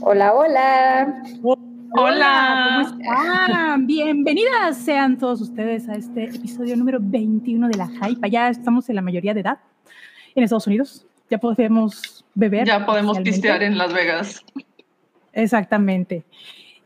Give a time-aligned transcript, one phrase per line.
[0.00, 1.22] Hola, hola.
[1.92, 2.86] Hola.
[2.88, 3.86] ¿Cómo están?
[3.86, 8.30] Bienvenidas sean todos ustedes a este episodio número 21 de La Hype.
[8.30, 9.58] Ya estamos en la mayoría de edad
[10.34, 11.06] en Estados Unidos.
[11.28, 12.66] Ya podemos beber.
[12.66, 14.42] Ya podemos pistear en Las Vegas.
[15.34, 16.24] Exactamente.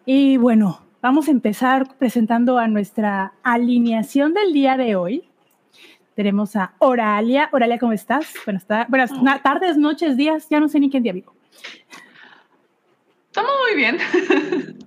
[0.04, 5.29] Y bueno, vamos a empezar presentando a nuestra alineación del día de hoy.
[6.16, 7.48] Tenemos a Oralia.
[7.52, 8.34] Oralia, ¿cómo estás?
[8.45, 10.48] Buenas, ta- buenas na- tardes, noches, días.
[10.50, 11.32] Ya no sé ni qué día vivo.
[13.35, 13.98] Estamos muy bien.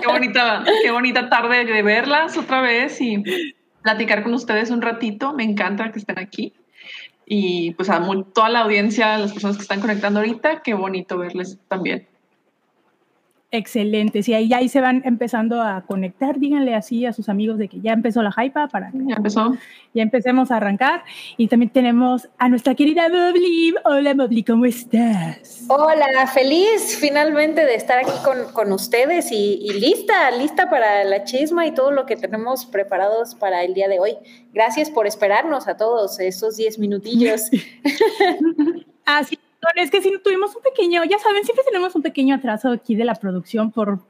[0.00, 3.22] qué, bonita, qué bonita tarde de verlas otra vez y
[3.82, 5.32] platicar con ustedes un ratito.
[5.32, 6.52] Me encanta que estén aquí.
[7.24, 11.56] Y pues a toda la audiencia, las personas que están conectando ahorita, qué bonito verles
[11.68, 12.08] también.
[13.54, 14.22] Excelente.
[14.22, 17.80] Si ahí, ahí se van empezando a conectar, díganle así a sus amigos de que
[17.82, 19.54] ya empezó la hype para que Ya empezó.
[19.92, 21.04] ya empecemos a arrancar.
[21.36, 23.74] Y también tenemos a nuestra querida Mobli.
[23.84, 25.66] Hola, Mobli, ¿cómo estás?
[25.68, 31.24] Hola, feliz finalmente de estar aquí con, con ustedes y, y lista, lista para la
[31.24, 34.16] chisma y todo lo que tenemos preparados para el día de hoy.
[34.54, 37.42] Gracias por esperarnos a todos esos 10 minutillos.
[39.04, 39.38] Así
[39.76, 43.04] es que sí tuvimos un pequeño, ya saben, siempre tenemos un pequeño atraso aquí de
[43.04, 44.00] la producción por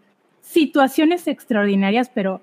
[0.41, 2.43] situaciones extraordinarias, pero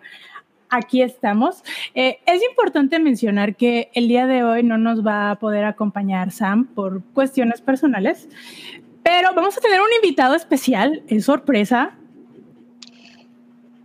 [0.69, 1.63] aquí estamos.
[1.95, 6.31] Eh, es importante mencionar que el día de hoy no nos va a poder acompañar
[6.31, 8.29] Sam por cuestiones personales,
[9.03, 11.95] pero vamos a tener un invitado especial, es sorpresa.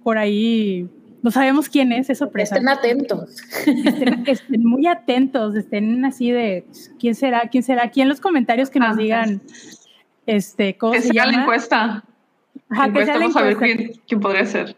[0.03, 0.89] Por ahí
[1.25, 3.31] no sabemos quién es, es sorpresa Estén atentos.
[3.67, 6.67] estén, estén muy atentos, estén así de
[7.01, 9.43] quién será, quién será, aquí en los comentarios que nos Ah, digan
[10.27, 12.05] este cómo Que se sea la encuesta.
[12.69, 13.77] Ajá, que sea encuesta, la vamos a ver encuesta.
[13.77, 14.77] quién, quién podría ser.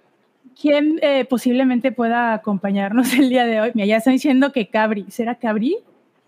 [0.59, 3.73] ¿Quién eh, posiblemente pueda acompañarnos el día de hoy?
[3.75, 5.07] Mira, ya están diciendo que Cabri.
[5.09, 5.79] ¿Será Cabri?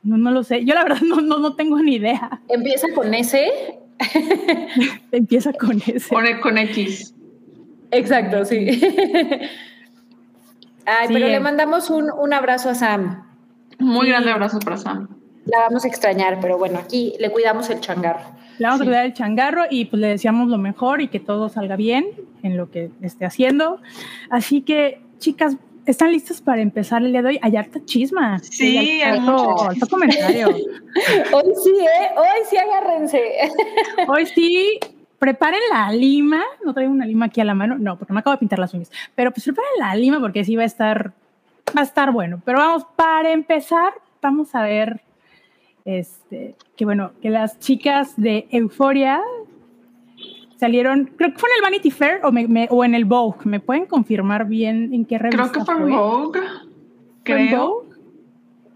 [0.02, 0.64] No, no lo sé.
[0.64, 2.40] Yo la verdad no, no, no tengo ni idea.
[2.48, 3.78] Empieza con ese.
[5.12, 6.08] Empieza con ese.
[6.08, 7.14] Con, con X.
[7.92, 8.68] Exacto, sí.
[10.88, 11.30] Ay, Sí, pero eh.
[11.30, 13.24] le mandamos un, un abrazo a Sam.
[13.78, 14.10] Muy Sí.
[14.12, 15.08] grande abrazo para Sam.
[15.44, 18.20] La vamos a extrañar, pero bueno, aquí le cuidamos el changarro.
[18.58, 18.84] Le vamos Sí.
[18.84, 22.06] a cuidar el changarro y pues le deseamos lo mejor y que todo salga bien
[22.42, 23.80] en lo que esté haciendo.
[24.30, 25.56] Así que, chicas,
[25.86, 27.38] ¿están listas para empezar el día de hoy?
[27.42, 28.38] Hay harta chisma.
[28.40, 30.48] Sí, hay mucho alto comentario.
[31.32, 32.08] Hoy sí, ¿eh?
[32.16, 33.22] Hoy sí agárrense.
[34.08, 34.78] Hoy sí,
[35.18, 36.42] preparen la lima.
[36.64, 37.76] No traigo una lima aquí a la mano.
[37.78, 38.90] No, porque me acabo de pintar las uñas.
[39.14, 41.12] Pero pues preparen la lima porque sí va a estar,
[41.76, 42.40] va a estar bueno.
[42.44, 43.92] Pero vamos, para empezar,
[44.22, 45.00] vamos a ver
[45.84, 49.20] este, que bueno, que las chicas de Euforia
[50.56, 53.38] salieron, creo que fue en el Vanity Fair o, me- me- o en el Vogue.
[53.44, 56.40] ¿Me pueden confirmar bien en qué revista Creo que fue en Vogue.
[56.40, 57.66] ¿Fue en Creo.
[57.68, 57.88] Vogue?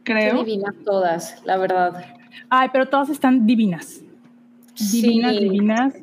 [0.04, 0.44] Qué Creo.
[0.44, 2.04] divinas todas, la verdad.
[2.48, 4.00] Ay, pero todas están divinas.
[4.92, 5.40] Divinas, Sí.
[5.44, 5.94] divinas.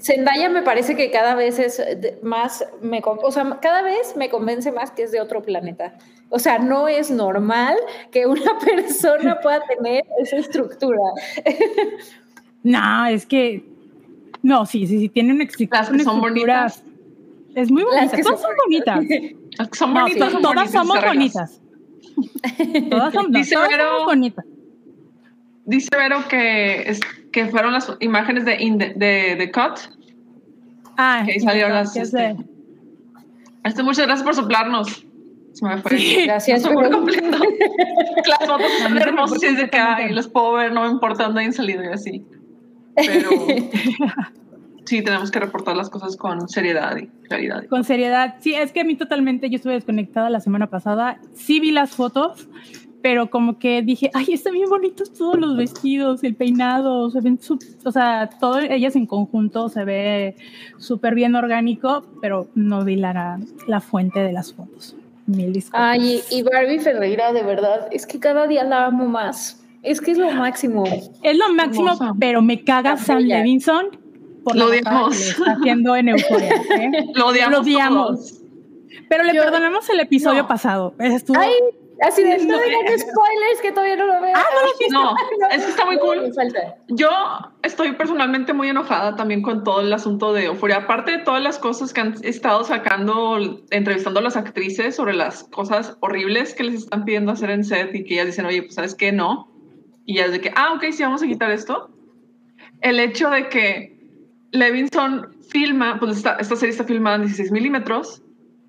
[0.00, 1.82] Zendaya me parece que cada vez es
[2.22, 5.94] más, me, o sea, cada vez me convence más que es de otro planeta.
[6.30, 7.76] O sea, no es normal
[8.10, 10.98] que una persona pueda tener esa estructura.
[12.64, 13.64] No, es que.
[14.42, 16.82] No, sí, sí, sí, tiene una, Las son estructura- bonitas.
[17.54, 18.16] Es muy Las bonita.
[18.16, 19.04] que Todas son bonitas.
[19.58, 21.60] Las que son No, bonitas, sí, son todas bonitas, somos bonitas.
[22.90, 24.44] Todas, son, no, Dice todas somos bonitas.
[25.64, 27.00] Dice Vero que, es,
[27.44, 29.78] que fueron las imágenes de, in the- de, de Cut.
[30.96, 32.36] Ah, Que salieron las, este,
[33.64, 35.04] Este, muchas gracias por soplarnos.
[35.52, 35.98] Se me fue.
[35.98, 36.24] Sí.
[36.24, 36.62] Gracias.
[36.66, 37.38] Completo.
[38.28, 40.02] Las fotos no me hermosas y de que completamente.
[40.04, 42.24] ay, los puedo ver, no me importa dónde hayan salido y así.
[42.94, 43.30] Pero
[44.84, 47.64] sí, tenemos que reportar las cosas con seriedad y claridad.
[47.66, 48.36] Con seriedad.
[48.40, 51.20] Sí, es que a mí totalmente, yo estuve desconectada la semana pasada.
[51.34, 52.48] Sí vi las fotos,
[53.08, 57.38] pero como que dije, ay, están bien bonitos todos los vestidos, el peinado, se ven,
[57.38, 60.36] sup- o sea, todas ellas en conjunto se ve
[60.76, 64.94] súper bien orgánico, pero no vi la, la fuente de las fotos.
[65.24, 65.80] Mil disculpas.
[65.82, 69.64] Ay, y Barbie Ferreira, de verdad, es que cada día la amo más.
[69.82, 70.84] Es que es lo máximo.
[71.22, 72.12] Es lo máximo, Hermosa.
[72.20, 73.20] pero me caga Sam.
[73.22, 73.86] Levinson
[74.44, 75.16] por Lo odiamos.
[75.16, 76.54] que le está haciendo en Euforia.
[76.78, 76.90] ¿eh?
[77.14, 77.52] Lo odiamos.
[77.56, 78.34] Lo odiamos.
[79.08, 80.48] Pero le Yo- perdonamos el episodio No.
[80.48, 80.92] pasado.
[80.98, 81.52] Estuvo, Ay,
[82.02, 84.32] así de No, digan spoilers que todavía no lo veo.
[84.34, 84.44] Ah,
[84.90, 85.14] no.
[85.40, 86.32] No, es que está muy cool.
[86.88, 87.10] Yo
[87.62, 90.78] estoy personalmente muy enojada también con todo el asunto de Euforia.
[90.78, 93.38] Aparte de todas las cosas que han estado sacando,
[93.70, 97.94] entrevistando a las actrices sobre las cosas horribles que les están pidiendo hacer en set
[97.94, 99.52] y que ellas dicen, oye, pues sabes qué, no.
[100.04, 101.90] Y ya es de que, ah, ok, sí, vamos a quitar esto.
[102.80, 103.98] El hecho de que
[104.52, 108.22] Levinson filma, pues esta, esta serie está filmada en 16 milímetros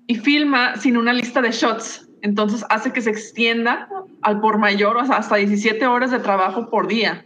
[0.06, 2.09] y filma sin una lista de shots.
[2.22, 3.88] Entonces hace que se extienda
[4.22, 7.24] al por mayor, o sea, hasta 17 horas de trabajo por día.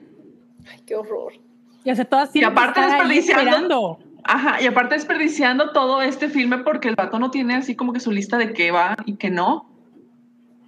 [0.71, 1.33] Ay, qué horror.
[1.85, 3.99] Y sea, todas y aparte desperdiciando-.
[4.27, 8.01] Ajá, y aparte desperdiciando todo este filme porque el vato no tiene así como que
[8.01, 9.67] su lista de qué va y qué no.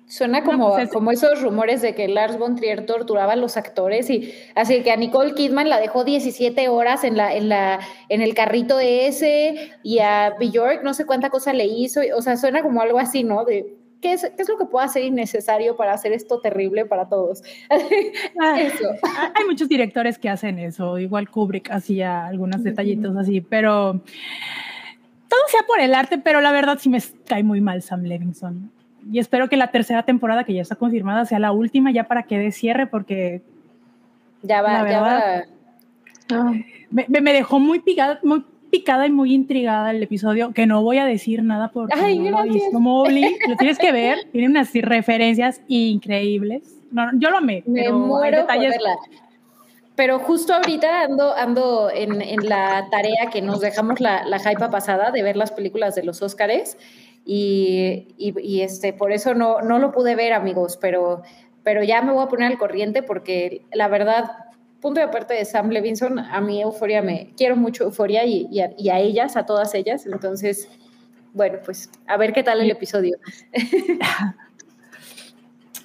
[0.08, 3.36] Suena No, como, pues es- como esos rumores de que Lars von Trier torturaba a
[3.36, 7.48] los actores y así que a Nicole Kidman la dejó 17 horas en la en
[7.48, 12.22] la en el carrito ese y a Bjork no sé cuánta cosa le hizo, o
[12.22, 13.44] sea, suena como algo así, ¿no?
[13.44, 17.08] De ¿qué es, qué es lo que puedo hacer innecesario para hacer esto terrible para
[17.08, 17.42] todos?
[18.40, 18.90] Ah, Eso.
[19.02, 24.00] hay- Hay muchos directores que hacen eso, igual Kubrick hacía algunos detallitos así, pero
[25.28, 28.70] todo sea por el arte, pero la verdad sí me cae muy mal Sam Levinson.
[29.10, 32.24] Y espero que la tercera temporada, que ya está confirmada, sea la última ya para
[32.24, 33.42] que dé cierre, porque
[34.42, 35.44] Ya va, ya va.
[36.28, 36.52] verdad.
[36.90, 40.82] me, me- me dejó muy picada, muy picada y muy intrigada el episodio, que no
[40.82, 43.36] voy a decir nada porque Ay, no lo Mobley.
[43.48, 46.74] Lo tienes que ver, tiene unas referencias increíbles.
[46.90, 48.96] No, yo lo amé, Me pero hay muero por detalles verla.
[49.96, 54.70] Pero justo ahorita ando, ando en, en la tarea que nos dejamos la, la hypa
[54.70, 56.76] pasada de ver las películas de los Óscares
[57.24, 61.22] y, y- y, este, por eso no, no lo pude ver, amigos, pero,
[61.64, 64.30] pero ya me voy a poner al corriente porque la verdad,
[64.86, 68.60] punto de aparte de Sam Levinson, a mí Euforia me, quiero mucho Euforia y, y
[68.60, 70.68] a, y a ellas, a todas ellas, entonces,
[71.32, 73.18] bueno, pues a ver qué tal el episodio.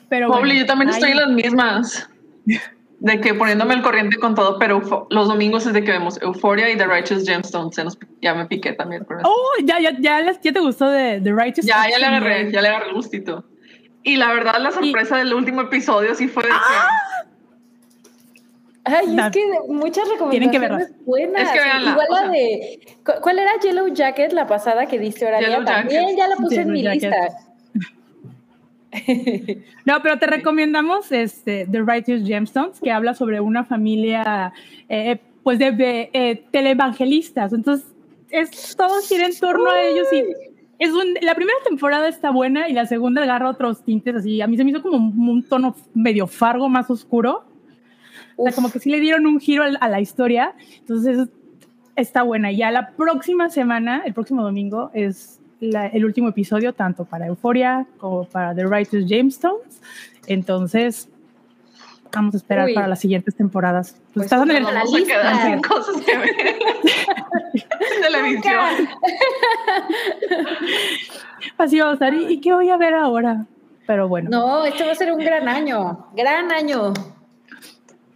[0.07, 2.09] Pero Pobre, bueno, yo también ahí- estoy en las mismas.
[2.99, 6.69] De que poniéndome al corriente con todo, pero los domingos es de que vemos Euphoria
[6.69, 7.73] y The Righteous Gemstones.
[7.73, 9.27] Se nos- ya me piqué también con eso.
[9.27, 12.51] Oh, ya, ya, ya, les- ya te gustó de The Righteous ya, ya le agarré,
[12.51, 13.45] ya le agarré el gustito.
[14.03, 16.55] Y la verdad, la sorpresa del último episodio sí fue de que
[18.83, 21.43] Ay, es que muchas Tienen que recomendaciones buenas.
[21.43, 22.31] Es que véanla, Igual o la sea.
[22.31, 22.79] de.
[23.05, 25.63] cu- ¿Cuál era Yellow Jacket, la pasada que diste Oralia?
[25.63, 26.17] También Jacket.
[26.17, 27.11] ya la puse en Yellow mi Jacket.
[27.11, 27.47] lista.
[29.85, 34.51] No, pero te recomendamos este, The Righteous Gemstones, que habla sobre una familia
[34.89, 37.53] eh, pues de, de, eh, televangelistas.
[37.53, 37.87] Entonces,
[38.29, 40.23] es, todo gira en torno a ellos y
[40.79, 44.41] es un- la primera temporada está buena y la segunda agarra otros tintes así.
[44.41, 47.43] A mí se me hizo como un, un tono medio fargo, más oscuro.
[48.37, 50.53] O sea, como que sí le dieron un giro a la historia.
[50.79, 51.29] Entonces,
[51.95, 52.51] está buena.
[52.51, 57.85] Ya la próxima semana, el próximo domingo, es la- el último episodio, tanto para Euphoria
[57.97, 59.81] como para The Righteous Jamestones.
[60.27, 61.07] Entonces,
[62.13, 62.73] vamos a esperar Uy.
[62.73, 63.91] para las siguientes temporadas.
[63.91, 64.79] Pues, Pues estás en el- ojalá.
[64.79, 65.45] vamos a lista.
[65.45, 66.29] sin cosas que ver.
[68.01, 68.57] Televisión.
[71.57, 72.13] así vamos a estar.
[72.13, 73.45] ¿Y, y qué voy a ver ahora?
[73.87, 74.29] Pero bueno.
[74.29, 76.07] No, este va a ser un gran año.
[76.15, 76.93] Gran año.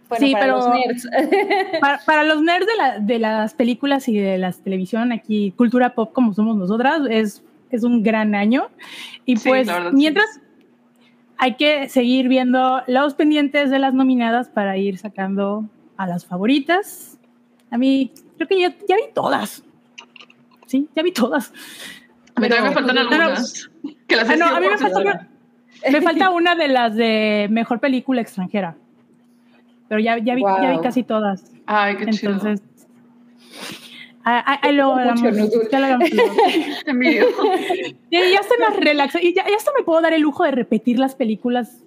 [0.08, 1.08] Bueno, Sí, para pero- los nerds.
[1.80, 5.94] Para, para los nerds de, la- de las películas y de la televisión, aquí, cultura
[5.94, 8.68] pop como somos nosotras, es, es un gran año.
[9.24, 9.96] Y Sí, pues, verdad, sí.
[9.96, 10.26] mientras
[11.38, 15.64] hay que seguir viendo los pendientes de las nominadas para ir sacando
[15.96, 17.18] a las favoritas.
[17.70, 19.64] A mí, creo que ya, ya vi todas.
[20.66, 21.52] Sí, ya vi todas.
[22.36, 23.70] A mí también me Pero- faltan pero- algunas.
[24.06, 25.28] Que las Ah, no, a mí me falta,
[25.90, 28.76] me falta una de las de mejor película extranjera.
[29.88, 30.82] Pero ya, ya, vi, ya vi Wow.
[30.82, 31.52] casi todas.
[31.66, 32.32] Ay, qué chido.
[32.32, 32.62] Entonces,
[34.24, 35.22] ahí, ahí- Mucho, hablamos.
[35.70, 36.32] Ya lo hablamos luego.
[38.10, 39.24] Ya estoy más relaxada.
[39.24, 41.82] Y ya, ya hasta me puedo dar el lujo de repetir las películas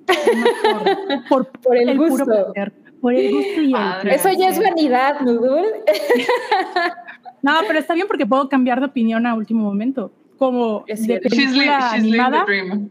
[1.30, 2.26] por, por, Por el puro gusto.
[2.26, 2.74] placer.
[3.02, 4.10] Por el gusto y el.
[4.10, 5.66] Eso ya es vanidad, Nudul.
[7.42, 10.12] No, pero está bien porque puedo cambiar de opinión a último momento.
[10.38, 10.96] Como de.
[10.96, 12.90] She's, película she's living the animada, dream.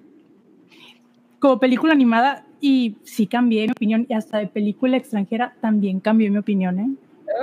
[1.38, 6.30] como película animada, y sí cambié mi opinión, y hasta de película extranjera también cambié
[6.30, 6.88] mi opinión, ¿eh?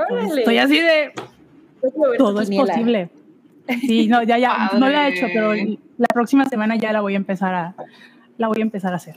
[0.09, 1.11] Entonces, estoy así de,
[2.17, 3.09] todo es posible.
[3.81, 7.13] Sí, no, ya, ya, no la he hecho, pero la próxima semana ya la voy
[7.13, 7.75] a empezar a,
[8.37, 9.15] la voy a empezar a hacer.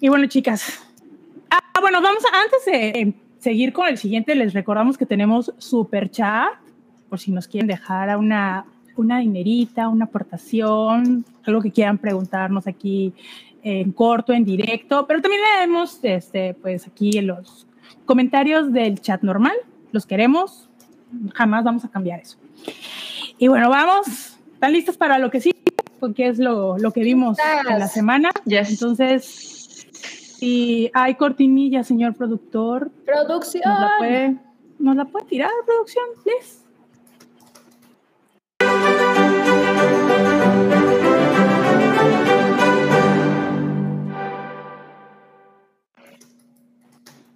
[0.00, 0.84] Y bueno, chicas,
[1.50, 5.52] ah, bueno, vamos a, antes de eh, seguir con el siguiente, les recordamos que tenemos
[5.58, 6.48] super chat,
[7.08, 8.64] por si nos quieren dejar a una,
[8.96, 13.12] una dinerita, una aportación, algo que quieran preguntarnos aquí
[13.64, 17.66] en corto, en directo, pero también leemos, este, pues aquí en los
[18.04, 19.56] comentarios del chat normal,
[19.90, 20.68] los queremos,
[21.34, 22.36] jamás vamos a cambiar eso.
[23.38, 25.52] Y bueno, vamos, ¿están listas para lo que sí?
[25.98, 28.30] Porque es lo, lo que vimos en la semana.
[28.44, 28.70] Yes.
[28.70, 29.88] Entonces,
[30.38, 33.64] si hay cortinilla, señor productor, Producción.
[33.64, 34.36] ¿nos la puede,
[34.78, 36.63] ¿nos la puede tirar, producción, please?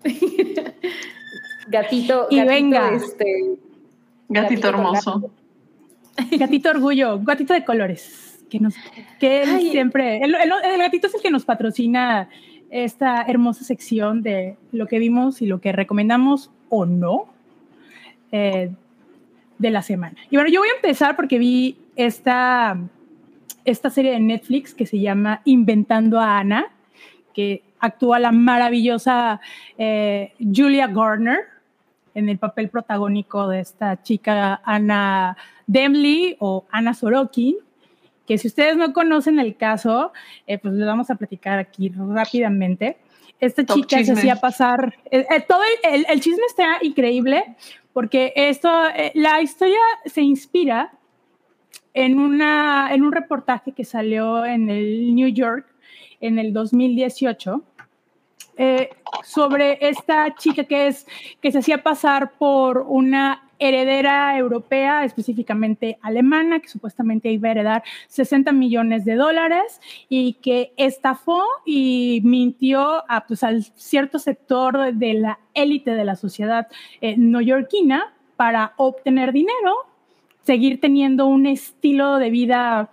[1.68, 2.94] Gatito, Y gatito, venga.
[2.94, 3.56] este,
[4.28, 5.30] Gatito hermoso.
[6.32, 8.74] Gatito orgullo, gatito de colores, que nos,
[9.20, 9.70] que él Ay.
[9.70, 12.28] siempre, el, el- el gatito es el que nos patrocina
[12.70, 17.26] esta hermosa sección de lo que vimos y lo que recomendamos o no.
[18.32, 18.70] eh,
[19.58, 20.14] de la semana.
[20.30, 22.78] Y bueno, yo voy a empezar porque vi esta,
[23.64, 26.66] esta serie de Netflix que se llama Inventando a Ana,
[27.34, 29.40] que actúa la maravillosa
[29.76, 31.40] eh, Julia Garner
[32.14, 37.56] en el papel protagónico de esta chica Ana Demley o Ana Sorokin,
[38.26, 40.12] que si ustedes no conocen el caso,
[40.46, 42.98] eh, pues les vamos a platicar aquí rápidamente.
[43.40, 47.54] Esta chica se hacía pasar, eh, todo el, el, chisme está increíble
[47.92, 48.68] porque esto,
[49.14, 50.92] la historia se inspira
[51.94, 55.66] en, una, en un reportaje que salió en el New York
[56.20, 57.62] en el 2018
[58.60, 58.90] eh,
[59.22, 61.06] sobre esta chica que, es,
[61.40, 67.82] que se hacía pasar por una heredera europea, específicamente alemana, que supuestamente iba a heredar
[68.08, 75.14] 60 millones de dólares y que estafó y mintió a, pues, al cierto sector de
[75.14, 76.68] la élite de la sociedad
[77.00, 79.88] eh, neoyorquina para obtener dinero
[80.48, 82.90] seguir teniendo un estilo de vida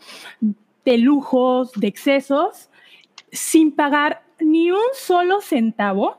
[0.84, 2.70] de lujos, de excesos,
[3.36, 6.18] sin pagar ni un solo centavo.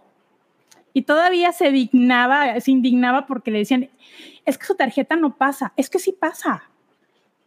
[0.92, 3.90] Y todavía se dignaba, se indignaba porque le decían,
[4.46, 6.62] es que su tarjeta no pasa, es que sí pasa.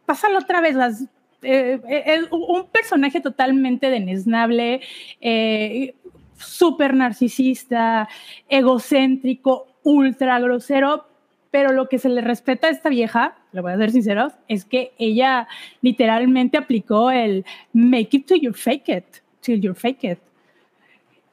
[0.05, 1.01] Pásalo otra vez, las,
[1.41, 4.81] eh, eh, es un personaje totalmente denesnable,
[5.21, 5.95] eh,
[6.37, 8.07] súper narcisista,
[8.49, 11.07] egocéntrico, ultra grosero,
[11.51, 14.65] pero lo que se le respeta a esta vieja, lo voy a ser sinceros, es
[14.65, 15.47] que ella
[15.81, 19.05] literalmente aplicó el make it to your fake it,
[19.41, 20.19] till you fake it.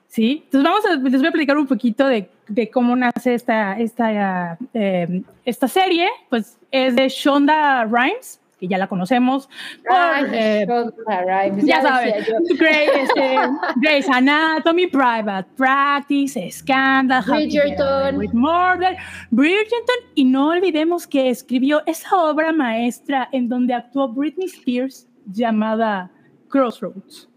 [0.09, 0.43] ¿Sí?
[0.45, 4.59] Entonces vamos a, les voy a explicar un poquito de, de cómo nace esta, esta,
[4.73, 6.09] uh, esta serie.
[6.31, 9.49] Pues es de Shonda Rhimes, que ya la conocemos.
[9.87, 10.67] Por, eh,
[11.07, 13.37] ya, ya sabes, este,
[13.77, 18.17] Grey's Anatomy, Private Practice, Scandal, Bridgerton.
[18.17, 18.97] With Murder,
[19.31, 26.11] Bridgerton, y no olvidemos que escribió esa obra maestra en donde actuó Britney Spears llamada
[26.49, 27.29] Crossroads.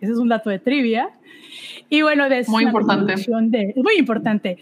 [0.00, 1.10] Ese es un dato de trivia.
[1.88, 3.14] Y bueno, es muy importante.
[3.14, 4.58] De, muy importante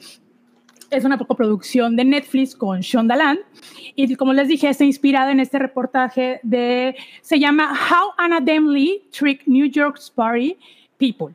[0.91, 3.41] es una coproducción de Netflix con Shonda Land
[3.95, 9.03] y como les dije está inspirada en este reportaje de se llama How Anna Demley
[9.11, 10.57] Tricked New York's Party
[10.97, 11.35] People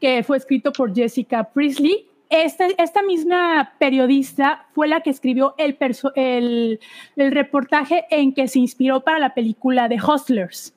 [0.00, 5.76] que fue escrito por Jessica Priestley esta, esta misma periodista fue la que escribió el,
[6.14, 6.80] el,
[7.16, 10.74] el, reportaje en que se inspiró para la película de Hustlers.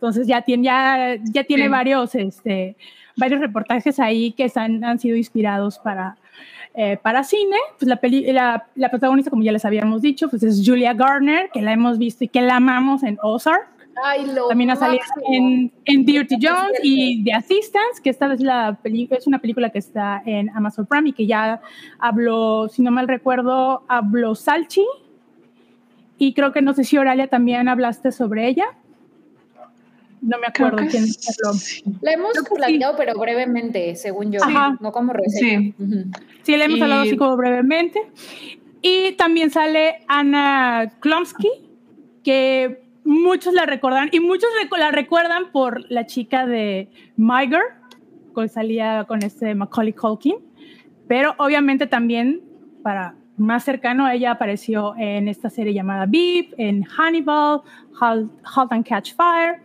[0.00, 1.68] Entonces ya tiene, ya, ya tiene sí.
[1.68, 2.74] varios, este,
[3.18, 6.16] varios reportajes ahí que han, han sido inspirados para,
[6.74, 10.42] eh, para cine, pues la, peli, la, la, protagonista, como ya les habíamos dicho, pues
[10.42, 13.68] es Julia Garner, que la hemos visto y que la amamos en Ozark.
[14.02, 18.40] Ay, lo También ha salido en, en, Dirty Jones y The Assistants, que esta vez
[18.40, 21.60] la es una película que está en Amazon Prime y que ya
[21.98, 24.86] habló, si no mal recuerdo, habló Salchi.
[26.16, 28.64] Y creo que no sé si Oralia también hablaste sobre ella.
[30.22, 31.58] No me acuerdo quién habló.
[32.02, 32.98] La hemos platicado, sí.
[32.98, 34.76] pero brevemente, según yo, Ajá.
[34.80, 35.60] no como reseña.
[35.60, 36.18] Sí, uh -huh.
[36.42, 36.82] sí la hemos y...
[36.82, 38.00] hablado así como brevemente.
[38.82, 41.48] Y también sale Ana Klomsky,
[42.22, 44.48] que muchos la recordan, y muchos
[44.78, 47.62] la recuerdan por la chica de My Girl,
[48.34, 50.36] que salía con este Macaulay Culkin,
[51.08, 52.40] pero obviamente también
[52.82, 57.62] para más cercano, ella apareció en esta serie llamada Beep, en Hannibal,
[57.98, 59.62] Halt, halt and Catch Fire,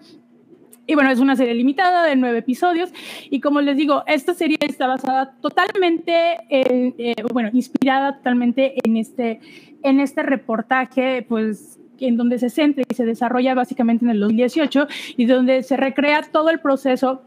[0.87, 2.91] y bueno, es una serie limitada de nueve episodios.
[3.29, 8.97] Y como les digo, esta serie está basada totalmente, en, eh, bueno, inspirada totalmente en
[8.97, 9.39] este,
[9.83, 14.87] en este reportaje, pues en donde se centra y se desarrolla básicamente en el 2018
[15.17, 17.21] y donde se recrea todo el proceso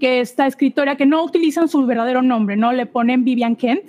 [0.00, 2.72] que esta escritora, que no utilizan su verdadero nombre, ¿no?
[2.72, 3.84] Le ponen Vivian Kent,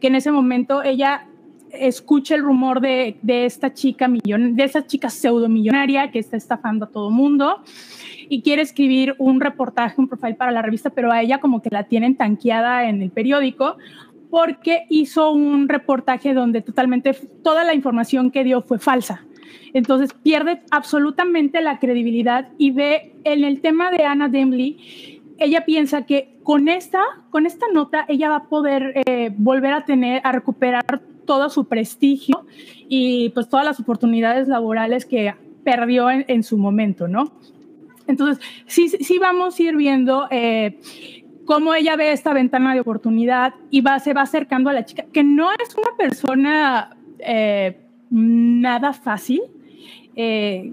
[0.00, 1.28] que en ese momento ella
[1.70, 6.86] escucha el rumor de, de esta chica millon, de esa chica pseudomillonaria que está estafando
[6.86, 7.62] a todo mundo
[8.28, 11.70] y quiere escribir un reportaje, un profile para la revista, pero a ella como que
[11.70, 13.76] la tienen tanqueada en el periódico
[14.30, 19.24] porque hizo un reportaje donde totalmente toda la información que dio fue falsa.
[19.72, 26.06] Entonces pierde absolutamente la credibilidad y ve en el tema de Anna Demley, ella piensa
[26.06, 30.32] que con esta, con esta nota ella va a poder eh, volver a tener, a
[30.32, 30.84] recuperar
[31.26, 32.46] todo su prestigio
[32.88, 37.32] y pues todas las oportunidades laborales que perdió en, en su momento, ¿no?
[38.06, 40.78] Entonces, sí, sí vamos a ir viendo eh,
[41.44, 45.04] cómo ella ve esta ventana de oportunidad y va, se va acercando a la chica,
[45.12, 49.42] que no es una persona eh, nada fácil.
[50.14, 50.72] Eh,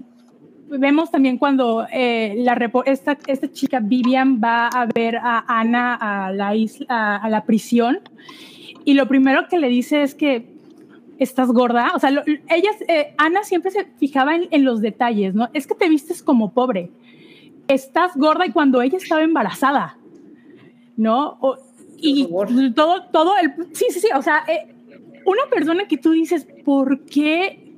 [0.68, 6.56] vemos también cuando la, esta, esta, chica Vivian va a ver a Ana a la,
[6.56, 8.00] isla, a, la prisión
[8.84, 10.54] y lo primero que le dice es que
[11.18, 11.92] estás gorda.
[11.94, 15.48] O sea, ellas, eh, Ana siempre se fijaba en, los detalles, ¿no?
[15.52, 16.90] Es que te vistes como pobre.
[17.68, 19.96] Estás gorda y cuando ella estaba embarazada,
[20.96, 21.38] ¿no?
[21.96, 22.28] y
[22.74, 23.54] todo, todo el...
[23.72, 24.08] Sí, sí, sí.
[24.14, 24.74] O sea, eh,
[25.24, 27.72] una persona que tú dices, ¿por qué?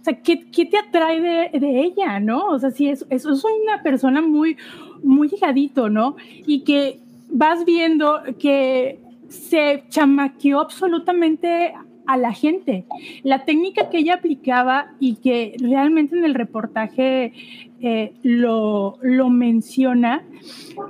[0.00, 2.46] O sea, ¿qué, qué te atrae de, de, ella, no?
[2.46, 4.56] O sea, sí, eso es, es una persona muy,
[5.02, 6.16] muy llegadito, ¿no?
[6.46, 8.98] Y que vas viendo que
[9.28, 11.74] se chamaqueó absolutamente
[12.10, 12.84] a la gente.
[13.22, 17.32] La técnica que ella aplicaba y que realmente en el reportaje
[17.80, 20.24] eh, lo, lo, menciona,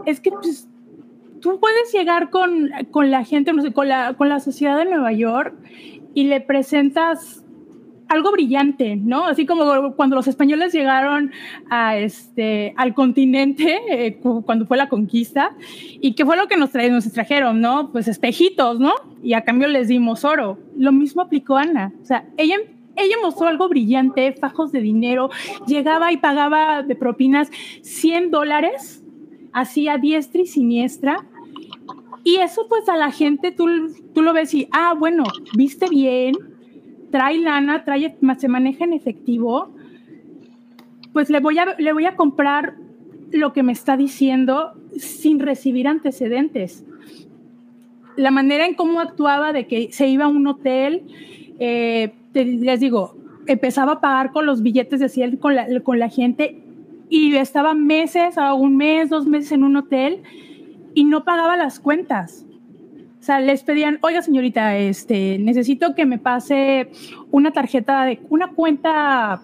[0.06, 0.66] es que pues,
[1.40, 5.54] tú puedes llegar con, con la gente, con, la, con la sociedad de Nueva York
[6.14, 7.39] y le presentas
[8.10, 9.24] algo brillante, ¿no?
[9.24, 11.30] Así como cuando los españoles llegaron
[11.94, 15.52] este, al continente, eh, cuando fue la conquista,
[16.00, 17.92] y qué fue lo que nos, nos trajeron, ¿no?
[17.92, 18.92] Pues espejitos, ¿no?
[19.22, 20.58] Y a cambio les dimos oro.
[20.76, 21.92] Lo mismo aplicó Ana.
[22.02, 22.56] O sea, ella,
[22.96, 25.30] ella mostró algo brillante, fajos de dinero,
[25.68, 27.48] llegaba y pagaba de propinas
[27.82, 29.04] 100 dólares,
[29.52, 31.24] hacía diestra y siniestra,
[32.24, 33.66] y eso pues a la gente tú,
[34.14, 35.24] tú lo ves y, ah, bueno,
[35.56, 36.34] viste bien,
[37.10, 39.70] trae lana, trae, se maneja en efectivo,
[41.12, 42.74] pues le voy, a, le voy a comprar
[43.32, 46.84] lo que me está diciendo sin recibir antecedentes.
[48.16, 51.02] La manera en cómo actuaba de que se iba a un hotel,
[51.58, 56.08] eh, les digo, empezaba a pagar con los billetes de 100 con la, con la
[56.08, 56.62] gente
[57.08, 60.22] y estaba meses, un mes, dos meses en un hotel
[60.94, 62.46] y no pagaba las cuentas.
[63.20, 66.90] O sea, les pedían, oiga señorita, este, necesito que me pase
[67.30, 69.42] una tarjeta de, una cuenta,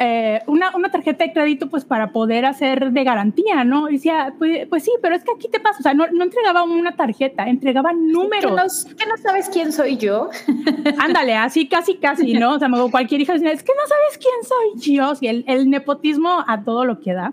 [0.00, 3.88] eh, una, una, tarjeta de crédito pues para poder hacer de garantía, ¿no?
[3.88, 6.24] Y decía, pues, pues, sí, pero es que aquí te pasa, o sea, no, no
[6.24, 8.88] entregaba una tarjeta, entregaba números.
[8.98, 10.28] ¿Que no, sabes quién soy yo?
[10.98, 12.54] Ándale, así casi, casi, ¿no?
[12.54, 16.42] O sea, cualquier hija es que no sabes quién soy yo, y el, el nepotismo
[16.44, 17.32] a todo lo que da.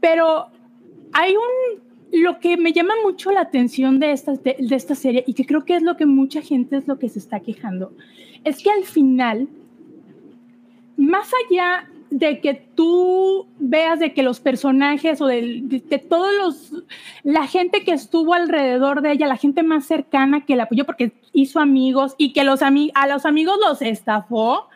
[0.00, 0.46] Pero
[1.12, 5.34] hay un lo que me llama mucho la atención de esta, de, esta serie y
[5.34, 7.92] que creo que es lo que mucha gente es lo que se está quejando,
[8.44, 9.48] es que al final,
[10.96, 16.84] más allá de que tú veas de que los personajes o de, de, todos los,
[17.22, 21.12] la gente que estuvo alrededor de ella, la gente más cercana que la apoyó porque
[21.34, 24.68] hizo amigos y que los a los amigos los estafó,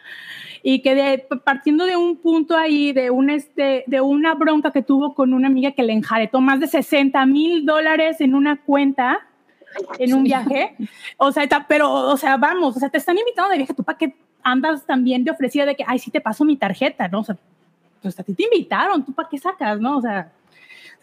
[0.62, 4.82] y que de, partiendo de un punto ahí, de, un este, de una bronca que
[4.82, 9.20] tuvo con una amiga que le enjaretó más de 60 mil dólares en una cuenta,
[9.98, 10.76] en un viaje,
[11.16, 13.98] o sea, pero, o sea, vamos, o sea, te están invitando de viaje, tú para
[13.98, 17.20] qué andas también de ofrecida de que, ay, sí te paso mi tarjeta, ¿no?
[17.20, 17.36] O sea,
[18.02, 19.98] pues a ti te invitaron, tú para qué sacas, ¿no?
[19.98, 20.30] O sea,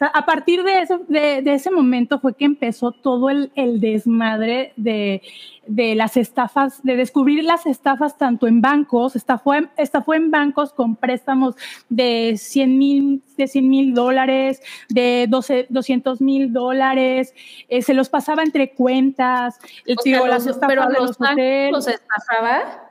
[0.00, 5.20] a partir de, eso, de, ese momento fue que empezó todo el, desmadre de,
[5.66, 10.72] las estafas, de descubrir las estafas tanto en bancos, esta fue, esta fue en bancos
[10.72, 11.54] con préstamos
[11.90, 17.34] de 100 mil de 100 mil dólares, de 12, 200 mil dólares,
[17.68, 22.89] eh, se los pasaba entre cuentas, el pero los los estafaba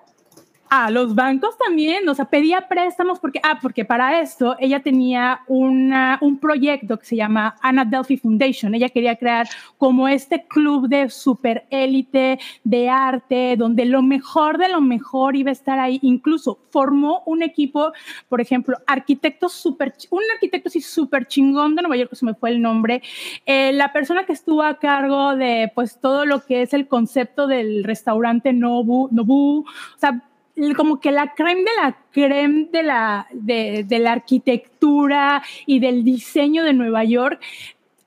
[0.70, 5.42] a los bancos también, o sea, pedía préstamos porque, ah, porque para esto ella tenía
[5.48, 8.76] una, un proyecto que se llama Anna Delphi Foundation.
[8.76, 14.70] Ella quería crear como este club de super élite de arte, donde lo mejor de
[14.70, 16.00] lo mejor iba a estar ahí.
[16.04, 17.92] Incluso formó un equipo,
[18.28, 22.52] por ejemplo, arquitectos super, un arquitecto así súper chingón de Nueva York, se me fue
[22.52, 23.02] el nombre.
[23.46, 27.48] Eh, la persona que estuvo a cargo de, pues, todo lo que es el concepto
[27.48, 30.29] del restaurante Nobu, Nobu, o sea,
[30.76, 36.04] como que la creme de la creme de la, de, de la arquitectura y del
[36.04, 37.42] diseño de Nueva York,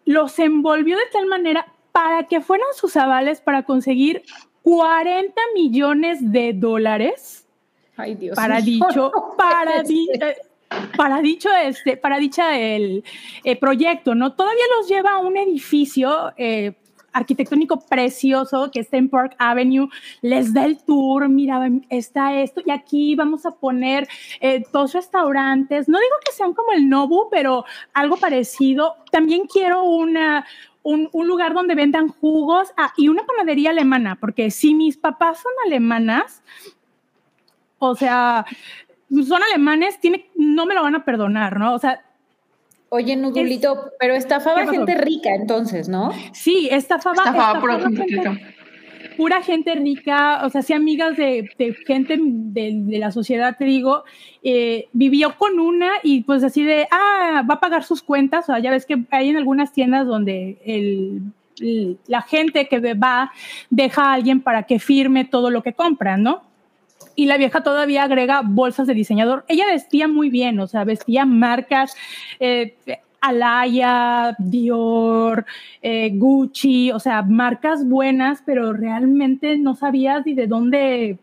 [0.04, 4.22] los envolvió de tal manera para que fueran sus avales para conseguir
[4.62, 7.46] 40 millones de dólares.
[7.96, 9.82] Ay, Dios para dicho, para,
[10.96, 13.04] para dicho este, para dicha el
[13.44, 14.32] eh, proyecto, ¿no?
[14.32, 16.72] Todavía los lleva a un edificio eh,
[17.12, 19.88] arquitectónico precioso que está en Park Avenue,
[20.20, 24.08] les da el tour, mira, está esto, y aquí vamos a poner
[24.40, 28.96] eh, dos restaurantes, no digo que sean como el Nobu, pero algo parecido.
[29.10, 30.44] También quiero una,
[30.82, 35.52] un, lugar donde vendan jugos ah, y una panadería alemana, porque si mis papás son
[35.66, 36.42] alemanas,
[37.78, 38.44] o sea,
[39.26, 41.74] son alemanes, tiene, no me lo van a perdonar, ¿no?
[41.74, 42.02] O sea,
[42.94, 46.12] Oye, Nudulito, pero estafaba gente rica entonces, ¿no?
[46.34, 48.38] Sí, estafaba, estafaba, pura gente, rica.
[49.16, 51.48] Pura gente rica, o sea, sí, amigas de,
[51.86, 54.04] gente de, la sociedad, te digo,
[54.42, 58.52] eh, vivió con una y pues así de, ah, va a pagar sus cuentas, o
[58.52, 61.22] sea, ya ves que hay en algunas tiendas donde el
[62.06, 63.30] la gente que va
[63.70, 66.42] deja a alguien para que firme todo lo que compran, ¿no?
[67.14, 69.44] Y la vieja todavía agrega bolsas de diseñador.
[69.48, 71.94] Ella vestía muy bien, o sea, vestía marcas.
[72.40, 72.76] Eh,
[73.22, 75.46] Alaya, Dior,
[75.80, 81.18] eh, Gucci, o sea, marcas buenas, pero realmente no sabías ni de dónde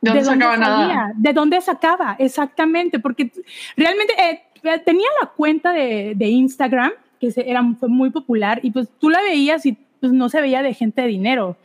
[0.00, 1.12] de dónde, sacaba nada.
[1.16, 3.32] De dónde sacaba, exactamente, porque
[3.76, 8.88] realmente eh, tenía la cuenta de, de Instagram, que era, fue muy popular, y pues
[9.00, 11.56] tú la veías y pues no se veía de gente de dinero.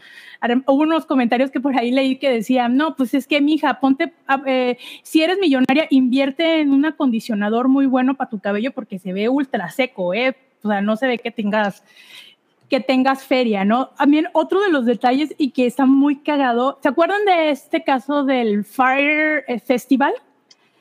[0.67, 4.13] Hubo unos comentarios que por ahí leí que decían, no, pues es que mija, ponte,
[4.45, 9.13] eh, si eres millonaria, invierte en un acondicionador muy bueno para tu cabello porque se
[9.13, 10.35] ve ultra seco, ¿eh?
[10.63, 11.83] O sea, no se ve que tengas
[12.69, 13.89] que tengas feria, ¿no?
[13.89, 18.23] También otro de los detalles y que está muy cagado, ¿se acuerdan de este caso
[18.23, 20.13] del Fire eh, Festival?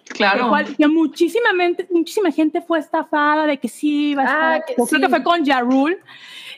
[0.08, 0.52] Claro.
[0.76, 1.50] que muchísima,
[1.90, 4.88] muchísima gente fue estafada de que sí va a ah, estar.
[4.88, 5.98] creo que fue con Jarul.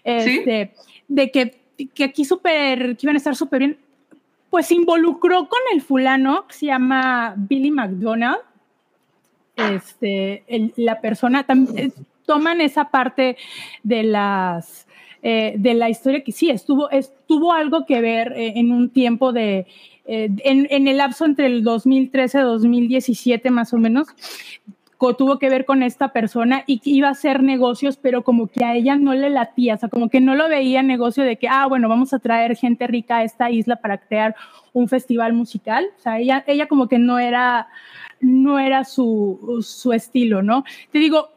[0.02, 0.72] Este,
[1.08, 1.63] De que,
[1.94, 3.78] que aquí súper, que iban a estar súper bien.
[4.50, 8.38] Pues se involucró con el fulano que se llama Billy McDonald.
[9.56, 10.44] Este,
[10.76, 11.92] la persona también
[12.26, 13.36] toman esa parte
[13.82, 14.86] de las
[15.22, 19.32] eh, de la historia que sí estuvo estuvo algo que ver eh, en un tiempo
[19.32, 19.66] de
[20.06, 24.08] eh, en, el lapso entre el 2013 y 2017 más o menos,
[25.12, 28.64] tuvo que ver con esta persona y que iba a hacer negocios, pero como que
[28.64, 31.48] a ella no le latía, o sea, como que no lo veía negocio de que,
[31.48, 34.34] ah, bueno, vamos a traer gente rica a esta isla para crear
[34.72, 37.68] un festival musical, o sea, ella, ella como que no era,
[38.20, 40.64] no era su, su estilo, ¿no?
[40.90, 41.33] Te digo,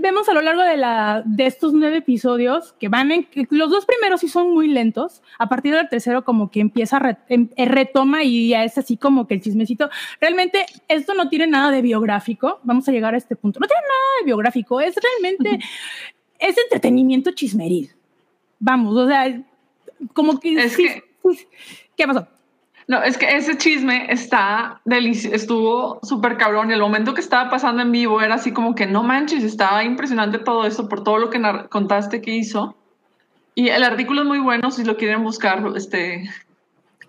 [0.00, 3.86] vemos a lo largo de, la, de estos nueve episodios que van en, los dos
[3.86, 7.64] primeros sí son muy lentos, a partir del tercero como que empieza, a em, eh,
[7.64, 9.88] retoma y ya es así como que el chismecito.
[10.20, 13.82] Realmente esto no tiene nada de biográfico, vamos a llegar a este punto, no tiene
[13.82, 15.64] nada de biográfico, es realmente,
[16.38, 17.90] es entretenimiento chismeril.
[18.58, 19.42] Vamos, o sea,
[20.12, 21.02] como que...
[21.96, 22.28] ¿Qué pasó?
[22.88, 27.50] No, es que ese chisme está delicioso, estuvo súper cabrón y el momento que estaba
[27.50, 31.18] pasando en vivo era así como que no manches, estaba impresionante todo eso por todo
[31.18, 32.76] lo que contaste que hizo.
[33.56, 36.30] Y el artículo es muy bueno si lo quieren buscar, este...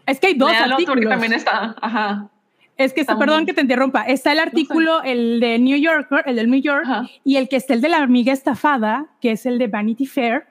[0.07, 1.09] Es que hay dos artículos.
[1.09, 2.29] también está, ajá.
[2.77, 6.37] Es que, está, perdón que te interrumpa, está el artículo, el de New Yorker, el
[6.37, 6.85] del New York,
[7.23, 10.45] y el que está el de la amiga estafada, que es el de Vanity Fair,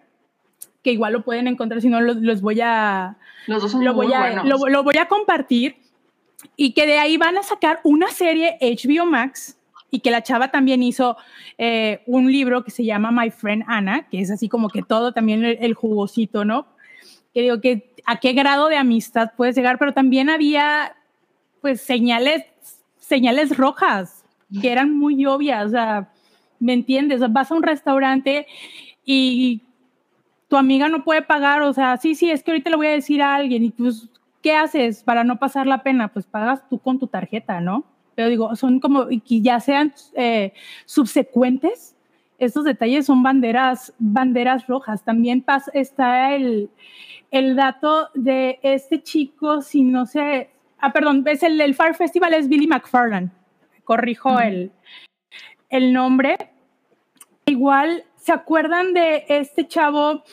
[0.87, 3.17] que igual lo pueden encontrar, si no los, voy a...
[3.49, 5.75] Los dos son lo voy a, Lo, voy a compartir
[6.55, 9.59] y que de ahí van a sacar una serie HBO Max
[9.91, 11.17] y que la chava también hizo
[11.59, 15.11] eh, un libro que se llama My Friend Anna, que es así como que todo
[15.11, 16.69] también el, jugosito, ¿no?
[17.35, 20.95] Que digo que a qué grado de amistad puedes llegar, pero también había
[21.63, 22.45] pues señales,
[23.01, 24.25] señales rojas
[24.63, 26.13] que eran muy obvias, o sea,
[26.61, 27.21] ¿me entiendes?
[27.33, 28.47] vas a un restaurante
[29.05, 29.66] y
[30.49, 32.91] tu amiga no puede pagar, o sea, sí, sí, es que ahorita le voy a
[32.91, 34.09] decir a alguien y pues,
[34.43, 36.09] ¿qué haces para no pasar la pena?
[36.09, 37.85] Pues pagas tú con tu tarjeta, ¿no?
[38.15, 40.53] Pero digo, son como, y que ya sean eh,
[40.85, 41.97] subsecuentes,
[42.39, 45.05] estos detalles son banderas, banderas rojas.
[45.05, 46.71] También pasa, está el,
[47.31, 52.35] el dato de este chico, si no sé, ah, perdón, es el del Fire Festival,
[52.35, 53.31] es Billy McFarland,
[53.85, 54.71] corrijo el,
[55.71, 56.37] el nombre.
[57.47, 60.25] Igual ¿Se acuerdan de este chavo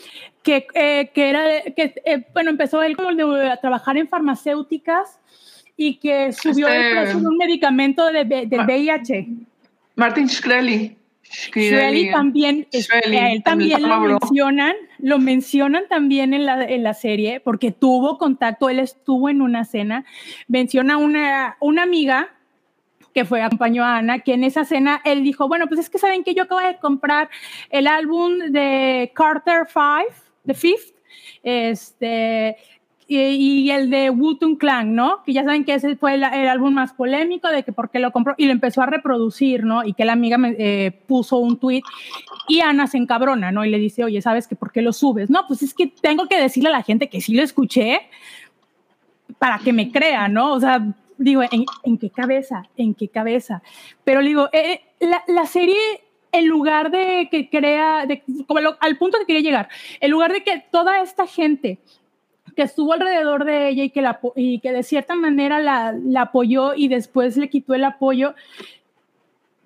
[0.42, 5.20] que, eh, que era, que, eh, bueno, empezó él como a trabajar en farmacéuticas
[5.78, 9.28] y que subió el este, precio de un medicamento de, del VIH?
[9.96, 10.98] Martin Shkreli.
[11.22, 17.70] Shkreli también, él también lo mencionan, lo mencionan también en la, en la serie porque
[17.70, 20.04] tuvo contacto, él estuvo en una cena,
[20.48, 22.32] menciona una, una amiga
[23.14, 26.00] que fue, acompañó a Ana, que en esa cena él dijo, bueno, pues es que
[26.00, 27.30] saben que yo acabo de comprar
[27.70, 30.14] el álbum de Carter Five,
[30.46, 30.96] The Fifth,
[31.44, 32.58] este,
[33.08, 35.24] y, el de Wooten Clan, ¿no?
[35.24, 38.12] Que ya saben que ese fue el, álbum más polémico de que por qué lo
[38.12, 39.84] compró y lo empezó a reproducir, ¿no?
[39.84, 41.84] Y que la amiga me eh, puso un tweet
[42.48, 43.66] y Ana se encabrona, ¿no?
[43.66, 45.30] Y le dice, oye, ¿sabes que por qué lo subes?
[45.30, 48.02] No, pues es que tengo que decirle a la gente que sí lo escuché
[49.38, 50.54] para que me crea, ¿no?
[50.54, 50.82] O sea,
[51.24, 51.42] digo,
[51.84, 52.64] ¿en, qué cabeza?
[52.78, 53.62] ¿En qué cabeza?
[54.04, 55.78] Pero digo, eh, eh, la, serie,
[56.32, 60.44] en lugar de que crea, de, como al punto que quería llegar, en lugar de
[60.44, 61.80] que toda esta gente
[62.56, 66.76] que estuvo alrededor de ella y que, la, y que de cierta manera la, apoyó
[66.76, 68.36] y después le quitó el apoyo,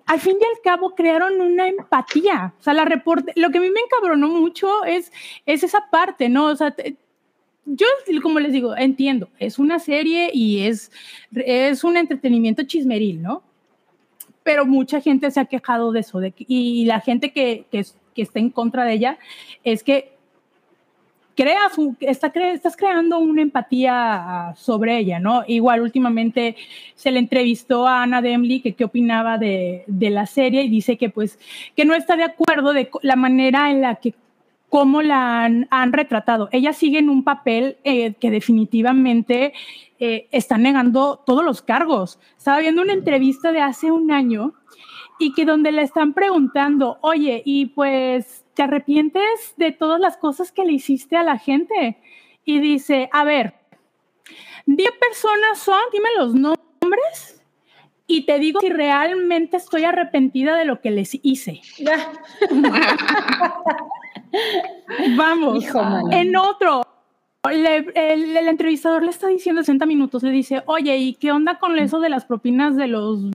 [0.06, 2.54] al fin y al cabo crearon una empatía.
[2.58, 5.12] O sea, la reporte, lo que a mí me encabronó mucho es,
[5.44, 6.46] es esa parte, ¿no?
[6.46, 6.74] O sea,
[7.68, 7.86] yo,
[8.22, 10.90] como les digo, entiendo, es una serie y es,
[11.34, 13.42] es un entretenimiento chismeril, ¿no?
[14.42, 18.38] Pero mucha gente se ha quejado de eso, y la gente que, que, que está
[18.38, 19.18] en contra de ella
[19.64, 20.16] es que
[21.36, 25.44] creas, está estás creando una empatía sobre ella, ¿no?
[25.46, 26.56] Igual últimamente
[26.96, 30.96] se le entrevistó a Ana Demley que qué opinaba de, de, la serie y dice
[30.96, 31.38] que pues
[31.76, 34.14] que no está de acuerdo de la manera en la que
[34.68, 36.48] cómo la han, retratado.
[36.52, 39.54] Ella sigue en un papel eh, que definitivamente
[39.98, 42.18] eh, está negando todos los cargos.
[42.36, 44.54] Estaba viendo una entrevista de hace un año
[45.18, 50.52] y que donde le están preguntando, oye, y pues, ¿te arrepientes de todas las cosas
[50.52, 51.98] que le hiciste a la gente?
[52.44, 53.54] Y dice, a ver,
[54.66, 57.42] 10 personas son, dime los nombres
[58.06, 61.60] y te digo si realmente estoy arrepentida de lo que les hice.
[65.16, 65.64] Vamos,
[66.10, 66.82] en otro,
[67.50, 72.00] el, entrevistador le está diciendo 60 minutos, le dice, oye, ¿y qué onda con eso
[72.00, 73.30] de las propinas de los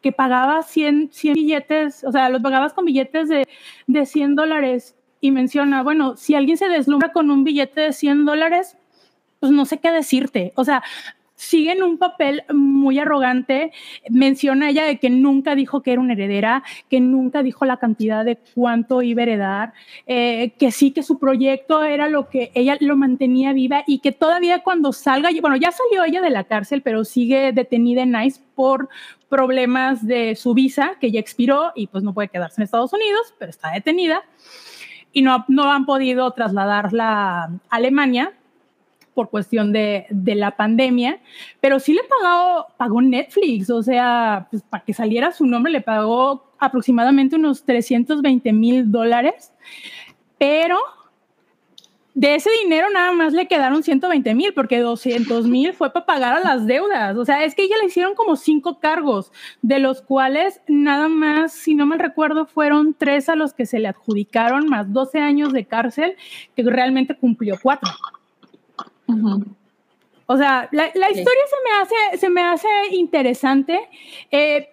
[0.00, 3.46] que pagabas 100, 100 billetes, o sea, los pagabas con billetes de,
[3.86, 4.96] de 100 dólares?
[5.20, 8.76] Y menciona, bueno, si alguien se deslumbra con un billete de 100 dólares,
[9.40, 10.52] pues no sé qué decirte.
[10.54, 10.82] O sea,
[11.44, 13.72] sigue en un papel muy arrogante.
[14.08, 18.24] Menciona ella de que nunca dijo que era una heredera, que nunca dijo la cantidad
[18.24, 19.72] de cuánto iba a heredar,
[20.06, 24.12] eh, que sí que su proyecto era lo que ella lo mantenía viva y que
[24.12, 28.40] todavía cuando salga, bueno, ya salió ella de la cárcel, pero sigue detenida en ICE
[28.54, 28.88] por
[29.28, 33.34] problemas de su visa, que ya expiró y pues no puede quedarse en Estados Unidos,
[33.38, 34.22] pero está detenida.
[35.12, 38.32] Y no, no han podido trasladarla a Alemania
[39.14, 41.20] por cuestión de, de, la pandemia,
[41.60, 45.80] pero sí le pagó, pagó Netflix, o sea, pues, para que saliera su nombre le
[45.80, 49.52] pagó aproximadamente unos 320 mil dólares,
[50.38, 50.78] pero
[52.14, 56.34] de ese dinero nada más le quedaron 120 mil, porque 200 mil fue para pagar
[56.34, 57.16] a las deudas.
[57.16, 61.52] O sea, es que ella le hicieron como cinco cargos, de los cuales nada más,
[61.52, 65.52] si no mal recuerdo, fueron tres a los que se le adjudicaron, más 12 años
[65.52, 66.16] de cárcel,
[66.54, 67.90] que realmente cumplió cuatro.
[70.26, 73.80] O sea, la, historia se, me hace, se me hace interesante.
[74.30, 74.68] Eh,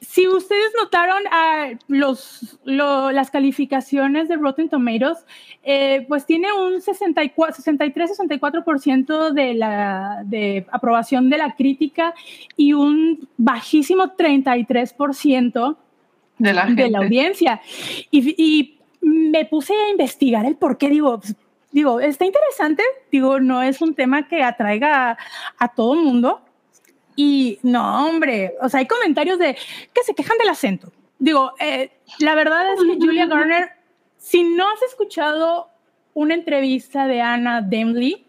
[0.00, 5.24] si ustedes notaron ah, los, las calificaciones de Rotten Tomatoes,
[5.64, 12.14] eh, pues tiene un 63-64% de, la, de aprobación de la crítica
[12.56, 15.76] y un bajísimo 33%
[16.38, 17.60] de la, de la audiencia.
[18.10, 21.36] Y, y, me puse a investigar el por qué, digo, pues,
[21.76, 25.18] digo, está interesante, digo, no es un tema que atraiga
[25.58, 26.40] a, todo el mundo.
[27.14, 29.58] Y no, hombre, o sea, hay comentarios de
[29.92, 30.90] que se quejan del acento.
[31.18, 33.72] Digo, eh, la verdad es que Julia Garner,
[34.16, 35.68] si no has escuchado
[36.14, 38.26] una entrevista de Anna Demley,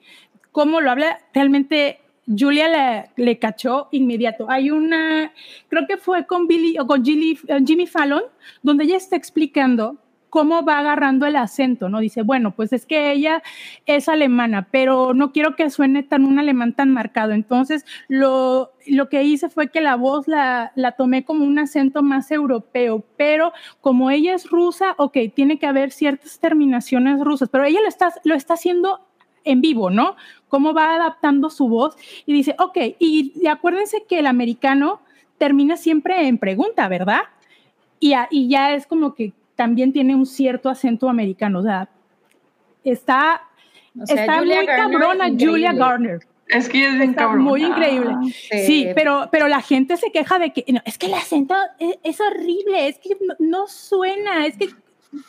[0.51, 4.47] cómo lo habla, realmente Julia le, le, cachó inmediato.
[4.49, 5.31] Hay una,
[5.69, 8.23] creo que fue con Billy o con Jimmy Fallon,
[8.62, 9.95] donde ella está explicando
[10.29, 11.99] cómo va agarrando el acento, ¿no?
[11.99, 13.41] Dice, bueno, pues es que ella
[13.85, 17.31] es alemana, pero no quiero que suene tan un alemán tan marcado.
[17.31, 22.03] Entonces, lo, lo que hice fue que la voz la, la tomé como un acento
[22.03, 27.63] más europeo, pero como ella es rusa, ok, tiene que haber ciertas terminaciones rusas, pero
[27.63, 29.07] ella lo está, lo está haciendo
[29.43, 30.15] en vivo, ¿no?
[30.49, 35.01] Cómo va adaptando su voz y dice, ok, y, acuérdense que el americano
[35.37, 37.21] termina siempre en pregunta, ¿verdad?
[37.99, 41.60] Y ya es como que también tiene un cierto acento americano.
[41.60, 41.89] O sea,
[42.84, 43.41] está,
[44.08, 46.20] está muy cabrona Julia Garner.
[46.48, 48.15] Es que es está muy increíble.
[48.32, 48.88] sí.
[48.96, 53.00] pero, pero la gente se queja de que es que el acento es, horrible, es
[53.00, 54.70] que no, suena, es que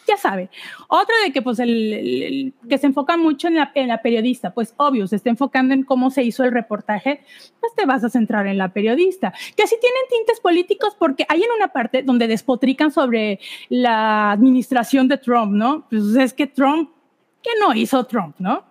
[0.07, 0.51] ya sabe.
[0.89, 4.75] Otra de que, pues, el, que se enfoca mucho en la, en la, periodista, pues,
[4.77, 7.23] obvio, se está enfocando en cómo se hizo el reportaje,
[7.61, 9.33] pues te vas a centrar en la periodista.
[9.57, 15.09] Que así tienen tintes políticos porque hay en una parte donde despotrican sobre la administración
[15.09, 15.87] de Trump, ¿no?
[15.89, 16.91] Pues es que Trump,
[17.43, 18.68] ¿qué no hizo Trump, no?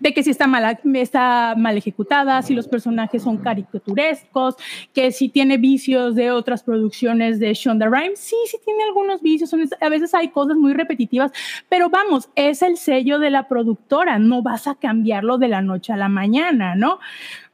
[0.00, 4.56] De que si está mal, ejecutada, si los personajes son caricaturescos,
[4.92, 9.54] que si tiene vicios de otras producciones de Shonda Rhimes, sí, sí tiene algunos vicios,
[9.80, 11.32] a veces hay cosas muy repetitivas,
[11.68, 15.92] pero vamos, es el sello de la productora, no vas a cambiarlo de la noche
[15.92, 16.98] a la mañana, ¿no?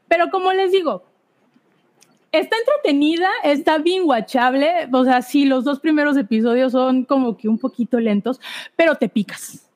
[0.09, 1.05] Pero como les digo,
[2.33, 7.49] está entretenida, está bien watchable, o sea, sí, los dos primeros episodios son como que
[7.49, 8.41] un poquito lentos,
[8.77, 9.69] pero te picas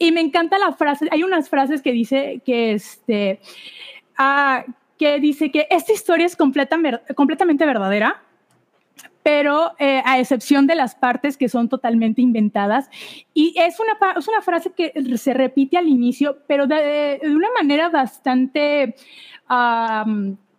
[0.00, 3.38] y me encanta la frase, hay unas frases que dice que este,
[4.16, 4.64] ah,
[4.98, 8.22] que dice que esta historia es completamente verdadera,
[9.22, 12.88] pero eh, a excepción de las partes que son totalmente inventadas.
[13.34, 17.90] Y es una, es una frase que se repite al inicio, pero de, una manera
[17.90, 18.94] bastante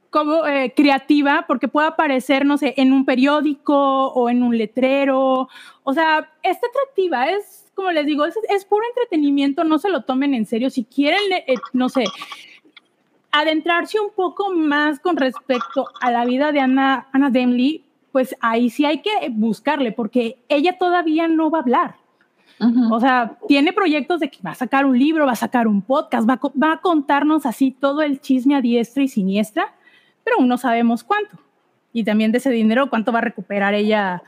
[0.10, 5.50] como, eh, creativa, porque puede aparecer, no sé, en un periódico o en un letrero.
[5.84, 10.04] O sea, es atractiva, es como les digo, es, es puro entretenimiento, no se lo
[10.04, 10.70] tomen en serio.
[10.70, 12.04] Si quieren, eh, no sé,
[13.32, 18.70] adentrarse un poco más con respecto a la vida de Ana, Ana Demley, pues ahí
[18.70, 21.96] sí hay que buscarle, porque ella todavía no va a hablar.
[22.92, 25.82] O sea, tiene proyectos de que va a sacar un libro, va a sacar un
[25.82, 29.74] podcast, va a, va a contarnos así todo el chisme a diestra y siniestra,
[30.24, 31.40] pero aún no sabemos cuánto.
[31.92, 34.22] Y también de ese dinero, cuánto va a recuperar ella,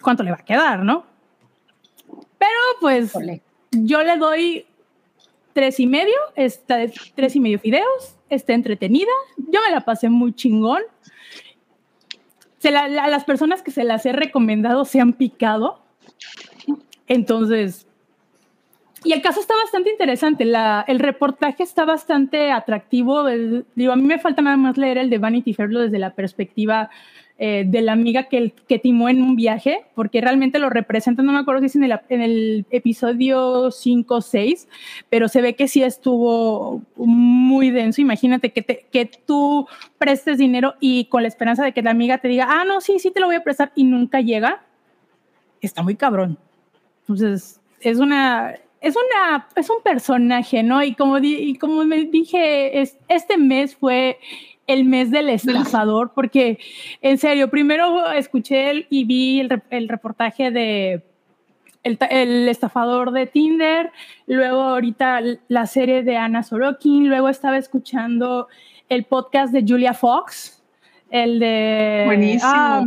[0.00, 1.04] cuánto le va a quedar, ¿no?
[2.38, 3.12] Pero pues
[3.70, 4.66] yo le doy
[5.52, 6.78] tres y medio, está,
[7.14, 10.82] tres y medio videos, está entretenida, yo me la pasé muy chingón.
[12.58, 15.82] Se la, las personas que se las he recomendado se han picado.
[17.06, 17.86] Entonces,
[19.04, 23.26] y el caso está bastante interesante, la, el reportaje está bastante atractivo.
[23.74, 26.88] digo, a mí me falta nada más leer el de Vanity Fair desde la perspectiva
[27.36, 31.32] eh, de la amiga que, que timó en un viaje, porque realmente lo representa, no
[31.32, 31.74] me acuerdo si es
[32.08, 34.68] en el, episodio 5 o 6,
[35.10, 38.00] pero se ve que sí estuvo muy denso.
[38.00, 39.66] Imagínate que, te, que tú
[39.98, 43.00] prestes dinero y con la esperanza de que la amiga te diga, ah, no, sí,
[43.00, 44.62] sí te lo voy a prestar y nunca llega.
[45.60, 46.38] Está muy cabrón.
[47.00, 50.84] Entonces, es una, es una, es un personaje, ¿no?
[50.84, 54.18] Y como, y como me dije, es, este mes fue
[54.66, 56.58] el mes del estafador, porque
[57.00, 61.04] en serio, primero escuché y vi el, reportaje de
[61.82, 63.92] el, estafador de Tinder,
[64.26, 68.48] luego ahorita la serie de Ana Sorokin, luego estaba escuchando
[68.88, 70.62] el podcast de Julia Fox,
[71.10, 72.02] el de...
[72.06, 72.50] Buenísimo.
[72.52, 72.84] Ah,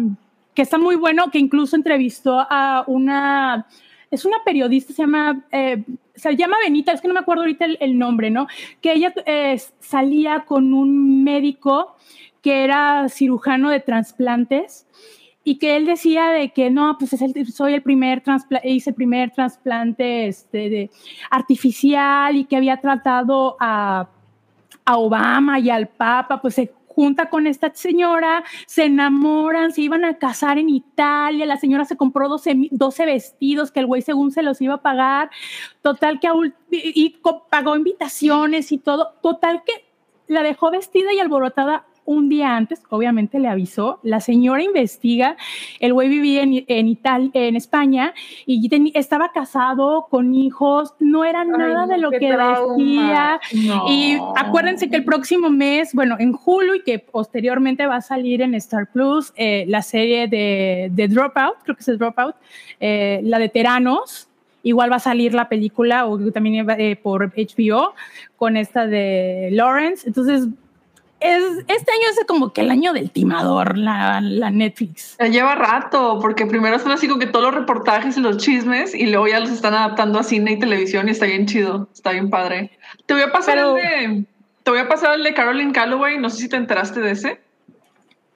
[0.53, 3.67] que está muy bueno, que incluso entrevistó a una
[4.12, 5.84] es una periodista, se llama, eh,
[6.15, 8.48] se llama Benita, es que no me acuerdo ahorita el, nombre, ¿no?
[8.82, 11.96] Que ella eh, salía con un médico
[12.41, 14.88] que era cirujano de trasplantes
[15.43, 18.89] y que él decía de que no, pues es el, soy el primer trasplante, hice
[18.91, 20.91] el primer trasplante este, de,
[21.30, 24.10] artificial y que había tratado a,
[24.86, 30.03] a Obama y al Papa, pues se junta con esta señora, se enamoran, se iban
[30.03, 34.31] a casar en Italia, la señora se compró 12, 12 vestidos que el güey según
[34.31, 35.29] se los iba a pagar,
[35.83, 36.27] total que
[36.71, 37.19] y
[37.51, 39.86] pagó invitaciones y todo, total que
[40.25, 45.36] la dejó vestida y alborotada un día antes, obviamente le avisó, la señora investiga,
[45.82, 48.13] el güey vivía en, en Italia, en España,
[48.46, 53.39] y estaba casado con hijos, no era nada de lo que decía.
[53.89, 58.41] Y acuérdense que el próximo mes, bueno, en julio y que posteriormente va a salir
[58.41, 62.36] en Star Plus eh, la serie de, de, Dropout, creo que es Dropout,
[62.80, 64.30] eh, la de Teranos,
[64.63, 67.93] igual va a salir la película o también eh, por HBO
[68.38, 70.08] con esta de Lawrence.
[70.08, 70.48] Entonces,
[71.19, 75.15] es, este año es como que el año del timador, la, la Netflix.
[75.19, 78.93] Ya lleva rato, porque primero son así como que todos los reportajes y los chismes,
[78.93, 82.12] y luego ya los están adaptando a cine y televisión, y está bien chido, está
[82.12, 82.71] bien padre.
[83.06, 84.25] Te voy a pasar el de.
[84.63, 87.41] Te voy a pasar el de Caroline Calloway, no sé si te enteraste de ese.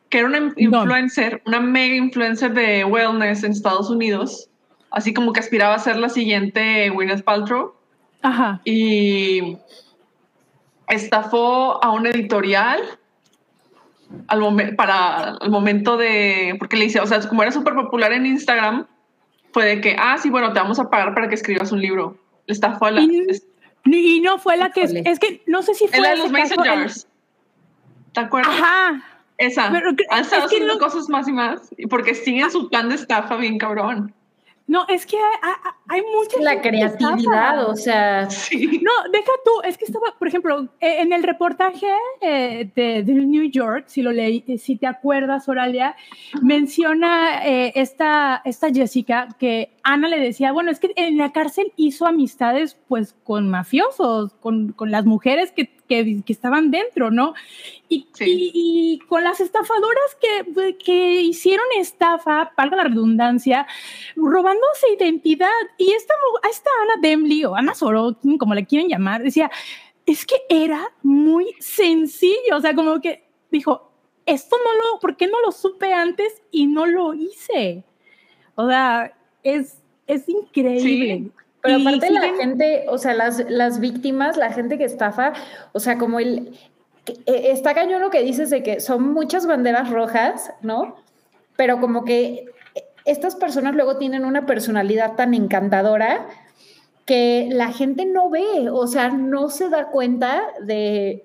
[0.10, 4.50] Que era una influencer, una mega influencer de wellness en Estados Unidos.
[4.92, 7.74] Así como que aspiraba a ser la siguiente Gwyneth Paltrow.
[8.22, 8.62] Ajá.
[8.66, 9.58] Y
[10.92, 12.82] estafó a un editorial
[14.28, 18.26] al para el momento de, porque le dice, o sea, como era súper popular en
[18.26, 18.86] Instagram,
[19.54, 22.18] fue de que, ah, sí, bueno, te vamos a pagar para que escribas un libro.
[22.46, 23.02] Le estafó a la...
[23.02, 26.00] Y, no fue la que, es que no sé si fue...
[26.00, 27.08] la de los Mason Jars.
[28.14, 28.54] ¿Te acuerdas?
[28.54, 29.04] Ajá.
[29.38, 29.72] Esa.
[29.72, 33.58] Pero, Han estado haciendo cosas más y más, porque siguen su plan de estafa bien
[33.58, 34.14] cabrón.
[34.68, 35.54] No, es que hay,
[35.92, 36.42] hay mucha...
[36.42, 38.24] La creatividad, o sea...
[38.24, 41.88] No, deja tú, es que estaba, por ejemplo, e, en el reportaje
[42.22, 45.98] eh, de, New York, si lo leí, eh, si te acuerdas, Oralia,
[46.42, 51.74] menciona eh, esta, esta Jessica que Ana le decía, bueno, es que en la cárcel
[51.76, 57.34] hizo amistades pues con mafiosos, con, con las mujeres que, que, que, estaban dentro, ¿no?
[57.90, 63.68] Y, y, con las estafadoras que, que hicieron estafa, valga la redundancia,
[64.16, 65.50] robándose identidad.
[65.82, 66.14] Y esta,
[66.48, 69.50] esta Ana Demley o Ana Sorokin, como le quieren llamar, decía,
[70.06, 73.92] es que era muy sencillo, o sea, como que dijo,
[74.28, 77.84] esto no lo, ¿por qué no lo supe antes y no lo hice?
[78.54, 79.12] O sea,
[79.42, 81.32] es, es increíble.
[81.64, 85.34] Pero aparte la gente, o sea, las, las víctimas, la gente que estafa,
[85.74, 86.60] o sea, como el...
[87.26, 90.98] E, está cañón lo que dices de que son muchas banderas rojas, ¿no?
[91.56, 92.46] Pero como que
[93.06, 96.28] estas personas luego tienen una personalidad tan encantadora
[97.06, 101.24] que la gente no ve, o sea, no se da cuenta de,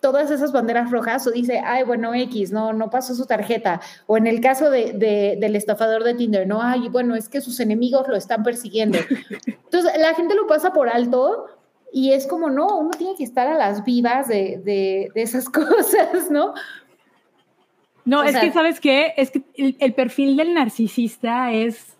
[0.00, 3.80] todas esas banderas rojas o dice, ay, bueno, X, no, no pasó su tarjeta.
[4.06, 4.92] O en el caso de,
[5.40, 8.98] del estafador de Tinder, no, ay, bueno, es que sus enemigos lo están persiguiendo.
[9.46, 11.46] Entonces, la gente lo pasa por alto
[11.92, 16.30] y es como, no, uno tiene que estar a las vivas de, de, esas cosas,
[16.30, 16.54] ¿no?
[18.08, 19.12] No, es que, ¿sabes qué?
[19.18, 21.94] Es que el, perfil del narcisista es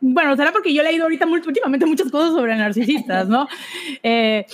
[0.00, 3.46] bueno, será porque yo he leído ahorita últimamente muchas cosas sobre narcisistas, ¿no?
[4.02, 4.44] Eh,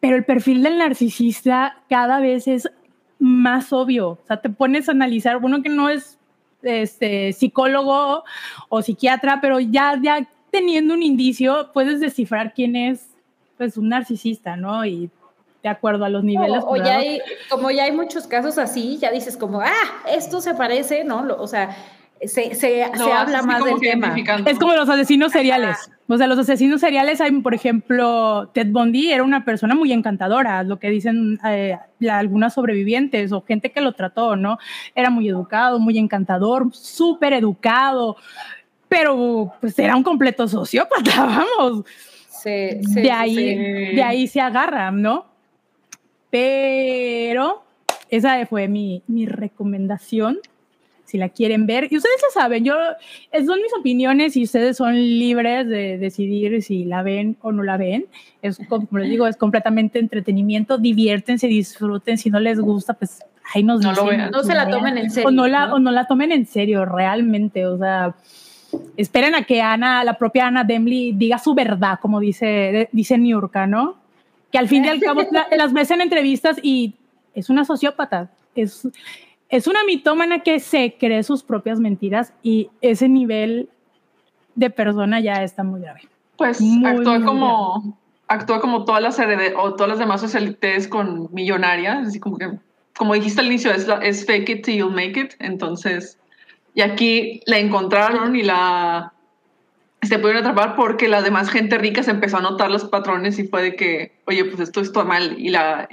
[0.00, 2.70] pero el perfil del narcisista cada vez es
[3.18, 4.10] más obvio.
[4.10, 6.18] O sea, te pones a analizar, uno que no es
[6.62, 8.24] este, psicólogo
[8.70, 13.10] o psiquiatra, pero ya, ya teniendo un indicio, puedes descifrar quién es
[13.58, 14.86] pues, un narcisista, ¿no?
[14.86, 15.10] Y
[15.68, 16.62] de acuerdo a los niveles.
[16.66, 19.72] O, ya hay, como ya hay muchos casos así, ya dices como, ah,
[20.10, 21.26] esto se parece, ¿no?
[21.38, 21.76] o sea,
[22.22, 24.14] se, se, habla más del tema.
[24.46, 25.76] Es como los asesinos seriales.
[26.08, 30.62] O sea, los asesinos seriales, hay, por ejemplo, Ted Bundy era una persona muy encantadora,
[30.62, 31.76] lo que dicen eh,
[32.10, 34.58] algunas sobrevivientes o gente que lo trató, ¿no?
[34.94, 38.16] Era muy educado, muy encantador, súper educado,
[38.88, 41.84] pero pues era un completo sociópata, vamos.
[42.42, 42.50] Sí,
[42.80, 45.26] de, ahí, de ahí se agarran, ¿no?
[46.30, 47.62] Pero
[48.10, 50.38] esa fue mi, mi recomendación
[51.08, 51.88] si la quieren ver.
[51.90, 52.74] Y ustedes ya saben, yo,
[53.32, 57.78] son mis opiniones y ustedes son libres de decidir si la ven o no la
[57.78, 58.06] ven.
[58.42, 62.18] Es, como les digo, es completamente entretenimiento, diviértense, disfruten.
[62.18, 63.20] Si no les gusta, pues
[63.54, 64.30] ahí nos no dicen.
[64.30, 65.28] no se la tomen en serio.
[65.28, 67.64] O no, la, o no la tomen en serio, realmente.
[67.64, 68.14] O sea,
[68.98, 73.66] esperen a que Ana, la propia Ana Demley, diga su verdad, como dice, dice Niurka,
[73.66, 73.96] ¿no?
[74.50, 75.22] Que al fin y al cabo
[75.56, 76.94] las ves en entrevistas y
[77.34, 78.30] es una sociópata.
[78.54, 78.88] Es,
[79.48, 83.68] es una mitómana que se cree sus propias mentiras y ese nivel
[84.54, 86.02] de persona ya está muy grave.
[86.36, 89.18] Pues actúa como actúa como todas las
[89.56, 92.50] o todas las demás socialites con millonarias, así como que
[92.96, 96.18] como dijiste al inicio es, es fake it till you make it, entonces
[96.74, 99.12] y aquí la encontraron y la
[100.02, 103.48] se pudieron atrapar porque la demás gente rica se empezó a notar los patrones y
[103.48, 105.88] fue de que, oye, pues esto está mal y la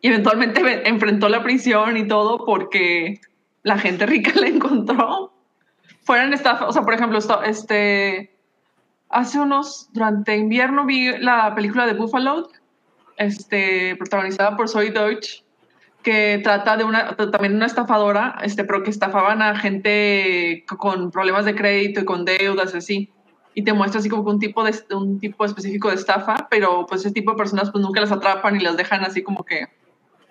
[0.00, 3.20] y eventualmente enfrentó la prisión y todo porque
[3.62, 5.32] la gente rica le encontró.
[6.02, 8.32] Fueron estafa, o sea, por ejemplo, este,
[9.08, 12.48] hace unos, durante invierno vi la película de Buffalo,
[13.16, 15.42] este, protagonizada por Zoe Deutsch,
[16.04, 21.44] que trata de una, también una estafadora, este, pero que estafaban a gente con problemas
[21.44, 23.10] de crédito y con deudas, así.
[23.58, 27.00] Y te muestra así como un tipo, de, un tipo específico de estafa, pero pues
[27.00, 29.68] ese tipo de personas pues nunca las atrapan y las dejan así como que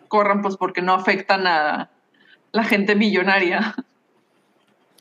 [0.08, 1.90] corran, pues porque no afectan a
[2.52, 3.74] la gente millonaria.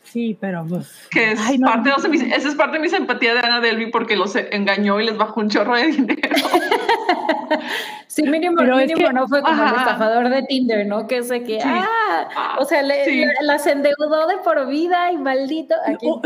[0.04, 1.06] Sí, pero pues.
[1.10, 4.34] Que es parte de, esa es parte de mi simpatía de Ana Delby porque los
[4.36, 6.20] engañó y les bajó un chorro de dinero.
[8.06, 11.06] sí, mínimo, mínimo no fue como el estafador de Tinder, ¿no?
[11.06, 15.74] Que sé que, ah, o sea, le, las endeudó de por vida y maldito.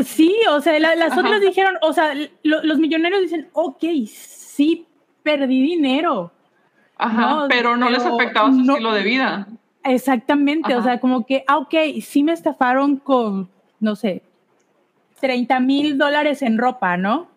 [0.04, 2.12] sí, o sea, las otras dijeron, o sea,
[2.42, 4.86] los millonarios dicen, ok, sí,
[5.22, 6.32] perdí dinero
[6.98, 9.46] Ajá, pero no les afectaba su estilo de vida.
[9.84, 13.48] Exactamente, o sea, como que, ah, ok, sí me estafaron con,
[13.80, 14.22] no sé,
[15.20, 17.28] 30 mil dólares en ropa, ¿no?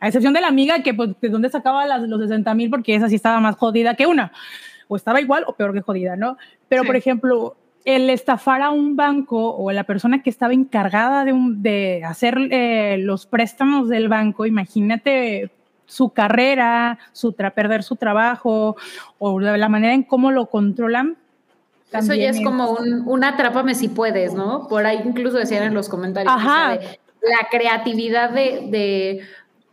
[0.00, 2.70] A excepción de la amiga que, pues, ¿de dónde sacaba las, los 60 mil?
[2.70, 4.32] Porque esa sí estaba más jodida que una.
[4.86, 6.38] O estaba igual o peor que jodida, ¿no?
[6.68, 11.32] Pero, por ejemplo, el estafar a un banco o la persona que estaba encargada de,
[11.32, 15.50] un, de hacer eh, los préstamos del banco, imagínate
[15.86, 18.76] su carrera, su perder su trabajo
[19.18, 21.16] o la manera en cómo lo controlan.
[21.90, 24.68] Eso ya es, como un, un, atrápame si puedes, ¿no?
[24.68, 26.30] Por ahí incluso decían en los comentarios
[27.20, 29.20] la creatividad de, de,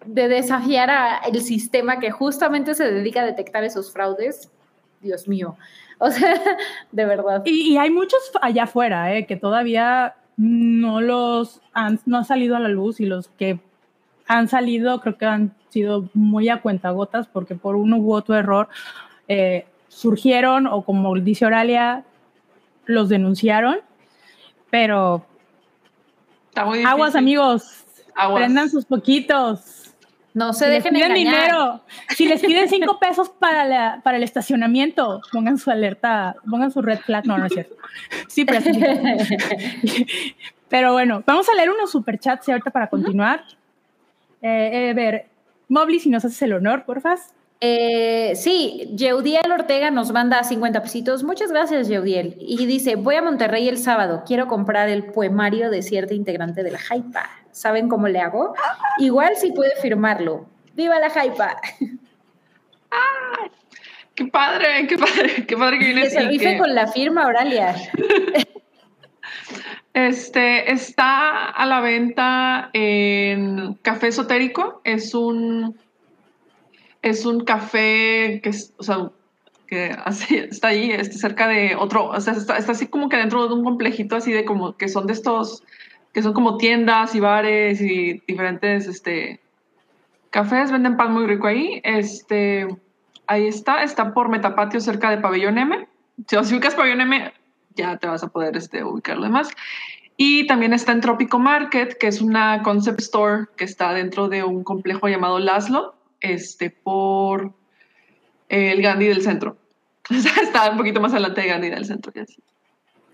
[0.05, 4.51] desafiar a el sistema que justamente se dedica a detectar esos fraudes.
[5.01, 5.55] Dios mío.
[5.97, 6.37] O sea,
[6.91, 7.41] de verdad.
[7.45, 9.25] Y, hay muchos allá afuera, ¿eh?
[9.25, 13.61] que todavía no los han, no han salido a la luz y los que
[14.27, 18.67] han salido, creo que han sido muy a cuentagotas porque por uno u otro error
[19.29, 22.03] eh, surgieron o como dice Oralia,
[22.85, 23.77] los denunciaron,
[24.69, 25.25] pero
[26.55, 27.85] aguas amigos,
[28.33, 29.84] prendan sus poquitos.
[30.35, 31.81] No se dejen de dinero.
[32.09, 36.99] Si les piden cinco pesos para, para el estacionamiento, pongan su alerta, pongan su red
[36.99, 37.25] flag.
[37.25, 37.75] No, no es cierto.
[38.27, 38.59] Sí, pero,
[40.69, 43.45] pero bueno, vamos a leer unos superchats ahorita para continuar.
[44.41, 45.27] Eh, eh, a ver,
[45.69, 47.33] Mobley, si nos haces el honor, porfas.
[47.61, 51.23] Eh, sí, Yeudiel Ortega nos manda 50 pesitos.
[51.23, 52.35] Muchas gracias, Yeudiel.
[52.41, 54.23] Y dice, voy a Monterrey el sábado.
[54.27, 57.44] Quiero comprar el poemario de cierta integrante de la Jaipa.
[57.55, 58.53] ¿Saben cómo le hago?
[58.97, 60.45] Igual si puede firmarlo.
[60.73, 61.55] ¡Viva la Jaipa!
[64.13, 66.13] Qué padre, qué padre, qué padre que vienes.
[66.13, 67.75] Que se rife con la firma, Oralia.
[69.93, 74.81] Este está a la venta en Café Esotérico.
[74.83, 75.77] Es un
[77.01, 79.11] es un café que es, o sea,
[79.67, 83.17] que así está ahí, este, cerca de otro, o sea, está, está, así como que
[83.17, 85.63] dentro de un complejito así de como que son de estos,
[86.15, 89.41] que son como tiendas y bares y diferentes, este,
[90.29, 92.69] cafés, venden pan muy rico ahí, este,
[93.27, 95.89] ahí está, está por Metapatio cerca de Pabellón M,
[96.25, 97.33] si, ubicas Pabellón M,
[97.75, 99.49] ya te vas a poder este, ubicar lo demás.
[100.15, 104.45] Y también está en Tropico Market, que es una concept store que está dentro de
[104.45, 107.51] un complejo llamado Laszlo, este, por
[108.47, 109.57] el Gandhi del centro.
[110.09, 112.13] está un poquito más adelante de Gandhi del centro.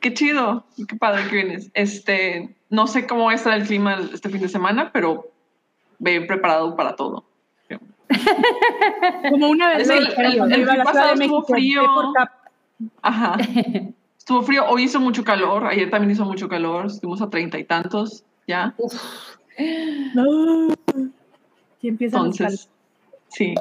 [0.02, 1.70] Qué chido, qué padre que vienes.
[1.74, 5.32] Este, no sé cómo va a estar el clima este fin de semana, pero
[6.00, 7.24] bien preparado para todo.
[9.30, 11.86] Como una vez el, el, el, el pasado estuvo frío.
[13.02, 13.38] Ajá.
[14.18, 17.64] Estuvo frío, hoy hizo mucho calor, ayer también hizo mucho calor, estuvimos a treinta y
[17.64, 18.76] tantos ya.
[18.78, 18.94] Uf.
[20.14, 20.68] No.
[21.82, 22.70] Sí, empieza Entonces,
[23.30, 23.56] sí.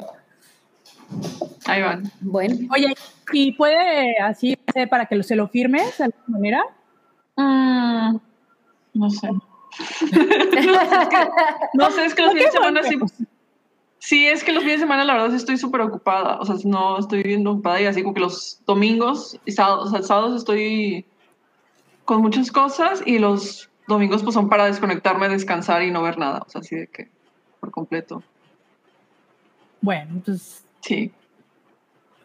[1.65, 2.11] Ahí van.
[2.21, 2.55] Bueno.
[2.71, 2.93] Oye,
[3.31, 4.57] ¿y puede así
[4.89, 6.63] para que se lo firmes de alguna manera?
[7.35, 8.17] Mm,
[8.93, 9.29] no sé.
[11.73, 12.99] no sé, es que los fines de semana sí.
[13.99, 16.39] Sí, es que los fines de semana la verdad estoy súper ocupada.
[16.39, 19.91] O sea, no estoy bien ocupada y así como que los domingos y sábados, o
[19.91, 21.05] sea, sábados estoy
[22.05, 26.43] con muchas cosas y los domingos pues son para desconectarme, descansar y no ver nada.
[26.45, 27.09] O sea, así de que
[27.59, 28.23] por completo.
[29.81, 31.11] Bueno, pues Sí.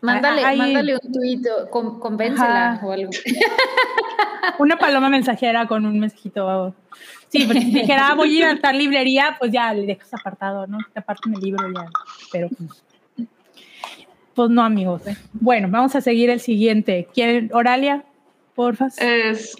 [0.01, 2.87] Mándale, Ahí, mándale un tuit, con, convéncela Ajá.
[2.87, 3.11] o algo.
[4.59, 6.75] Una paloma mensajera con un mensajito.
[7.29, 10.13] Sí, porque si dijera, ah, voy a ir a tal librería, pues ya le dejas
[10.15, 10.79] apartado, ¿no?
[10.93, 11.87] Te apartan el libro ya.
[12.31, 13.29] Pero pues,
[14.35, 15.07] pues no, amigos.
[15.07, 15.17] ¿eh?
[15.33, 17.09] Bueno, vamos a seguir el siguiente.
[17.13, 18.05] ¿Quieren, Oralia?
[18.55, 18.89] Porfa.
[18.99, 19.57] Es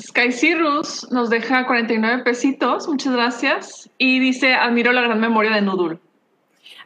[0.00, 3.90] Sky Cirrus nos deja 49 pesitos, muchas gracias.
[3.98, 6.00] Y dice, admiro la gran memoria de Nudul.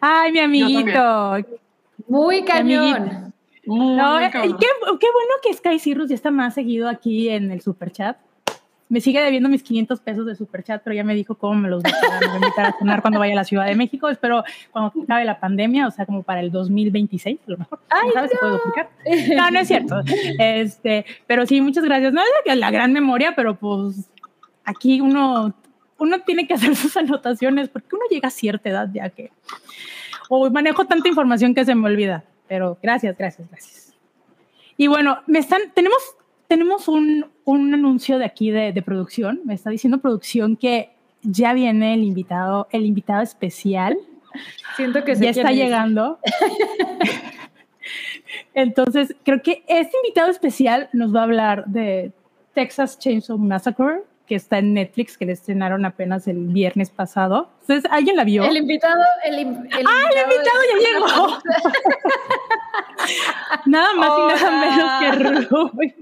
[0.00, 1.36] Ay, mi amiguito.
[2.08, 3.32] Muy cañón.
[3.66, 4.58] Muy no, cañón.
[4.58, 4.66] Qué,
[5.00, 8.16] qué, bueno que Sky Cirrus ya está más seguido aquí en el super chat.
[8.88, 11.68] Me sigue debiendo mis 500 pesos de super chat, pero ya me dijo cómo me
[11.68, 14.08] los va a invitar a cenar cuando vaya a la Ciudad de México.
[14.08, 17.80] Espero cuando acabe la pandemia, o sea, como para el 2026, a lo mejor.
[17.88, 18.50] Ay, ¿Sabes no.
[18.50, 18.90] duplicar?
[19.36, 20.02] No, no es cierto.
[20.38, 22.12] Este, pero sí, muchas gracias.
[22.12, 24.10] No es la gran memoria, pero pues
[24.64, 25.54] aquí uno,
[25.98, 29.30] uno tiene que hacer sus anotaciones porque uno llega a cierta edad ya que
[30.28, 32.24] o manejo tanta información que se me olvida.
[32.48, 33.94] Pero gracias, gracias, gracias.
[34.76, 35.98] Y bueno, me están, tenemos,
[36.48, 39.40] tenemos un, un anuncio de aquí de, de, producción.
[39.44, 40.90] Me está diciendo producción que
[41.22, 43.96] ya viene el invitado, el invitado especial.
[44.76, 46.18] Siento que ya está llegando.
[48.54, 52.12] Entonces, creo que este invitado especial nos va a hablar de
[52.52, 57.50] Texas Chainsaw Massacre, que está en Netflix, que le estrenaron apenas el viernes pasado.
[57.62, 58.44] Entonces, ¿alguien la vio?
[58.44, 61.38] El invitado, el, el ¡Ah, invitado el invitado ya llegó!
[63.66, 64.34] nada más Hola.
[64.34, 65.94] y nada menos que Rui.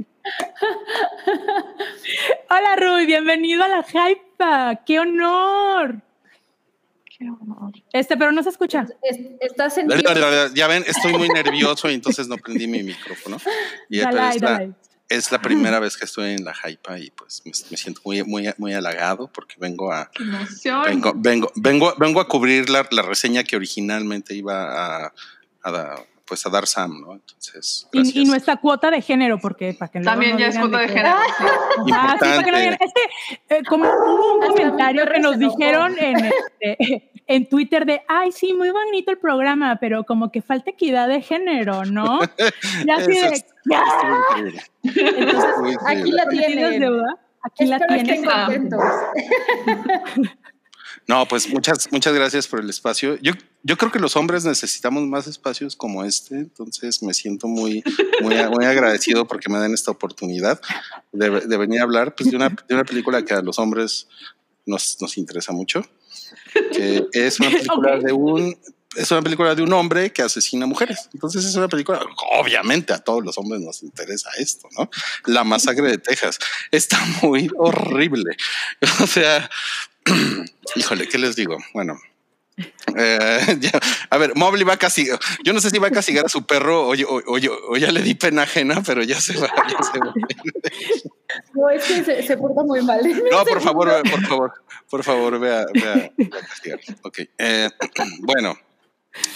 [2.48, 4.76] Hola, Rui, bienvenido a la Hypa.
[4.86, 6.00] ¡Qué honor!
[7.04, 7.72] ¡Qué honor!
[7.92, 8.86] Este, pero no se escucha.
[9.40, 9.88] Estás en.
[10.54, 13.38] Ya ven, estoy muy nervioso y entonces no prendí mi micrófono.
[13.88, 14.72] Y dale, dale
[15.12, 18.22] es la primera vez que estoy en la Hypa y pues me, me, siento muy,
[18.24, 20.10] muy, muy halagado porque vengo a
[20.86, 25.12] vengo, vengo, vengo, vengo a cubrir la, la reseña que originalmente iba a,
[25.64, 25.96] a,
[26.26, 27.12] pues a dar Sam, ¿no?
[27.12, 27.88] Entonces.
[27.92, 30.88] Y, y, nuestra cuota de género, porque para que también no ya es cuota de,
[30.88, 31.14] género.
[31.92, 32.78] Ah, sí, para que no digan.
[32.80, 38.32] Este, eh, como hubo un comentario que nos dijeron en, este, en Twitter de, ay,
[38.32, 42.20] sí, muy bonito el programa, pero como que falta equidad de género, ¿no?
[42.86, 43.82] Ya así de, ¡ya!
[44.82, 46.80] Entonces, aquí la tienes.
[46.80, 47.18] Deuda?
[47.42, 47.86] Aquí Espero
[48.24, 48.72] la tienes.
[51.08, 53.16] No, pues muchas, muchas gracias por el espacio.
[53.20, 53.32] Yo,
[53.62, 57.82] yo creo que los hombres necesitamos más espacios como este, entonces me siento muy,
[58.22, 60.60] muy, muy agradecido porque me den esta oportunidad
[61.10, 64.06] de, de venir a hablar pues, de, una, de una película que a los hombres
[64.64, 65.84] nos, nos interesa mucho,
[66.72, 68.04] que es una película okay.
[68.04, 68.56] de un
[68.96, 71.08] es una película de un hombre que asesina mujeres.
[71.12, 72.00] Entonces es una película,
[72.32, 74.90] obviamente a todos los hombres nos interesa esto, ¿no?
[75.26, 76.38] La masacre de Texas
[76.70, 78.36] está muy horrible.
[79.02, 79.48] O sea,
[80.76, 81.56] híjole, ¿qué les digo?
[81.72, 81.98] Bueno.
[82.96, 83.72] Eh, ya,
[84.10, 85.18] a ver, Mobley va a castigar.
[85.42, 87.38] Yo no sé si va a castigar a su perro o, o, o,
[87.70, 89.48] o ya le di pena ajena, pero ya se va.
[89.68, 90.12] Ya se va.
[91.54, 93.00] No, es que se, se porta muy mal.
[93.30, 94.52] No, por favor, por favor,
[94.88, 96.80] por favor, vea, vea, vea castigar.
[97.02, 97.20] Ok.
[97.38, 97.70] Eh,
[98.20, 98.58] bueno,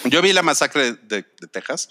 [0.05, 1.89] yo vi la masacre de, de Texas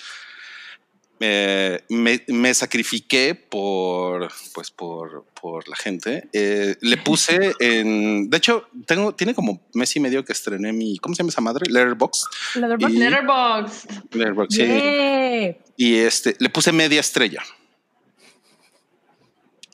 [1.20, 6.28] eh, me, me sacrifiqué por, pues por, por la gente.
[6.32, 10.98] Eh, le puse en, de hecho, tengo, tiene como mes y medio que estrené mi,
[10.98, 11.70] ¿cómo se llama esa madre?
[11.70, 12.26] Letterboxd.
[12.56, 12.94] Letterboxd.
[12.94, 13.90] Y- Letterboxd.
[14.14, 14.62] Letterboxd, sí.
[14.66, 15.56] Yeah.
[15.76, 17.42] Y este, le puse media estrella.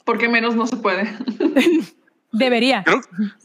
[0.05, 1.13] Porque menos no se puede.
[2.33, 2.85] Debería.
[2.85, 3.01] Creo,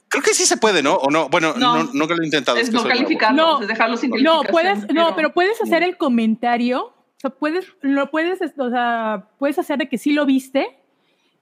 [0.09, 0.95] creo que sí se puede, ¿no?
[0.95, 1.89] O no, bueno, no, No.
[1.93, 2.57] nunca lo he intentado.
[2.57, 3.61] Es que no calificarlo, No.
[3.61, 6.85] es dejarlo sin No, puedes, no, pero puedes hacer el comentario.
[6.85, 10.67] O sea, puedes, lo puedes, o sea, puedes hacer de que sí lo viste,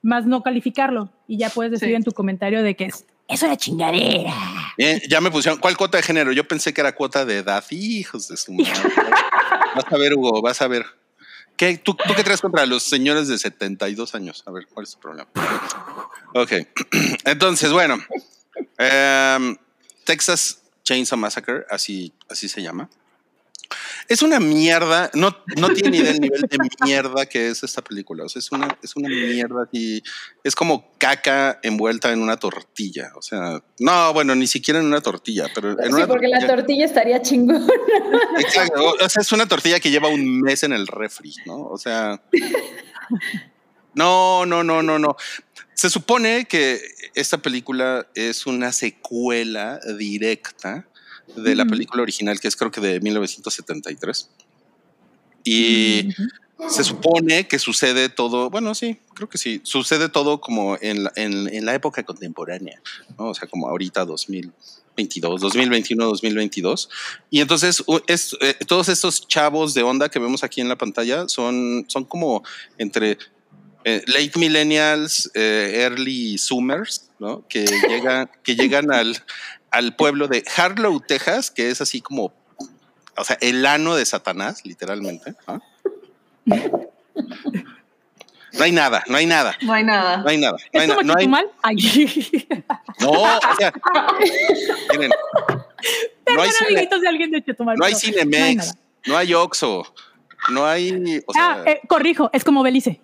[0.02, 1.10] más no calificarlo.
[1.28, 1.94] Y ya puedes decir Sí.
[1.94, 4.32] en tu comentario de que es, es una chingadera.
[4.78, 6.32] Bien, ya me pusieron, ¿cuál cuota de género?
[6.32, 7.64] Yo pensé que era cuota de edad.
[7.70, 8.72] Hijos de su madre.
[9.74, 10.86] vas a ver, Hugo, vas a ver.
[11.56, 14.42] ¿Qué, tú, ¿Tú qué traes contra los señores de 72 años?
[14.46, 15.28] A ver, ¿cuál es tu problema?
[16.34, 16.52] Ok,
[17.24, 17.96] entonces, bueno,
[18.78, 19.56] em,
[20.04, 22.88] Texas Chainsaw Massacre, así, así se llama.
[24.08, 27.82] Es una mierda, no, no tiene ni idea del nivel de mierda que es esta
[27.82, 28.22] película.
[28.24, 30.00] O sea, es una, es una mierda y
[30.44, 33.10] es como caca envuelta en una tortilla.
[33.16, 36.38] O sea, no, bueno, ni siquiera en una tortilla, pero en Sí, una porque la
[36.38, 36.56] tortilla.
[36.56, 37.66] tortilla estaría chingón.
[38.38, 38.94] Exacto.
[39.00, 41.62] O sea, es una tortilla que lleva un mes en el refri, ¿no?
[41.64, 42.22] O sea.
[43.94, 45.16] No, no, no, no, no.
[45.76, 46.80] Se supone que
[47.14, 50.88] esta película es una secuela directa
[51.36, 51.70] de la Ujú.
[51.72, 54.30] película original, que es creo que de 1973.
[55.44, 56.08] Y
[56.70, 61.12] se supone que sucede todo, bueno, sí, creo que sí, sucede todo como en la,
[61.14, 62.80] en, en la época contemporánea,
[63.18, 63.26] ¿no?
[63.28, 66.88] O sea, como ahorita 2022, 2021, 2022.
[67.28, 71.28] Y entonces es, eh, todos estos chavos de onda que vemos aquí en la pantalla
[71.28, 72.42] son, son como
[72.78, 73.18] entre
[73.88, 77.46] eh, late millennials, eh, early zoomers, ¿no?
[77.46, 79.16] Que llegan, que llegan al,
[79.70, 82.32] al pueblo de Harlow, Texas, que es así como,
[83.16, 85.36] o sea, el ano de Satanás, literalmente.
[88.52, 90.16] No hay nada, no hay nada, No hay nada.
[90.16, 90.56] no hay nada.
[90.72, 91.50] No hay, ¿Es como no hay- Chetumal?
[91.62, 91.76] Ay.
[93.00, 93.72] no, o sea,
[94.94, 95.10] miren,
[96.34, 97.76] no hay, cine, amiguitos de alguien de Chetumal.
[97.76, 98.74] no hay pero no hay Cinemex,
[99.06, 99.94] no hay Oxxo,
[100.50, 103.00] no hay, o sea, ah, eh, corrijo, es como Belice.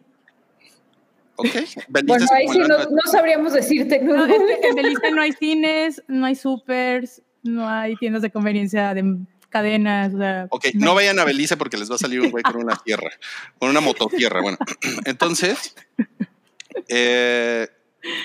[1.48, 4.00] Ok, Bueno, ahí sí la- no, no sabríamos decirte.
[4.00, 4.14] ¿no?
[4.16, 8.30] No, es que en Belice no hay cines, no hay supers, no hay tiendas de
[8.30, 9.18] conveniencia de
[9.48, 10.14] cadenas.
[10.14, 12.56] O sea, Ok, no vayan a Belice porque les va a salir un güey con
[12.56, 13.10] una tierra,
[13.58, 14.40] con una mototierra.
[14.40, 14.58] Bueno,
[15.04, 15.74] entonces,
[16.88, 17.68] eh,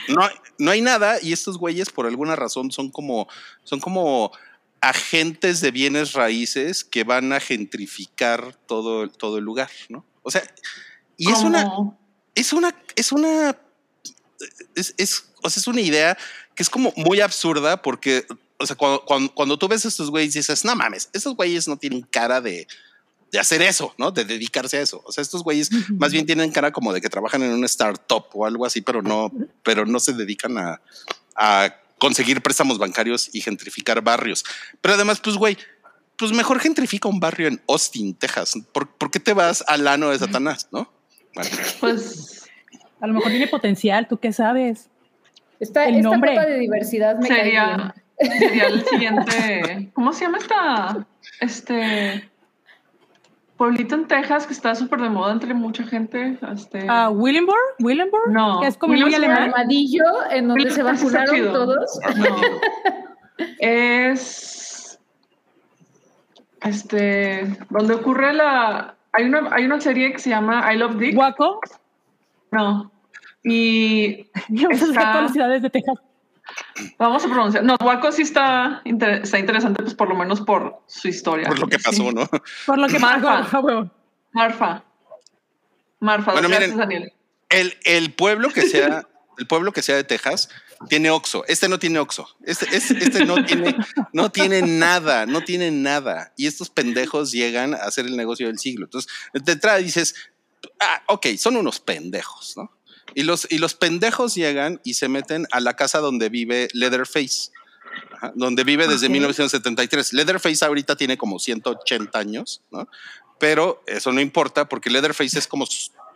[0.10, 3.28] no, hay- no hay nada y estos güeyes por alguna razón son como,
[3.64, 4.32] son como
[4.82, 10.06] agentes de bienes raíces que van a gentrificar todo, todo el lugar, ¿no?
[10.22, 10.44] O sea,
[11.18, 11.68] y es una,
[12.38, 13.58] es una, es una,
[14.76, 16.18] es, es, o sea, es una idea
[16.56, 18.26] que es como muy absurda porque,
[18.60, 21.68] o sea, cuando, cuando, cuando tú ves a estos güeyes dices, no mames, estos güeyes
[21.68, 22.68] no tienen cara de,
[23.32, 24.12] de hacer eso, ¿no?
[24.12, 25.02] De dedicarse a eso.
[25.06, 28.26] O sea, estos güeyes más bien tienen cara como de que trabajan en una startup
[28.34, 29.32] o algo así, pero no,
[29.64, 30.80] pero no se dedican a,
[31.36, 34.46] a conseguir préstamos bancarios y gentrificar barrios.
[34.82, 35.58] Pero además, pues, güey,
[36.18, 38.54] pues mejor gentrifica un barrio en Austin, Texas.
[38.72, 40.97] ¿Por, por qué te vas al ano de Satanás, no?
[41.80, 42.50] Pues
[43.00, 44.90] a lo mejor tiene potencial, ¿tú qué sabes?
[45.60, 46.40] Esta, el esta nombre.
[46.40, 49.90] de diversidad me sería, sería el siguiente.
[49.94, 51.08] ¿Cómo se llama esta?
[51.42, 52.30] Este
[53.58, 56.38] pueblito en Texas que está súper de moda entre mucha gente.
[56.54, 59.44] Este, Ah, Willenburg, Willenburg, No, que es como muy alemán.
[59.44, 62.00] Armadillo, en donde se Está vacunaron todos.
[62.18, 62.26] No.
[63.60, 65.00] es
[66.62, 71.16] este donde ocurre la hay una hay una serie que se llama I Love Dick.
[71.16, 71.60] Guaco,
[72.52, 72.92] No.
[73.44, 75.96] Y vamos a hacer Está- todas las ciudades de Texas.
[76.98, 77.64] vamos a pronunciar.
[77.64, 81.48] No, Waco sí está, inter- está interesante, pues por lo menos por su historia.
[81.48, 82.14] por lo que pasó, Sí.
[82.14, 82.28] ¿no?
[82.66, 83.42] Por lo que Marfa.
[83.44, 83.92] pasó, a huevo.
[84.34, 84.84] Marfa.
[86.00, 86.78] Marfa, Bueno, gracias, miren.
[86.90, 87.14] Daniel.
[87.50, 90.50] El, el pueblo que sea, el pueblo que sea de Texas
[90.90, 91.44] tiene Oxxo.
[91.48, 92.28] Este no tiene Oxxo.
[92.44, 93.76] Este, este, este no tiene,
[94.14, 96.34] no tiene nada, no tiene nada.
[96.38, 98.86] Y estos pendejos llegan a hacer el negocio del siglo.
[98.86, 100.16] Entonces, de entrada dices,
[100.80, 102.72] ah, ok, son unos pendejos, ¿no?
[103.16, 107.52] Y los, y los pendejos llegan y se meten a la casa donde vive Leatherface.
[108.14, 109.14] Ajá, donde vive desde Ok.
[109.14, 110.14] 1973.
[110.14, 112.88] Leatherface ahorita tiene como 180 años, ¿no?
[113.40, 115.66] Pero eso no importa porque Leatherface es como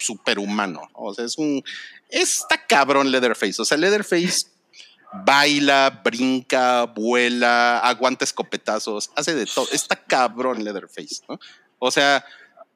[0.02, 0.82] superhumano.
[0.82, 0.90] ¿no?
[0.94, 1.64] O sea, es un.
[2.10, 3.62] Está cabrón Leatherface.
[3.62, 4.48] O sea, Leatherface
[5.26, 9.68] baila, brinca, vuela, aguanta escopetazos, hace de todo.
[9.72, 11.38] Está cabrón Leatherface, ¿no?
[11.80, 12.24] O sea,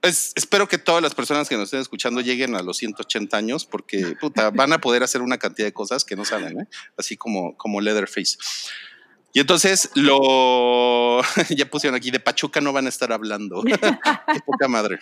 [0.02, 3.66] es- espero que todas las personas que nos estén escuchando lleguen a los 180 años
[3.66, 6.68] porque puta, van a poder hacer una cantidad de cosas que no saben, ¿eh?
[6.98, 8.38] así como, como Leatherface.
[9.32, 11.22] Y entonces lo
[11.56, 13.62] ya pusieron aquí de Pachuca no van a estar hablando.
[13.64, 15.00] Qué poca madre.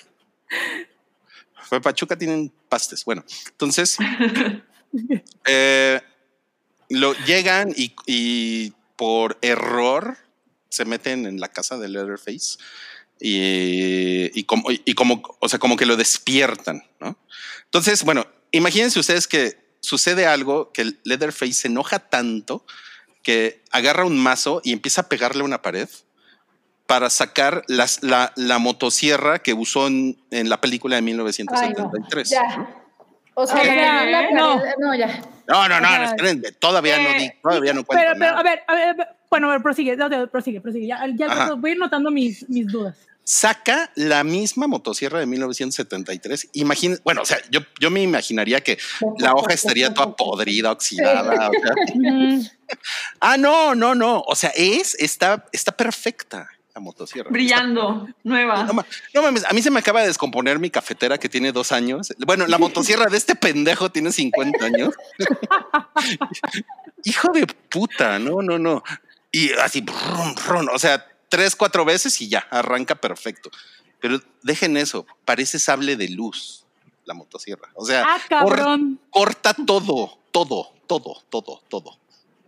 [1.73, 3.03] Fue Pachuca, tienen pastes.
[3.03, 3.97] Bueno, entonces
[5.47, 5.99] eh,
[6.89, 10.15] lo llegan y, y por error
[10.69, 12.59] se meten en la casa de Leatherface
[13.19, 17.17] y, y como, y como, o sea, como que lo despiertan, ¿no?
[17.63, 22.67] Entonces, bueno, imagínense ustedes que sucede algo que Leatherface se enoja tanto
[23.23, 25.89] que agarra un mazo y empieza a pegarle a una pared
[26.87, 31.23] para sacar las, la, la motosierra que usó en, en la película de Ay, no,
[31.23, 32.29] 1973.
[32.29, 32.69] ya.
[33.35, 34.95] O sea, la no.
[34.95, 35.21] ya.
[35.47, 36.05] No, no, no, Ajá.
[36.05, 38.39] espérenme, todavía no, Eh, di- todavía no cuento Pero, pero, nada.
[38.39, 39.97] a ver, a ver, a ver, bueno, a ver, prosigue,
[40.31, 40.87] prosigue, prosigue.
[40.87, 42.95] Ya, ya voy a ir notando mis, mis dudas.
[43.25, 46.49] saca la misma motosierra de 1973.
[46.53, 48.77] Imagina, bueno, o sea, yo, yo me imaginaría que
[49.17, 51.49] la hoja estaría toda podrida, oxidada.
[51.49, 51.73] o sea.
[53.19, 54.21] Ah, no, no, no.
[54.27, 57.29] O sea, es, está, está perfecta la motosierra.
[57.29, 58.63] Brillando, nueva.
[58.63, 61.51] No, ma- no mames, a mí se me acaba de descomponer mi cafetera que tiene
[61.51, 62.13] dos años.
[62.25, 64.95] Bueno, la motosierra de este pendejo tiene 50 años.
[67.03, 68.83] Hijo de puta, no, no, no.
[69.31, 73.51] Y así, brum, brum, o sea, tres, cuatro veces y ya, arranca perfecto.
[73.99, 76.65] Pero dejen eso, parece sable de luz
[77.05, 77.69] la motosierra.
[77.75, 78.99] O sea, ah, cabrón.
[79.09, 81.97] corta todo, todo, todo, todo, todo.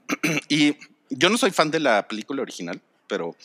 [0.49, 0.75] y
[1.09, 3.35] yo no soy fan de la película original, pero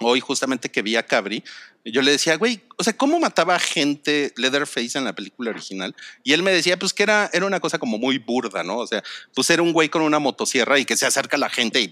[0.00, 1.42] hoy justamente que vi a Cabri,
[1.84, 5.94] yo le decía, güey, o sea, ¿cómo mataba a gente Leatherface en la película original?
[6.22, 8.78] Y él me decía, pues que era, era una cosa como muy burda, ¿no?
[8.78, 9.02] O sea,
[9.34, 11.90] pues era un güey con una motosierra y que se acerca a la gente y,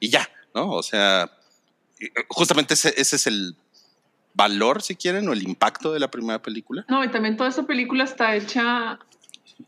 [0.00, 0.70] y ya, ¿no?
[0.70, 1.30] O sea,
[2.28, 3.56] justamente ese, ese es el
[4.34, 6.84] valor, si quieren, o el impacto de la primera película.
[6.88, 8.98] No, y también toda esta película está hecha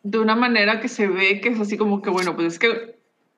[0.02, 2.95] de una manera que se ve que es así como que, bueno, pues es que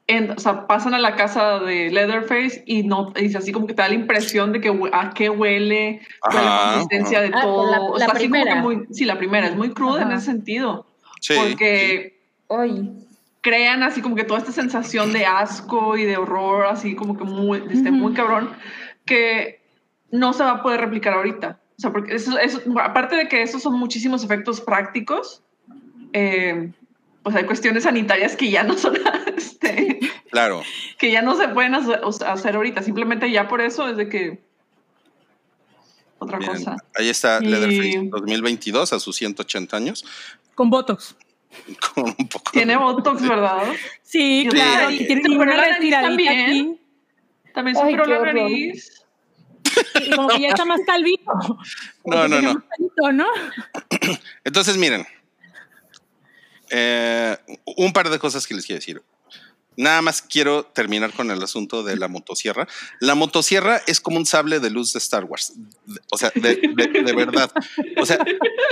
[0.08, 3.66] en- o sea, pasan a la casa de Leatherface y no, y es así como
[3.66, 5.96] que te da la impresión de que a qué huele,
[6.28, 7.70] es la Ajá, consistencia de Ah, todo.
[7.70, 10.08] la- O la sea, así como que muy- sí, la primera es muy cruda en
[10.08, 10.16] Ajá.
[10.16, 10.86] ese sentido,
[11.20, 11.34] Sí.
[11.38, 12.18] porque
[12.50, 12.90] Ay,
[13.42, 17.24] crean así como que toda esta sensación de asco y de horror, así como que
[17.24, 18.50] muy, este, muy cabrón,
[19.04, 19.60] que
[20.10, 21.60] no se va a poder replicar ahorita.
[21.76, 25.42] O sea, porque eso, eso, aparte de que esos son muchísimos efectos prácticos,
[26.14, 26.72] eh,
[27.28, 28.96] pues hay cuestiones sanitarias que ya no son,
[29.36, 30.00] este,
[30.30, 30.62] Claro.
[30.98, 32.82] que ya no se pueden hacer, ahorita.
[32.82, 34.40] Simplemente ya por eso es de que
[36.18, 36.76] otra cosa.
[36.94, 40.04] ahí está Y- Leatherface 2022 a sus 180 años,
[40.54, 41.16] Con Botox.
[41.94, 43.72] con un poco Tiene botox, ¿verdad?
[44.02, 44.90] Sí, claro.
[44.90, 45.54] y tiene una
[45.90, 46.40] también.
[46.40, 46.80] aquí.
[47.52, 48.34] También qué la horror.
[48.34, 49.02] nariz.
[50.00, 51.30] Y como que ya está más calvito.
[52.04, 52.40] No, no,
[53.12, 53.26] ¿no?
[54.44, 55.06] Entonces, miren,
[56.70, 57.36] eh,
[57.76, 59.02] un par de cosas que les quiero decir.
[59.76, 62.66] Nada más quiero terminar con el asunto de la motosierra.
[62.98, 65.52] La motosierra es como un sable de luz de Star Wars.
[66.10, 67.52] O sea, de, de- de verdad.
[67.96, 68.18] O sea,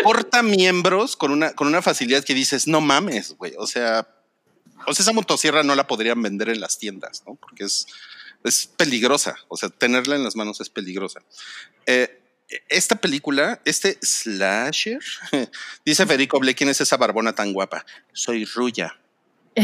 [0.02, 3.52] corta miembros con una, con una facilidad que dices, no mames, güey.
[3.56, 4.08] O sea,
[4.84, 7.36] o sea, esa motosierra no la podrían vender en las tiendas, ¿no?
[7.36, 7.86] Porque es,
[8.42, 9.36] es peligrosa.
[9.46, 11.20] O sea, tenerla en las manos es peligrosa.
[11.86, 12.20] Eh,
[12.68, 15.00] esta película, este slasher,
[15.84, 17.84] dice Federico Ble, ¿quién es esa barbona tan guapa?
[18.12, 18.96] Soy Ruya.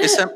[0.00, 0.32] Esa,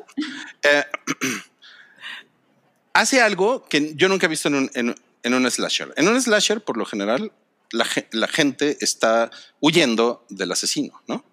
[0.63, 0.85] eh,
[2.93, 5.93] hace algo que yo nunca he visto en un, en, en un slasher.
[5.97, 7.33] En un slasher, por lo general,
[7.71, 9.31] la, ge- la gente está
[9.61, 11.25] huyendo del asesino, ¿no?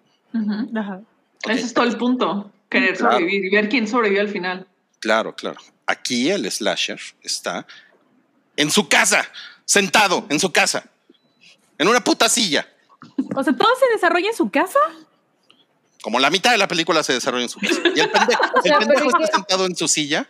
[0.78, 1.00] Ajá.
[1.48, 2.52] Ese es todo el punto.
[2.68, 3.12] Querer Claro.
[3.14, 4.66] sobrevivir y ver quién sobrevive al final.
[5.00, 5.58] Claro, claro.
[5.86, 7.66] Aquí el slasher está
[8.56, 9.28] en su casa,
[9.64, 10.84] sentado en su casa,
[11.78, 12.66] en una puta silla.
[13.34, 14.78] O sea, ¿todo se desarrolla en su casa?
[16.02, 17.80] Como la mitad de la película se desarrolla en su casa.
[17.94, 20.28] Y el pendejo, sea, está que- sentado en su silla.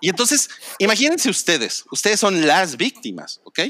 [0.00, 0.48] Y entonces,
[0.78, 3.60] imagínense ustedes, ustedes son las víctimas, ¿ok?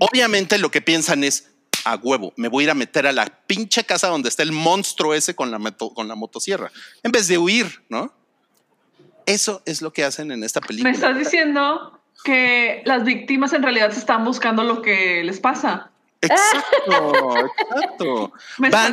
[0.00, 1.48] Obviamente lo que piensan es,
[1.84, 4.52] a huevo, me voy a ir a meter a la pinche casa donde está el
[4.52, 6.70] monstruo ese con la, moto- con la motosierra,
[7.02, 8.12] en vez de huir, ¿no?
[9.26, 10.90] Eso es lo que hacen en esta película.
[10.90, 15.90] Me estás diciendo que las víctimas en realidad se están buscando lo que les pasa.
[16.20, 18.32] Exacto, exacto.
[18.58, 18.92] Me Van,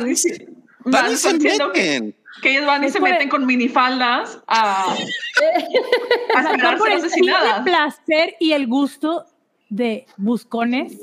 [0.84, 2.14] van y se diciendo que, meten.
[2.42, 4.94] que ellos van y se meten con minifaldas a,
[6.34, 7.60] a esperar por el asesinadas.
[7.64, 9.26] placer y el gusto
[9.68, 10.94] de buscones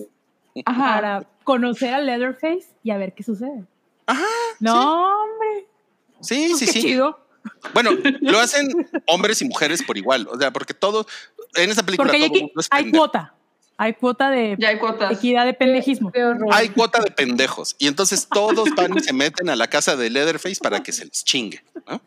[0.65, 0.83] Ajá.
[0.95, 3.63] para conocer a Leatherface y a ver qué sucede.
[4.07, 4.23] Ajá,
[4.59, 5.67] No, hombre.
[6.21, 6.81] sí, sí, qué sí.
[6.81, 7.19] chido.
[7.73, 7.91] Bueno,
[8.21, 8.69] lo hacen
[9.07, 10.27] hombres y mujeres por igual.
[10.31, 11.05] O sea, porque todo
[11.55, 13.33] en esta película Porque hay, todo mundo es hay cuota.
[13.77, 14.79] Hay cuota de Ya hay
[15.11, 16.11] equidad de pendejismo.
[16.11, 16.23] qué.
[16.51, 17.75] Hay cuota de pendejos.
[17.77, 21.05] Y entonces todos van y se meten a la casa de Leatherface para que se
[21.05, 21.61] les chingue.
[21.87, 22.01] ¿no?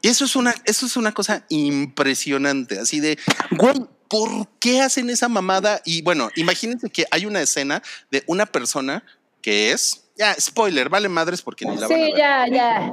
[0.00, 3.18] Y eso es una, eso es una cosa impresionante, así de,
[3.52, 3.74] güey,
[4.08, 5.80] ¿por qué hacen esa mamada?
[5.86, 9.02] Y bueno, imagínense que hay una escena de una persona
[9.40, 12.18] que es, ya, spoiler, vale madres porque ni la van a Sí, ver.
[12.18, 12.92] ya, ya.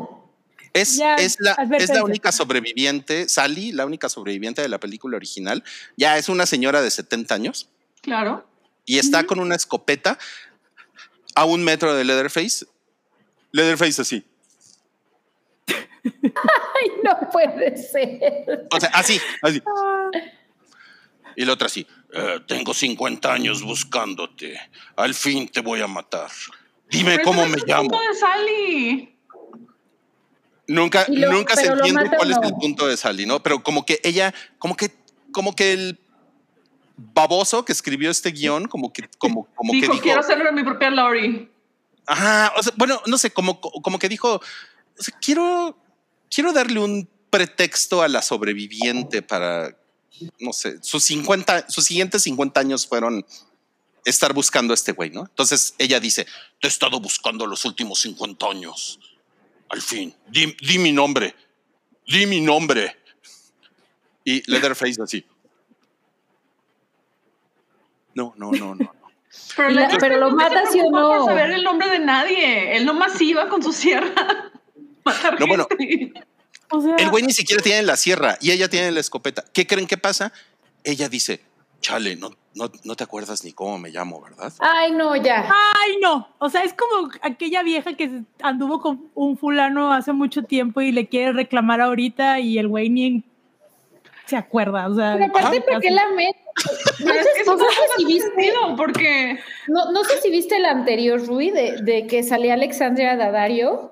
[0.73, 5.17] Es, Ya, es, la, es la única sobreviviente, Sally, la única sobreviviente de la película
[5.17, 5.63] original.
[5.97, 7.69] Ya es una señora de 70 años
[8.01, 8.47] Claro.
[8.85, 10.17] y está con una escopeta
[11.35, 12.65] a un metro de Leatherface.
[13.51, 14.23] Leatherface así.
[16.03, 18.67] Ay, no puede ser.
[18.71, 19.61] O sea, así, así.
[19.65, 20.09] Ah,
[21.35, 21.85] Y la otra así.
[22.13, 24.59] "Eh, tengo 50 años buscándote.
[24.95, 26.29] Al fin te voy a matar.
[26.89, 27.89] Dime Pero cómo me llamo.
[27.89, 29.10] de Sally.
[30.71, 33.41] Nunca, lo- nunca se entiende cuál es el punto de Sally, ¿no?
[33.43, 34.91] Pero como que ella, como que,
[35.31, 35.99] como que el
[36.97, 40.55] baboso que escribió este guion, como que, como, como dijo, que dijo, quiero hacerlo en
[40.55, 41.49] mi propia Lori.
[42.05, 44.41] ajá, o sea, bueno, no sé, como, como que dijo, o
[45.03, 45.77] sea, quiero,
[46.29, 49.75] quiero darle un pretexto a la sobreviviente para,
[50.39, 53.25] no sé, sus 50, sus siguientes 50 años fueron
[54.05, 55.21] estar buscando a este güey, ¿no?
[55.21, 56.25] Entonces ella dice,
[56.59, 58.99] te he estado buscando los últimos 50 años.
[59.71, 61.33] Al fin, di, di mi nombre,
[62.05, 62.97] di mi nombre.
[64.23, 65.25] Y Leatherface así.
[68.13, 68.93] No, no, no, no.
[69.55, 71.25] Pero, la- pero lo mata, ¿sí o por no?
[71.25, 72.75] saber el nombre de nadie.
[72.75, 74.11] Él nomás iba con su sierra.
[75.05, 75.67] Matar No, bueno.
[75.79, 76.21] gente.
[76.69, 79.43] o sea, El güey ni siquiera tiene la sierra y ella tiene la escopeta.
[79.53, 80.33] ¿Qué creen que pasa?
[80.83, 81.41] Ella dice,
[81.79, 84.51] chale, no, no, no te acuerdas ni cómo me llamo, ¿verdad?
[84.59, 85.43] Ay, no, ya.
[85.49, 86.27] Ay, no.
[86.39, 90.91] O sea, es como aquella vieja que anduvo con un fulano hace mucho tiempo y
[90.91, 93.23] le quiere reclamar ahorita y el güey ni en-
[94.25, 94.87] se acuerda.
[94.87, 96.35] O sea, Pero aparte, ¿por qué la met?
[97.03, 97.65] No es no sé no
[97.97, 102.53] si viste, porque no, no sé si viste el anterior, Rui, de, de que salía
[102.53, 103.91] Alexandria Daddario.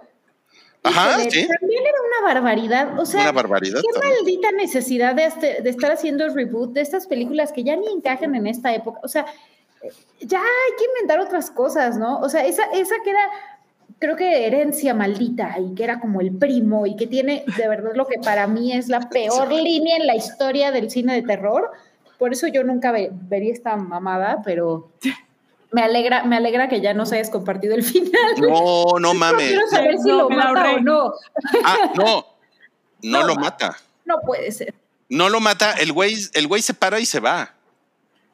[0.84, 1.46] Ajá, sí.
[1.60, 3.00] También era una barbaridad.
[3.00, 3.82] O sea, Una barbaridad.
[3.82, 4.14] qué también.
[4.16, 7.88] maldita necesidad de, este- de estar haciendo el reboot de estas películas que ya ni
[7.92, 9.00] encajan en esta época.
[9.04, 9.26] O sea,
[10.22, 12.20] ya hay que inventar otras cosas, ¿no?
[12.20, 13.26] O sea, esa, esa que era,
[14.00, 17.92] creo que herencia maldita y que era como el primo y que tiene de verdad
[17.96, 21.72] lo que para mí es la peor línea en la historia del cine de terror.
[22.18, 24.92] Por eso yo nunca ve- vería esta mamada, pero
[25.72, 28.12] me alegra, me alegra que ya nos hayas compartido el final.
[28.40, 29.48] No, no mames.
[29.50, 31.14] Quiero saber si No, lo mata o no.
[31.64, 32.26] Ah, no.
[33.02, 33.28] No No.
[33.28, 33.78] lo mata.
[34.06, 34.74] No puede ser.
[35.10, 35.74] No lo mata.
[35.74, 37.54] El güey, el güey se para y se va.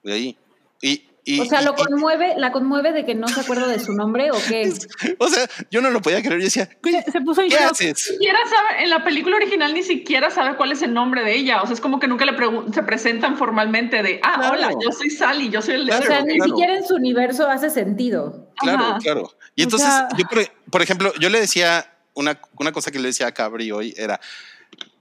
[0.03, 0.37] De ahí.
[0.81, 3.79] Y, y- O sea, lo y- conmueve, la conmueve de que no se acuerda de
[3.79, 4.71] su nombre o qué.
[5.19, 6.39] o sea, yo no lo podía creer.
[6.39, 7.71] Yo decía, Se, se puso en ¿qué shock.
[7.71, 7.99] haces?
[7.99, 11.61] siquiera sabe, en la película original ni siquiera sabe cuál es el nombre de ella.
[11.61, 12.33] O sea, es como que nunca le
[12.73, 14.53] se presentan formalmente de, ah, Claro.
[14.53, 16.51] hola, yo soy Sally, yo soy el o Claro, sea, ni claro.
[16.51, 18.51] siquiera en su universo hace sentido.
[18.57, 18.97] Claro, Ajá.
[18.99, 19.31] claro.
[19.55, 20.39] Y O entonces, sea- yo, por,
[20.71, 24.19] por ejemplo, yo le decía una, una cosa que le decía a Cabri hoy era,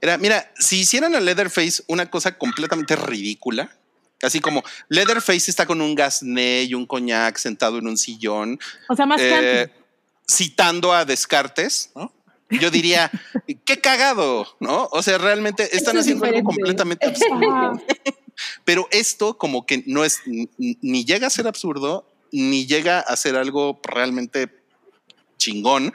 [0.01, 3.69] era, mira, si hicieran a Leatherface una cosa completamente ridícula,
[4.25, 8.59] así como Leatherface está con un gasné y un coñac sentado en un sillón,
[8.89, 9.71] O sea, más eh,
[10.29, 12.11] citando a Descartes, ¿no?
[12.49, 13.11] Yo diría,
[13.65, 14.87] qué cagado, ¿no?
[14.91, 17.81] O sea, realmente están es haciendo algo completamente absurdo.
[18.63, 20.21] Pero esto como que no es,
[20.57, 24.51] ni llega a ser absurdo, ni llega a ser algo realmente
[25.37, 25.93] chingón.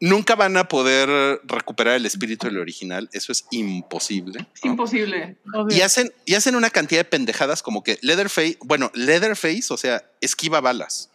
[0.00, 3.08] Nunca van a poder recuperar el espíritu del original.
[3.12, 4.46] Eso es imposible.
[4.62, 5.36] Imposible.
[5.52, 5.76] Obvio.
[5.76, 10.04] Y hacen, y hacen una cantidad de pendejadas como que Leatherface, bueno, Leatherface, o sea,
[10.20, 11.10] esquiva balas.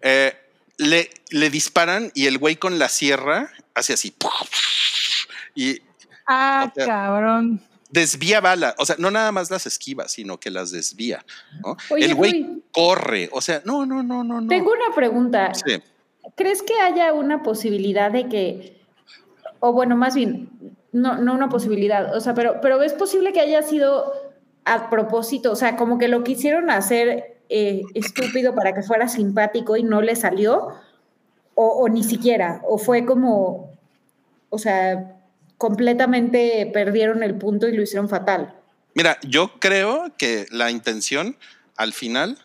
[0.00, 0.32] Eh,
[0.78, 4.14] le, le disparan y el güey con la sierra hace así.
[5.54, 5.82] Y
[6.30, 7.62] Ah, o sea, cabrón.
[7.90, 8.74] desvía balas.
[8.78, 11.24] O sea, no nada más las esquiva, sino que las desvía.
[11.64, 11.76] ¿no?
[11.90, 13.28] Oye, el güey corre.
[13.32, 14.48] O sea, no, no, no, no, no.
[14.48, 15.52] Tengo una pregunta.
[15.54, 15.82] Sí.
[16.38, 18.80] ¿Crees que haya una posibilidad de que,
[19.60, 20.48] o bueno, más bien,
[20.92, 24.12] no, no una posibilidad, o sea, pero, pero es posible que haya sido
[24.64, 29.76] a propósito, o sea, como que lo quisieron hacer eh, estúpido para que fuera simpático
[29.76, 30.68] y no le salió,
[31.54, 33.76] o, o ni siquiera, o fue como,
[34.48, 35.16] o sea,
[35.58, 38.54] completamente perdieron el punto y lo hicieron fatal.
[38.94, 41.36] Mira, yo creo que la intención
[41.76, 42.38] al final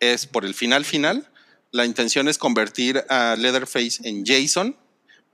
[0.00, 1.26] es por el final final.
[1.70, 4.74] La intención es convertir a Leatherface en Jason,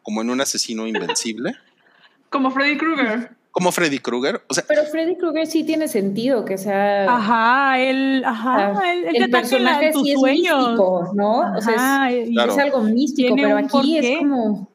[0.02, 1.54] como en un asesino invencible,
[2.30, 3.30] Como Freddy Krueger.
[3.52, 4.42] como Freddy Krueger.
[4.48, 7.04] O sea, Pero Freddy Krueger sí tiene sentido que sea...
[7.14, 10.58] Ajá, él, ajá, Ah, él, el la- personaje sí es sueños.
[10.58, 11.54] místico, ¿no?
[11.56, 12.52] O sea, es- Ajá, Claro.
[12.52, 14.68] es algo místico, pero aquí es como...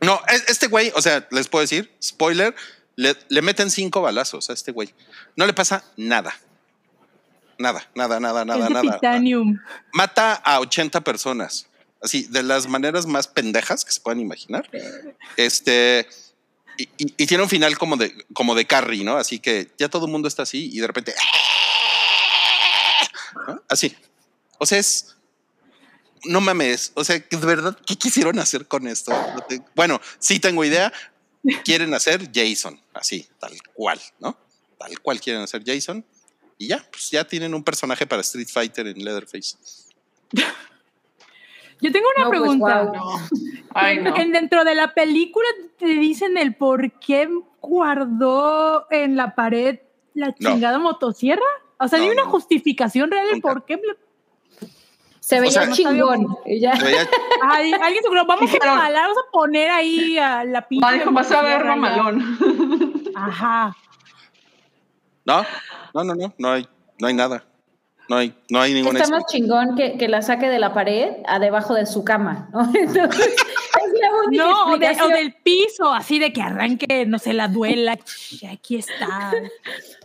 [0.00, 2.54] no, es- este güey, o sea, les puedo decir, spoiler,
[2.94, 4.90] le, le meten cinco balazos a este güey.
[5.34, 6.32] No le pasa nada.
[7.60, 8.94] Nada, nada, nada, nada, es de nada.
[8.94, 9.58] titanium.
[9.92, 11.66] Mata a 80 personas.
[12.02, 14.68] Así, de las maneras más pendejas que se puedan imaginar.
[15.36, 16.08] Este.
[16.78, 19.18] y, y- y tiene un final como de, como de Carrie, ¿no?
[19.18, 21.14] Así que ya todo el mundo está así y de repente.
[23.46, 23.62] ¿no?
[23.68, 23.94] Así.
[24.58, 25.16] O sea, es.
[26.24, 26.92] No mames.
[26.94, 29.12] O sea, que de verdad, ¿qué quisieron hacer con esto?
[29.74, 30.92] Bueno, sí tengo idea.
[31.64, 34.36] Quieren hacer Jason, así, tal cual, ¿no?
[34.78, 36.04] Tal cual quieren hacer Jason.
[36.60, 39.56] Y ya, pues ya tienen un personaje para Street Fighter en Leatherface.
[41.80, 42.92] Yo tengo una No, pues, pregunta.
[43.72, 44.14] Ay, En- no.
[44.16, 45.46] en- dentro de la película
[45.78, 47.30] te dicen el por qué
[47.62, 49.78] guardó en la pared
[50.12, 50.50] la No.
[50.50, 51.40] chingada motosierra.
[51.78, 52.30] O sea, No, ¿hay una no.
[52.30, 53.48] justificación real de Nunca.
[53.54, 53.80] por qué?
[55.20, 56.36] Se veía sea, chingón.
[56.46, 56.76] ya.
[56.76, 57.08] Se veía-
[57.42, 60.92] Ay, alguien seguro, vamos a jalar, vamos a poner ahí a la pinche.
[60.92, 61.76] Dijo, vas a ver motosierra ya".
[61.80, 63.10] mamalón.
[63.14, 63.74] Ajá.
[65.30, 65.44] No,
[65.94, 66.66] no, no, no, no hay,
[66.98, 67.44] no hay nada.
[68.08, 71.12] No hay, no hay ninguna Está más chingón que, que la saque de la pared
[71.28, 72.62] a debajo de su cama, ¿no?
[72.74, 75.12] Entonces, es la No, o, de- o explicación.
[75.12, 77.96] del piso, así de que arranque, no sé, la duela.
[78.52, 79.30] Aquí está.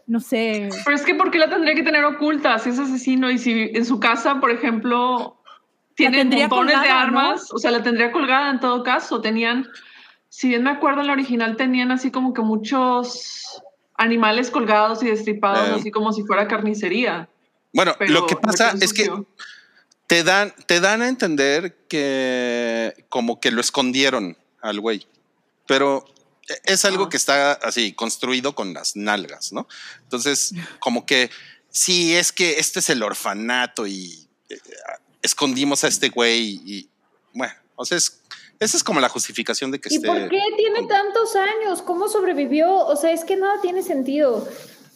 [0.06, 0.70] No sé.
[0.86, 3.32] Pero es que ¿por qué la tendría que tener oculta si es asesino?
[3.32, 5.42] Y si en su casa, por ejemplo,
[5.96, 9.20] tiene tendría montones de armas, o sea, la tendría colgada en todo caso.
[9.20, 9.66] Tenían,
[10.30, 13.64] si bien me acuerdo en la original, tenían así como que muchos
[13.98, 15.76] animales colgados y destripados, Eh.
[15.80, 17.30] así como si fuera carnicería.
[17.74, 19.10] Bueno, Pero lo que pasa es que
[20.08, 25.08] te dan, te dan a entender que como que lo escondieron al güey,
[25.68, 26.06] pero
[26.64, 27.10] es algo Ah.
[27.10, 29.68] que está así construido con las nalgas, ¿no?
[30.04, 31.30] Entonces, como que
[31.70, 34.58] sí, es que este es el orfanato y eh,
[35.22, 36.90] escondimos a este güey y
[37.34, 38.22] bueno, o sea, es,
[38.60, 40.08] esa es como la justificación de que ¿Y esté.
[40.08, 41.82] por qué tiene tantos años?
[41.82, 42.74] ¿Cómo sobrevivió?
[42.86, 44.48] O sea, es que nada tiene sentido.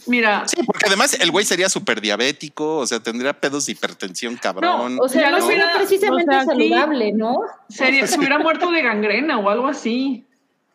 [0.08, 4.38] Mira, Sí, porque además el güey sería súper diabético, o sea, tendría pedos de hipertensión
[4.38, 4.98] cabrón.
[5.02, 6.48] O sea, Ya no es hubiera- precisamente o sea, sí.
[6.48, 7.38] saludable, ¿no?
[7.68, 10.26] sería, se hubiera muerto de gangrena o algo así,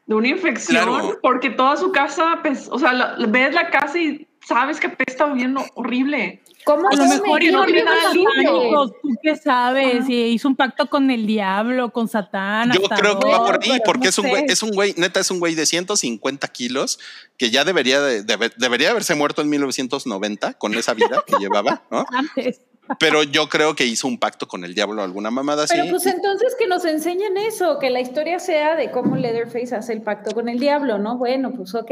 [0.07, 1.19] de una infección, Claro.
[1.23, 5.25] porque toda su casa, pues, o sea, la- ves la casa y sabes que apesta
[5.33, 6.43] bien horrible.
[6.65, 10.89] ¿Cómo A lo mejor y y no satánicos, tú qué sabes, y hizo un pacto
[10.89, 12.73] con el diablo, con Satán.
[12.73, 14.95] Yo hasta creo que va por ahí, porque no es un güey, es un güey,
[14.97, 16.99] neta, es un güey de 150 kilos
[17.37, 21.83] que ya debería de, de- debería haberse muerto en 1990 con esa vida que llevaba,
[21.91, 22.07] ¿no?
[22.11, 22.61] Antes.
[22.99, 25.75] Pero yo creo que hizo un pacto con el diablo, alguna mamada así.
[25.75, 29.95] Pero pues entonces que nos enseñen eso, que la historia sea de cómo Leatherface hace
[29.95, 31.17] el pacto con el diablo, ¿no?
[31.17, 31.91] Bueno, pues ok,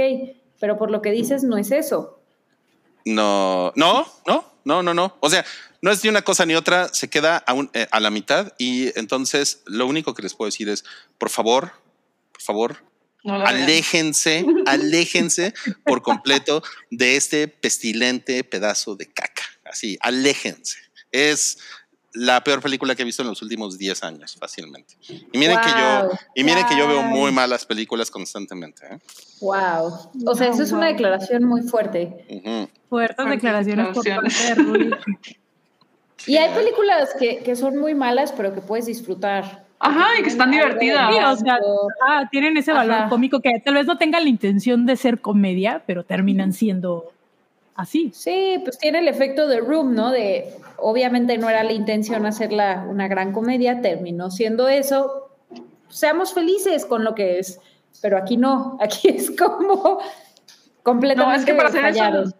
[0.60, 2.18] pero por lo que dices no es eso.
[3.04, 5.16] No, no, no, no, no, no.
[5.20, 5.44] O sea,
[5.80, 8.52] no es ni una cosa ni otra, se queda a, un- eh, a la mitad
[8.58, 10.84] y entonces lo único que les puedo decir es,
[11.18, 11.72] por favor,
[12.32, 12.76] por favor,
[13.24, 13.62] No la vean.
[13.62, 15.54] aléjense, aléjense
[15.84, 19.42] por completo de este pestilente pedazo de caca.
[19.64, 20.78] Así, aléjense.
[21.10, 21.58] Es
[22.14, 24.96] la peor película que he visto en los últimos 10 años, fácilmente.
[25.32, 28.84] Y miren que yo, y miren que yo veo muy malas películas constantemente.
[28.86, 28.98] ¿eh?
[29.40, 30.10] Wow.
[30.26, 32.26] O sea, eso es una declaración muy fuerte.
[32.28, 34.90] Fuertes Fuertes declaraciones por parte de Rui.
[36.26, 39.64] Y hay películas que, que son muy malas, pero que puedes disfrutar.
[39.78, 41.10] Ajá, y que están divertidas.
[41.10, 41.58] Sí, o sea,
[42.06, 43.08] ah, tienen ese valor Ajá.
[43.08, 47.10] cómico que tal vez no tengan la intención de ser comedia, pero terminan siendo
[47.74, 48.12] así.
[48.14, 50.10] Sí, pues tiene el efecto de Room, ¿no?
[50.10, 55.30] De, obviamente no era la intención hacerla una gran comedia, terminó siendo eso.
[55.88, 57.58] Seamos felices con lo que es,
[58.02, 59.98] pero aquí no, aquí es como
[60.84, 62.22] completamente No, es que para hacer fallado.
[62.24, 62.36] eso.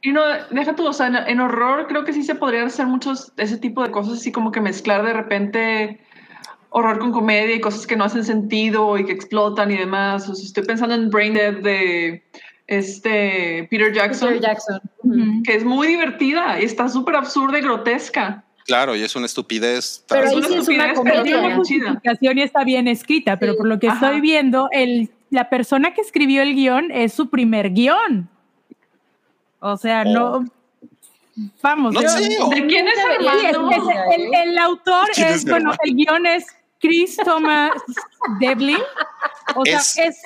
[0.00, 2.86] Y no, deja tú, o sea, en, en horror creo que sí se podrían hacer
[2.86, 6.00] muchos ese tipo de cosas, así como que mezclar de repente
[6.70, 10.28] horror con comedia y cosas que no hacen sentido y que explotan y demás.
[10.28, 12.22] O sea, estoy pensando en Brain Dead de
[12.66, 14.80] este Peter Jackson, Peter Jackson.
[15.02, 15.42] Ujú.
[15.44, 18.44] que es muy divertida y está súper absurda y grotesca.
[18.64, 20.04] Claro, y es una estupidez.
[20.08, 22.64] Pero Es ahí una sí es una estupidez, pero Tiene está una justificación y está
[22.64, 23.58] bien escrita, pero Sí.
[23.58, 24.06] por lo que Ajá.
[24.06, 28.30] estoy viendo, el, la persona que escribió el guion es su primer guion.
[29.64, 30.44] O sea, no.
[31.62, 35.72] Vamos, No yo- o- ¿De quién es es- el, el autor ¿Quién es es, bueno,
[35.82, 36.44] el guion es
[36.80, 37.70] Chris Thomas
[38.40, 38.76] Devlin.
[39.54, 40.16] O sea, Es- es,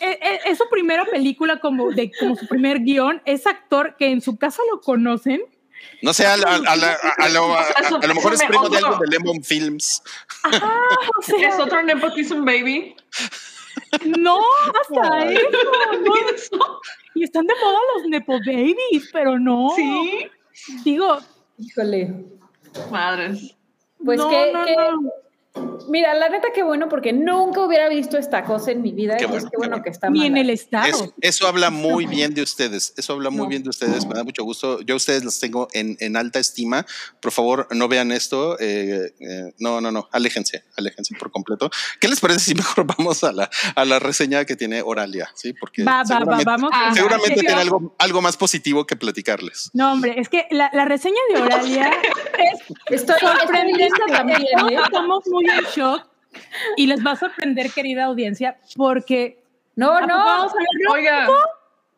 [0.00, 3.20] es, es- es su primera película como, de, como su primer guion.
[3.24, 5.42] Es actor que en su casa lo conocen.
[6.02, 8.68] no sé, a, la- a la- a- lo, a- Eso- a lo mejor es primo
[8.68, 10.02] de algo de Lemon Films.
[10.44, 12.96] O sea, Es otro nepotism baby.
[14.18, 14.40] no,
[14.80, 16.56] hasta eso.
[16.56, 16.80] no.
[17.18, 19.70] Y están de moda los Nepo Babies, pero no.
[19.74, 20.28] Sí.
[20.84, 21.18] Digo,
[21.58, 22.14] Híjole.
[22.92, 23.56] Madres.
[24.04, 25.12] Pues no, que, no, que- no.
[25.88, 29.16] Mira, la neta qué bueno porque nunca hubiera visto esta cosa en mi vida.
[29.16, 29.84] Qué bueno, qué qué bueno bueno.
[29.84, 30.86] que está Ni en el estado.
[30.86, 32.92] Eso, eso habla muy bien de ustedes.
[32.96, 33.48] Eso habla muy No.
[33.48, 34.06] bien de ustedes.
[34.06, 34.80] Me da mucho gusto.
[34.82, 36.84] Yo a ustedes los tengo en, en alta estima.
[37.20, 38.58] Por favor, no vean esto.
[38.60, 40.08] Eh, eh, no, no, no.
[40.12, 41.70] Aléjense, aléjense por completo.
[42.00, 45.30] ¿Qué les parece si mejor vamos a la, a la reseña que tiene Oralia?
[45.34, 46.70] Sí, porque Va, va, va, seguramente, vamos.
[46.92, 49.70] Seguramente que- tiene algo, algo más positivo que platicarles.
[49.72, 51.90] No, hombre, es que la, la reseña de Oralia
[52.90, 53.88] es sorprendente.
[54.10, 54.78] también, ¿eh?
[54.84, 56.06] Estamos muy en shock
[56.76, 59.42] y les va a sorprender, querida audiencia, porque
[59.76, 60.90] No, ¿a poco vamos no.
[60.90, 60.94] a?
[60.94, 61.28] Oiga,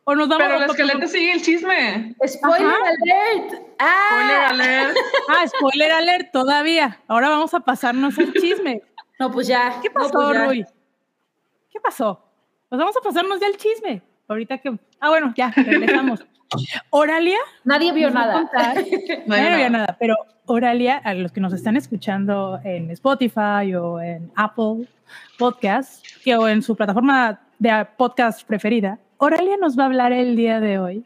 [0.05, 2.15] o nos vamos pero el esqueleto sigue el chisme.
[2.27, 2.77] Spoiler Ajá.
[2.77, 3.49] alert.
[3.53, 4.97] Spoiler Ah, alert.
[5.29, 7.01] Ah, spoiler alert todavía.
[7.07, 8.83] Ahora vamos a pasarnos el chisme.
[9.19, 9.79] no, pues ya.
[9.83, 10.45] ¿Qué No, pasó, pues ya.
[10.47, 10.67] Rui?
[11.71, 12.25] ¿Qué pasó?
[12.69, 14.03] Pues vamos a pasarnos ya el chisme.
[14.29, 14.77] Ahorita que.
[15.01, 16.25] Ah, bueno, ya, regresamos.
[16.91, 17.39] Oralia.
[17.65, 18.41] Nadie vio nada.
[18.43, 18.51] No
[19.27, 19.69] No había nada.
[19.71, 20.17] nada, pero
[20.51, 24.89] Oralia, a los que nos están escuchando en Spotify o en Apple
[25.39, 30.35] Podcast, que, o en su plataforma de podcast preferida, Oralia nos va a hablar el
[30.35, 31.05] día de hoy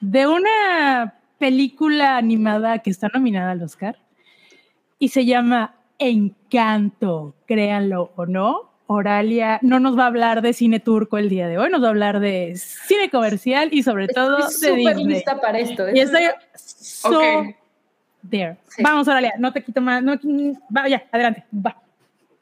[0.00, 3.96] de una película animada que está nominada al Oscar
[4.98, 8.70] y se llama Encanto, créanlo o no.
[8.86, 11.86] Oralia no nos va a hablar de cine turco el día de hoy, nos va
[11.86, 15.14] a hablar de cine comercial y sobre todo Estoy de súper Disney.
[15.16, 15.84] lista para esto.
[15.94, 17.56] Y estoy.
[18.28, 18.56] There.
[18.68, 18.82] Sí.
[18.82, 20.02] Vamos, Oralia, no te quito más.
[20.02, 20.18] No,
[20.74, 21.44] va, ya, adelante.
[21.54, 21.76] Va.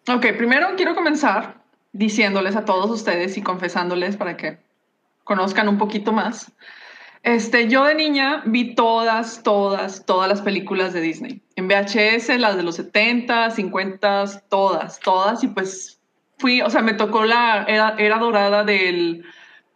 [0.08, 1.54] Ok, primero quiero comenzar
[1.92, 4.58] diciéndoles a todos ustedes y confesándoles para que
[5.24, 6.52] conozcan un poquito más.
[7.22, 11.42] Este, yo de niña vi todas, todas, todas las películas de Disney.
[11.56, 15.44] En VHS, las de los 70, 50, todas, todas.
[15.44, 16.00] Y pues
[16.38, 19.24] fui, o sea, me tocó la era, era dorada del,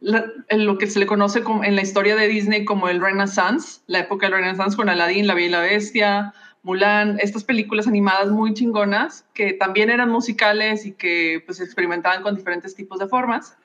[0.05, 3.81] la- lo que se le conoce como, en la historia de Disney como el Renaissance,
[3.87, 8.31] la época del Renaissance con Aladdin, La Bella y la Bestia, Mulan, estas películas animadas
[8.31, 13.57] muy chingonas que también eran musicales y que pues experimentaban con diferentes tipos de formas.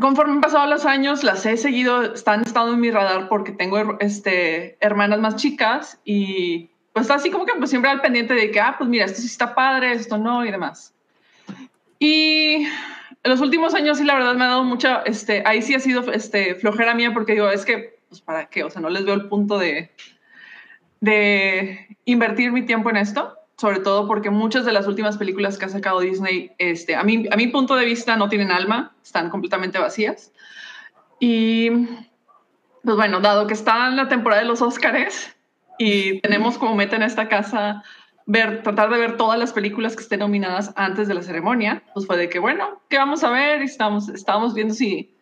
[0.00, 3.98] Conforme han pasado los años, las he seguido, están estado en mi radar porque tengo
[4.00, 8.60] este, hermanas más chicas y pues así como que pues siempre al pendiente de que,
[8.60, 10.92] ah, pues mira, esto sí está padre, esto no y demás.
[11.98, 12.66] Y
[13.22, 15.80] en los últimos años sí, la verdad me ha dado mucha, este, ahí sí ha
[15.80, 19.04] sido este, flojera mía porque digo, es que, pues para qué, o sea, no les
[19.04, 19.90] veo el punto de,
[21.00, 25.66] de invertir mi tiempo en esto, sobre todo porque muchas de las últimas películas que
[25.66, 29.28] ha sacado Disney, este, a, mí, a mi punto de vista, no tienen alma, están
[29.28, 30.32] completamente vacías.
[31.18, 31.70] Y,
[32.82, 35.36] pues bueno, dado que está en la temporada de los Óscares
[35.78, 37.82] y tenemos como meta en esta casa
[38.26, 42.06] ver, tratar de ver todas las películas que estén nominadas antes de la ceremonia, pues
[42.06, 43.62] fue de que, bueno, ¿qué vamos a ver?
[43.62, 45.14] Y estábamos, estábamos viendo si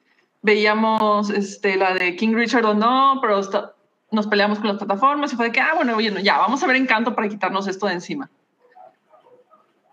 [0.42, 3.74] veíamos este, la de King Richard o no, pero está-
[4.10, 6.62] nos peleamos con las plataformas y fue de que, ah, bueno, oye, no, ya, vamos
[6.62, 8.30] a ver Encanto para quitarnos esto de encima.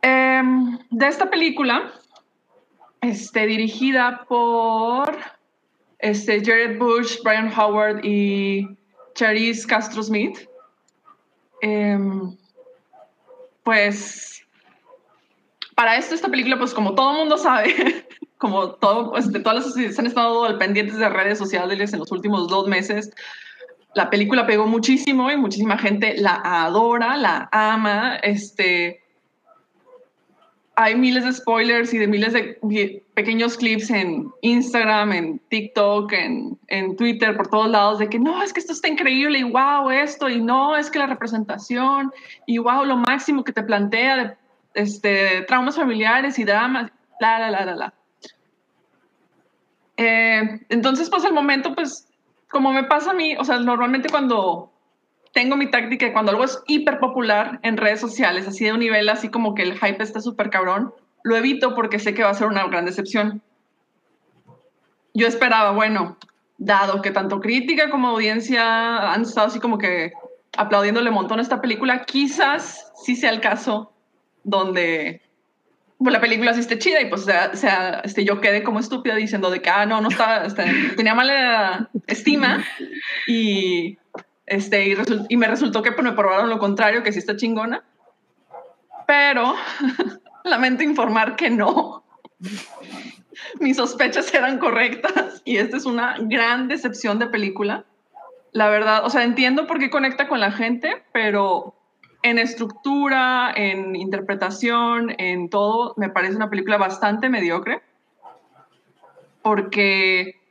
[0.01, 1.91] Em, de esta película,
[3.01, 5.17] este, dirigida por
[5.99, 8.67] este, Jared Bush, Brian Howard y
[9.15, 10.47] Charisse Castro Smith,
[11.61, 12.35] em,
[13.65, 14.45] pues
[15.75, 18.07] para esto, esta película, pues como todo mundo sabe,
[18.37, 22.47] como todo, de todas las han estado al pendientes de redes sociales en los últimos
[22.47, 23.11] dos meses,
[23.95, 29.01] la película pegó muchísimo y muchísima gente la adora, la ama, este...
[30.77, 32.59] Hay miles de spoilers y de miles de
[33.13, 38.43] pequeños clips en Instagram, en TikTok, en, en Twitter, por todos lados, de que no,
[38.43, 42.11] es que esto está increíble y wow, esto, y no, es que la representación,
[42.45, 44.35] y wow, lo máximo que te plantea de
[44.73, 47.93] este, traumas familiares y dramas, la, la, la, la, la.
[49.97, 52.09] Eh, entonces, pues al momento, pues,
[52.49, 54.71] como me pasa a mí, o sea, normalmente cuando
[55.35, 59.09] tengo mi táctica, cuando algo es hiper popular en redes sociales, así de un nivel,
[59.09, 60.93] así como que el hype está súper cabrón,
[61.23, 63.41] lo evito porque sé que va a ser una gran decepción.
[65.13, 66.17] Yo esperaba, bueno,
[66.57, 70.13] dado que tanto crítica como audiencia han estado así como que
[70.57, 73.91] aplaudiéndole un montón a esta película, quizás sí sea el caso
[74.45, 75.21] donde
[75.97, 79.15] pues, la película sí esté chida y pues sea, sea, este, yo quede como estúpida
[79.15, 80.63] diciendo de que, ah, no, no está, este,
[80.95, 82.63] tenía mala estima
[83.27, 83.97] y,
[84.45, 84.95] este, y,
[85.29, 87.83] y me resultó que pues, me probaron lo contrario, que sí está chingona.
[89.07, 89.55] Pero
[90.43, 92.03] lamento informar que no.
[93.59, 97.85] Mis sospechas eran correctas y esta es una gran decepción de película.
[98.51, 101.75] La verdad, o sea, entiendo por qué conecta con la gente, pero
[102.23, 107.81] en estructura, en interpretación, en todo, me parece una película bastante mediocre.
[109.41, 110.41] Porque,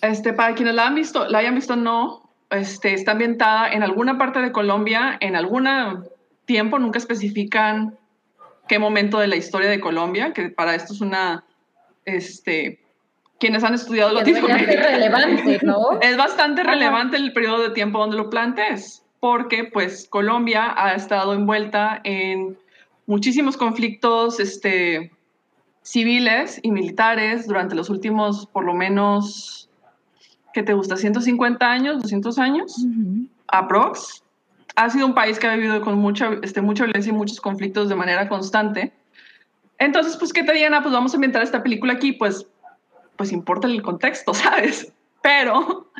[0.00, 2.21] este, para quienes la han visto, la hayan visto no,
[2.52, 6.04] este, está ambientada en alguna parte de Colombia, en alguna
[6.44, 7.98] tiempo, nunca especifican
[8.68, 11.44] qué momento de la historia de Colombia, que para esto es una,
[12.04, 12.80] este,
[13.38, 14.20] quienes han estudiado.
[14.20, 15.98] Es relevante, ¿no?
[16.00, 21.34] Es bastante relevante el periodo de tiempo donde lo plantees, porque pues Colombia ha estado
[21.34, 22.56] envuelta en
[23.06, 25.10] muchísimos conflictos este,
[25.82, 29.61] civiles y militares durante los últimos, por lo menos,
[30.52, 30.96] ¿qué te gusta?
[30.96, 32.02] ¿150 años?
[32.02, 32.86] ¿200 años?
[33.48, 34.22] Aprox.
[34.76, 37.88] Ha sido un país que ha vivido con mucha, este, mucha violencia y muchos conflictos
[37.88, 38.92] de manera constante.
[39.78, 40.74] Entonces, pues, ¿qué te digan?
[40.74, 42.46] Ah, pues vamos a inventar esta película aquí, pues,
[43.16, 44.92] pues importa el contexto, ¿sabes?
[45.22, 45.90] Pero,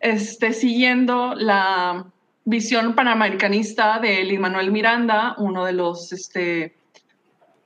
[0.00, 2.06] este, siguiendo la
[2.44, 6.74] visión panamericanista de Lin Manuel Miranda, uno de los, este,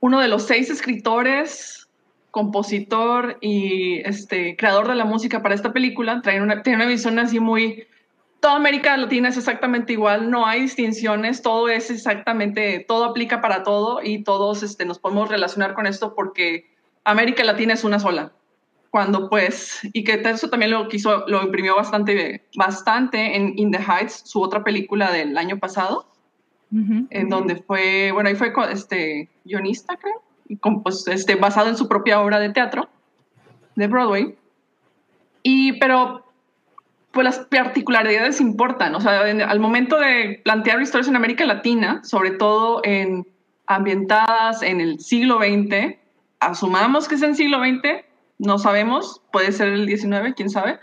[0.01, 1.82] uno de los seis escritores,
[2.33, 7.21] compositor y este, creador de la música para esta película, trae una, tiene una visión
[7.21, 7.85] así muy...
[8.41, 13.63] Toda América Latina es exactamente igual, no hay distinciones, todo es exactamente, todo aplica para
[13.63, 16.67] todo y todos este, nos podemos relacionar con esto porque
[17.05, 18.33] América Latina es una sola.
[18.91, 23.79] Cuando pues, y que eso también lo quiso, lo imprimió bastante, bastante en In the
[23.79, 26.09] Heights, su otra película del año pasado,
[26.73, 30.23] en donde fue, bueno, ahí fue este, guionista, creo,
[30.83, 32.89] pues, este, basado en su propia obra de teatro
[33.75, 34.35] de Broadway.
[35.43, 36.25] Y, pero,
[37.11, 42.31] pues las particularidades importan, o sea, al momento de plantear historias en América Latina, sobre
[42.33, 43.27] todo en
[43.67, 45.97] ambientadas en el siglo XX,
[46.41, 48.05] asumamos que es en siglo XX,
[48.39, 50.79] no sabemos, puede ser el XIX, quién sabe,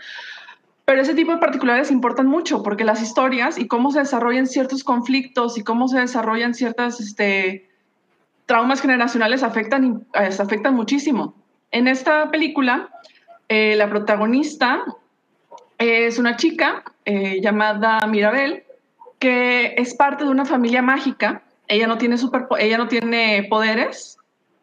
[0.84, 4.82] pero ese tipo de particularidades importan mucho porque las historias y cómo se desarrollan ciertos
[4.82, 7.69] conflictos y cómo se desarrollan ciertas este,
[8.50, 11.36] traumas generacionales afectan, eh, afectan muchísimo.
[11.70, 12.90] En esta película,
[13.48, 14.82] eh, la protagonista
[15.78, 18.64] es una chica eh, llamada Mirabel
[19.20, 21.44] que es parte de una familia mágica.
[21.68, 24.18] Ella no tiene, super, ella no tiene poderes,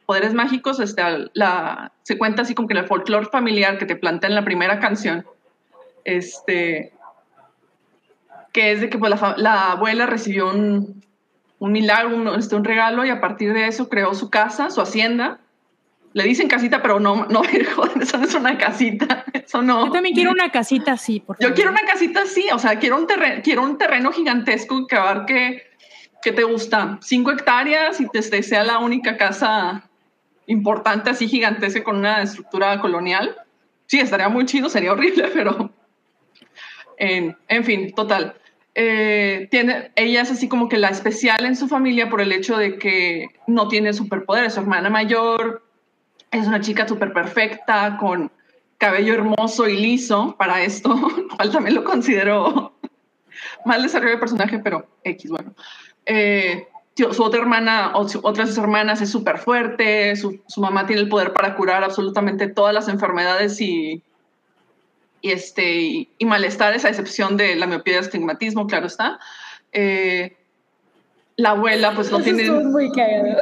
[0.05, 0.81] poderes mágicos.
[0.81, 1.01] Este,
[1.33, 4.81] la, se cuenta así como que el folclore familiar que te plantea en la primera
[4.81, 5.25] canción
[6.03, 6.91] este,
[8.51, 11.05] que es de que pues, la, abuela recibió un,
[11.59, 15.39] milagro, un, este, un regalo y a partir de eso creó su casa, su hacienda.
[16.13, 17.43] Le dicen casita, pero no, no,
[18.01, 19.85] eso no es una casita, eso no.
[19.85, 22.97] Yo también quiero una casita así, por Yo quiero una casita así, o sea, quiero
[22.97, 25.63] un terreno, quiero un terreno gigantesco que abarque,
[26.21, 26.97] que te gusta?
[27.01, 29.89] Cinco hectáreas y te, sea la única casa
[30.47, 33.35] importante así gigantesca con una estructura colonial.
[33.85, 35.71] Sí, estaría muy chido, sería horrible, pero
[36.97, 38.35] en, fin, total.
[38.79, 42.57] Eh, tiene, ella es así como que la especial en su familia por el hecho
[42.57, 44.53] de que no tiene superpoderes.
[44.53, 45.63] Su hermana mayor
[46.29, 48.31] es una chica súper perfecta, con
[48.77, 50.95] cabello hermoso y liso para esto,
[51.35, 52.77] cual también lo considero
[53.65, 55.55] mal desarrollo de personaje, pero X, bueno.
[56.05, 61.09] Eh, su otra hermana o otras hermanas es súper fuerte, su, su, mamá tiene el
[61.09, 64.03] poder para curar absolutamente todas las enfermedades y
[65.21, 69.19] y, este, y, malestares, a excepción de la miopía y astigmatismo, claro está.
[69.71, 70.37] Eh,
[71.35, 72.49] la abuela, pues no tiene.
[72.49, 73.37] muy cagado.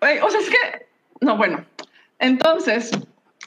[0.22, 0.86] o sea, es que.
[1.20, 1.64] No, bueno.
[2.18, 2.90] Entonces,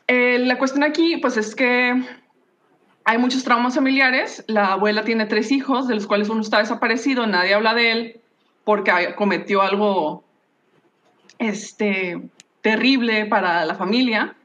[0.07, 2.03] eh, la cuestión aquí, pues es que
[3.05, 4.43] hay muchos traumas familiares.
[4.47, 8.21] La abuela tiene tres hijos, de los cuales uno está desaparecido, nadie habla de él
[8.65, 10.25] porque cometió algo
[11.37, 12.19] este,
[12.61, 14.35] terrible para la familia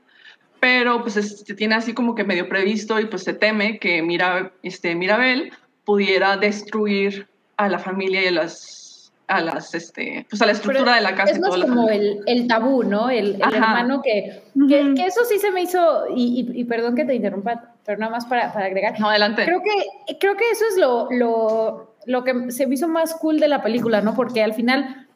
[0.61, 4.53] pero pues se tiene así como que medio previsto y pues se teme que Mira,
[4.63, 5.53] este, Mirabel
[5.85, 7.27] pudiera destruir
[7.57, 11.15] a la familia y a las a las este pues a la estructura de la
[11.15, 15.25] casa es más como el, el, tabú no el, el hermano que, que, que, eso
[15.25, 18.67] sí se me hizo y, y, perdón que te interrumpa pero nada más para, para,
[18.67, 19.01] agregar.
[19.01, 19.45] No adelante.
[19.45, 23.41] Creo que creo que eso es lo, lo lo que se me hizo más cool
[23.41, 25.07] de la película no porque al final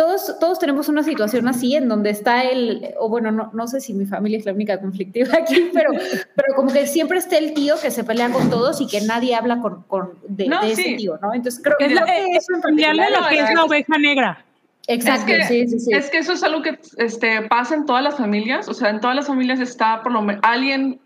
[0.00, 3.82] todos, todos tenemos una situación así en donde está el, o bueno, no, no sé
[3.82, 7.52] si mi familia es la única conflictiva aquí, pero, pero como que siempre está el
[7.52, 11.18] tío que se pelea con todos y que nadie habla con, con de, ese tío,
[11.20, 11.34] ¿no?
[11.34, 14.42] Entonces creo que es, lo que, es, lo que es la oveja negra.
[14.86, 15.92] Exacto, es que, sí, sí, sí.
[15.92, 19.00] Es que eso es algo que este, pasa en todas las familias, o sea, en
[19.00, 20.98] todas las familias está por lo menos alguien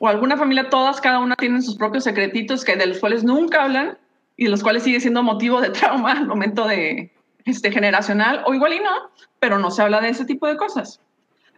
[0.00, 3.62] o alguna familia, todas, cada una tienen sus propios secretitos que de los cuales nunca
[3.62, 3.96] hablan
[4.36, 7.13] y de los cuales sigue siendo motivo de trauma al momento de,
[7.44, 11.00] este, generacional, o igual y no, pero no se habla de ese tipo de cosas.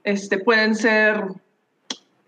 [0.04, 1.24] Este, pueden ser,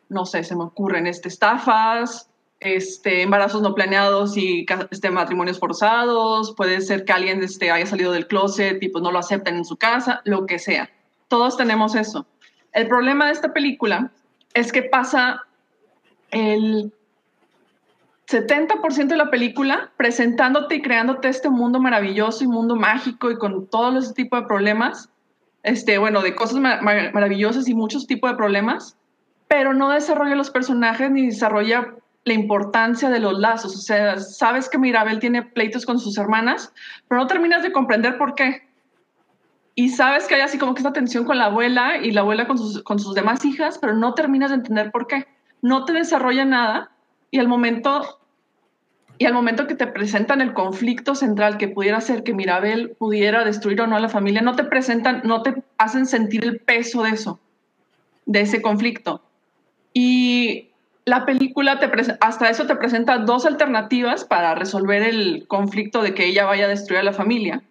[0.08, 2.28] no sé, se me ocurren este, estafas,
[2.60, 8.12] este, embarazos no planeados y este, matrimonios forzados, puede ser que alguien este, haya salido
[8.12, 10.90] del closet y pues no lo acepten en su casa, lo que sea.
[11.28, 12.26] Todos tenemos eso.
[12.72, 14.10] El problema de esta película
[14.54, 15.44] es que pasa
[16.30, 16.92] el
[18.28, 23.68] 70% de la película presentándote y creándote este mundo maravilloso y mundo mágico y con
[23.68, 25.08] todos ese tipo de problemas,
[25.62, 28.98] este, bueno, de cosas maravillosas y muchos tipos de problemas,
[29.48, 31.94] pero no desarrolla los personajes ni desarrolla
[32.24, 33.74] la importancia de los lazos.
[33.74, 36.74] O sea, sabes que Mirabel tiene pleitos con sus hermanas,
[37.08, 38.68] pero no terminas de comprender por qué.
[39.74, 42.46] Y sabes que hay así como que esta tensión con la abuela y la abuela
[42.46, 45.26] con sus, con sus demás hijas, pero no terminas de entender por qué.
[45.62, 46.90] No te desarrolla nada
[47.30, 48.17] y al momento
[49.18, 53.44] y al momento que te presentan el conflicto central que pudiera ser que Mirabel pudiera
[53.44, 57.02] destruir o no a la familia, no te presentan, no te hacen sentir el peso
[57.02, 57.40] de eso,
[58.26, 59.20] de ese conflicto.
[59.92, 60.68] Y
[61.04, 61.90] la película te
[62.20, 66.68] hasta eso te presenta dos alternativas para resolver el conflicto de que ella vaya a
[66.68, 67.62] destruir a la familia.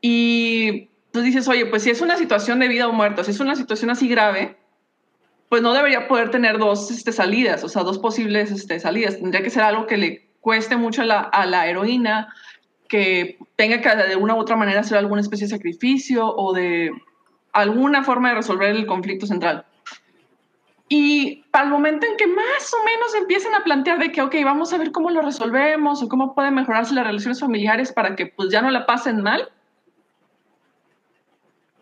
[0.00, 3.40] Y tú dices, oye, pues si es una situación de vida o muerte, si es
[3.40, 4.57] una situación así grave,
[5.48, 9.16] pues no debería poder tener dos este, salidas, o sea, dos posibles este, salidas.
[9.16, 12.28] Tendría que ser algo que le cueste mucho a la, a la heroína,
[12.88, 16.90] que tenga que de una u otra manera hacer alguna especie de sacrificio o de
[17.52, 19.64] alguna forma de resolver el conflicto central.
[20.90, 24.72] Y el momento en que más o menos empiecen a plantear de que, ok, vamos
[24.72, 28.50] a ver cómo lo resolvemos o cómo pueden mejorarse las relaciones familiares para que pues
[28.50, 29.50] ya no la pasen mal,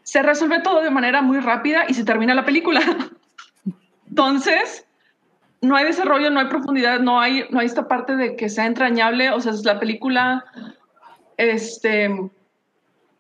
[0.03, 2.81] se resuelve todo de manera muy rápida y se termina la película.
[4.09, 4.87] Entonces,
[5.61, 8.67] no hay desarrollo, no hay profundidad, no hay, no hay esta parte de que sea
[8.67, 9.31] entrañable.
[9.31, 10.45] O sea, es la película
[11.37, 12.11] este,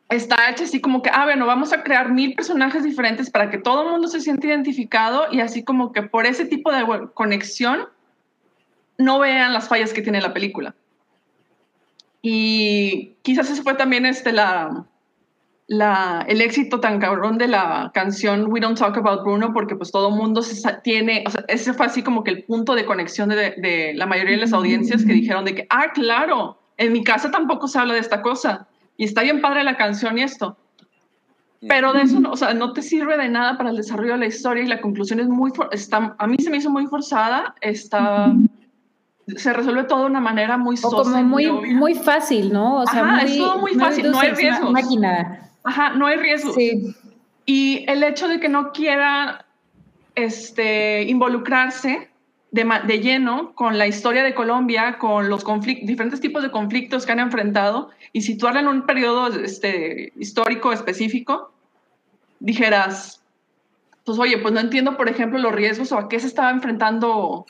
[0.09, 3.59] está hecha así como que, ah, bueno, vamos a crear mil personajes diferentes para que
[3.59, 6.85] todo el mundo se sienta identificado y así como que por ese tipo de
[7.15, 7.89] conexión
[8.99, 10.75] no vean las fallas que tiene la película.
[12.23, 14.85] Y quizás eso fue también este, la,
[15.69, 19.91] la, el éxito tan cabrón de la canción We Don't Talk About Bruno, porque pues
[19.91, 23.29] todo mundo se tiene, o sea, ese fue así como que el punto de conexión
[23.29, 27.03] de, de, la mayoría de las audiencias que dijeron de que, ah, claro, en mi
[27.03, 30.57] casa tampoco se habla de esta cosa, y está bien padre la canción y esto.
[31.69, 34.19] Pero de eso, no, o sea, no te sirve de nada para el desarrollo de
[34.19, 37.55] la historia y la conclusión es muy, está, a mí se me hizo muy forzada,
[37.61, 38.33] está,
[39.27, 42.83] se resuelve todo de una manera muy o como muy, muy fácil, ¿no?
[42.83, 44.71] O sea, muy, es todo muy fácil, no hay riesgos.
[44.71, 45.46] Máquina.
[45.67, 46.55] Ajá, no hay riesgo.
[46.55, 46.95] Sí.
[47.45, 49.45] Y el hecho de que no quiera
[50.15, 52.09] este, involucrarse
[52.53, 55.45] de, de, lleno con la historia de Colombia, con los
[55.83, 61.53] diferentes tipos de conflictos que han enfrentado y situarla en un periodo este, histórico específico,
[62.39, 63.21] dijeras,
[64.05, 67.45] pues oye, pues no entiendo, por ejemplo, los riesgos o a qué se estaba enfrentando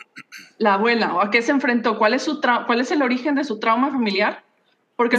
[0.57, 3.45] la abuela o a qué se enfrentó, cuál es, su cuál es el origen de
[3.45, 4.45] su trauma familiar
[4.97, 5.18] porque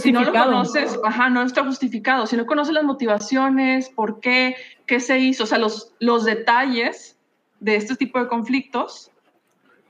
[0.00, 2.26] si no lo conoces, ajá, no está justificado.
[2.26, 4.56] Si no conoces las motivaciones, por qué,
[4.86, 7.16] qué se hizo, o sea, los, los detalles
[7.60, 9.10] de este tipo de conflictos,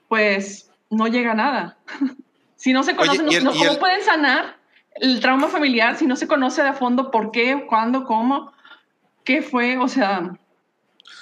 [0.08, 1.78] pues no llega a nada.
[2.56, 4.56] si no se conoce, ¿cómo pueden sanar
[4.96, 8.52] el trauma familiar si no se conoce de fondo por qué, cuándo, cómo,
[9.22, 9.78] qué fue?
[9.78, 10.32] O sea,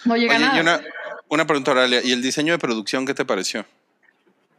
[0.07, 0.57] no llega a nada.
[0.57, 0.81] Y una,
[1.29, 3.67] una pregunta, Aurelia, ¿y el diseño de producción qué te pareció?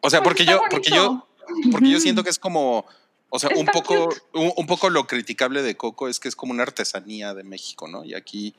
[0.02, 1.28] O sea, pues porque yo, porque yo,
[1.72, 2.86] porque yo siento que es como
[3.30, 6.64] o sea, un poco, un, poco lo criticable de Coco es que es como una
[6.64, 8.06] artesanía de México, ¿no?
[8.06, 8.56] Y aquí,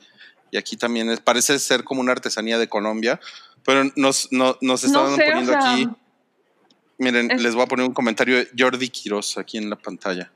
[0.51, 3.19] y aquí también es, parece ser como una artesanía de Colombia,
[3.65, 5.89] pero nos, nos estaban poniendo aquí.
[6.99, 10.31] Miren, les voy a poner un comentario de Jordi Quiroz aquí en la pantalla.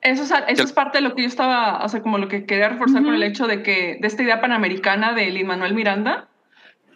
[0.00, 2.46] Eso, es, eso es parte de lo que yo estaba, o sea, como lo que
[2.46, 6.28] quería reforzar con el hecho de que, de esta idea panamericana de Lin Manuel Miranda,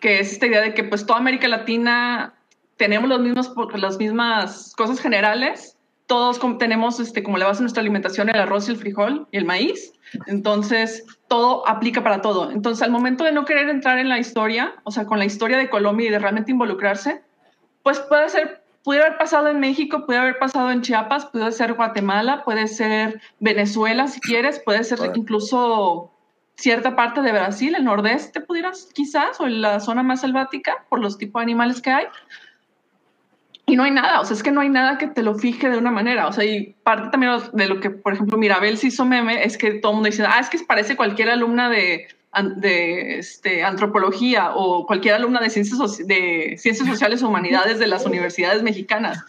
[0.01, 2.35] que es esta idea de que pues toda América Latina
[2.77, 5.77] tenemos los mismos, las mismas cosas generales.
[6.07, 9.45] Todos tenemos este, como la base de nuestra alimentación el arroz el frijol y el
[9.45, 9.93] maíz.
[10.27, 12.51] Entonces, todo aplica para todo.
[12.51, 15.57] Entonces, al momento de no querer entrar en la historia, o sea, con la historia
[15.57, 17.23] de Colombia y de realmente involucrarse,
[17.83, 21.75] pues puede ser, puede haber pasado en México, puede haber pasado en Chiapas, puede ser
[21.75, 26.11] Guatemala, puede ser Venezuela, si quieres, puede ser incluso
[26.57, 31.19] cierta parte de Brasil, el nordeste, pudieras quizás, o la zona más selvática, por los
[31.19, 32.07] tipos de animales que hay.
[33.67, 35.71] Y no hay nada, o sea, es que no hay nada que te lo fije
[35.71, 36.27] de una manera.
[36.27, 39.57] O sea, y parte también de lo que, por ejemplo, Mirabel se hizo meme es
[39.57, 42.09] que todo el mundo dice, ah, es que parece cualquier alumna de,
[42.57, 48.05] de este, antropología o cualquier alumna de ciencias, de ciencias sociales o humanidades de las
[48.05, 49.25] universidades mexicanas.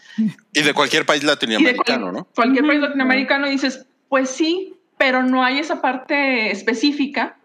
[0.52, 2.24] Y de cualquier país latinoamericano, ¿no?
[2.34, 7.38] Cualquier país latinoamericano dices, pues sí, pero no hay esa parte específica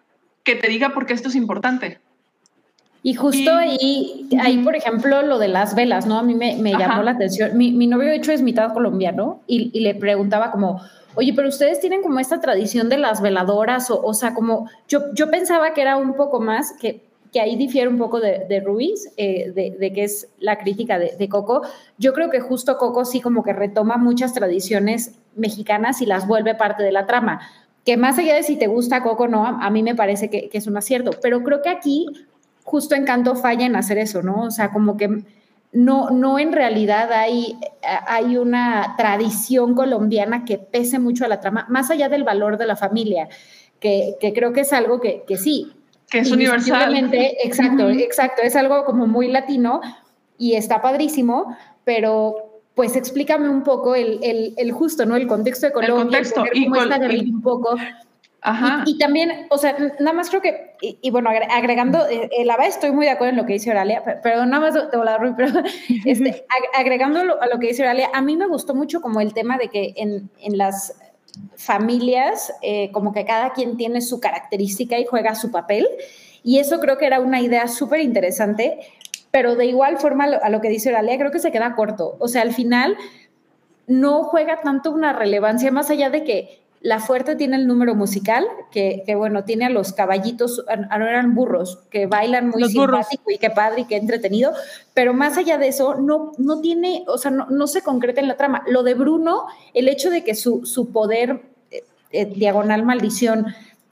[0.43, 1.99] que te diga por qué esto es importante.
[3.03, 6.19] Y justo ahí, ahí, por ejemplo, lo de las velas, ¿no?
[6.19, 7.57] A mí me, me llamó la atención.
[7.57, 10.81] Mi, mi, novio, de hecho, es mitad colombiano y, y, le preguntaba como,
[11.15, 15.13] oye, pero ustedes tienen como esta tradición de las veladoras, o, o sea, como yo,
[15.13, 17.01] yo pensaba que era un poco más, que
[17.31, 21.61] que ahí difiere un poco de, Ruiz, eh, de, que es la crítica de, Coco.
[21.97, 26.55] Yo creo que justo Coco sí como que retoma muchas tradiciones mexicanas y las vuelve
[26.55, 27.39] parte de la trama.
[27.85, 30.57] Que más allá de si te gusta Coco no, a, mí me parece que, que,
[30.57, 31.11] es un acierto.
[31.21, 32.07] Pero creo que aquí
[32.71, 34.43] justo Encanto falla en hacer eso, ¿no?
[34.43, 35.25] O sea, como que
[35.73, 37.59] no, no en realidad hay,
[38.07, 42.65] hay una tradición colombiana que pese mucho a la trama, más allá del valor de
[42.65, 43.27] la familia,
[43.81, 45.73] que, creo que es algo que, que sí.
[46.09, 46.95] Que es universal.
[47.43, 49.81] Exacto, exacto, es algo como muy latino
[50.37, 55.17] y está padrísimo, pero pues explícame un poco el, el, justo, ¿no?
[55.17, 57.75] El contexto de Colombia, el contexto, y cómo está un poco
[58.43, 58.83] Ajá.
[58.87, 62.91] Y, también, o sea, nada más creo que, y, bueno, agregando, eh, la verdad estoy
[62.91, 65.51] muy de acuerdo en lo que dice Oralia, pero, nada más de volar, pero
[66.05, 66.43] este,
[66.75, 69.67] agregando a lo que dice Oralia, a mí me gustó mucho como el tema de
[69.67, 70.95] que en, en las
[71.55, 75.87] familias, eh, como que cada quien tiene su característica y juega su papel,
[76.43, 78.79] y eso creo que era una idea súper interesante,
[79.29, 82.27] pero de igual forma a lo que dice Oralia, creo que se queda corto, o
[82.27, 82.97] sea, al final
[83.85, 88.43] no juega tanto una relevancia más allá de que la fuerte tiene el número musical,
[88.71, 93.51] que, bueno, tiene a los caballitos, no eran burros, que bailan muy simpático y qué
[93.51, 94.51] padre y qué entretenido,
[94.95, 98.35] pero más allá de eso, no, no tiene, o sea, no, se concreta en la
[98.35, 98.63] trama.
[98.67, 99.45] Lo de Bruno,
[99.75, 103.45] el hecho de que su, su poder, eh, eh, diagonal maldición,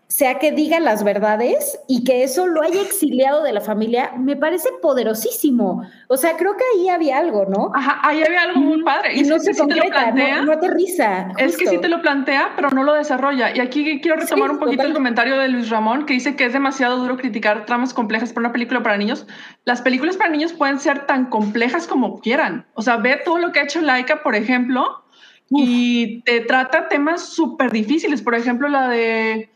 [0.09, 4.35] sea que diga las verdades y que eso lo haya exiliado de la familia, me
[4.35, 5.87] parece poderosísimo.
[6.07, 7.69] O sea, creo que ahí había algo, ¿no?
[7.75, 9.15] Ajá, ahí había algo muy padre.
[9.15, 11.27] Y, no se concreta, no, aterriza.
[11.37, 13.55] Es que sí te lo plantea, pero no lo desarrolla.
[13.55, 16.53] Y aquí quiero retomar un poquito el comentario de Luis Ramón, que dice que es
[16.53, 19.27] demasiado duro criticar tramas complejas para una película para niños.
[19.65, 22.65] Las películas para niños pueden ser tan complejas como quieran.
[22.73, 25.03] O sea, ve todo lo que ha hecho Laika, por ejemplo,
[25.51, 28.23] y te trata temas súper difíciles.
[28.23, 29.51] Por ejemplo, la de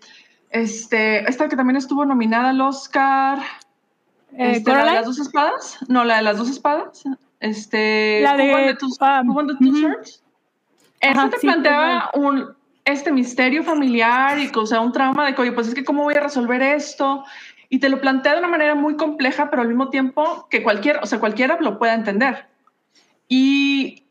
[0.54, 3.40] este, esta que también estuvo nominada al Oscar.
[4.38, 5.80] Eh, este, ¿La de las dos espadas?
[5.88, 7.04] No, la de las dos espadas.
[7.40, 9.36] Este, la de, tus, um,
[11.02, 12.56] Esa te planteaba un,
[12.86, 16.04] este misterio familiar y o sea, un trauma de que, oye, pues es que cómo
[16.04, 17.26] voy a resolver esto.
[17.70, 21.00] Y te lo plantea de una manera muy compleja, pero al mismo tiempo que cualquier,
[21.02, 22.46] o sea, cualquiera lo pueda entender.
[23.28, 24.04] Y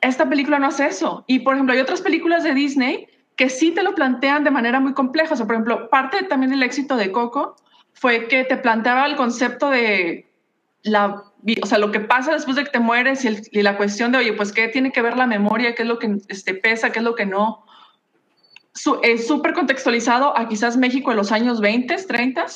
[0.00, 1.22] esta película no hace eso.
[1.28, 3.06] Y por ejemplo, hay otras películas de Disney
[3.36, 5.34] que sí te lo plantean de manera muy compleja.
[5.34, 7.56] O sea, por ejemplo, parte también del éxito de Coco
[7.92, 10.28] fue que te planteaba el concepto de
[10.82, 11.24] la,
[11.62, 14.32] o sea, lo que pasa después de que te mueres y, la cuestión de, oye,
[14.32, 15.74] pues, ¿qué tiene que ver la memoria?
[15.74, 16.90] ¿Qué es lo que este, pesa?
[16.90, 17.64] ¿Qué es lo que no?
[19.02, 22.46] es súper contextualizado a quizás México en los años 20, 30,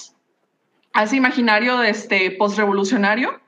[0.93, 3.41] a ese imaginario de este post-revolucionario,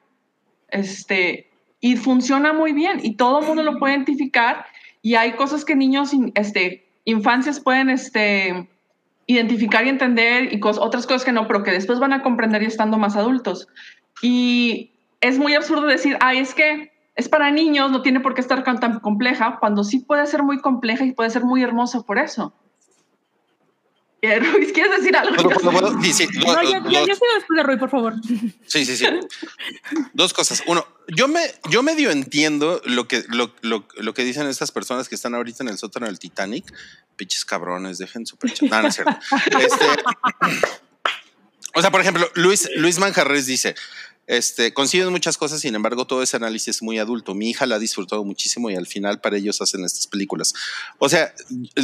[0.68, 1.50] este,
[1.80, 4.64] y funciona muy bien y todo el mundo lo puede identificar
[5.02, 8.68] y hay cosas que niños este, infancias pueden este,
[9.26, 12.66] identificar y entender y otras cosas que no, pero que después van a comprender y
[12.66, 13.68] estando más adultos.
[14.22, 18.40] Y es muy absurdo decir, ay, es que es para niños, no tiene por qué
[18.40, 22.18] estar tan compleja, cuando sí puede ser muy compleja y puede ser muy hermosa por
[22.18, 22.54] eso.
[24.22, 25.36] Ruiz, ¿quieres decir algo?
[26.00, 26.28] Sí, sí.
[26.38, 28.14] no, yo, yo, después de Rui, por favor.
[28.66, 29.06] Sí, sí, sí.
[30.12, 30.62] Dos cosas.
[30.66, 35.08] Uno, yo me, yo medio entiendo lo que, lo, lo, lo, que dicen estas personas
[35.08, 36.72] que están ahorita en el sótano del Titanic.
[37.16, 38.66] Piches cabrones, dejen su pecho.
[38.66, 39.16] No, no es cierto.
[39.58, 39.86] Este,
[41.74, 43.74] o sea, por ejemplo, Luis, Luis Manjarres dice,
[44.26, 47.34] este, consiguen muchas cosas, sin embargo, todo ese análisis es muy adulto.
[47.34, 50.54] Mi hija la ha disfrutado muchísimo y al final para ellos hacen estas películas.
[50.98, 51.34] O sea,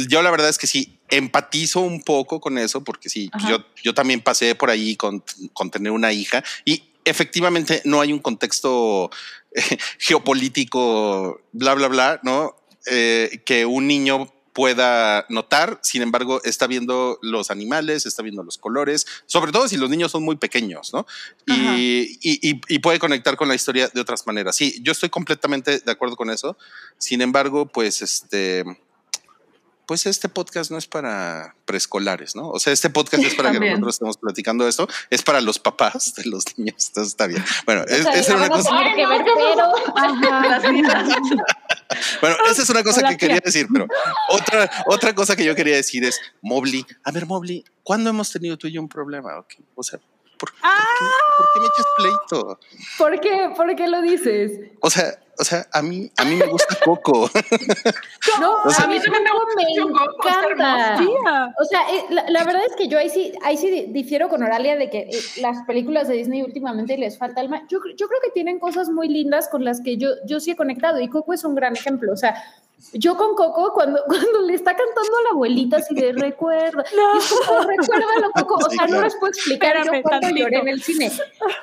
[0.07, 3.93] yo la verdad es que sí, empatizo un poco con eso, porque sí, yo, yo
[3.93, 5.23] también pasé por ahí con,
[5.53, 9.09] con tener una hija y efectivamente no hay un contexto
[9.99, 12.55] geopolítico, bla, bla, bla, ¿no?
[12.85, 18.57] Eh, que un niño pueda notar, sin embargo, está viendo los animales, está viendo los
[18.57, 21.05] colores, sobre todo si los niños son muy pequeños, ¿no?
[21.45, 24.55] Y, y, puede conectar con la historia de otras maneras.
[24.55, 26.57] Sí, yo estoy completamente de acuerdo con eso.
[26.97, 28.65] Sin embargo, pues este
[29.89, 32.47] pues este podcast no es para preescolares, ¿no?
[32.51, 36.13] O sea, este podcast es para que nosotros estemos platicando esto, es para los papás
[36.13, 37.43] de los niños, entonces está bien.
[37.65, 38.69] Bueno, esa es una cosa.
[42.21, 43.87] bueno, esa es una cosa que quería decir, pero
[44.29, 48.59] otra, otra cosa que yo quería decir es, Mobley, a ver, Mobley, ¿cuándo hemos tenido
[48.59, 49.39] tú y yo un problema?
[49.39, 49.65] Okay.
[49.73, 49.99] O sea,
[50.39, 50.51] ¿por,
[51.53, 52.59] qué, me echas pleito?
[52.97, 53.51] ¿Por qué?
[53.55, 54.71] ¿Por qué lo dices?
[54.81, 57.29] O sea, o sea, a mí, a mí me gusta Coco.
[58.41, 59.23] no, a mí también
[59.55, 61.53] me, encanta.
[61.57, 64.75] O sea, eh, la, verdad es que yo ahí sí, ahí sí difiero con Oralia
[64.75, 67.65] de que eh, las películas de Disney últimamente les falta alma.
[67.69, 70.55] Yo, yo creo que tienen cosas muy lindas con las que yo, yo sí he
[70.57, 72.11] conectado y Coco es un gran ejemplo.
[72.11, 72.35] O sea,
[72.93, 77.67] Yo con Coco, cuando, cuando le está cantando a la abuelita, así de recuerda, no.
[77.67, 78.55] recuérdalo, Coco.
[78.55, 81.11] O sea, no les puedo explicar yo cuánto lloré en el cine.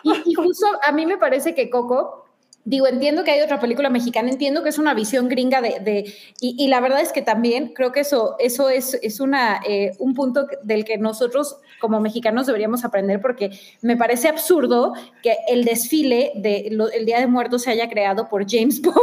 [0.03, 2.26] Y, y justo a mí me parece que Coco
[2.67, 6.13] digo, entiendo que hay otra película mexicana, entiendo que es una visión gringa de, de
[6.41, 10.15] y, la verdad es que también creo que eso, eso es, es una, eh, un
[10.15, 16.33] punto del que nosotros como mexicanos deberíamos aprender porque me parece absurdo que el desfile
[16.35, 18.97] del de Día de Muertos se haya creado por James Bond,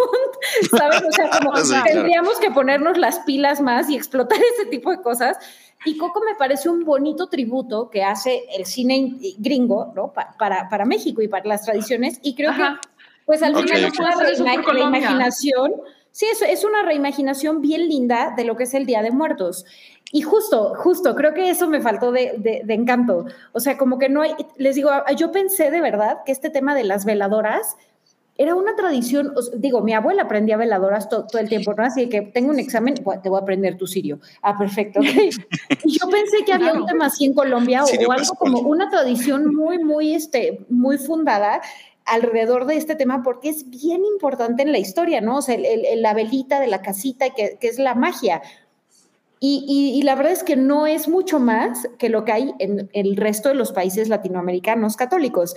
[0.78, 1.02] ¿sabes?
[1.08, 1.54] O sea, como
[1.86, 5.38] tendríamos que ponernos las pilas más y explotar ese tipo de cosas.
[5.86, 10.14] Y Coco me parece un bonito tributo que hace el cine gringo, ¿no?
[10.14, 12.20] para, para México y para las tradiciones.
[12.22, 12.64] Y creo que
[13.26, 15.74] pues al final es una reimaginación.
[16.12, 19.66] Sí, es, es una reimaginación bien linda de lo que es el Día de Muertos.
[20.12, 23.26] Y justo, justo, creo que eso me faltó de, de, encanto.
[23.52, 26.76] O sea, como que no hay, les digo, yo pensé de verdad que este tema
[26.76, 27.76] de las veladoras
[28.38, 31.84] era una tradición, digo, mi abuela aprendía veladoras todo el tiempo, ¿no?
[31.84, 34.20] Así que tengo un examen, te voy a aprender tu sirio.
[34.42, 35.00] Ah, perfecto.
[35.00, 35.30] Okay.
[35.84, 39.54] Y yo pensé que había un tema así en Colombia o, algo como una tradición
[39.54, 41.62] muy, muy, este, muy fundada
[42.06, 45.38] alrededor de este tema porque es bien importante en la historia, ¿no?
[45.38, 45.58] O sea,
[45.96, 48.42] la velita de la casita, que, que es la magia.
[49.46, 53.18] Y, la verdad es que no es mucho más que lo que hay en el
[53.18, 55.54] resto de los países latinoamericanos católicos.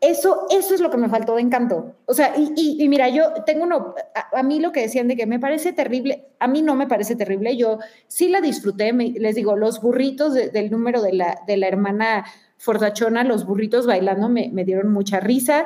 [0.00, 1.96] Eso, eso es lo que me faltó de encanto.
[2.06, 3.94] O sea, y, y mira, yo tengo uno,
[4.32, 7.14] a, mí lo que decían de que me parece terrible, a mí no me parece
[7.14, 7.78] terrible, yo
[8.08, 12.24] sí la disfruté, les digo, los burritos del número de la, de la hermana
[12.58, 15.64] Fordachona, los burritos bailando me, me dieron mucha risa,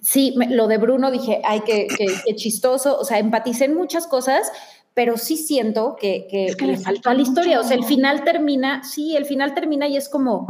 [0.00, 4.50] sí, lo de Bruno dije, ay, qué, qué, chistoso, o sea, empaticé en muchas cosas,
[4.94, 8.82] pero sí siento que, que, le faltó a la historia, o sea, el final termina,
[8.82, 10.48] sí, el final termina y es como,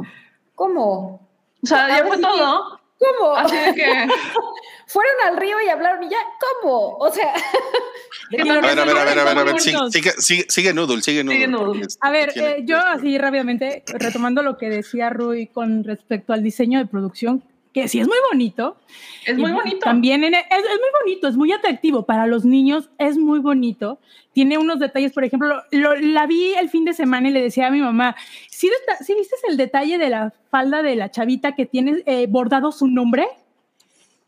[0.54, 1.28] ¿cómo?
[1.62, 2.80] O sea, ya fue todo.
[2.98, 3.34] ¿Cómo?
[3.34, 3.86] Así de que...
[4.90, 6.96] Fueron al río y hablaron y ya, ¿cómo?
[6.96, 7.32] O sea...
[8.40, 9.78] a ver, a ver, a ver, a ver, a ver, sigue,
[10.18, 11.86] sigue, sigue, Noodle, sigue Noodle.
[12.00, 16.80] A ver, eh, yo así rápidamente, retomando lo que decía Rui con respecto al diseño
[16.80, 18.78] de producción, que sí es muy bonito.
[19.26, 19.78] Es muy bonito.
[19.78, 24.00] También es, es, muy bonito, es muy atractivo para los niños, es muy bonito.
[24.32, 27.68] Tiene unos detalles, por ejemplo, lo, la vi el fin de semana y le decía
[27.68, 28.16] a mi mamá,
[28.48, 28.68] ¿sí,
[29.06, 32.88] ¿sí viste el detalle de la falda de la chavita que tiene eh, bordado su
[32.88, 33.28] nombre?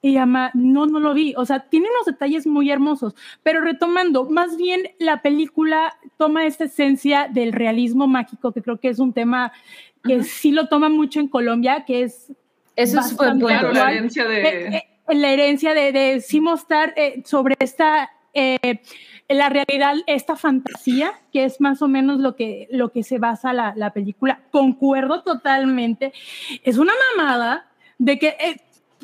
[0.04, 1.32] Y mamá, no, no lo vi.
[1.36, 3.14] O sea, tiene unos detalles muy hermosos.
[3.44, 8.88] Pero retomando, más bien la película toma esta esencia del realismo mágico, que creo que
[8.88, 9.52] es un tema
[10.02, 12.32] que sí lo toma mucho en Colombia, que es
[12.74, 14.42] eso es la herencia de...
[14.42, 18.10] Eh, eh, la herencia de, de sí mostrar eh, sobre esta,
[19.28, 23.52] la realidad, esta fantasía, que es más o menos lo que, lo que se basa
[23.52, 24.40] la, la película.
[24.50, 26.12] Concuerdo totalmente.
[26.64, 27.68] Es una mamada
[27.98, 28.36] de que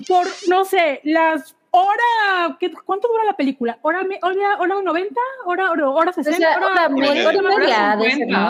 [0.07, 3.79] por, no sé, las hora, ¿qué, ¿cuánto dura la película?
[3.83, 5.21] ¿Hora, hora, hora 90?
[5.45, 6.49] ¿Hora, hora, hora 60?
[6.49, 7.29] O hora, hora, media,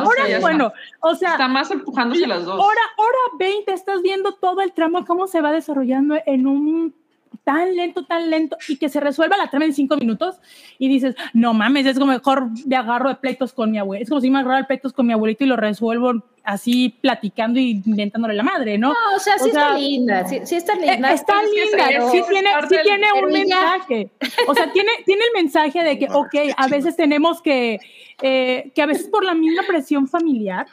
[0.04, 1.32] hora, bueno, o sea.
[1.32, 2.60] Está más empujándose las dos.
[2.60, 6.94] Hora, hora 20, estás viendo todo el tramo, cómo se va desarrollando en un
[7.44, 10.36] tan lento, tan lento, y que se resuelva la trama en cinco minutos,
[10.78, 14.08] y dices, no mames, es como mejor me agarro de pleitos con mi abuelo, es
[14.08, 17.82] como si me agarro de pleitos con mi abuelito y lo resuelvo así platicando y
[17.84, 18.88] inventándole la madre, ¿no?
[18.88, 21.12] No, o sea, sí está linda, sí, está linda.
[21.12, 24.10] Está linda, sí tiene, sí tiene un mensaje.
[24.46, 27.78] O sea, tiene, tiene el mensaje de que, ok, a veces tenemos que,
[28.22, 30.66] eh, que a veces por la misma presión familiar,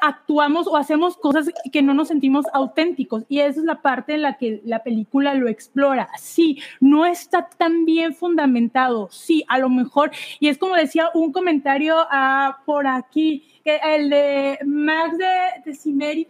[0.00, 4.22] actuamos o hacemos cosas que no nos sentimos auténticos y esa es la parte en
[4.22, 6.08] la que la película lo explora.
[6.18, 11.32] Sí, no está tan bien fundamentado, sí, a lo mejor, y es como decía un
[11.32, 13.44] comentario uh, por aquí,
[13.76, 16.26] el de Max de, de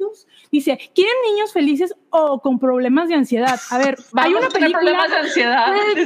[0.50, 3.58] dice, ¿quieren niños felices o con problemas de ansiedad?
[3.70, 4.78] A ver, hay una película...
[4.78, 5.72] Problemas de ansiedad.
[5.72, 6.04] hay, una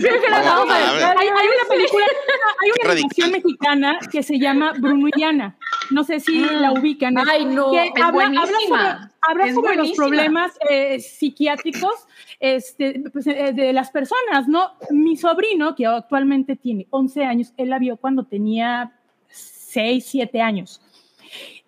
[1.69, 2.07] película,
[2.63, 5.57] hay una animación mexicana que se llama Bruno y Ana.
[5.91, 6.79] No sé si la mm.
[6.79, 7.17] ubican.
[7.29, 8.27] Ay, no, que habla,
[9.23, 12.07] habla, sobre, los problemas eh, psiquiátricos
[12.41, 14.73] este, pues, eh, de las personas, ¿no?
[14.91, 18.93] Mi sobrino, que actualmente tiene 11 años, él la vio cuando tenía
[19.29, 20.81] 6, 7 años.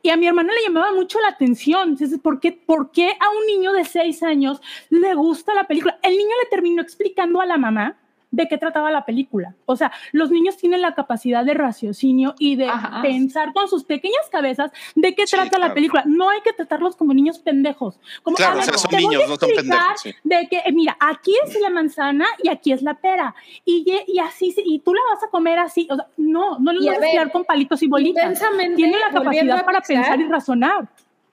[0.02, 1.90] Y a mi hermana le llamaba mucho la atención.
[1.90, 4.60] Entonces, ¿por qué, ¿por qué a un niño de 6 años
[4.90, 5.98] le gusta la película?
[6.02, 7.98] El niño le terminó explicando a la mamá
[8.30, 9.54] de qué trataba la película.
[9.66, 12.70] O sea, los niños tienen la capacidad de raciocinio y de
[13.02, 16.02] pensar con sus pequeñas cabezas de qué trata la película.
[16.06, 17.98] No hay que tratarlos como niños pendejos.
[18.22, 20.14] Como, claro, o sea, son niños, no son pendejos.
[20.24, 23.34] De que, mira, aquí es la manzana y aquí es la pera.
[23.64, 25.86] Y, y así, y tú la vas a comer así.
[25.90, 28.42] O sea, no, no lo vas a tirar con palitos y bolitas.
[28.76, 30.88] Tiene la capacidad para pensar y razonar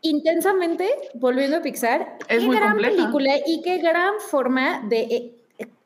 [0.06, 5.34] intensamente, volviendo a Pixar, qué gran película y qué gran forma de eh,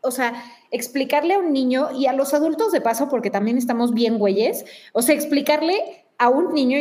[0.02, 0.34] o sea,
[0.72, 4.66] explicarle a un niño y a los adultos de paso, porque también estamos bien güeyes,
[4.94, 6.78] o sea, explicarle a un niño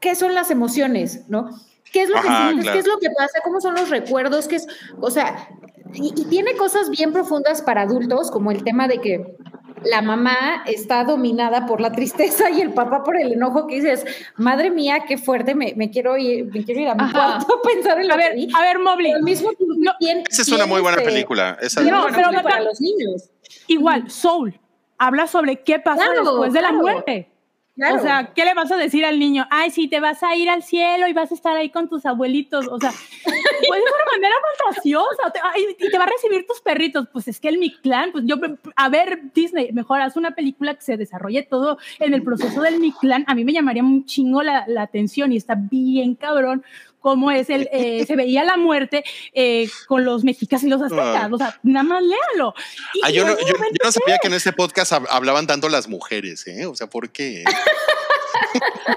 [0.00, 1.50] qué son las emociones, ¿no?
[1.92, 2.70] ¿Qué es lo que sientes?
[2.70, 3.40] ¿Qué es lo que pasa?
[3.44, 4.48] ¿Cómo son los recuerdos?
[4.48, 4.66] ¿Qué es?
[5.00, 5.48] O sea,
[5.92, 9.36] y, tiene cosas bien profundas para adultos, como el tema de que
[9.84, 14.04] la mamá está dominada por la tristeza y el papá por el enojo que dices,
[14.36, 18.00] madre mía, qué fuerte, me, quiero ir, me quiero ir a mi cuarto a pensar
[18.00, 19.12] en lo a ver, A ver, Mobley.
[19.22, 19.50] mismo
[20.00, 21.56] esa es una muy buena película.
[21.60, 23.30] Esa no, pero para los niños.
[23.66, 24.58] Igual, Soul
[24.98, 27.30] habla sobre qué pasa después de la muerte.
[27.76, 29.48] O sea, ¿qué le vas a decir al niño?
[29.50, 32.06] Ay, sí, te vas a ir al cielo y vas a estar ahí con tus
[32.06, 32.68] abuelitos.
[32.68, 32.90] O sea,
[33.24, 35.32] puede ser una manera fantasiosa.
[35.80, 37.08] y te va a recibir tus perritos.
[37.12, 38.36] Pues es que el Mi Clan, pues yo,
[38.76, 42.78] a ver, Disney, mejor haz una película que se desarrolle todo en el proceso del
[42.78, 43.24] Mi Clan.
[43.26, 46.64] A mí me llamaría un chingo la, la atención y está bien cabrón
[47.04, 49.04] cómo es el, eh, se veía la muerte
[49.34, 51.30] eh, con los mexicas y los aztecas.
[51.30, 52.54] O sea, nada más léalo.
[53.02, 53.54] Ah, yo, no, yo,
[53.84, 56.64] no, sabía que en este podcast hablaban tanto las mujeres, ¿eh?
[56.64, 57.44] O sea, ¿por qué?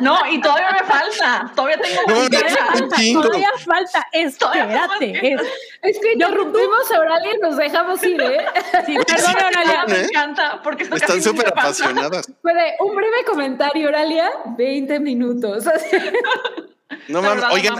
[0.01, 1.51] No, y todavía me falta.
[1.55, 4.07] Todavía tengo no, no, Todavía falta.
[4.11, 5.33] Espérate.
[5.33, 5.41] Es,
[5.81, 8.45] es que interrumpimos a Oralia y nos dejamos ir, ¿eh?
[8.85, 9.85] Sí, perdón, Oralia.
[9.87, 12.31] Me encanta porque están súper apasionadas.
[12.41, 15.65] Puede, un breve comentario, Oralia, 20 minutos.
[17.07, 17.75] No mames, oigan,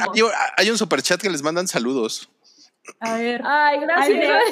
[0.57, 2.29] hay, un super chat que les mandan saludos.
[2.99, 3.41] A ver.
[3.43, 4.43] Ay, gracias.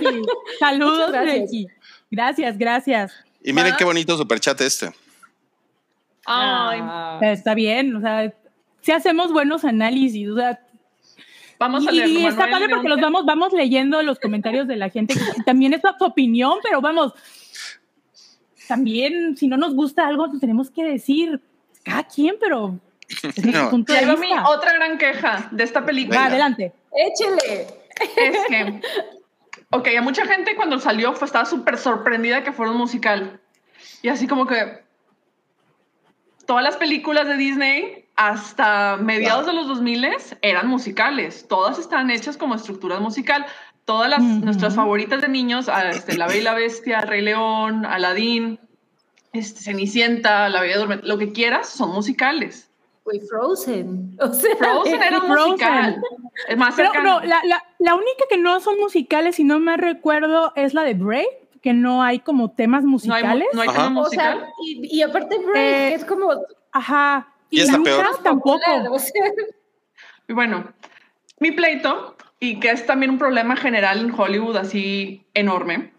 [0.60, 1.66] Saludos, gracias.
[2.10, 3.12] Gracias, gracias.
[3.42, 4.86] Y miren qué bonito super chat este.
[6.26, 6.80] Ay.
[6.82, 7.18] Ah.
[7.22, 8.32] Está bien, o sea,
[8.80, 10.60] si hacemos buenos análisis, o sea,
[11.60, 14.88] Vamos a leer, y está padre porque los vamos, vamos leyendo los comentarios de la
[14.88, 15.14] gente.
[15.44, 17.12] también es su opinión, pero vamos,
[18.66, 21.38] también si no nos gusta algo, pues tenemos que decir
[21.82, 22.80] cada quien, pero
[23.44, 23.70] no.
[24.18, 26.26] mi otra gran queja de esta película.
[26.26, 26.72] adelante.
[26.92, 27.66] Échele.
[28.16, 28.80] Es que,
[29.70, 33.40] ok, a mucha gente cuando salió fue, estaba súper sorprendida que fuera un musical.
[34.02, 34.82] Y así como que
[36.46, 40.08] todas las películas de Disney hasta mediados de los 2000
[40.42, 41.46] eran musicales.
[41.48, 43.46] Todas estaban hechas como estructura musical.
[43.84, 48.60] Todas las, nuestras favoritas de niños, este, La Bella y la Bestia, Rey León, Aladdin,
[49.32, 52.69] este, Cenicienta, La Bella Durmiente, lo que quieras, son musicales.
[53.18, 54.16] Frozen.
[54.58, 56.00] Frozen era musical.
[56.48, 59.76] Es más Pero no, la, la, la, única que no son musicales, si no me
[59.76, 63.48] recuerdo, es la de Brave, que no hay como temas musicales.
[63.52, 64.36] No hay, no hay tema musical.
[64.36, 66.30] O sea, y, y, aparte Brave, eh, es como...
[66.70, 67.26] Ajá.
[67.50, 68.60] Y, y Lucas tampoco.
[70.28, 70.72] Y bueno,
[71.40, 75.92] mi pleito, y que es también un problema general en Hollywood así enorme,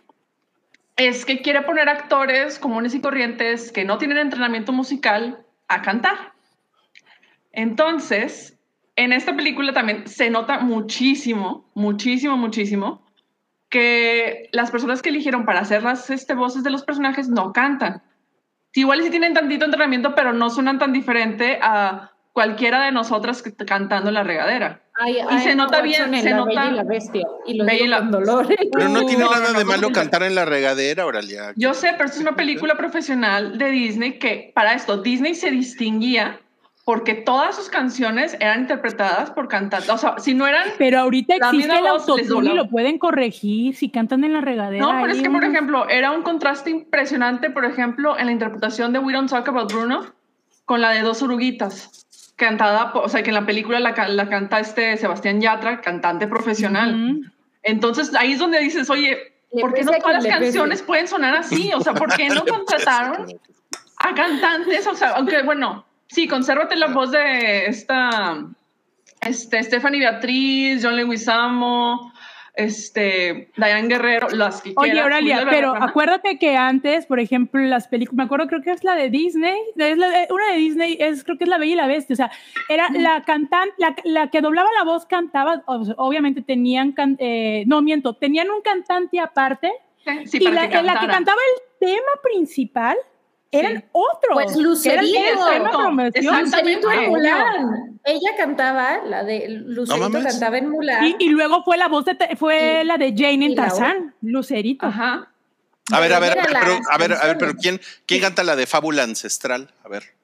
[0.95, 6.30] es que quiere poner actores comunes y corrientes que no tienen entrenamiento musical a cantar.
[7.53, 8.57] Entonces,
[8.95, 13.05] en esta película también se nota muchísimo, muchísimo, muchísimo
[13.69, 18.03] que las personas que eligieron para hacer las este, voces de los personajes no cantan.
[18.73, 23.53] Igual sí tienen tantito entrenamiento, pero no suenan tan diferente a cualquiera de nosotras que
[23.53, 24.81] cantando en la regadera.
[25.05, 26.71] y se nota bien, se nota.
[26.71, 28.47] la bestia, y lo digo con dolor.
[28.71, 31.53] Pero no tiene nada de malo cantar en la regadera, Oralia.
[31.55, 36.39] Yo sé, pero es una película profesional de Disney que para esto Disney se distinguía
[36.83, 39.89] porque todas sus canciones eran interpretadas por cantantes.
[39.89, 40.67] O sea, si no eran.
[40.77, 44.83] Pero ahorita existe el autotune y lo pueden corregir si cantan en la regadera.
[44.83, 48.93] No, pero es que, por ejemplo, era un contraste impresionante, por ejemplo, en la interpretación
[48.93, 50.05] de We Don't Talk About Bruno
[50.65, 52.07] con la de Dos Oruguitas.
[52.35, 57.31] Cantada, o sea, que en la película la, la canta este Sebastián Yatra, cantante profesional.
[57.61, 61.71] Entonces ahí es donde dices, oye, ¿por qué no todas las canciones pueden sonar así?
[61.75, 63.27] O sea, ¿por qué no contrataron
[63.97, 64.87] a cantantes?
[64.87, 68.45] O sea, aunque bueno, Sí, consérvate la voz de esta
[69.21, 72.11] este, Stephanie Beatriz, John Leguizamo,
[72.53, 78.17] este, Diane Guerrero, las que Oye, Oralia, pero acuérdate que antes, por ejemplo, las películas,
[78.17, 79.97] me acuerdo, creo que es la de Disney, es
[80.29, 82.31] una de Disney, es, creo que es La Bella y la Bestia, o sea,
[82.67, 83.73] era la cantante,
[84.03, 89.71] la, que doblaba la voz cantaba, obviamente tenían, eh, no miento, tenían un cantante aparte,
[90.25, 92.97] sí, y la, la que cantaba el tema principal
[93.51, 94.33] eran otros.
[94.33, 95.19] Pues Lucerito.
[96.21, 97.99] Lucerito en Mulan.
[98.03, 101.15] Ella cantaba, la de Lucerito cantaba en Mulan.
[101.19, 104.85] Y, luego fue la voz de, fue la de Jane en Tarzán, Lucerito.
[104.85, 105.27] Ajá.
[105.91, 108.43] A ver, a ver, a ver, pero, a ver, a ver, pero ¿quién, quién canta
[108.43, 109.73] la de Fábula Ancestral?
[109.83, 110.20] A ver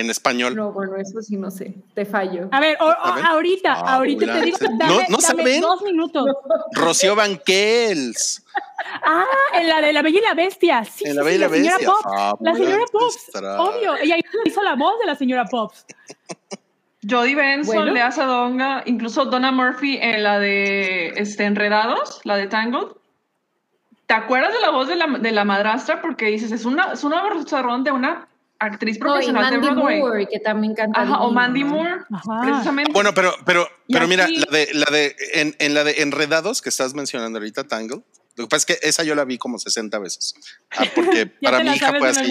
[0.00, 0.56] en español.
[0.56, 2.48] No, bueno, eso sí no sé, te fallo.
[2.50, 6.26] A ver, ahorita, ah, ahorita te digo, dame, no, dame dos minutos.
[6.72, 8.44] Rocío Banquels.
[9.04, 9.24] Ah,
[9.54, 10.84] en la de La Bella y la Bestia.
[10.84, 11.76] Sí, en La Bella y la, Bestia.
[11.76, 12.40] Señora Pops.
[12.40, 13.94] la señora Pops, obvio.
[13.96, 15.86] Ella hizo la voz de la señora Pops.
[17.08, 22.88] Jodie Benson, Lea Sadonga, incluso Donna Murphy en la de este, Enredados, la de Tangled.
[24.06, 27.04] te acuerdas de la voz de la, de la madrastra porque dices, es una, es
[27.04, 28.29] una de una
[28.60, 29.98] actriz y profesional de Broadway.
[29.98, 31.00] Moore, que también canta.
[31.02, 31.64] Ajá, o Mandy.
[31.64, 32.40] Moore, Ajá.
[32.42, 32.92] precisamente.
[32.92, 36.68] Bueno, pero, pero, pero mira, la de, la de, en, en la de Enredados que
[36.68, 38.02] estás mencionando ahorita, Tangle,
[38.36, 40.34] lo que pasa es que esa yo la vi como 60 veces.
[40.70, 42.30] Ah, porque para mi hija fue así.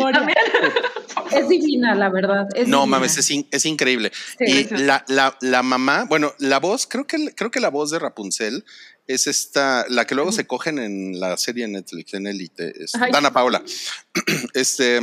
[1.32, 2.48] Es divina, la verdad.
[2.56, 2.98] es No divina.
[2.98, 4.12] mames, es, in- es increíble.
[4.40, 7.92] Sí, y la, la, la mamá, bueno, la voz, creo que, creo que la voz
[7.92, 8.66] de Rapunzel
[9.08, 13.12] es esta, la que luego se cogen en la serie Netflix, en Elite, es Ay.
[13.12, 13.62] Dana Paula.
[14.54, 15.02] este,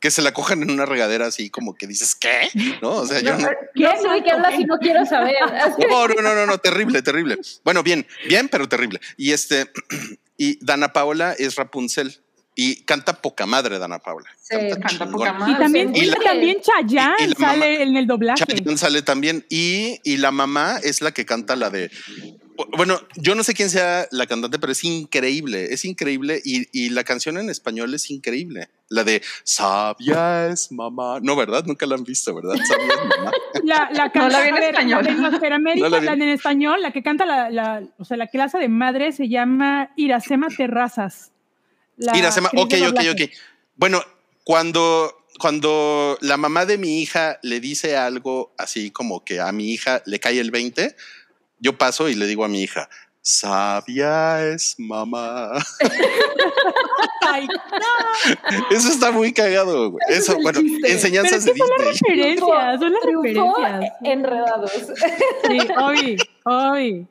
[0.00, 2.48] que se la cogen en una regadera así como que dices, ¿qué?
[2.82, 2.90] ¿No?
[2.96, 3.38] O sea, yo no.
[3.38, 5.34] No sé de qué hablas y no quiero saber.
[5.90, 7.38] No, no, no, no, no, terrible, terrible.
[7.64, 9.00] Bueno, bien, bien, pero terrible.
[9.16, 9.70] Y este,
[10.36, 12.18] y Dana Paola es Rapunzel
[12.54, 14.26] y canta poca madre Dana Paola.
[14.40, 14.56] Sí.
[14.56, 15.12] Canta chingón.
[15.12, 15.54] poca Y madre.
[15.58, 18.44] también, Y y la- también Chayanne y- y sale en el doblaje.
[18.44, 21.90] Chayanne sale también y, y la mamá es la que canta la de
[22.78, 26.88] bueno, yo no sé quién sea la cantante, pero es increíble, es increíble y, y
[26.88, 28.68] la canción en español es increíble.
[28.88, 31.18] La de Sabia es mamá.
[31.20, 31.64] No, ¿verdad?
[31.66, 32.54] Nunca la han visto, ¿verdad?
[32.64, 33.32] Sabia es mamá.
[33.64, 35.04] La, la No la vi en español.
[35.04, 36.06] La de Masperamérica, No la vi.
[36.06, 39.10] la de en español, la que canta la, la, o sea, la clase de madre
[39.10, 41.32] se llama Iracema Terrazas.
[41.96, 43.30] La Iracema, ok, ok, ok.
[43.74, 44.02] Bueno,
[44.44, 49.72] cuando, cuando la mamá de mi hija le dice algo así como que a mi
[49.72, 50.94] hija le cae el 20,
[51.58, 52.88] yo paso y le digo a mi hija,
[53.30, 55.50] sabia es mamá.
[57.22, 57.48] Ay,
[58.70, 60.00] Eso está muy cagado, güey.
[60.08, 60.78] Es Eso, el bueno, chiste.
[60.82, 62.10] pero enseñanzas es de que son las Disney.
[62.16, 63.92] referencias, son las referencias.
[64.04, 64.72] enredados.
[65.48, 67.06] Sí, hoy, hoy.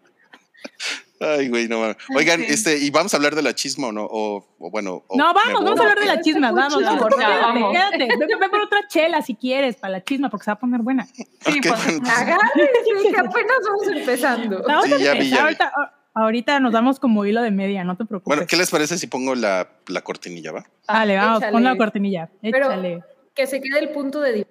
[1.20, 1.98] Ay, güey, no mames.
[2.16, 2.46] Oigan, Sí.
[2.50, 5.04] este, y vamos a hablar de la chisma o no, o, o bueno.
[5.08, 7.10] o No, vamos, vamos a hablar de la Este chisma, fue vamos, vamos.
[7.20, 7.72] ya, Quédate, vamos.
[7.74, 8.08] quédate.
[8.40, 11.06] Ve, por otra chela si quieres para la chisma, porque se va a poner buena.
[11.06, 12.10] Sí, Ok, pues, bueno.
[12.10, 14.64] Agárrense, que apenas vamos empezando.
[14.66, 15.42] Vamos Sí, a ya vi, ya vi.
[15.42, 15.74] ahorita,
[16.16, 18.36] ahorita nos damos como hilo de media, no te preocupes.
[18.38, 20.66] Bueno, ¿qué les parece si pongo la, la cortinilla, va?
[20.88, 21.52] Dale, vamos, Échale.
[21.52, 22.30] pon la cortinilla.
[22.42, 23.04] Pero- Échale.
[23.36, 24.48] Que se quede el punto de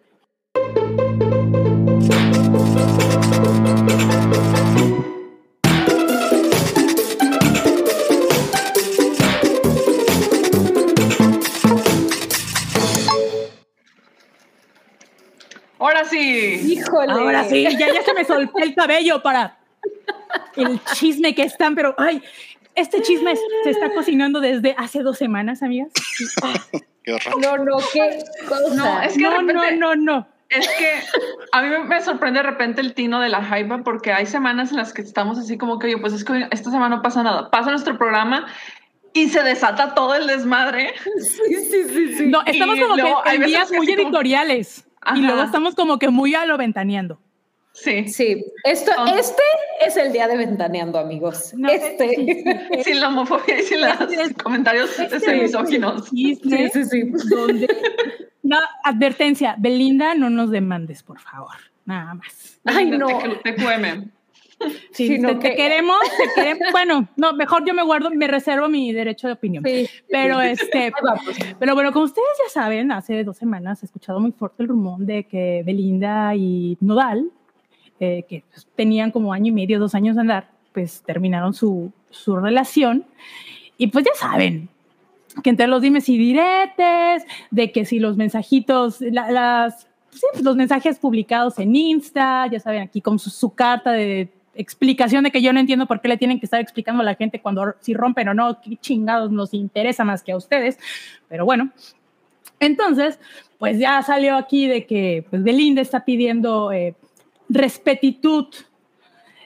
[15.78, 16.60] ahora sí.
[16.72, 17.12] Híjole.
[17.12, 19.58] Ahora sí, ya, ya se me soltó el cabello para
[20.56, 22.22] el chisme que están, pero ay,
[22.74, 23.34] este chisme
[23.64, 25.90] se está cocinando desde hace dos semanas, amigas.
[27.02, 27.40] Qué horror.
[27.40, 28.74] No, no, qué cosa.
[28.74, 30.28] No, es que No, no, repente- no, no.
[30.50, 30.90] Es que
[31.52, 34.76] a mí me- sorprende de repente el tino de la hype porque hay semanas en
[34.76, 37.50] las que estamos así como que, oye, pues es que esta semana no pasa nada.
[37.50, 38.46] Pasa nuestro programa
[39.14, 40.94] y se desata todo el desmadre.
[41.18, 42.26] Sí, sí, sí, sí.
[42.26, 44.86] No, estamos Y como luego que hay en días muy como- editoriales.
[45.00, 45.18] Ajá.
[45.18, 47.20] Y luego estamos como que muy a lo ventaneando.
[47.74, 48.06] Sí.
[48.08, 49.16] Sí, esto, Ah.
[49.18, 49.42] este
[49.84, 51.52] es el día de ventaneando, amigos.
[51.56, 52.08] No, este.
[52.14, 52.44] sí,
[52.76, 56.08] sí, Sin la homofobia y sin los Este es- comentarios este es misóginos.
[56.08, 56.36] Sí,
[56.72, 57.02] sí, sí.
[57.28, 57.68] donde-
[58.44, 61.54] No, advertencia, Belinda, no nos demandes, por favor.
[61.84, 62.60] Nada más.
[62.64, 63.08] Ay, no.
[63.42, 64.10] TQM.
[64.92, 66.68] Sí, Sino te, te que- queremos, te queremos.
[66.70, 69.64] Bueno, no, mejor yo me guardo, me reservo mi derecho de opinión.
[69.66, 69.88] Sí.
[70.08, 70.92] Pero este,
[71.58, 75.00] pero bueno, como ustedes ya saben, hace dos semanas he escuchado muy fuerte el rumor
[75.00, 77.30] de que Belinda y Nodal,
[78.00, 81.92] eh, que pues, tenían como año y medio, dos años de andar, pues terminaron su,
[82.10, 83.04] su relación.
[83.78, 84.68] Y pues ya saben,
[85.42, 90.44] que entre los dimes y diretes, de que si los mensajitos, la- las, sí, pues,
[90.44, 95.32] los mensajes publicados en Insta, ya saben, aquí con su, su carta de explicación de
[95.32, 97.74] que yo no entiendo por qué le tienen que estar explicando a la gente cuando
[97.80, 100.78] si rompen o no, qué chingados nos interesa más que a ustedes,
[101.28, 101.70] pero bueno.
[102.60, 103.18] Entonces,
[103.58, 106.94] pues ya salió aquí de que pues Belinda está pidiendo eh,
[107.48, 108.46] respetitud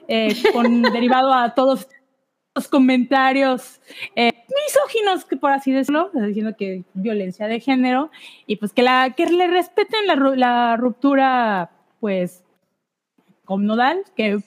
[0.08, 1.86] eh, con derivado a todos
[2.54, 3.80] los comentarios
[4.16, 4.32] eh,
[4.66, 8.10] misóginos, que por así decirlo, diciendo que violencia de género
[8.46, 11.70] y pues que, la, que le respeten la, ru- la ruptura,
[12.00, 12.42] pues,
[13.44, 14.38] con nodal, que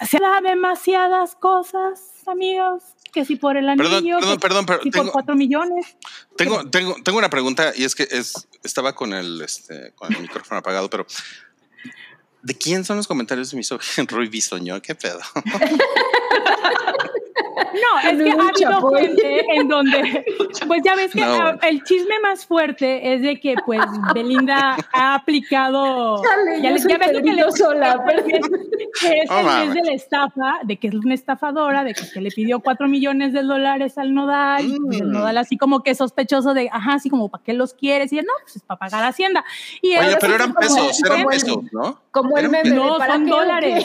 [0.00, 4.82] se da demasiadas cosas, amigos, que si por el anillo, Perdón, perdón, que perdón, pero
[4.82, 5.96] si por tengo, cuatro millones.
[6.36, 10.22] tengo, tengo, tengo una pregunta y es que es, estaba con el, este, con el
[10.22, 11.06] micrófono apagado, pero
[12.42, 14.06] ¿de quién son los comentarios de misógino?
[14.10, 15.20] Rui Bisoño, ¿qué pedo?
[17.74, 20.24] No, es que ha habido gente en donde,
[20.66, 23.80] pues ya ves que No, el chisme más fuerte es de que pues
[24.14, 26.22] Belinda ha aplicado,
[26.62, 28.48] ya, les- ya ves lo que le sola, que es,
[29.00, 32.30] que es el de la estafa, de que es una estafadora, de que, que le
[32.30, 35.12] pidió cuatro millones de dólares al nodal, y pues el Mm.
[35.12, 38.12] nodal así como que sospechoso de, ajá, así como, ¿para qué los quieres?
[38.12, 39.44] Y él, no, pues es para pagar Hacienda.
[39.80, 42.00] Y Oye, pero eran pesos, eran como el- pesos, ¿no?
[42.10, 43.84] Como el meme no, ¿para son dólares.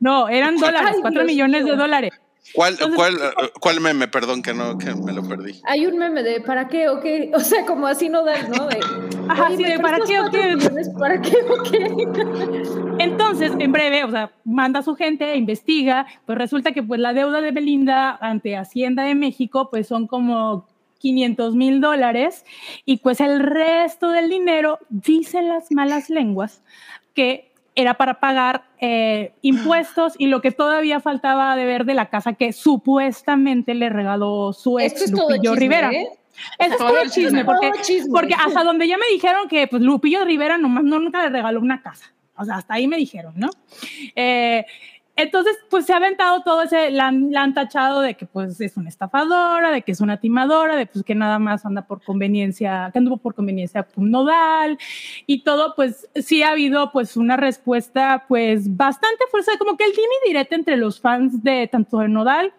[0.00, 2.10] No, eran dólares, Ay, cuatro Dios millones de dólares.
[2.54, 3.18] ¿Cuál, cuál,
[3.60, 4.08] cuál meme?
[4.08, 5.60] Perdón que no, que me lo perdí.
[5.64, 7.30] Hay un meme de ¿para qué o qué?
[7.34, 8.66] O sea, como así no da, ¿no?
[8.66, 8.80] De,
[9.28, 10.56] Ajá, sí, de ¿para qué o qué?
[10.98, 13.02] ¿Para qué o qué?
[13.02, 17.12] Entonces, en breve, o sea, manda a su gente, investiga, pues resulta que pues la
[17.12, 20.66] deuda de Belinda ante Hacienda de México pues son como
[20.98, 22.44] 500 mil dólares
[22.84, 26.62] y pues el resto del dinero, dicen las malas lenguas,
[27.14, 32.10] que era para pagar eh, impuestos y lo que todavía faltaba de ver de la
[32.10, 35.90] casa que supuestamente le regaló su ex Lupillo Rivera.
[35.90, 36.08] ¿eh?
[36.58, 37.72] Eso es todo chisme, porque,
[38.10, 41.60] porque hasta donde ya me dijeron que pues, Lupillo Rivera nomás no, nunca le regaló
[41.60, 42.12] una casa.
[42.36, 43.50] O sea, hasta ahí me dijeron, ¿no?
[44.16, 44.64] Eh,
[45.14, 48.88] entonces, pues se ha aventado todo ese, la, han tachado de que pues es una
[48.88, 52.98] estafadora, de que es una timadora, de pues que nada más anda por conveniencia, que
[52.98, 54.78] anduvo por conveniencia con nodal
[55.26, 59.92] y todo, pues sí ha habido pues una respuesta pues bastante fuerte, como que el
[59.92, 62.54] tiene directo entre los fans de tanto de nodal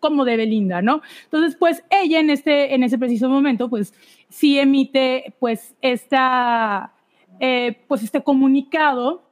[0.00, 1.00] como de Belinda, ¿no?
[1.24, 3.94] Entonces, pues ella en este, en ese preciso momento, pues
[4.28, 6.92] sí emite pues esta,
[7.38, 9.22] eh, pues este comunicado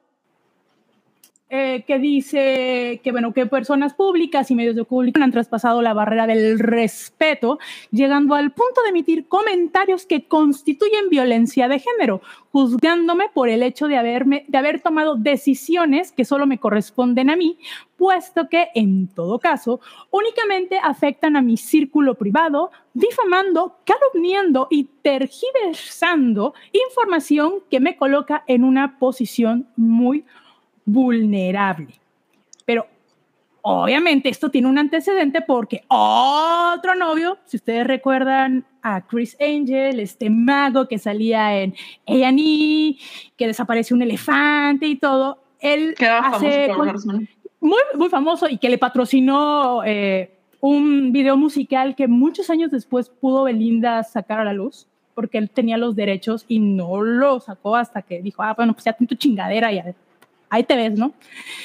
[1.53, 5.93] eh, que dice que, bueno, que personas públicas y medios de comunicación han traspasado la
[5.93, 7.59] barrera del respeto,
[7.91, 12.23] llegando al punto de emitir comentarios que constituyen violencia de género,
[12.53, 17.37] juzgándome por el hecho de, haberme, de haber tomado decisiones que solo me corresponden a
[17.37, 17.59] mí,
[17.97, 19.81] puesto que, en todo caso,
[20.13, 28.63] únicamente afectan a mi círculo privado, difamando, calumniando y tergiversando información que me coloca en
[28.63, 30.25] una posición muy
[30.93, 31.89] vulnerable.
[32.65, 32.87] Pero
[33.63, 40.31] obviamente esto tiene un antecedente porque otro novio, si ustedes recuerdan a Chris Angel, este
[40.31, 41.75] mago que salía en
[42.07, 42.97] A&E,
[43.37, 46.71] que desapareció un elefante y todo, él hace
[47.61, 50.31] muy, muy famoso y que le patrocinó eh,
[50.61, 55.51] un video musical que muchos años después pudo Belinda sacar a la luz porque él
[55.51, 59.15] tenía los derechos y no lo sacó hasta que dijo, ah, bueno, pues ya tengo
[59.17, 59.83] chingadera y
[60.51, 61.13] ahí te ves, ¿no?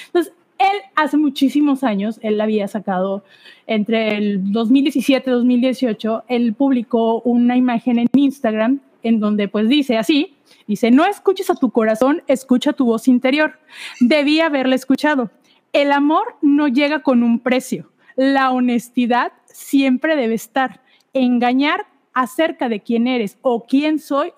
[0.08, 3.24] Entonces, él hace muchísimos años, él había sacado
[3.68, 9.98] entre el 2017 y 2018, él publicó una imagen en Instagram en donde pues dice
[9.98, 10.36] así,
[10.66, 13.60] dice, no escuches a tu corazón, escucha tu voz interior.
[14.00, 15.30] Debí haberle escuchado.
[15.74, 17.92] El amor no llega con un precio.
[18.16, 20.82] La honestidad siempre debe estar.
[21.14, 24.32] Engañar acerca de quién eres o quién soy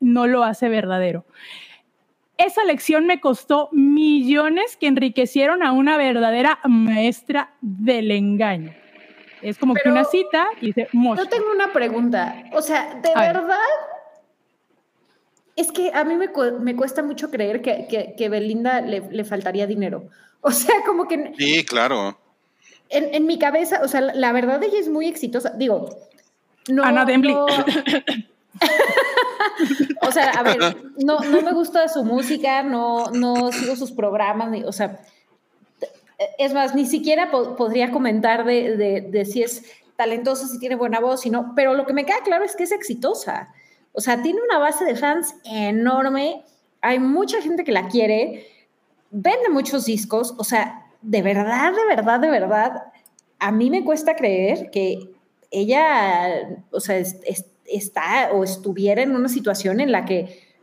[0.00, 1.26] no lo hace verdadero.
[2.36, 8.74] Esa lección me costó millones que enriquecieron a una verdadera maestra del engaño.
[9.40, 12.44] Es como que una cita y dice, Yo tengo una pregunta.
[12.52, 13.58] O sea, ¿de verdad?
[15.54, 16.30] Es que a mí me,
[16.60, 20.08] me cuesta mucho creer que, que, Belinda le, le, faltaría dinero.
[20.40, 21.32] O sea, como que...
[21.38, 22.18] Sí, claro.
[22.88, 25.50] En, en mi cabeza, o sea, la, verdad ella es muy exitosa.
[25.50, 25.90] Digo,
[26.68, 26.82] no...
[26.82, 27.36] Ana Dembly.
[30.02, 34.50] o sea, a ver, no, no me gusta su música, no, no sigo sus programas,
[34.64, 35.00] o sea,
[36.38, 38.76] es más, ni siquiera podría comentar de,
[39.10, 39.64] de, si es
[39.96, 42.72] talentosa, si tiene buena voz, sino, pero lo que me queda claro es que es
[42.72, 43.48] exitosa.
[43.92, 46.42] O sea, tiene una base de fans enorme,
[46.80, 48.46] hay mucha gente que la quiere,
[49.10, 52.82] vende muchos discos, o sea, de verdad, de verdad, de verdad,
[53.38, 55.14] a mí me cuesta creer que
[55.50, 60.54] ella, o sea, es, está o estuviera en una situación en la que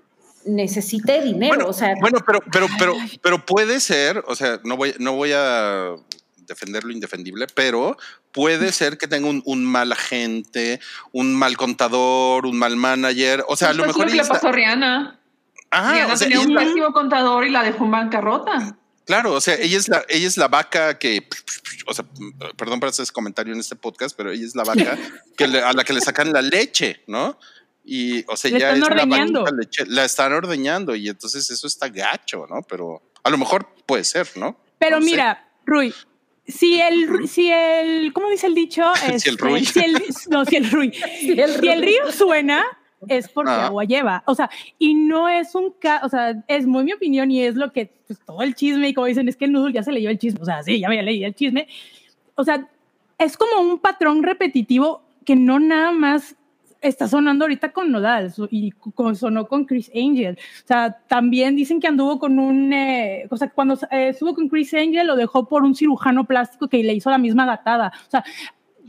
[0.46, 1.56] necesite dinero.
[1.56, 5.14] Bueno, o sea, bueno, pero, pero, pero, pero puede ser, o sea, no voy, no
[5.14, 5.96] voy a
[6.52, 7.98] defender lo indefendible, pero
[8.32, 10.80] puede ser que tenga un, mal agente,
[11.12, 13.44] un mal contador, un mal manager.
[13.48, 14.08] O sea, a lo pues mejor.
[14.08, 15.20] Es lo que le pasó a Rihanna.
[15.72, 18.78] Ah, Rihanna tenía un pésimo contador y la dejó en bancarrota.
[19.06, 21.28] Claro, o sea, ella es la, ella es la vaca que,
[21.88, 22.06] o sea,
[22.56, 24.98] perdón por ese comentario en este podcast, pero ella es la vaca
[25.38, 27.38] que a la que le sacan la leche, ¿no?
[27.84, 29.44] Y, o sea, ya es ordeñando.
[29.44, 32.62] la leche, la están ordeñando y entonces eso está gacho, ¿no?
[32.62, 34.58] Pero a lo mejor puede ser, ¿no?
[34.78, 35.94] Pero mira, Rui,
[36.48, 38.84] si el, si el, ¿cómo dice el dicho?
[39.18, 39.66] si el Rui.
[39.66, 40.92] Si el, no, si el Rui.
[41.20, 42.64] si el río suena,
[43.08, 43.68] es porque ah.
[43.68, 44.24] agua lleva.
[44.26, 47.56] O sea, y no es un caso, o sea, es muy mi opinión y es
[47.56, 49.92] lo que pues, todo el chisme y como dicen, es que el Noodle ya se
[49.92, 50.42] leyó el chisme.
[50.42, 51.68] O sea, sí, ya me leí el chisme.
[52.36, 52.68] O sea,
[53.18, 56.36] es como un patrón repetitivo que no nada más
[56.82, 58.74] está sonando ahorita con Nodal y
[59.14, 60.38] sonó con Chris Angel.
[60.64, 64.50] O sea, también dicen que anduvo con un, eh, o sea, cuando eh, estuvo con
[64.50, 67.94] Chris Angel lo dejó por un cirujano plástico que le hizo la misma gatada.
[68.08, 68.24] O sea,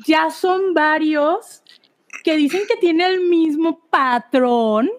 [0.06, 1.61] ya son varios
[2.22, 4.90] que dicen que tiene el mismo patrón.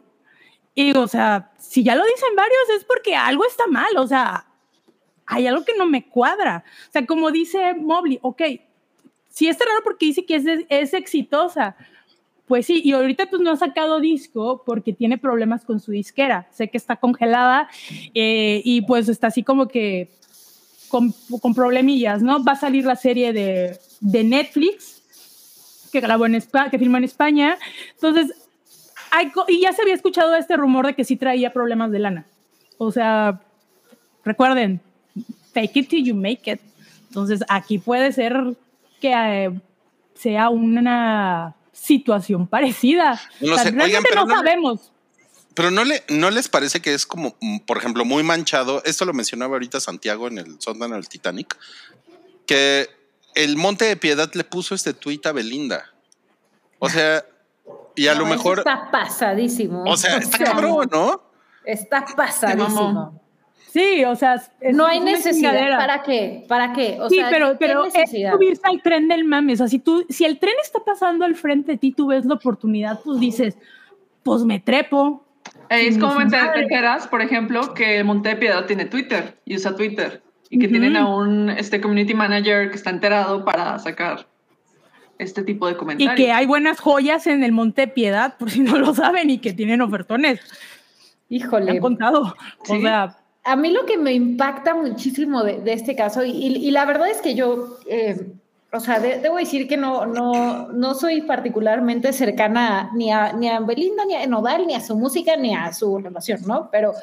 [0.76, 4.48] Y, o sea, si ya lo dicen varios es porque algo está mal, o sea,
[5.26, 6.64] hay algo que no me cuadra.
[6.90, 8.42] O sea, como dice Mobley, ok,
[9.30, 11.76] sí está raro porque dice que es, es exitosa.
[12.48, 16.48] Pues sí, y ahorita pues no ha sacado disco porque tiene problemas con su disquera.
[16.52, 17.70] Sé que está congelada
[18.14, 20.12] eh, y pues está así como que
[20.90, 22.44] con, con, problemillas, ¿no?
[22.44, 25.03] Va a salir la serie de, de Netflix
[25.94, 27.58] que grabó en España, que filmó en España.
[27.94, 28.36] Entonces,
[29.12, 32.26] hay, y ya se había escuchado este rumor de que sí traía problemas de lana.
[32.80, 33.40] O sea,
[34.26, 34.82] recuerden,
[35.54, 36.60] fake it till you make it.
[37.10, 38.34] Entonces, aquí puede ser
[39.00, 39.52] que eh,
[40.16, 43.22] sea una situación parecida.
[43.40, 44.92] No, no sabemos.
[45.54, 48.82] Pero no, le, no les parece que es como, mm, por ejemplo, muy manchado.
[48.84, 51.56] Esto lo mencionaba ahorita Santiago en el Sondan el Titanic,
[52.48, 52.90] que
[53.36, 55.86] el Monte de Piedad le puso este tuit a Belinda.
[56.80, 57.24] O sea,
[57.96, 58.60] y a lo mejor.
[58.60, 59.84] Está pasadísimo.
[59.86, 61.22] O sea, está cabrón, ¿no?
[61.66, 63.20] Está pasadísimo.
[63.72, 64.42] Sí, o sea,
[64.72, 65.78] no hay necesidad.
[65.78, 66.46] ¿Para qué?
[66.48, 67.00] ¿Para qué?
[67.10, 69.54] sí, pero, pero es subirse al tren del mame.
[69.54, 72.26] O sea, si, tú, si el tren está pasando al frente de ti, tú ves
[72.26, 73.58] la oportunidad, pues dices,
[74.22, 75.26] pues me trepo.
[75.70, 80.22] Es como enteras, por ejemplo, que Monte Piedad tiene Twitter y usa Twitter
[80.54, 84.28] y que tienen a un este community manager que está enterado para sacar
[85.18, 86.14] este tipo de comentarios.
[86.14, 89.40] Y que hay buenas joyas en el Monte Piedad, por si no lo saben, y
[89.40, 90.42] que tienen ofertones.
[91.28, 91.66] Híjole.
[91.66, 92.36] Me han contado.
[92.70, 97.10] O sea, a mí lo que me impacta muchísimo de, este caso, y, la verdad
[97.10, 98.34] es que yo, eh,
[98.72, 103.60] o sea, debo decir que no, no, no soy particularmente cercana ni a, ni a
[103.60, 106.70] Belinda, ni a Nodal, ni a su música, ni a su relación, ¿no?
[106.72, 106.94] Pero,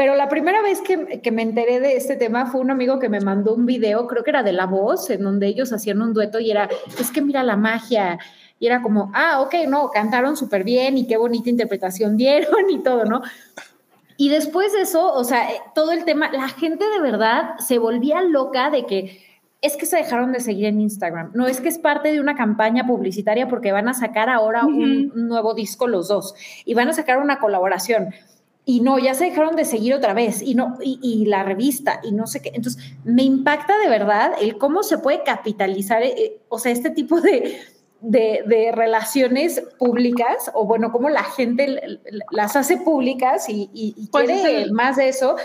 [0.00, 3.10] pero la primera vez que, que, me enteré de este tema fue un amigo que
[3.10, 6.14] me mandó un video, creo que era de La Voz, en donde ellos hacían un
[6.14, 8.18] dueto y era, es que mira la magia.
[8.58, 12.78] Y era como, ah, ok, no, cantaron súper bien y qué bonita interpretación dieron y
[12.82, 13.20] todo, ¿no?
[14.16, 18.22] Y después de eso, o sea, todo el tema, la gente de verdad se volvía
[18.22, 19.20] loca de que
[19.60, 21.32] es que se dejaron de seguir en Instagram.
[21.34, 25.12] No es que es parte de una campaña publicitaria porque van a sacar ahora un,
[25.14, 28.14] nuevo disco los dos y van a sacar una colaboración.
[28.64, 32.12] Y no, ya se dejaron de seguir otra vez y no y, la revista y
[32.12, 32.52] no sé qué.
[32.54, 37.20] Entonces, me impacta de verdad el cómo se puede capitalizar, eh, o sea, este tipo
[37.20, 37.58] de,
[38.00, 42.00] de, relaciones públicas, o bueno, cómo la gente
[42.30, 45.36] las hace públicas y, y, quiere más de eso.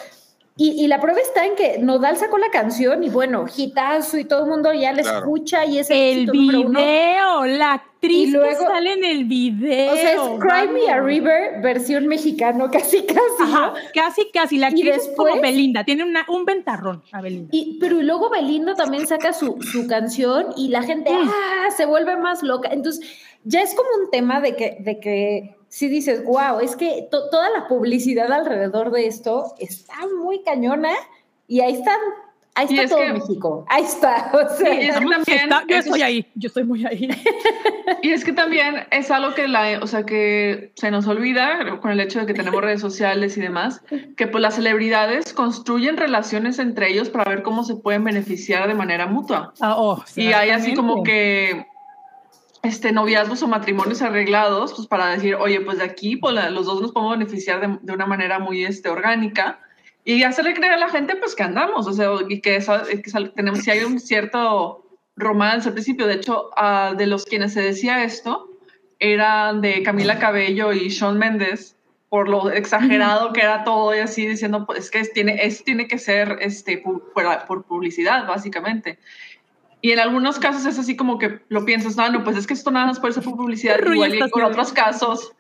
[0.58, 4.46] Y, la prueba está en que Nodal sacó la canción y bueno, hitazo y todo
[4.46, 9.26] el mundo ya la escucha y es el video, la actriz que sale en el
[9.26, 9.92] video.
[9.92, 13.92] O sea, es Cry Me a River versión mexicano, casi casi.
[13.94, 14.58] casi casi.
[14.58, 17.50] La actriz es como Belinda, tiene una, un ventarrón a Belinda.
[17.52, 22.16] Y, pero luego Belinda también saca su, su canción y la gente ah, se vuelve
[22.16, 22.70] más loca.
[22.72, 23.06] Entonces,
[23.44, 27.50] ya es como un tema de que, de que si dices, wow, es que toda
[27.50, 30.94] la publicidad alrededor de esto está muy cañona
[31.50, 32.00] y ahí están.
[32.54, 33.66] Ahí está todo México.
[33.68, 34.32] Ahí está.
[35.68, 36.26] yo estoy ahí.
[36.36, 37.10] Yo estoy muy ahí.
[38.02, 41.92] y es que también es algo que la, o sea, que se nos olvida con
[41.92, 43.82] el hecho de que tenemos redes sociales y demás,
[44.16, 48.76] que pues las celebridades construyen relaciones entre ellos para ver cómo se pueden beneficiar de
[48.76, 49.52] manera mutua.
[49.60, 51.66] Ah, oh, y hay así como que
[52.66, 56.82] este, noviazgos o matrimonios arreglados, pues para decir, oye, pues de aquí pues, los dos
[56.82, 59.60] nos podemos beneficiar de, de, una manera muy este, orgánica
[60.04, 63.60] y hacerle creer a la gente pues que andamos, o sea, y que, que tenemos,
[63.60, 64.86] si hay un cierto
[65.16, 68.50] romance al principio, de hecho, uh, de los quienes se decía esto,
[69.00, 71.76] eran de Camila Cabello y Shawn Mendes,
[72.10, 75.88] por lo exagerado que era todo y así diciendo, pues es que tiene, es, tiene
[75.88, 77.12] que ser este, por,
[77.48, 79.00] por publicidad, básicamente.
[79.86, 82.56] Y en algunos casos es así como que lo piensas, no, no, pues es que
[82.56, 85.32] esto nada más puede ser publicidad, igual y con otros casos,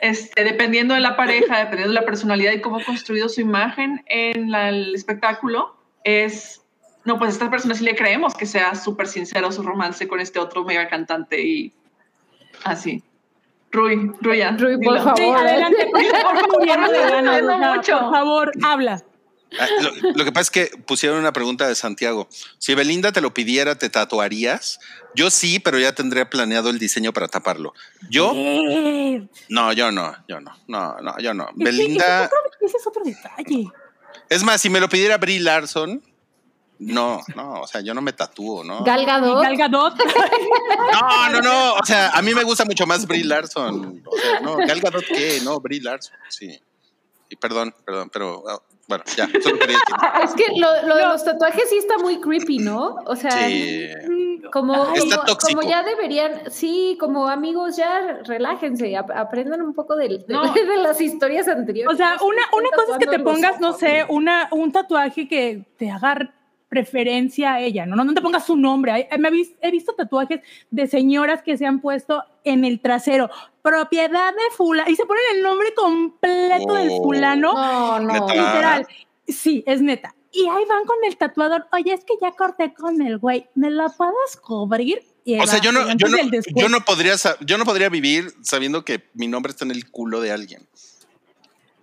[0.00, 4.02] este, dependiendo de la pareja, dependiendo de la personalidad y cómo ha construido su imagen
[4.06, 6.60] en el espectáculo, es,
[7.04, 10.18] no, pues a esta persona sí le creemos que sea súper sincero su romance con
[10.18, 11.72] este otro mega cantante y
[12.64, 13.00] así.
[13.70, 15.36] Rui, Rui, Rui, por favor.
[15.36, 16.48] adelante, por favor,
[17.84, 19.04] por favor, habla.
[19.58, 19.68] Ah,
[20.14, 22.28] lo, que pasa es que pusieron una pregunta de Santiago.
[22.58, 24.80] Si Belinda te lo pidiera, ¿te tatuarías?
[25.14, 27.72] Yo sí, pero ya tendría planeado el diseño para taparlo.
[28.10, 28.32] Yo.
[29.48, 31.48] No, yo no, yo no, no, no, yo no.
[31.54, 32.30] Belinda.
[32.60, 33.68] Ese es, otro, detalle.
[34.28, 36.02] Es más, si me lo pidiera Brie Larson,
[36.78, 38.82] no, no, o sea, yo no me tatúo, ¿no?
[38.82, 39.42] Galgadot.
[39.42, 39.94] Galgadot.
[40.92, 41.74] No, no, no.
[41.74, 44.02] O sea, a mí me gusta mucho más Brie Larson.
[44.04, 46.60] O sea, no, Galgadot qué, no, Brie Larson, sí.
[47.28, 48.44] Y perdón, perdón, pero
[48.88, 49.24] bueno, ya,
[50.24, 52.96] Es que lo, de los tatuajes sí está muy creepy, ¿no?
[53.06, 53.30] O sea.
[53.30, 53.88] Sí.
[54.08, 55.60] Mm, como, Está como, tóxico.
[55.60, 60.42] como ya deberían, sí, como amigos, ya relájense, ap- aprendan un poco del- de, No.
[60.52, 61.92] de las historias anteriores.
[61.92, 65.64] O sea, una, una cosa es que te pongas, no sé, una, un tatuaje que
[65.78, 66.32] te haga
[66.74, 67.94] preferencia a ella, ¿no?
[67.94, 69.08] No, no te pongas su nombre.
[69.08, 70.40] He, he visto tatuajes
[70.72, 73.30] de señoras que se han puesto en el trasero,
[73.62, 78.26] propiedad de fulano, y se ponen el nombre completo del fulano, No, no.
[78.26, 78.86] Literal.
[79.28, 80.16] Sí, es neta.
[80.32, 83.70] Y ahí van con el tatuador, oye, es que ya corté con el güey, ¿me
[83.70, 85.00] lo puedes cubrir?
[85.24, 86.18] Y O sea, yo no, yo no,
[86.56, 90.20] yo no podría, yo no podría vivir sabiendo que mi nombre está en el culo
[90.20, 90.66] de alguien.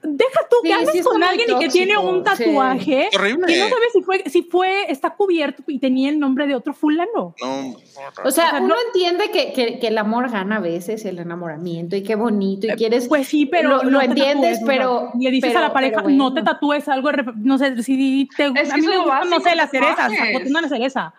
[0.03, 2.23] Deja tú que Sí, andes sí con alguien y que tiene tóxico, un sí.
[2.45, 3.45] tatuaje Horrible.
[3.47, 6.73] que no sabes si fue, si fue, está cubierto y tenía el nombre de otro
[6.73, 7.35] fulano.
[7.39, 7.69] No.
[7.69, 11.05] O sea, O sea, uno no- entiende que, que- que el amor gana a veces,
[11.05, 13.07] el enamoramiento, y qué bonito, y quieres...
[13.07, 16.01] Pues sí, pero Lo- no lo entiendes, tatúes, pero- le dices pero- a la pareja,
[16.01, 16.17] bueno.
[16.17, 19.19] no te tatúes algo, no sé, si te, Es a que mí me eso gusta,
[19.25, 20.33] no sé, básico, las cerezas, tatuajes.
[20.33, 21.13] sacó una cereza.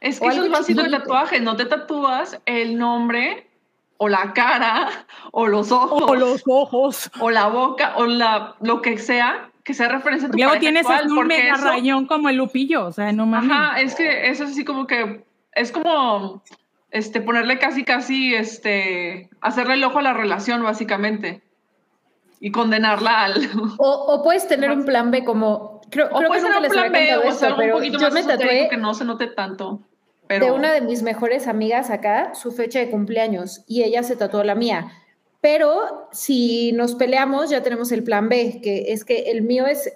[0.00, 0.98] Es que eso es básico chiquito.
[0.98, 1.40] tatuaje.
[1.40, 3.46] No te tatúas el nombre
[3.98, 4.88] o la cara
[5.32, 7.10] o los ojos O los ojos.
[7.20, 10.86] o la boca o la, lo que sea que sea referencia a tu Luego tienes
[10.86, 13.50] actual, un porque mega eso- rayón como el lupillo, o sea, no mames.
[13.50, 16.42] Ajá, es que eso es así como que es como
[16.92, 21.42] este ponerle casi casi este hacerle el ojo a la relación básicamente
[22.38, 23.34] y condenarla al
[23.78, 25.80] O, o puedes tener un plan B como...
[25.90, 27.98] Creo, o creo puede que ser nunca un plan B o sea algo un poquito
[27.98, 29.80] yo más me esotérico tatué que no se note tanto.
[30.28, 34.16] Pero de una de mis mejores amigas acá su fecha de cumpleaños y ella se
[34.16, 34.92] tatuó la mía.
[35.40, 39.92] Pero si nos peleamos ya tenemos el plan B, que es que el mío es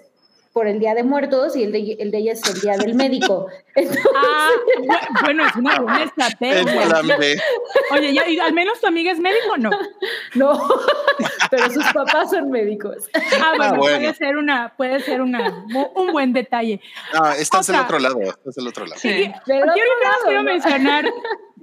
[0.52, 2.94] por el Día de Muertos y el de, el de ella es el Día del
[2.94, 3.46] Médico.
[3.76, 4.48] Entonces, Ah,
[4.78, 7.00] bu- bueno, es una buena estrategia.
[7.92, 9.70] Oye, ya, y al menos tu amiga es médico o no.
[10.34, 10.68] no,
[11.50, 13.08] pero sus papás son médicos.
[13.14, 13.98] Ah, bueno, bueno.
[13.98, 15.64] puede ser una, puede ser una,
[15.94, 16.80] un buen detalle.
[17.14, 18.20] No, estás O del sea- otro lado.
[18.20, 19.00] Estás del otro lado.
[19.00, 19.08] Sí.
[19.46, 21.04] Del otro más lado, quiero mencionar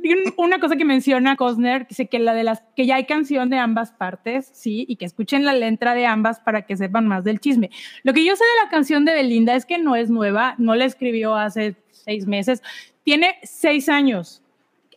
[0.37, 3.57] una cosa que menciona Cosner, dice que la de las que ya hay canción de
[3.57, 7.39] ambas partes, sí, y que escuchen la letra de ambas para que sepan más del
[7.39, 7.69] chisme.
[8.03, 10.75] Lo que yo sé de la canción de Belinda es que no es nueva, no
[10.75, 12.61] la escribió hace seis meses,
[13.03, 14.41] tiene seis años.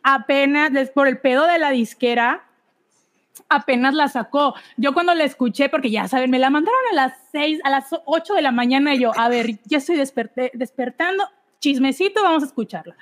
[0.02, 2.44] Apenas por el pedo de la disquera,
[3.48, 4.54] apenas la sacó.
[4.76, 7.88] Yo cuando la escuché, porque ya saben, me la mandaron a las 6, a las
[8.06, 11.24] 8 de la mañana y yo, a ver, ya estoy despertando,
[11.60, 12.96] chismecito, vamos a escucharla.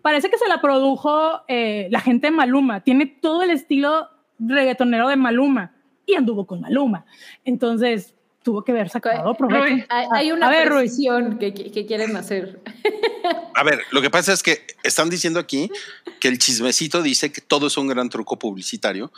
[0.00, 4.08] Parece que se la produjo eh, la gente de Maluma, tiene todo el estilo
[4.38, 5.74] reggaetonero de Maluma
[6.06, 7.04] y anduvo con Maluma.
[7.44, 9.86] Entonces, tuvo que haber sacado provecho.
[9.88, 12.60] Hay, hay una A ver, precisión que- que quieren hacer.
[13.54, 15.70] A ver, lo que pasa es que están diciendo aquí
[16.18, 19.12] que el chismecito dice que todo es un gran truco publicitario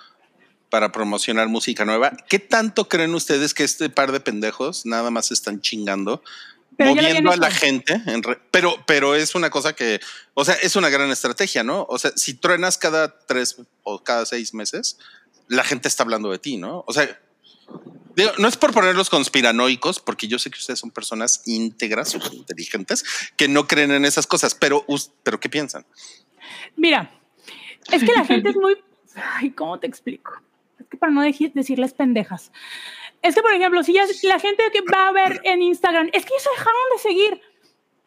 [0.69, 2.13] para promocionar música nueva.
[2.29, 6.21] ¿Qué tanto creen ustedes que este par de pendejos nada más están chingando?
[6.77, 10.01] Pero moviendo a la gente, en re- pero, pero es una cosa que,
[10.35, 11.87] o sea, es una gran estrategia, ¿no?
[11.89, 14.99] O sea, si truenas cada tres o cada seis meses,
[15.49, 16.85] la gente está hablando de ti, ¿no?
[16.87, 17.21] O sea,
[18.17, 22.35] digo, no es por ponerlos conspiranoicos, porque yo sé que ustedes son personas íntegras, súper
[22.35, 23.05] inteligentes,
[23.37, 24.85] que no creen en esas cosas, pero,
[25.23, 25.87] pero ¿qué piensan?
[26.77, 27.13] Mira,
[27.93, 28.77] es que la gente es muy.
[29.15, 30.33] Ay, ¿cómo te explico?
[30.81, 32.51] Es que para no decirles pendejas.
[33.25, 36.27] Es que, por ejemplo, si ya la gente que va a ver en Instagram, es
[36.27, 37.41] que ya se dejaron de seguir.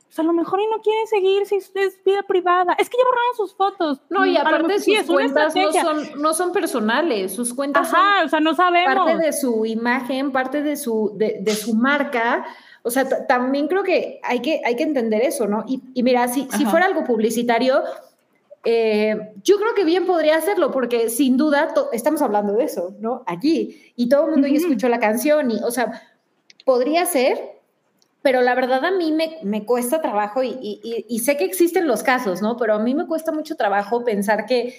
[0.06, 2.73] Pues a lo mejor y no quieren seguir si es vida privada.
[2.77, 3.99] Es que ya borraron sus fotos.
[4.10, 8.30] No, y aparte sus cuentas no son, no son personales, sus cuentas son Ajá, o
[8.30, 8.94] sea, no sabemos.
[8.95, 12.45] parte de su imagen, parte de su, de, de su marca.
[12.84, 15.64] O sea, también creo que hay que, hay que entender eso, ¿no?
[15.68, 17.81] Y, y mira, si, si fuera algo publicitario,
[18.69, 23.23] eh, yo creo que bien podría hacerlo, porque sin duda estamos hablando de eso, ¿no?
[23.26, 23.94] Aquí.
[23.95, 24.64] Y todo el mundo ya Ujú.
[24.64, 26.02] escuchó la canción, y, o sea,
[26.65, 27.61] podría ser,
[28.22, 31.88] pero la verdad a mí me, me cuesta trabajo, y, y- y- sé que existen
[31.88, 32.57] los casos, ¿no?
[32.57, 34.76] Pero a mí me cuesta mucho trabajo pensar que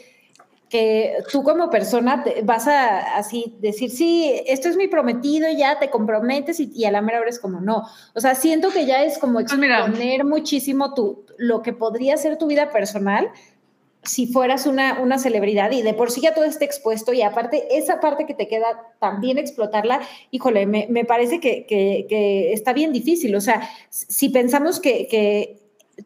[0.68, 5.78] que tú como persona te- vas a así decir, sí, esto es mi prometido, ya
[5.78, 7.84] te comprometes y, y a la mera hora es como no.
[8.14, 12.36] O sea, siento que ya es como Pues exponer muchísimo tu, lo que podría ser
[12.36, 13.30] tu vida personal
[14.08, 17.76] si fueras una, una celebridad y de por sí ya todo está expuesto y aparte
[17.76, 18.66] esa parte que te queda
[19.00, 23.34] también explotarla, híjole, me, me parece que, que- que está bien difícil.
[23.36, 25.58] O sea, si pensamos que, que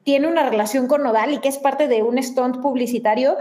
[0.05, 3.37] tiene una relación con Nodal y que es parte de un stunt publicitario,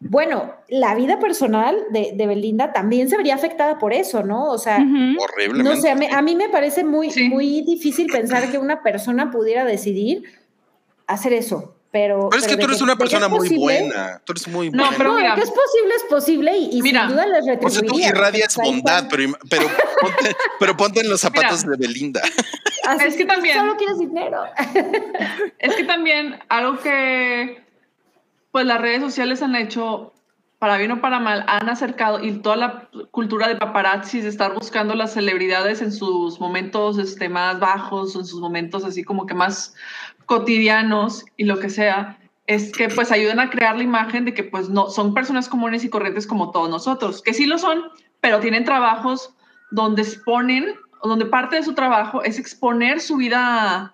[0.00, 4.50] bueno, la vida personal de, de Belinda también se vería afectada por eso, ¿no?
[4.50, 4.78] O sea.
[4.78, 5.62] Horriblemente.
[5.62, 7.28] no sé, a mí, a mí me parece muy, Sí.
[7.28, 10.24] muy difícil pensar que una persona pudiera decidir
[11.06, 11.74] hacer eso.
[11.92, 14.22] Pero, Pero es que tú eres una persona muy posible- buena.
[14.24, 14.96] Tú eres muy No, buena.
[14.96, 15.34] pero no, mira.
[15.34, 18.08] que es posible, es posible y, y Mira, sin duda les o sea, tú retribuiría.
[18.10, 19.66] irradias bondad, pero, pero,
[20.00, 22.20] ponte, pero ponte en los zapatos de Belinda.
[22.86, 24.40] así es que también- Solo quieres dinero.
[25.58, 27.60] Es que también algo que
[28.52, 30.12] pues las redes sociales han hecho,
[30.60, 34.54] para bien o para mal, han acercado y toda la cultura de paparazzi, de estar
[34.54, 39.34] buscando las celebridades en sus momentos este, más bajos, en sus momentos así como que
[39.34, 39.74] más
[40.30, 42.16] cotidianos y lo que sea,
[42.46, 45.82] es que pues ayudan a crear la imagen de que pues no son personas comunes
[45.82, 47.82] y corrientes como todos nosotros, que sí lo son,
[48.20, 49.34] pero tienen trabajos
[49.72, 53.92] donde exponen, donde parte de su trabajo es exponer su vida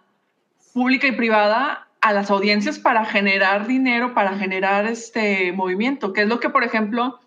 [0.74, 6.28] pública y privada a las audiencias para generar dinero, para generar este movimiento, que es
[6.28, 7.18] lo que, por ejemplo,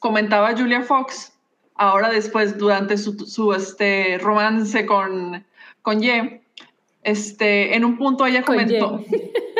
[0.00, 1.32] comentaba Julia Fox
[1.76, 5.46] ahora después, durante su, su este, romance con,
[5.82, 6.42] con Ye,
[7.06, 9.00] este, en un punto ella comentó,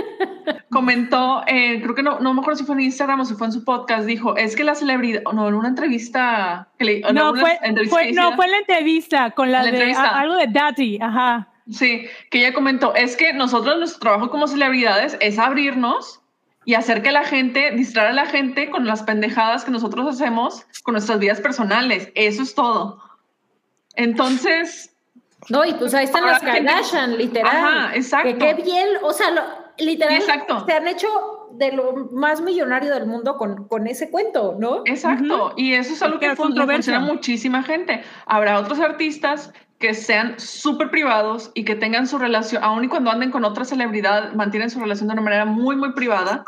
[0.70, 3.46] comentó, eh, creo que no, no me acuerdo si fue en Instagram o si fue
[3.46, 6.68] en su podcast, dijo, es que la celebridad, no, en una entrevista,
[7.14, 7.56] no, fue,
[7.88, 11.48] fue no, fue en la entrevista con la, de algo de Daddy, ajá.
[11.70, 16.20] Sí, que ella comentó, es que nosotros nuestro trabajo como celebridades es abrirnos
[16.64, 20.66] y hacer que la gente, distraer a la gente con las pendejadas que nosotros hacemos
[20.82, 22.10] con nuestras vidas personales.
[22.16, 23.00] Eso es todo.
[23.94, 24.95] Entonces...
[25.48, 27.56] No, y pues ahí están las Kardashian, literal.
[27.56, 28.28] Ajá, exacto.
[28.28, 30.22] Que qué bien, o sea, literal,
[30.66, 31.08] se han hecho
[31.52, 34.82] de lo más millonario del mundo con, con ese cuento, ¿no?
[34.84, 38.02] Exacto, y eso es algo que funciona muchísima gente.
[38.26, 43.10] Habrá otros artistas que sean súper privados y que tengan su relación, aun y cuando
[43.10, 46.44] anden con otra celebridad, mantienen su relación de una manera muy, muy privada,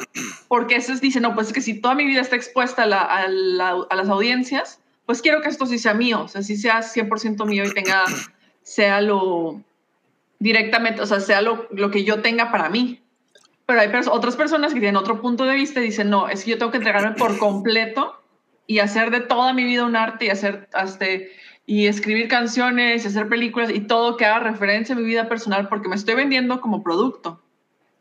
[0.49, 3.29] porque esos dicen, no, pues es que si toda mi vida está expuesta a, a,
[3.29, 7.65] las audiencias, pues quiero que esto sí sea mío, o sea, sí sea 100% mío
[7.67, 8.05] y tenga,
[8.69, 9.63] sea lo
[10.39, 13.01] directamente, o sea, sea lo, lo que yo tenga para mí.
[13.65, 16.51] Pero hay otras personas que tienen otro punto de vista y dicen, no, es que
[16.51, 18.23] yo tengo que entregarme por completo
[18.67, 21.07] y hacer de toda mi vida un arte y hacer hasta
[21.65, 25.69] y escribir canciones, y hacer películas y todo que haga referencia a mi vida personal
[25.69, 27.43] porque me estoy vendiendo como producto.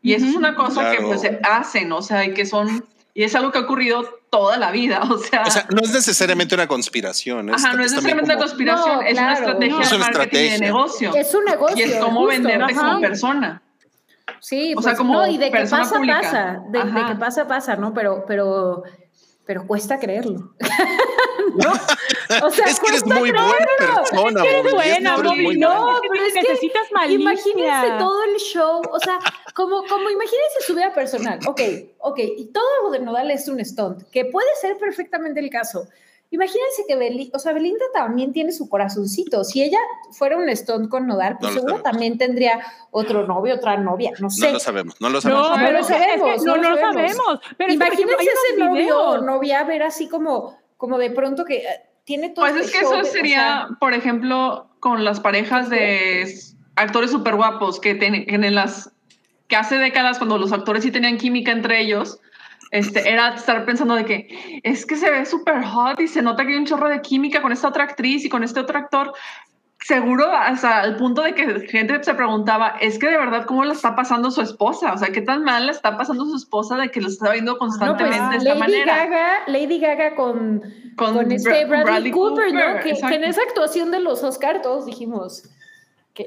[0.02, 2.84] Y eso es una cosa que pues hacen, o sea, y que son,
[3.18, 5.42] y es algo que ha ocurrido toda la vida, o sea.
[5.42, 7.52] O sea no es necesariamente una conspiración.
[7.52, 11.12] Ajá, no es necesariamente una conspiración, es una estrategia de marketing de negocio.
[11.16, 11.76] Es un negocio.
[11.76, 13.60] Y es como venderte como persona.
[14.38, 17.48] Sí, o sea, pues, como no, y de que pasa, pasa, de, de, que pasa,
[17.48, 17.92] pasa, ¿no?
[17.92, 18.84] Pero, pero
[19.48, 20.52] pero cuesta creerlo.
[21.56, 21.72] ¿No?
[22.42, 24.42] O sea, es que eres muy buena persona.
[24.42, 25.56] Es que eres buena, Bobby.
[25.56, 29.18] No, pero es necesitas que Imagínense todo el show, o sea,
[29.58, 31.40] como, como imagínense su vida personal.
[31.44, 31.60] Ok,
[31.98, 35.88] ok, y todo lo de Nodal es un stunt, que puede ser perfectamente el caso,
[36.30, 39.44] Imagínense que Belinda, o sea, Belinda también tiene su corazoncito.
[39.44, 39.78] Si ella
[40.12, 42.60] fuera un Stone con Nodal, pues seguro también tendría
[42.90, 44.48] otro novio, otra novia, no sé.
[44.48, 45.48] No lo sabemos, no lo sabemos.
[45.48, 47.40] No, pero sabemos, no, lo sabemos.
[47.56, 52.28] Pero Imagínense ese novio o novia ver así como, como de pronto que eh, tiene
[52.28, 56.30] todo Pues es este que eso sería, por ejemplo, con las parejas de
[56.76, 58.92] actores súper guapos que tienen las
[59.48, 62.20] que hace décadas cuando los actores sí tenían química entre ellos,
[62.70, 66.44] este, era estar pensando de que es que se ve súper hot y se nota
[66.44, 69.14] que hay un chorro de química con esta otra actriz y con este otro actor.
[69.80, 73.72] Seguro hasta el punto de que gente se preguntaba, es que de verdad, ¿cómo le
[73.72, 74.92] está pasando su esposa?
[74.92, 77.56] O sea, ¿qué tan mal le está pasando su esposa de que lo está viendo
[77.56, 78.96] constantemente pues, de esta Lady manera?
[78.96, 80.62] Gaga, Lady Gaga con,
[80.96, 82.80] con, este Bradley, Cooper, ¿no?
[82.82, 85.44] Que, que, en esa actuación de los Oscar todos dijimos,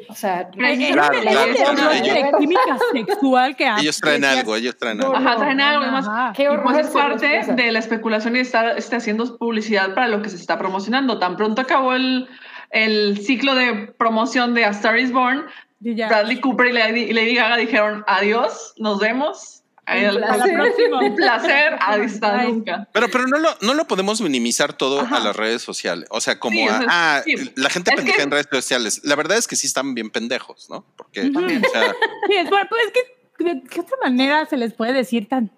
[0.08, 5.16] o sea, claro, de química sexual que Ellos traen algo, ellos traen algo.
[5.16, 5.84] Ajá, traen algo.
[5.84, 10.22] Además, Qué pues es parte de la especulación y estar está haciendo publicidad para lo
[10.22, 11.20] que se está promocionando.
[11.20, 12.28] Tan pronto acabó el,
[12.72, 15.46] el ciclo de promoción de A Star is Born,
[15.80, 19.61] Bradley Cooper y Lady, Lady Gaga dijeron adiós, nos vemos
[21.02, 21.78] un placer.
[21.80, 22.88] a distancia.
[22.94, 26.08] Pero, pero no, lo, no lo podemos minimizar todo a las redes sociales.
[26.12, 27.22] O sea, como ah,
[27.56, 29.02] la gente pendeja en redes sociales.
[29.04, 30.86] La verdad es que sí están bien pendejos, ¿no?
[30.96, 31.96] Porque, o sea,
[32.28, 35.52] sí, es, pues, es que de qué otra manera se les puede decir tan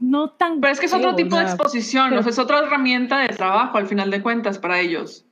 [0.00, 0.60] no tan.
[0.60, 3.78] Pero es que es otro tipo de exposición, o sea, es otra herramienta de trabajo
[3.78, 5.24] al final de cuentas para ellos.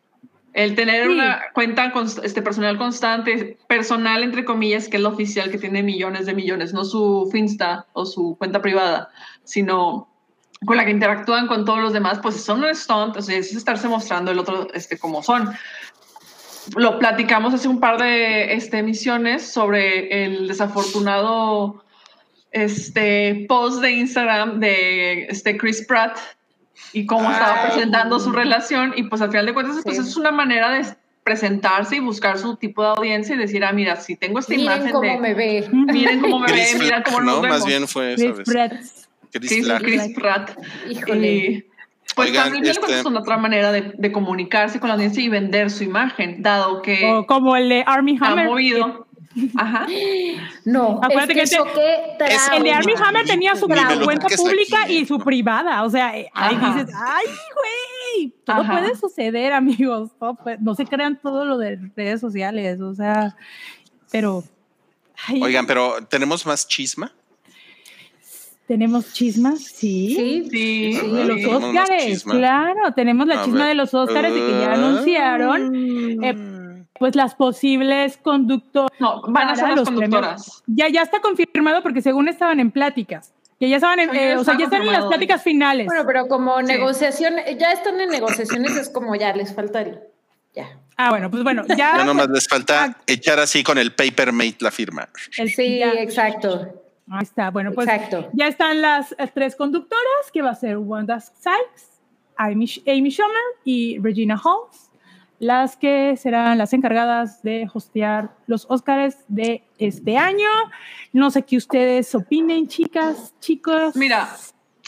[0.57, 1.93] El tener una cuenta
[2.23, 6.73] este, personal constante, personal entre comillas, que es lo oficial que tiene millones de millones,
[6.73, 9.11] no su Finsta o su cuenta privada,
[9.45, 10.09] sino
[10.65, 13.55] con la que interactúan con todos los demás, pues son un stunt, o sea, es
[13.55, 15.53] estarse mostrando el otro este, como son.
[16.75, 21.85] Lo platicamos hace un par de este, emisiones sobre el desafortunado
[22.51, 26.17] este, post de Instagram de este, Chris Pratt,
[26.93, 30.31] y cómo estaba presentando su relación y pues al final de cuentas pues es una
[30.31, 30.85] manera de
[31.27, 34.67] presentarse y buscar su tipo de audiencia y decir, ah, mira, si tengo esta miren
[34.67, 35.69] imagen cómo me ve.
[35.73, 37.59] Miren cómo me ve, miren cómo nos no, vemos.
[37.59, 38.33] más bien fue eso.
[38.33, 38.73] Chris Pratt.
[39.33, 40.53] Chris, sí, Chris Pratt.
[40.89, 41.29] Híjole.
[41.29, 41.67] Y,
[42.15, 43.01] pues Oigan, también este...
[43.01, 46.81] es una otra manera de, de, comunicarse con la audiencia y vender su imagen, dado
[46.81, 47.05] que...
[47.05, 48.47] O como el de Army Hammer.
[48.47, 49.06] Ha movido.
[49.57, 49.87] Ajá.
[50.65, 52.93] No, Acuérdate es que que, te- choqué es- El de Army.
[53.05, 55.25] Hammer tenía su cuenta pública aquí, y su ¿no?
[55.25, 55.83] privada.
[55.85, 56.75] O sea, eh, ahí Ajá.
[56.79, 58.79] dices, ay, güey, todo Ajá.
[58.81, 60.11] puede suceder, amigos.
[60.19, 62.81] todo puede- no se crean todo lo de redes sociales.
[62.81, 63.37] O sea,
[64.11, 64.43] pero.
[65.29, 67.13] ay, Oigan, pero ¿tenemos más chisma?
[68.67, 69.61] ¿Tenemos chismas?
[69.61, 70.15] Sí.
[70.17, 73.69] Sí, Sí, Sí, De los Óscares, claro, tenemos la A chisma ver.
[73.69, 74.75] de los Óscares de que ya Ah.
[74.75, 76.35] anunciaron eh,
[76.99, 78.91] pues las posibles conductoras.
[78.99, 80.63] No, van a ser las conductoras.
[80.67, 84.41] Ya, ya está confirmado porque según estaban en pláticas, que ya estaban en, eh, ya
[84.41, 85.87] o sea, ya están en las pláticas finales.
[85.87, 86.65] Bueno, pero como Sí.
[86.67, 89.99] negociación, ya están en negociaciones, es como ya les falta el.
[90.55, 90.79] Ya.
[90.97, 91.77] ah, bueno, pues bueno, ya.
[91.99, 92.49] Ya nomás les Ah.
[92.51, 95.09] falta echar así con el paper mate la firma.
[95.37, 96.83] el- Sí, ya- exacto.
[97.11, 98.31] ahí está, bueno, pues exacto.
[98.33, 102.01] ya están las eh, tres conductoras, que va a ser Wanda Sykes,
[102.39, 104.86] Amy, Amy Schumer y Regina Halls,
[105.39, 110.49] las que serán las encargadas de hostear los Óscares de este año.
[111.13, 113.95] No sé qué ustedes opinen, chicas, chicos.
[113.97, 114.29] Mira,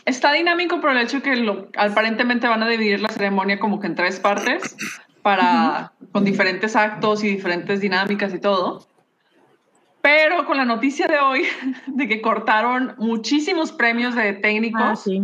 [0.05, 3.87] está dinámico por el hecho que lo, aparentemente van a dividir la ceremonia como que
[3.89, 4.77] en tres partes
[5.23, 8.87] para con diferentes actos y diferentes dinámicas y todo.
[10.01, 11.43] Pero con la noticia de hoy
[11.87, 15.23] de que cortaron muchísimos premios de técnicos, Ah, sí.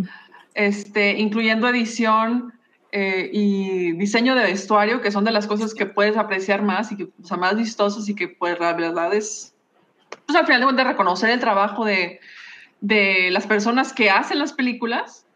[0.54, 2.52] este, incluyendo edición
[2.96, 6.96] eh, y diseño de vestuario, que son de las cosas que puedes apreciar más y
[6.96, 9.52] que o sea, más vistosas y que pues la verdad es,
[10.24, 12.20] pues al final de cuentas, reconocer el trabajo de,
[12.80, 15.26] de las personas que hacen las películas.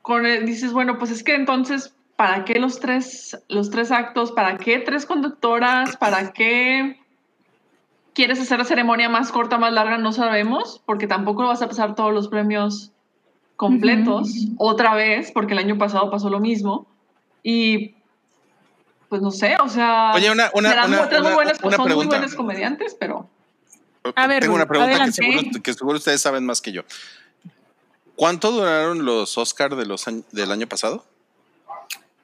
[0.00, 4.32] Con dices, bueno, pues es que entonces, ¿para qué los tres, los tres actos?
[4.32, 5.98] ¿Para qué tres conductoras?
[5.98, 6.98] ¿Para qué
[8.14, 9.98] quieres hacer la ceremonia más corta, más larga?
[9.98, 12.90] No sabemos, porque tampoco vas a pasar todos los premios
[13.58, 16.86] completos otra vez, porque el año pasado pasó lo mismo.
[17.42, 17.96] Y
[19.08, 21.76] pues no sé, o sea, Oye, una- una- serán una- otras muy una- buenas, una
[21.76, 23.28] son muy buenos comediantes, pero
[24.14, 25.22] A ver, Tengo una pregunta que adelante.
[25.22, 26.82] seguro, que seguro ustedes saben más que yo.
[28.16, 31.04] ¿Cuánto duraron los Oscar de los año- del año pasado?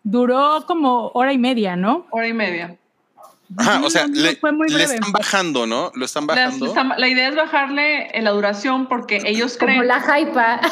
[0.02, 2.06] Duró como hora y media, ¿no?
[2.10, 2.76] hora y media.
[3.56, 4.94] Ajá, o sea, No, no, le, fue muy le breve.
[4.94, 5.92] están bajando, ¿no?
[5.94, 6.74] Lo están bajando.
[6.96, 9.86] la idea es bajarle eh, la duración porque ellos Como creen.
[9.88, 10.60] la hypa.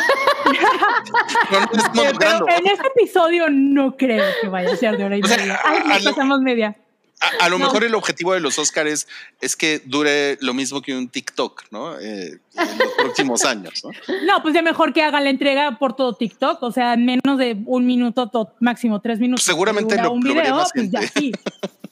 [1.50, 1.60] No,
[1.94, 5.22] no Eh, Pero en este episodio no creo que vaya a ser de hora y
[5.22, 5.54] O sea, media.
[5.54, 6.76] a- Ay, a nos lo- pasamos media.
[7.20, 7.66] A, a lo No.
[7.66, 9.06] mejor el objetivo de los Oscars
[9.40, 11.96] es que dure lo mismo que un TikTok, ¿no?
[12.00, 13.90] Eh, en los próximos años, ¿no?
[14.26, 17.38] No, pues ya mejor que haga la entrega por todo TikTok, o sea, en menos
[17.38, 19.44] de un minuto, to- máximo tres minutos.
[19.44, 21.20] Seguramente lo- un lo vería video, más pues ya gente.
[21.20, 21.32] sí.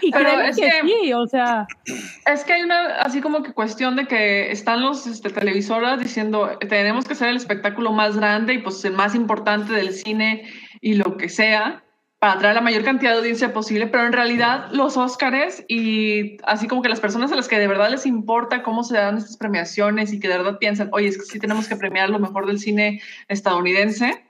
[0.00, 1.66] Y Pero es que, que- sí, o sea,
[2.26, 6.58] Es que hay una así como que cuestión de que están los este, televisoras diciendo
[6.68, 10.48] tenemos que hacer el espectáculo más grande y pues el más importante del cine
[10.80, 11.82] y lo que sea
[12.24, 16.66] para atraer la mayor cantidad de audiencia posible, pero en realidad los Óscares y así
[16.66, 19.36] como que las personas a las que de verdad les importa cómo se dan estas
[19.36, 22.46] premiaciones y que de verdad piensan, oye, es que sí tenemos que premiar lo mejor
[22.46, 24.24] del cine estadounidense,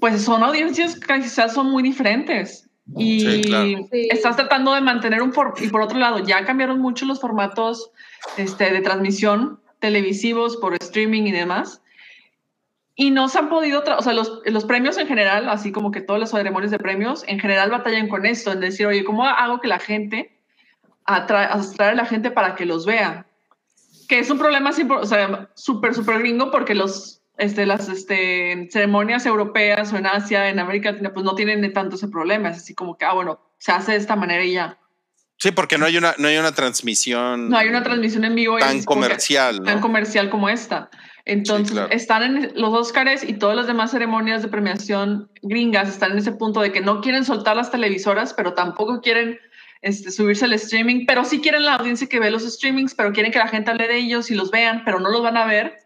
[0.00, 2.67] pues son audiencias que quizás son muy diferentes.
[2.96, 3.88] Y Sí, claro.
[3.92, 5.32] Estás tratando de mantener un...
[5.32, 7.90] For y por otro lado, ya cambiaron mucho los formatos
[8.36, 11.82] este, de transmisión televisivos por streaming y demás.
[12.96, 16.00] Y no se han podido, o sea, los, los premios en general, así como que
[16.00, 19.60] todas las ceremonias de premios, en general batallan con esto, en decir, oye, ¿cómo hago
[19.60, 20.36] que la gente,
[21.06, 23.26] atra- atraer a la gente para que los vea?
[24.08, 28.68] Que es un problema así, o sea, súper, súper gringo porque los, este, las este,
[28.70, 32.50] ceremonias europeas o en Asia, en América Latina, pues no tienen tanto ese problema.
[32.50, 34.78] Es así como que, ah, bueno, se hace de esta manera y ya.
[35.40, 38.58] Sí, porque no hay una, no hay una transmisión No hay una transmisión en vivo.
[38.58, 39.80] tan como que- comercial, tan ¿no?
[39.80, 40.90] comercial como esta.
[41.24, 41.90] Entonces, Sí, claro.
[41.92, 46.32] están en los Óscares y todas las demás ceremonias de premiación gringas están en ese
[46.32, 49.38] punto de que no quieren soltar las televisoras, pero tampoco quieren
[49.82, 53.30] este, subirse al streaming, pero sí quieren la audiencia que ve los streamings, pero quieren
[53.30, 55.76] que la gente hable de ellos y los vean, pero no los van a ver,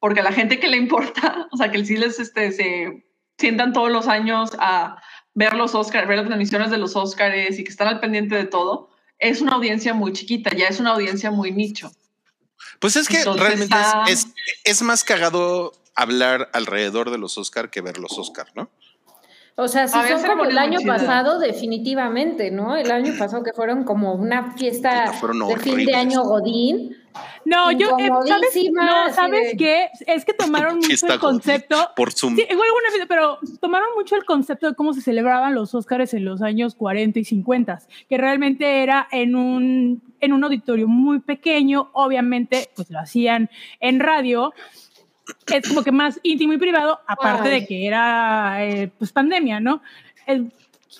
[0.00, 3.06] porque a la gente que le importa, o sea, que sí les este, se
[3.38, 5.00] sientan todos los años a
[5.34, 8.44] ver los Óscares, ver las transmisiones de los Óscares y que están al pendiente de
[8.44, 11.92] todo, es una audiencia muy chiquita, ya es una audiencia muy nicho.
[12.80, 14.04] Pues es que Entonces, realmente es- ah.
[14.08, 14.26] es,
[14.64, 18.70] es más cagado hablar alrededor de los Oscar que ver los Oscar, ¿no?
[19.56, 22.76] O sea, si son como el año pasado, definitivamente, ¿no?
[22.76, 25.12] El año pasado que fueron como una fiesta
[25.48, 26.96] de fin de año Godín.
[27.44, 28.56] no, yo, eh, ¿sabes?
[28.56, 29.88] Incomodísima, No, así ¿sabes de- qué?
[30.06, 31.76] Es que tomaron mucho el concepto.
[31.96, 32.36] Por Zoom.
[32.36, 36.14] Sí, igual alguna vez, pero tomaron mucho el concepto de cómo se celebraban los Óscares
[36.14, 41.20] en los años 40 y 50, que realmente era en un, en un auditorio muy
[41.20, 43.50] pequeño, obviamente, pues lo hacían
[43.80, 44.52] en radio,
[45.52, 47.60] es como que más íntimo y privado, aparte Ay.
[47.60, 49.82] de que era pues, pues pandemia, ¿no?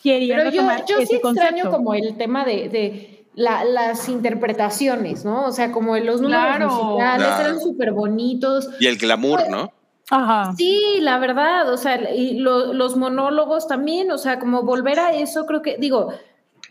[0.02, 1.70] Querían Pero yo, yo sí extraño concepto.
[1.70, 5.46] como el tema de, de la- las interpretaciones, ¿no?
[5.46, 6.68] O sea, como los números Claro.
[6.70, 7.44] musicales Claro.
[7.44, 8.68] eran súper bonitos.
[8.80, 9.72] Y el glamour, ¿no?
[10.10, 10.52] Ajá.
[10.56, 15.12] Sí, la verdad, o sea, y lo- los monólogos también, o sea, como volver a
[15.14, 16.12] eso, creo que, digo,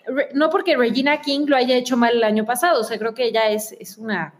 [0.07, 3.13] re- no porque Regina King lo haya hecho mal el año pasado, o sea, creo
[3.13, 4.33] que ella es, es una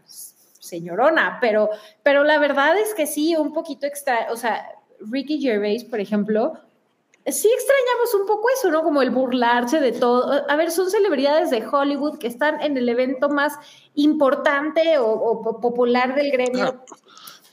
[0.70, 1.68] señorona, pero,
[2.02, 4.66] pero la verdad es que sí, un poquito extra, o sea,
[5.00, 6.54] Ricky Gervais, por ejemplo,
[7.26, 8.82] sí extrañamos un poco eso, ¿no?
[8.82, 10.44] Como el burlarse de todo.
[10.48, 13.52] A ver, son celebridades de Hollywood que están en el evento más
[13.94, 16.82] importante o, o po- popular del gremio.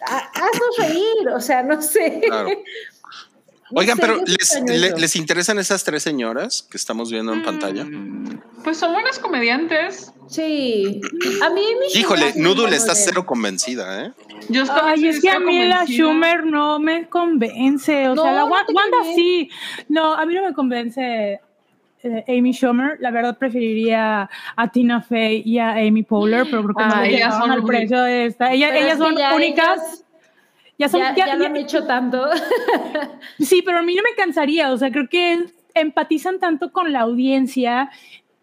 [0.06, 2.22] Ha- Haznos reír, o sea, no sé.
[2.26, 2.49] Claro.
[3.72, 4.98] No Oigan, sé, pero ¿les, extraño le- eso.
[4.98, 7.85] ¿les interesan esas tres señoras que estamos viendo en pantalla?
[8.64, 10.14] Pues son buenas comediantes.
[10.27, 11.02] Sí.
[11.44, 14.11] A mí me Híjole, Noodle está cero convencida, ¿eh?
[14.49, 16.06] Yo estaba Ay, es que a mí la convencida.
[16.06, 18.07] Schumer no me convence.
[18.10, 19.49] O No, sea, la no Wanda sí.
[19.89, 21.39] No, a mí no me convence
[22.03, 22.98] eh, Amy Schumer.
[22.99, 27.18] La verdad preferiría a Tina Fey y a Amy Poehler, pero porque no Ay, le
[27.18, 28.52] ellas son al precio de esta.
[28.53, 29.80] Ellas que son únicas.
[29.81, 30.03] ellas
[30.77, 32.25] ya son, ya, ya- ya lo han hecho tanto.
[33.39, 37.01] Sí, pero a mí no me cansaría, o sea, creo que empatizan tanto con la
[37.01, 37.89] audiencia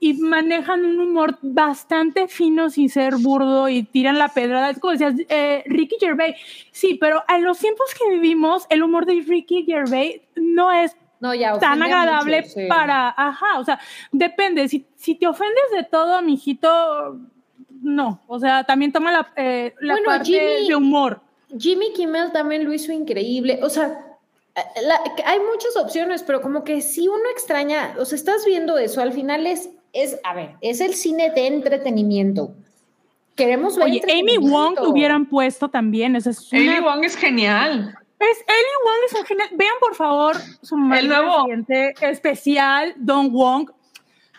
[0.00, 4.70] y manejan un humor bastante fino sin ser burdo y tiran la pedrada.
[4.70, 6.36] Es como decías, eh, Ricky Gervais,
[6.72, 11.34] sí, pero en los tiempos que vivimos, el humor de Ricky Gervais no es No,
[11.34, 12.66] ya tan agradable mucho, sí.
[12.68, 13.80] para, ajá, o sea,
[14.12, 17.18] depende, si, si te ofendes de todo, mijito,
[17.82, 21.20] no, o sea, también toma la, eh, la Bueno, parte Jimmy- de humor.
[21.58, 23.60] Jimmy Kimmel también lo hizo increíble.
[23.62, 24.00] O sea,
[24.82, 29.00] la- hay muchas opciones, pero como que si uno extraña, o sea, estás viendo eso,
[29.00, 32.54] al final es, es a ver, es el cine de entretenimiento.
[33.36, 37.94] Queremos ver Oye, Amy Wong hubieran puesto también, esa es Amy una Wong es genial.
[38.20, 39.48] Es Ellie Wong es un genial.
[39.54, 41.46] Vean por favor su El nuevo.
[42.00, 43.70] especial, Don Wong.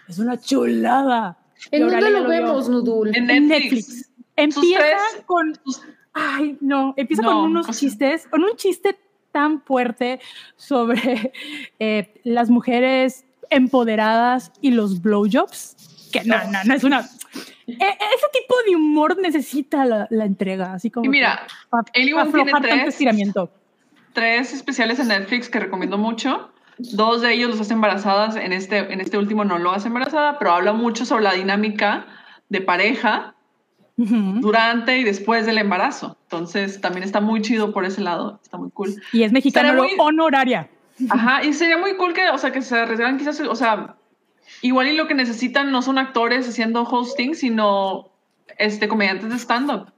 [0.08, 1.38] Es una chulada.
[1.72, 3.10] ¿En dónde lo vemos, Nudul?
[3.16, 3.88] En En Netflix.
[3.90, 4.12] Netflix.
[4.38, 5.60] Empieza tres- con.
[5.66, 5.82] sus-
[6.16, 6.94] Ay, no.
[6.98, 8.98] Empieza No, con unos o sea- chistes, con un chiste
[9.32, 10.20] tan fuerte
[10.56, 11.32] sobre
[11.80, 15.76] eh, las mujeres empoderadas y los blowjobs.
[16.12, 17.02] Que no, no, no es una.
[17.02, 21.06] e- ese tipo de humor necesita la, la entrega, así como.
[21.06, 21.46] Y mira,
[21.94, 22.88] tiene aflojar tanto tres.
[22.88, 23.52] estiramiento.
[24.14, 26.50] tres especiales en Netflix que recomiendo mucho.
[26.78, 30.40] Dos de ellos los hace embarazadas, en este, en este último no lo hace embarazada,
[30.40, 32.06] pero habla mucho sobre la dinámica
[32.50, 33.35] de pareja
[33.98, 34.42] Ujú.
[34.42, 36.18] durante y después del embarazo.
[36.24, 38.94] Entonces también está muy chido por ese lado, está muy cool.
[39.14, 40.70] Y es mexicano Estaría muy- honoraria.
[41.10, 43.96] Ajá, y sería muy cool que, o sea, que se arriesgaran quizás, o sea,
[44.62, 48.10] igual y lo que necesitan no son actores haciendo hosting, sino
[48.58, 49.92] este comediantes de stand-up.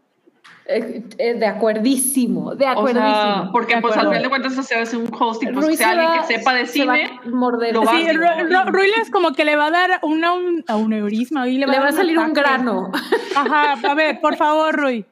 [0.69, 3.09] Eh, eh, de acuerdísimo, de O acuerdísimo.
[3.09, 5.85] sea, porque De pues al final de cuentas hacer hace un hosting, pues Ruiz que
[5.85, 7.19] sea se alguien va- que sepa de se va cine.
[7.23, 7.73] a morder.
[7.73, 8.11] lo Sí, básico.
[8.11, 11.47] Ru- Ru- Ruiles como que le va a dar una, un, a un neurisma.
[11.47, 12.91] y le va, Le va a salir un grano.
[13.35, 15.05] Ajá, a ver, por favor, Rui.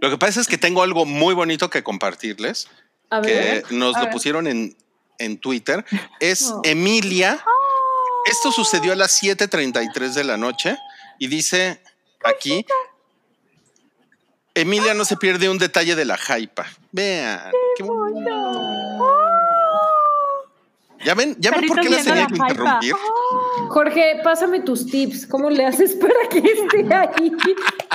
[0.00, 2.68] Lo que pasa es que tengo algo muy bonito que compartirles,
[3.10, 3.64] A que ver.
[3.72, 4.12] nos a lo ver.
[4.12, 4.76] pusieron en,
[5.18, 5.84] en Twitter.
[6.18, 6.60] Es Oh.
[6.64, 7.38] Emilia.
[8.28, 10.76] Esto sucedió a las 7:33 de la noche
[11.20, 11.80] y dice
[12.24, 12.66] aquí.
[14.60, 16.66] Emilia no se pierde un detalle de la jaipa.
[16.92, 17.40] Vean,
[17.76, 19.06] qué bonito.
[21.04, 21.36] ¿Ya ven?
[21.38, 22.48] ¿Ya ven por qué las tenía que jaipa.
[22.50, 22.94] interrumpir?
[23.68, 25.26] Jorge, pásame tus tips.
[25.26, 27.32] ¿Cómo le haces para que esté ahí?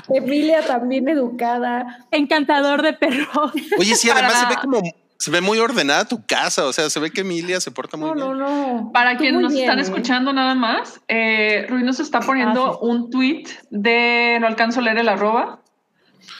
[0.09, 2.05] Emilia también educada.
[2.11, 3.51] Encantador de perros.
[3.77, 4.81] Oye, sí, además se ve como,
[5.17, 6.65] se ve muy ordenada tu casa.
[6.65, 8.37] O sea, se ve que Emilia se porta muy No, bien.
[8.39, 8.91] no, no.
[8.93, 9.81] Para quienes nos bien, están ¿eh?
[9.81, 12.77] escuchando nada más, eh, Rui nos está poniendo Ah, sí.
[12.83, 15.59] un tweet de, no alcanzo a leer el arroba,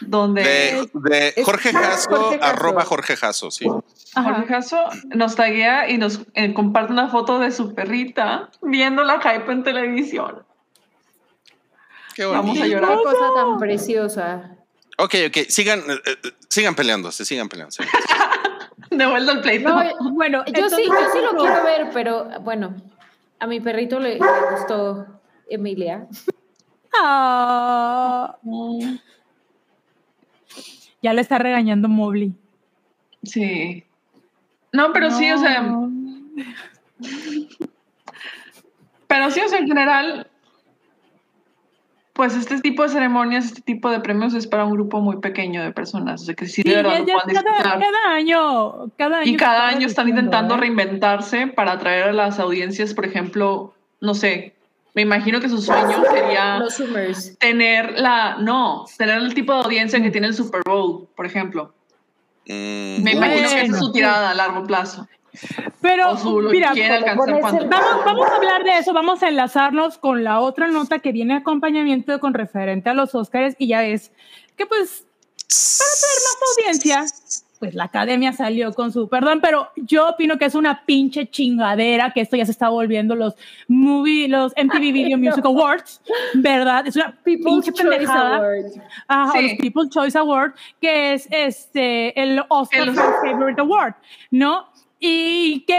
[0.01, 2.43] donde De, de Es- Jorge Jasso, Jorge Jasso.
[2.43, 3.65] arroba Jorge Jasso, sí.
[4.13, 4.77] Jorge Jasso
[5.15, 9.63] nos taguea y nos eh, comparte una foto de su perrita viendo la hype en
[9.63, 10.43] televisión.
[12.15, 12.63] Qué Vamos bonito.
[12.63, 12.97] a llorar.
[12.97, 14.51] Qué cosa tan preciosa.
[14.99, 17.83] Ok, ok, sigan, eh, eh, sigan peleándose, sigan peleándose.
[18.91, 19.69] De vuelta al pleito.
[19.69, 22.75] No, Bueno, yo sí, yo sí lo quiero ver, pero bueno,
[23.39, 25.07] a mi perrito le, le gustó
[25.49, 26.05] Emilia.
[26.95, 28.37] Ah,
[31.03, 32.33] ya le está regañando Mobley.
[33.21, 33.83] Sí.
[34.71, 35.61] No, pero sí, o sea,
[39.07, 40.27] pero sí, o sea, en general,
[42.13, 45.63] pues este tipo de ceremonias, este tipo de premios es para un grupo muy pequeño
[45.63, 49.31] de personas, o sea, que sí, Sí, de verdad ya- ya cada, año, cada año.
[49.31, 50.57] Y cada año están intentando ¿eh?
[50.59, 54.55] reinventarse para atraer a las audiencias, por ejemplo, no sé,
[54.93, 56.81] me imagino que su sueño sería Los
[57.39, 61.73] tener la, no, tener el tipo de audiencia que tiene el Super Bowl, por ejemplo.
[62.45, 65.07] Mm, Me imagino que esa es su tirada a largo plazo.
[65.81, 66.15] Pero,
[66.51, 66.73] mira,
[67.15, 71.35] Vamos, vamos a hablar de eso, vamos a enlazarnos con la otra nota que viene
[71.35, 74.11] acompañamiento con referente a los Oscars y ya es
[74.55, 75.07] que pues
[75.77, 77.05] para tener más audiencia,
[77.63, 82.11] pues la academia salió con su perdón, pero yo opino que es una pinche chingadera
[82.11, 83.35] que esto ya se está volviendo los
[83.69, 86.01] movie, los MTV Video Music Awards,
[86.33, 86.85] ¿verdad?
[86.85, 88.41] Es una People's pinche pendejada.
[89.07, 89.43] Ajá, Sí.
[89.43, 93.93] los People's Choice Award, que es este el Oscar El- Favorite Award,
[94.29, 94.67] ¿no?
[94.99, 95.73] Y que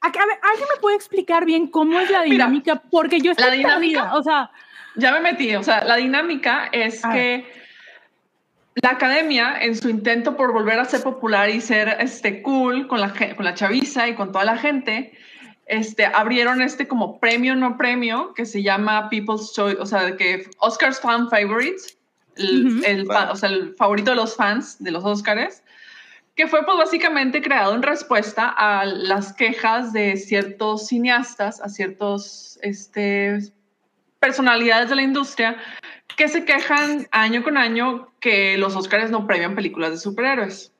[0.00, 2.82] a, a ver, ¿alguien me puede explicar bien cómo es la Mira, dinámica?
[2.90, 4.50] Porque yo estoy la dinámica- perdida, o sea,
[4.96, 7.44] Ya me metí, o sea, la dinámica es que
[8.74, 13.00] la academia, en su intento por volver a ser popular y ser este, cool con
[13.00, 15.12] la, con la chaviza y con toda la gente,
[15.66, 20.48] este, abrieron este como premio no premio que se llama People's Choice, o sea, que
[20.58, 21.96] Oscars Fan Favorites,
[22.36, 25.62] el, o sea, el favorito de los fans de los Oscars,
[26.34, 32.58] que fue pues básicamente creado en respuesta a las quejas de ciertos cineastas, a ciertos
[32.62, 33.38] este,
[34.20, 35.56] personalidades de la industria
[36.20, 40.70] que se quejan año con año que los Oscars no premian películas de superhéroes.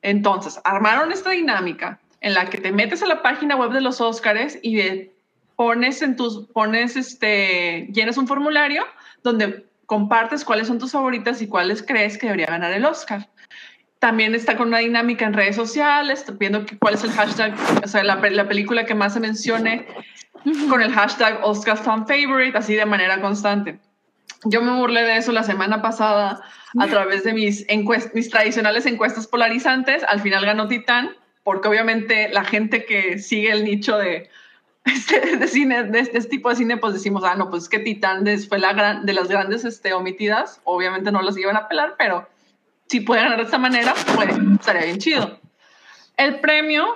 [0.00, 4.00] Entonces, armaron esta dinámica en la que te metes a la página web de los
[4.00, 5.12] Oscars y de-
[5.56, 8.84] pones en tus, pones este, llenas un formulario
[9.24, 13.28] donde compartes cuáles son tus favoritas y cuáles crees que debería ganar el Oscar.
[13.98, 17.88] También está con una dinámica en redes sociales, viendo que- cuál es el hashtag, o
[17.88, 19.84] sea, la, la película que más se mencione
[20.70, 23.80] con el hashtag Oscar Fan Favorite, así de manera constante.
[24.44, 26.42] Yo me burlé de eso la semana pasada
[26.78, 30.04] a través de mis, encuest- mis tradicionales encuestas polarizantes.
[30.04, 34.28] Al final ganó Titán, porque obviamente la gente que sigue el nicho de,
[34.84, 37.78] este, de cine, de este tipo de cine, pues decimos, ah, no, pues es que
[37.78, 40.60] Titán fue la gran, de las grandes este, omitidas.
[40.64, 42.28] Obviamente no las iban a pelar, pero
[42.88, 44.30] si puede ganar de esta manera, pues
[44.60, 45.40] estaría bien chido.
[46.16, 46.86] El premio,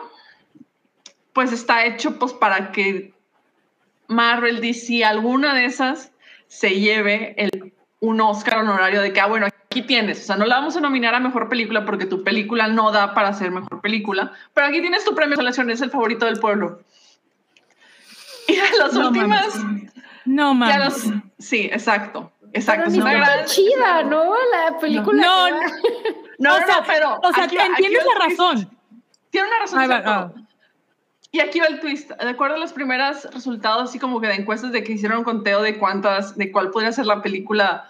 [1.33, 3.13] pues está hecho pues para que
[4.09, 6.13] Marvel, DC, alguna de esas
[6.51, 10.47] se lleve el, un Oscar honorario de que, ah, bueno, aquí tienes, o sea, no
[10.47, 13.81] la vamos a nominar a mejor película porque tu película no da para ser mejor
[13.81, 16.81] película, pero aquí tienes tu premio de selección, es el favorito del pueblo.
[18.49, 19.93] Y de las No últimas, mames.
[20.25, 20.79] no mames.
[21.07, 22.91] los- sí, exacto, Pero exacto.
[22.91, 24.35] es una gran- chida, ¿no?
[24.53, 25.23] La película.
[25.23, 25.57] No, no.
[26.41, 27.19] No, o no, sea, no, pero.
[27.23, 28.71] o sea, aquí entiendes la razón.
[29.31, 29.79] Tiene una razón.
[29.79, 30.35] Ahí de va, ser todo.
[30.37, 30.41] ah.
[31.33, 32.11] Y aquí va el twist.
[32.11, 35.25] De acuerdo a los primeros resultados, así como que de encuestas de que hicieron un
[35.25, 37.89] conteo de cuántas, de cuál podría ser la película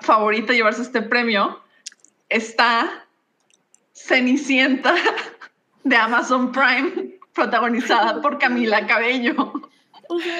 [0.00, 1.60] favorita llevarse este premio,
[2.28, 3.06] está
[3.92, 4.94] Cenicienta
[5.84, 9.52] de Amazon Prime, protagonizada por Camila Cabello.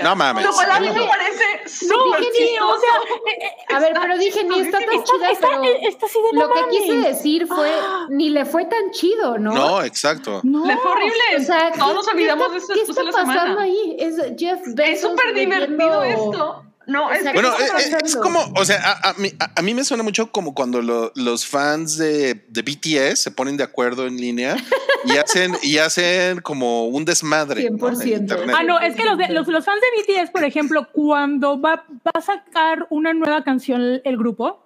[0.02, 0.44] No mames.
[0.44, 1.44] Lo cual a mí me parece
[1.88, 2.94] No, súper o sea,
[3.26, 6.68] eh, eh, A ver, pero dije, ni está tan chida, está, pero está lo que
[6.70, 8.06] quise decir fue, Ah.
[8.10, 9.52] ni le fue tan chido, ¿no?
[9.52, 10.40] No, exacto.
[10.44, 10.64] No.
[10.66, 11.36] Le fue horrible.
[11.38, 13.62] O sea, ¿qué- Todos qué olvidamos está- de eso ¿Qué está de la pasando semana.
[13.62, 13.96] ahí?
[13.98, 16.62] Es Jeff Bezos Es súper divertido esto.
[16.86, 17.24] No, es.
[17.24, 19.74] Bueno, ¿Qué está eh, eh, es como, o sea, a, a mí, a- a mí
[19.74, 24.06] me suena mucho como cuando lo- los fans de, de BTS se ponen de acuerdo
[24.06, 24.56] en línea
[25.04, 27.68] y hacen, y hacen como un desmadre.
[27.70, 27.88] ¿no?
[27.88, 28.16] en 100%.
[28.20, 28.56] internet.
[28.58, 31.84] Ah, no, es que los, de- los, los fans de BTS, por ejemplo, cuando va,
[32.06, 34.62] va a sacar una nueva canción el grupo,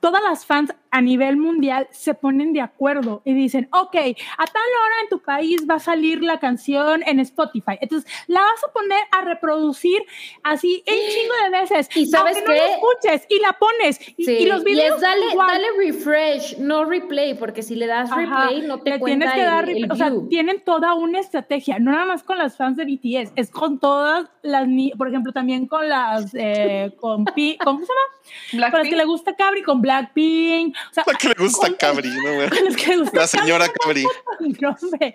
[0.00, 4.62] todas las fans a nivel mundial se ponen de acuerdo y dicen, ok, a tal
[4.82, 7.76] hora en tu país va a salir la canción en Spotify.
[7.80, 10.00] Entonces, la vas a poner a reproducir
[10.42, 11.88] así un chingo de veces.
[11.96, 12.60] ¿Y sabes aunque no qué?
[12.60, 14.00] la escuches y la pones.
[14.16, 18.10] Y, Sí, y los videos es dale, dale refresh, no replay, porque si le das
[18.10, 20.28] Ajá, replay no te le cuenta tienes que dar, el, el o sea, view.
[20.28, 24.28] tienen toda una estrategia, no nada más con las fans de BTS, es con todas
[24.42, 28.70] las, ni- por ejemplo, también con las, eh, con, Pi- ¿cómo se llama?
[28.70, 31.76] Con las que le gusta Cabri, con Blackpink, o sea, La que le gusta con-
[31.76, 32.48] Cabri, ¿no, güey?
[32.76, 34.04] que le gusta La señora Cabri.
[34.60, 35.14] no, hombre.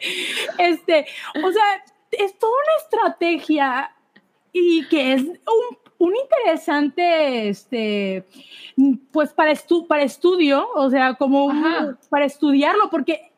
[0.57, 1.05] Este,
[1.43, 3.95] o sea, es toda una estrategia
[4.51, 8.23] y que es un, un interesante, este,
[9.11, 13.31] pues para, estu para estudio, o sea, como un- para estudiarlo, porque...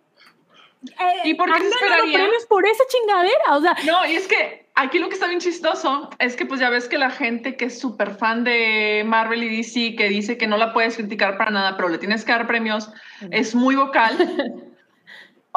[0.86, 0.94] eh,
[1.24, 2.14] ¿Y por qué se esperaría?
[2.20, 5.40] premios por esa chingadera, o sea, No, y es que aquí lo que está bien
[5.40, 9.44] chistoso es que pues ya ves que la gente que es súper fan de Marvel
[9.44, 12.32] y DC, que dice que no la puedes criticar para nada, pero le tienes que
[12.32, 12.92] dar premios,
[13.32, 14.18] es muy vocal.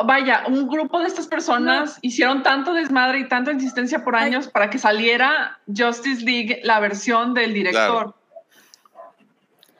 [0.04, 4.70] Vaya, un grupo de estas personas hicieron tanto desmadre y tanta insistencia por años para
[4.70, 8.14] que saliera Justice League, la versión del director.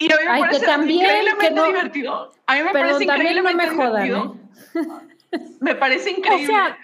[0.01, 2.33] Y a mí me Ay, que parece también, increíblemente que no- divertido.
[2.47, 4.37] A mí me Pero parece no me increíblemente jodan, divertido.
[4.75, 4.89] ¿eh?
[5.61, 6.79] Me parece increíble sea-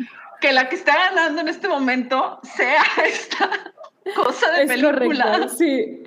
[0.44, 3.48] que la que está ganando en este momento sea esta
[4.14, 5.24] cosa de Es película.
[5.24, 6.02] correcto, sí.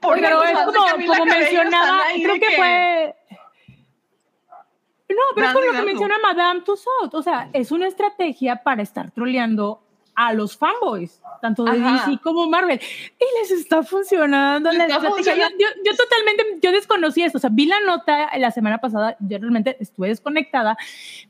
[0.00, 0.72] Porque pero es como,
[1.06, 3.16] como mencionaba, creo que fue...
[5.08, 7.14] No, pero es Dando y lo que menciona Madame Tussauds.
[7.14, 9.85] O sea, es una estrategia para estar troleando
[10.16, 12.06] a los fanboys, tanto de Ajá.
[12.08, 12.80] DC como Marvel.
[12.80, 15.02] Y les está funcionando Les la está.
[15.02, 15.56] Yo, funcionando.
[15.58, 17.38] yo- yo totalmente, yo desconocía esto.
[17.38, 20.76] O sea, vi la nota la semana pasada, yo realmente estuve desconectada.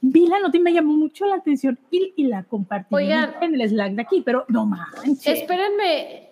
[0.00, 3.34] Vi la nota y me llamó mucho la atención y, y la compartí Oigan.
[3.40, 5.26] en el Slack de aquí, pero no manches.
[5.26, 6.25] Espérenme.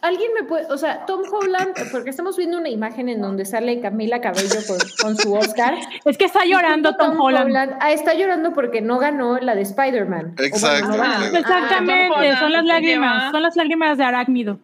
[0.00, 3.80] ¿Alguien me puede, o sea, Tom Holland, porque estamos viendo una imagen en donde sale
[3.80, 5.74] Camila Cabello con, con su Oscar.
[6.04, 7.76] Es que está llorando Tom, Holland.
[7.80, 10.36] Ah, está llorando porque no ganó la de Spider-Man.
[10.38, 10.88] Exacto.
[10.88, 11.38] bueno, no.
[11.38, 14.58] Exactamente, Ah, Holland son las lágrimas, lleva- son las lágrimas de arácnido.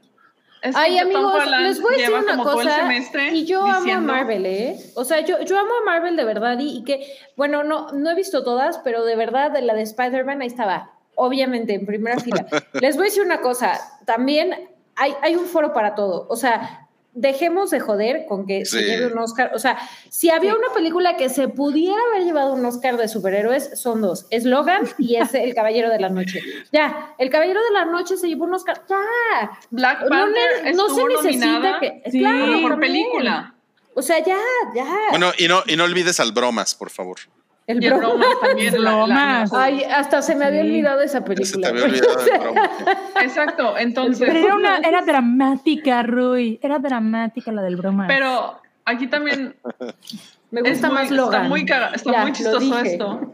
[0.62, 2.89] Es Ay, amigos, Holland les voy a decir una cosa.
[3.32, 4.76] Y yo amo a Marvel, ¿eh?
[4.94, 6.59] O sea, yo, yo amo a Marvel de verdad.
[6.59, 7.06] Y, y que,
[7.36, 10.93] bueno, no, no he visto todas, pero de verdad, de la de Spider-Man, ahí estaba.
[11.16, 12.47] Obviamente, en primera fila.
[12.81, 13.78] Les voy a decir una cosa.
[14.06, 16.26] También hay, hay un foro para todo.
[16.28, 16.80] O sea,
[17.16, 18.84] dejemos de joder con que se Sí.
[18.86, 19.52] lleve un Oscar.
[19.54, 19.78] O sea,
[20.10, 24.26] si había una película que se pudiera haber llevado un Oscar de superhéroes, son dos.
[24.30, 26.40] Es Logan y es El Caballero de la Noche.
[26.72, 28.82] Ya, El Caballero de la Noche se llevó un Oscar.
[28.88, 28.98] Ya.
[29.70, 32.02] Black No, Panther no se estuvo necesita nominada que.
[32.10, 32.80] Sí, claro, también.
[32.80, 33.54] película.
[33.94, 34.38] O sea, ya,
[34.74, 34.84] ya.
[35.10, 37.18] Bueno, y no, y no olvides al bromas, por favor.
[37.66, 38.08] El Y el broma.
[38.14, 38.74] bromas también.
[38.82, 39.52] la- la Bromas.
[39.54, 40.68] Ay, hasta se me había Sí.
[40.68, 41.62] olvidado esa se película.
[41.62, 42.70] te había olvidado el broma.
[43.22, 44.26] Exacto, entonces.
[44.28, 46.58] Pero era, una, era dramática, Rui.
[46.62, 48.06] Era dramática la del broma.
[48.06, 49.56] Pero aquí también
[50.50, 51.34] Me gusta muy- más Logan.
[51.42, 53.32] Está muy, caga- está Ya, muy chistoso esto.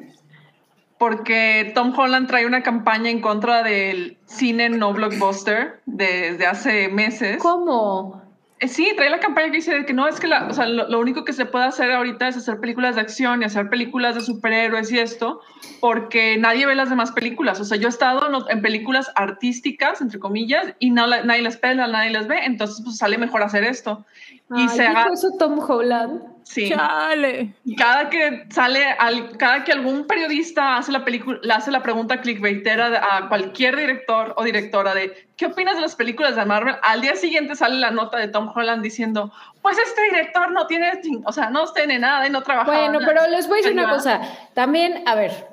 [0.99, 7.39] Porque Tom Holland trae una campaña en contra del cine no blockbuster desde hace meses.
[7.39, 8.23] ¿Cómo?
[8.61, 10.87] Eh, Sí, trae la campaña que dice que no, es que la, o sea, lo,
[10.89, 14.15] lo único que se puede hacer ahorita es hacer películas de acción y hacer películas
[14.15, 15.41] de superhéroes y esto,
[15.81, 17.59] porque nadie ve las demás películas.
[17.61, 21.43] O sea, yo he estado en, en películas artísticas, entre comillas, y no, la- nadie
[21.43, 24.05] las pela, nadie las ve, entonces pues sale mejor hacer esto.
[24.53, 26.23] Y Ay, se ¿dijo haga, eso Tom Holland?
[26.43, 26.69] sí.
[26.69, 27.55] Chale.
[27.65, 31.83] Y cada que sale, al, cada que algún periodista hace la película, le hace la
[31.83, 36.75] pregunta clickbaitera a cualquier director o directora de ¿qué opinas de las películas de Marvel?
[36.83, 39.33] Al día siguiente sale la nota de Tom Holland diciendo,
[39.63, 42.71] pues este director no tiene, o sea, no tiene nada y no trabaja.
[42.71, 44.21] Bueno, pero les voy a decir una cosa.
[44.55, 45.50] También, a ver,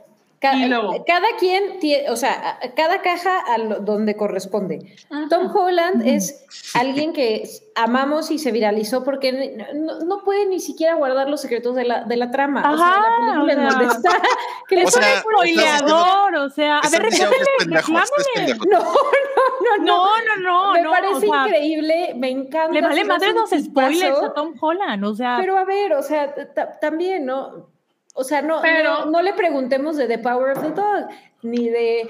[0.68, 1.04] luego.
[1.06, 4.96] cada quien tiene, o sea, cada caja a lo- donde corresponde.
[5.30, 6.46] Tom Holland es
[6.76, 11.76] alguien que amamos y se viralizó porque no, no puede ni siquiera guardar los secretos
[11.76, 12.72] de la, de la trama.
[12.72, 13.80] o sea, Ajá, la película en o sea.
[13.80, 14.22] donde está.
[14.68, 17.38] que le pone- Spoileador, o sea, a ver, reclámale,
[17.68, 18.88] no, no, no,
[19.80, 22.74] No, no, no, me no, parece o sea, increíble, me encanta.
[22.74, 26.34] Le vale madre los spoilers a Tom Holland, o sea, Pero a ver, o sea,
[26.54, 27.70] ta- también, ¿no?
[28.20, 31.08] O sea, no, Pero- no, no le preguntemos de The Power of the Dog,
[31.44, 32.10] ni de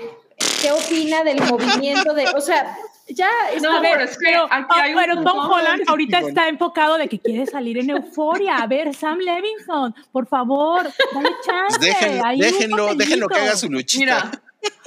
[0.61, 2.77] qué opina del movimiento de, o sea,
[3.09, 5.51] ya está No, pero es que pero, aquí ah, hay un pero Tom.
[5.51, 8.55] Holland ahorita está enfocado de que quiere salir en euforia.
[8.55, 11.77] A ver, Sam Levinson, por favor, dale chance.
[11.79, 14.31] Déjenlo, déjenlo, déjenlo que haga su luchita.
[14.31, 14.41] Mira,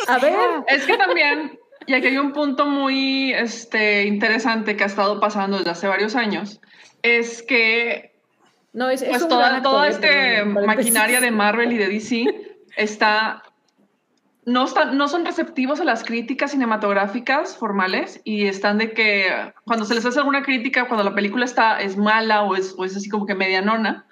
[0.09, 4.87] A ver, es que también, y aquí hay un punto muy este, interesante que ha
[4.87, 6.63] estado pasando desde hace varios años,
[7.03, 8.10] es que
[8.73, 12.25] no, es, es pues toda, toda esta maquinaria de Marvel y de DC
[12.77, 13.43] está
[14.47, 19.85] no, están, no son receptivos a las críticas cinematográficas formales y están de que cuando
[19.85, 22.97] se les hace alguna crítica, cuando la película está, es mala o es, o es
[22.97, 24.07] así como que medianona,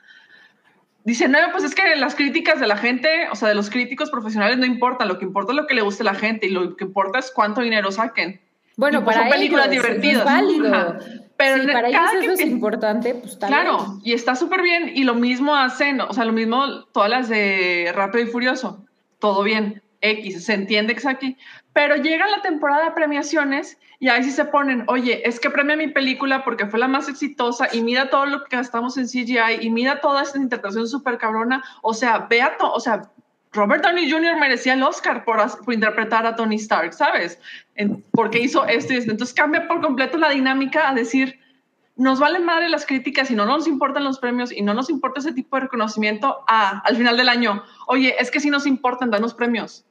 [1.05, 4.11] dicen, no, pues es que las críticas de la gente, o sea, de los críticos
[4.11, 6.51] profesionales no importan, lo que importa es lo que le guste a la gente y
[6.51, 8.41] lo que importa es cuánto dinero saquen.
[8.79, 10.19] Bueno, para son películas ellos, divertidas.
[10.21, 10.75] Es válido.
[10.75, 10.99] Ajá.
[11.37, 14.01] Pero Sí, para ellos cada eso que es te- importante, pues está Claro, bien.
[14.05, 14.91] y está súper bien.
[14.95, 18.85] Y lo mismo hacen, o sea, lo mismo todas las de Rápido y Furioso.
[19.21, 21.37] Todo bien, X, se entiende que es aquí.
[21.73, 25.77] Pero llega la temporada de premiaciones y ahí sí se ponen, oye, es que premia
[25.77, 29.59] mi película porque fue la más exitosa y mira todo lo que gastamos en CGI
[29.61, 31.63] y mira toda esta interpretación súper cabrona.
[31.83, 33.03] O sea, vea todo, o sea,
[33.53, 34.37] Robert Downey Jr.
[34.39, 37.41] merecía el Oscar por, por interpretar a Tony Stark, ¿sabes?
[37.79, 39.11] En- porque hizo esto y esto.
[39.13, 41.39] Entonces cambia por completo la dinámica a decir,
[41.97, 45.21] nos valen madre las críticas y no nos importan los premios y no nos importa
[45.21, 47.63] ese tipo de reconocimiento a, al final del año.
[47.87, 49.85] Oye, es que sí nos importan, danos premios.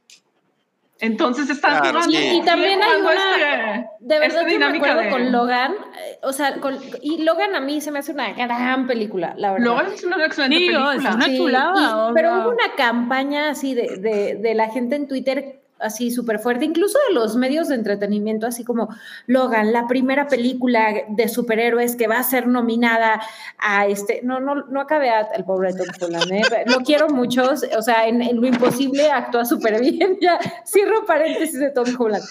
[0.99, 2.37] Entonces están Claro, jugando- sí.
[2.37, 6.33] Y también hay una, este- de verdad yo me acuerdo de- con Logan, eh, o
[6.33, 9.65] sea, con- y Logan a mí se me hace una gran película, la verdad.
[9.67, 11.15] Logan es una excelente Digo, es película.
[11.15, 15.61] una- chulada, y- pero hubo una campaña así de, de, de la gente en Twitter
[15.79, 18.89] así súper fuerte, incluso de los medios de entretenimiento, así como
[19.25, 23.21] Logan, la primera película de superhéroes que va a ser nominada
[23.57, 26.41] a este, no, no, no acabé al pobre Tom Holland, ¿eh?
[26.65, 31.71] lo quiero mucho, o sea, en, Lo Imposible actúa súper bien, ya cierro paréntesis de
[31.71, 32.23] Tom Holland,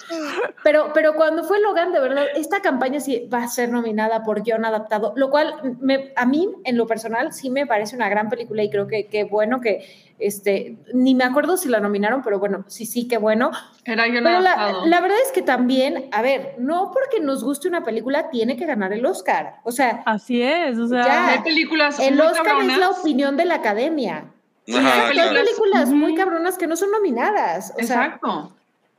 [0.63, 4.43] pero, pero cuando fue Logan, de verdad, esta campaña sí va a ser nominada por
[4.43, 8.29] guion adaptado, lo cual me, a mí, en lo personal, sí me parece una gran
[8.29, 12.39] película y creo que, que bueno que este, ni me acuerdo si la nominaron, pero
[12.39, 13.51] bueno, sí, sí, qué bueno.
[13.85, 17.83] Era pero la, la, verdad es que también, a ver, no porque nos guste una
[17.83, 19.57] película tiene que ganar el Oscar.
[19.63, 20.77] O sea, así es.
[20.77, 21.99] O sea, hay películas.
[21.99, 24.31] El Oscar es la opinión de la academia.
[24.67, 27.73] hay películas muy cabronas que no son nominadas.
[27.77, 28.56] Exacto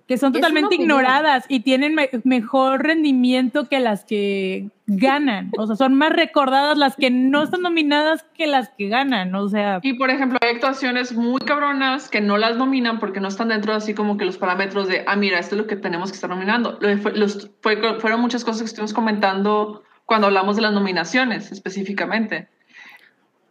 [0.09, 5.51] que son totalmente ignoradas y tienen mejor rendimiento que las que ganan.
[5.59, 9.35] O sea, son más recordadas las que no están nominadas que las que ganan.
[9.35, 9.81] O sea.
[9.83, 13.75] Y por ejemplo, hay actuaciones muy cabronas que no las nominan porque no están dentro
[13.75, 16.31] así como que los parámetros de, ah, mira, esto es lo que tenemos que estar
[16.31, 16.79] nominando.
[16.81, 22.49] Los, fueron muchas cosas que estuvimos comentando cuando hablamos de las nominaciones específicamente.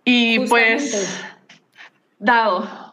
[0.03, 1.23] Y pues,
[2.17, 2.86] dado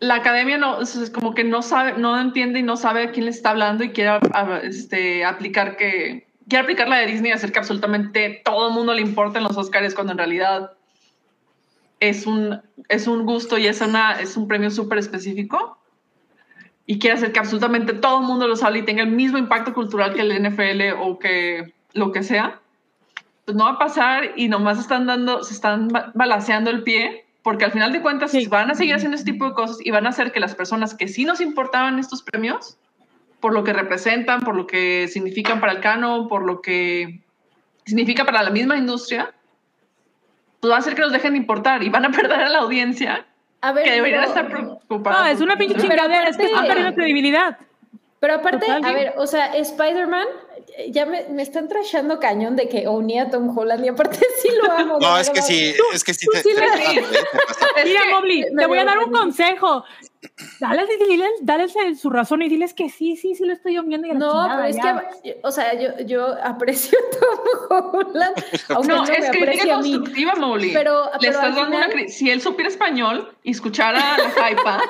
[0.00, 3.26] la academia no, es como que no sabe, no entiende y no sabe a quién
[3.26, 4.18] le está hablando y quiere
[4.62, 8.94] este, aplicar que, quiere aplicar la de Disney y hacer que absolutamente todo el mundo
[8.94, 10.72] le importen los Oscars cuando en realidad
[12.00, 15.78] es un, es un gusto y es, una, es un premio súper específico
[16.86, 19.74] y quiere hacer que absolutamente todo el mundo lo hable y tenga el mismo impacto
[19.74, 22.58] cultural que el NFL o que lo que sea,
[23.44, 27.64] pues no va a pasar y nomás están dando, se están balanceando el pie porque
[27.64, 30.10] al final de cuentas van a seguir haciendo este tipo de cosas y van a
[30.10, 32.76] hacer que las personas que sí nos importaban estos premios,
[33.40, 37.22] por lo que representan, por lo que significan para el cano, por lo que
[37.84, 39.32] significa para la misma industria,
[40.60, 42.58] pues va a hacer que nos dejen de importar y van a perder a la
[42.58, 43.26] audiencia
[43.84, 45.20] que deberían estar preocupados.
[45.20, 47.58] No, es una pinche chingadera, es que están perdiendo credibilidad.
[48.20, 50.26] Pero aparte, a ver, o sea, Spider-Man
[50.90, 54.48] ya me, me, están trashando cañón de que unía a Tom Holland y aparte sí
[54.62, 54.98] lo amo.
[55.00, 56.42] No, es que sí, es que sí te,
[57.84, 59.84] Mira, Mobley, te voy a dar un consejo.
[60.58, 60.86] Dale,
[61.40, 64.12] dale, su razón y diles que sí, sí, sí lo estoy viendo.
[64.14, 68.34] no, pero es que, o sea, yo, yo aprecio a Tom Holland.
[68.68, 70.72] Aunque no, es crítica constructiva, Molly.
[70.74, 74.82] Pero, Le estás dando una Si él supiera español y escuchara la hypa,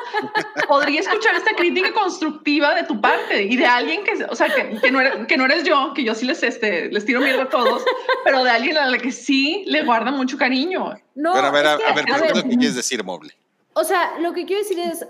[0.66, 4.80] podría escuchar esta crítica constructiva de tu parte y de alguien que, o sea, que,
[4.80, 7.42] que, no, eres, que no eres yo, que yo sí les, este, les tiro miedo
[7.42, 7.84] a todos,
[8.24, 10.94] pero de alguien a la que sí le guarda mucho cariño.
[11.14, 13.32] No, pero a ver, a, ver, ¿qué es lo que quieres decir, Mobley?
[13.74, 15.06] O sea, lo que quiero decir es,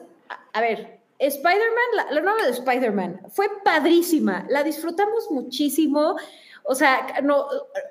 [0.52, 6.16] a ver, Spider-Man, la, nueva de Spider-Man, fue padrísima, la disfrutamos muchísimo.
[6.64, 7.46] O sea, no,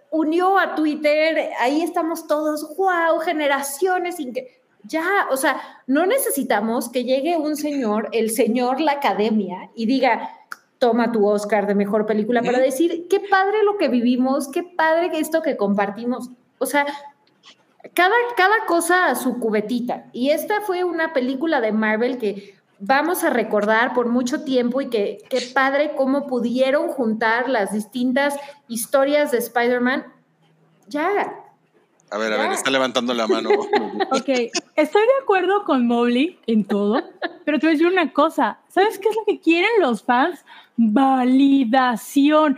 [0.09, 4.17] unió a Twitter, ahí estamos todos, wow, generaciones,
[4.83, 10.31] ya, o sea, no necesitamos que llegue un señor, el señor la academia, y diga,
[10.79, 15.09] toma tu Oscar de mejor película, para decir, qué padre lo que vivimos, qué padre
[15.19, 16.29] esto que compartimos.
[16.57, 16.85] O sea,
[17.93, 20.05] cada, cada cosa a su cubetita.
[20.11, 24.89] Y esta fue una película de Marvel que vamos a recordar por mucho tiempo y
[24.89, 30.05] que qué padre cómo pudieron juntar las distintas historias de Spider-Man.
[30.87, 31.45] Ya.
[32.11, 33.49] A ver, a ver, está levantando la mano.
[34.11, 34.29] ok,
[34.75, 37.03] estoy de acuerdo con Mobley en todo,
[37.45, 38.59] pero te voy a decir una cosa.
[38.69, 40.43] ¿Sabes qué es lo que quieren los fans?
[40.75, 42.57] Validación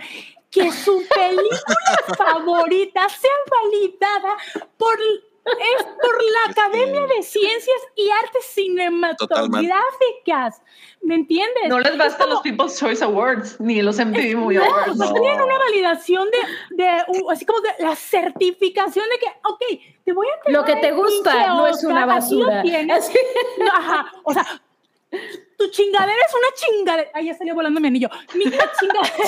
[0.52, 4.38] que su película favorita sea validada
[4.78, 5.00] por
[5.44, 10.62] es por la Academia de Ciencias y Artes Cinematográficas.
[11.02, 11.68] ¿Me entiendes?
[11.68, 14.98] No les bastan los People's Choice Awards ni los MTV Movie Awards.
[14.98, 16.38] No, tienen una validación de,
[16.84, 16.90] de,
[17.32, 19.64] así como de la certificación de que, ok,
[20.06, 22.62] te voy a entregar Lo que te gusta no es una basura.
[23.74, 24.46] Ajá, o sea,
[25.62, 27.10] tu chingadera es una chingadera.
[27.14, 28.10] Ay, ya salió volando mi anillo.
[28.34, 28.46] Mi
[28.80, 29.28] chingadera,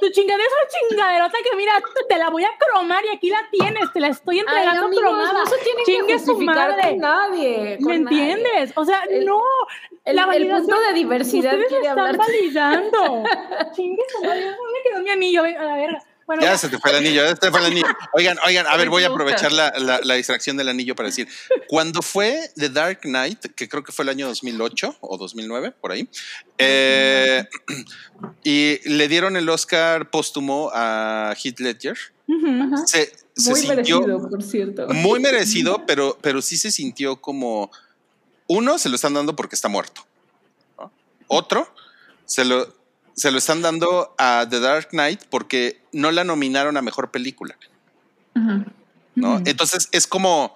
[0.00, 1.72] tu chingadera es una chingaderota que mira,
[2.08, 5.32] te la voy a cromar y aquí la tienes, te la estoy entregando cromada.
[5.32, 6.90] No se tiene Chingue que su madre.
[6.90, 7.78] Con nadie.
[7.80, 8.72] ¿Me entiendes?
[8.76, 9.42] O sea, no.
[10.04, 13.24] El, la el punto de diversidad ustedes están validando.
[13.74, 14.44] Chingue su madre.
[14.44, 15.42] ¿Dónde quedó mi anillo?
[15.42, 16.04] A la verga
[16.40, 17.86] ya, se te fue el anillo, ya se te fue el anillo.
[18.14, 21.28] Oigan, oigan, a ver, voy a aprovechar la, la, distracción del anillo para decir,
[21.68, 25.92] cuando fue The Dark Knight, que creo que fue el año 2008 o 2009, por
[25.92, 26.08] ahí,
[26.58, 27.44] eh,
[28.44, 31.98] y le dieron el Oscar póstumo a Heath Ledger.
[32.86, 34.88] se, muy merecido, por cierto.
[34.88, 37.70] Muy merecido, pero, pero sí se sintió como,
[38.46, 40.06] uno, se lo están dando porque está muerto.
[41.26, 41.68] Otro,
[42.26, 42.83] se lo,
[43.14, 47.56] se lo están dando a The Dark Knight porque no la nominaron a mejor película.
[49.14, 49.40] ¿no?
[49.44, 50.54] Entonces es como,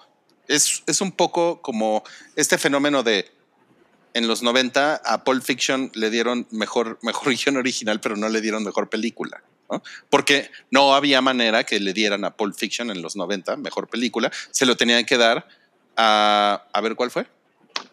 [0.49, 2.03] es, es, un poco como
[2.37, 3.31] este fenómeno de
[4.15, 8.41] en los 90 a Pulp Fiction le dieron mejor, mejor guion original, pero no le
[8.41, 9.43] dieron mejor película.
[9.70, 9.83] ¿no?
[10.11, 14.33] Porque no había manera que le dieran a Pulp Fiction en los 90 mejor película.
[14.51, 15.47] Se lo tenían que dar
[15.97, 17.27] a, a ver cuál fue.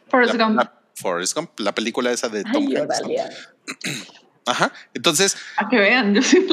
[0.10, 0.56] Forrest Gump.
[0.56, 3.02] la- Forrest Gump, la película esa de Tom Ay, Hanks.
[4.46, 4.72] Ajá.
[4.94, 6.46] Entonces, A que vean, yo sí.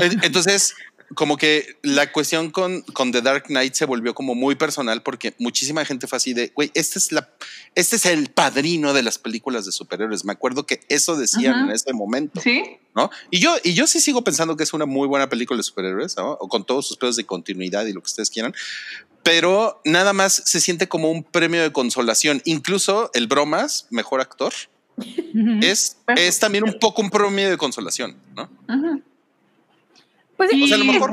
[0.00, 0.74] En- Entonces,
[1.14, 5.34] como que la cuestión con, con The Dark Knight se volvió como muy personal porque
[5.38, 7.30] muchísima gente fue así de, güey, este es la,
[7.76, 10.24] este es el padrino de las películas de superhéroes.
[10.24, 11.64] Me acuerdo que eso decían Ajá.
[11.66, 12.64] en ese momento, Sí,
[12.96, 13.08] ¿no?
[13.30, 16.16] Y yo, y yo sí sigo pensando que es una muy buena película de superhéroes,
[16.16, 16.32] ¿no?
[16.32, 18.52] O con todos sus pedos de continuidad y lo que ustedes quieran.
[19.22, 22.42] Pero nada más se siente como un premio de consolación.
[22.44, 24.52] Incluso el Bromas, mejor actor,
[24.98, 25.58] Ujú.
[25.62, 28.48] es, es también un poco un premio de consolación, ¿no?
[30.36, 31.10] Pues Y- O sea, a lo mejor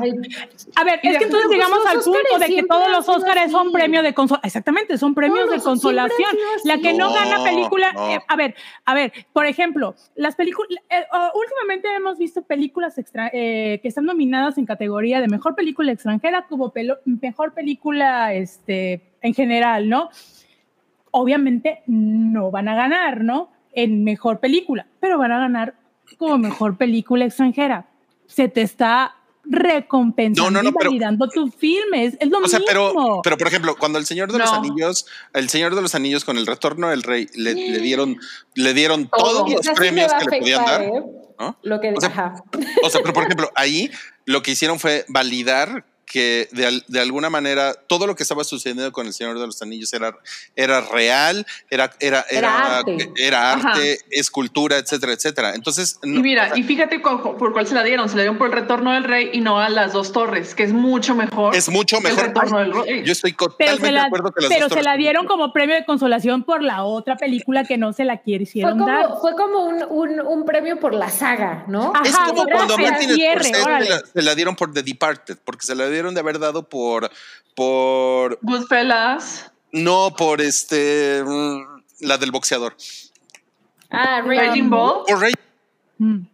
[0.76, 4.02] A ver, es que entonces llegamos al punto de que todos los Óscares son premios
[4.02, 4.46] de consolación.
[4.46, 6.30] Exactamente, son premios de Todos, consolación.
[6.64, 7.92] La que no, No, gana película.
[7.94, 8.10] no.
[8.10, 8.54] eh, a ver,
[8.84, 10.68] a ver, por ejemplo, las películas.
[10.90, 11.04] eh,
[11.34, 16.46] últimamente hemos visto películas extra- eh, que están nominadas en categoría de mejor película extranjera
[16.46, 20.10] como pelo- mejor película este, en general, ¿no?
[21.12, 23.53] Obviamente no van a ganar, ¿no?
[23.74, 25.74] En mejor película, pero van a ganar
[26.18, 27.86] como mejor película extranjera.
[28.26, 32.04] Se te está recompensando No, no, no, y pero- validando tu filme.
[32.06, 34.52] Es, es lo O sea, pero, pero por ejemplo, cuando el Señor de los.
[34.52, 38.16] Anillos, el Señor de los Anillos con el retorno del rey, le, le dieron,
[38.54, 40.82] le dieron todos los premios que le podían dar.
[40.82, 41.02] ¿eh?
[41.38, 41.58] ¿no?
[41.62, 42.34] Lo que O sea, ajá.
[42.82, 43.90] O sea, pero por ejemplo, ahí
[44.24, 48.90] lo que hicieron fue validar que de, de alguna manera todo lo que estaba sucediendo
[48.92, 50.16] con el Señor de los Anillos era,
[50.56, 53.12] era real, era, era, Era era, arte.
[53.16, 55.54] era arte, escultura, etcétera, etcétera.
[55.54, 58.08] Entonces, Y mira, o sea, y fíjate por cuál se la dieron.
[58.08, 60.62] Se la dieron por el retorno del rey y no a las dos torres, que
[60.64, 61.54] es mucho mejor.
[61.54, 62.26] es mucho el mejor.
[62.26, 63.04] retorno Ay, del rey.
[63.04, 65.26] yo estoy pero totalmente se la, de acuerdo que las pero dos se la dieron
[65.26, 69.06] como premio de consolación por la otra película que no se la Fue quisieron dar.
[69.06, 71.92] como, fue como un, un, un premio por la saga, ¿no?
[71.94, 75.66] Ajá, Es como cuando Martin Scorsese se la, se la dieron por The Departed, porque
[75.66, 77.10] se la debieron de haber dado por,
[77.54, 79.50] por, Goodfellas.
[79.72, 82.76] no por este, mm, la del boxeador.
[83.90, 85.04] Ah, Raging Bull.
[85.06, 85.34] Por Ray-
[85.98, 86.26] Mm.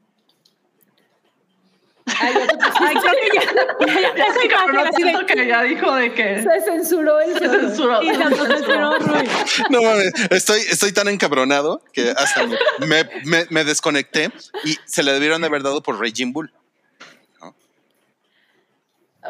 [2.06, 3.42] Ay, ya te pusiste- Ay, creo que ya,
[3.86, 6.42] ya, ya, Ya esa se imagen cabronó así de- tanto que ya dijo de que
[6.42, 8.02] se censuró el se censuró.
[8.02, 9.28] y se autocensuró, Rui.
[9.68, 12.46] No mames, estoy, estoy tan encabronado que hasta
[12.86, 13.08] me,
[13.50, 14.32] me, desconecté
[14.64, 16.50] y se la debieron de haber dado por Raging Bull.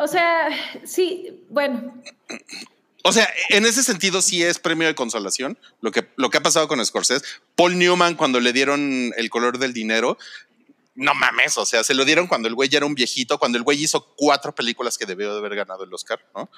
[0.02, 0.48] O sea,
[0.82, 1.92] sí, bueno,
[3.04, 6.42] O sea, en ese sentido sí es premio de consolación lo que, lo que ha
[6.42, 7.22] pasado con Scorsese.
[7.54, 10.16] Paul Newman cuando le dieron el color del dinero,
[10.94, 13.58] no mames, o sea, se lo dieron cuando el güey ya era un viejito, cuando
[13.58, 16.48] el güey hizo cuatro películas que debió de haber ganado el Oscar, ¿no?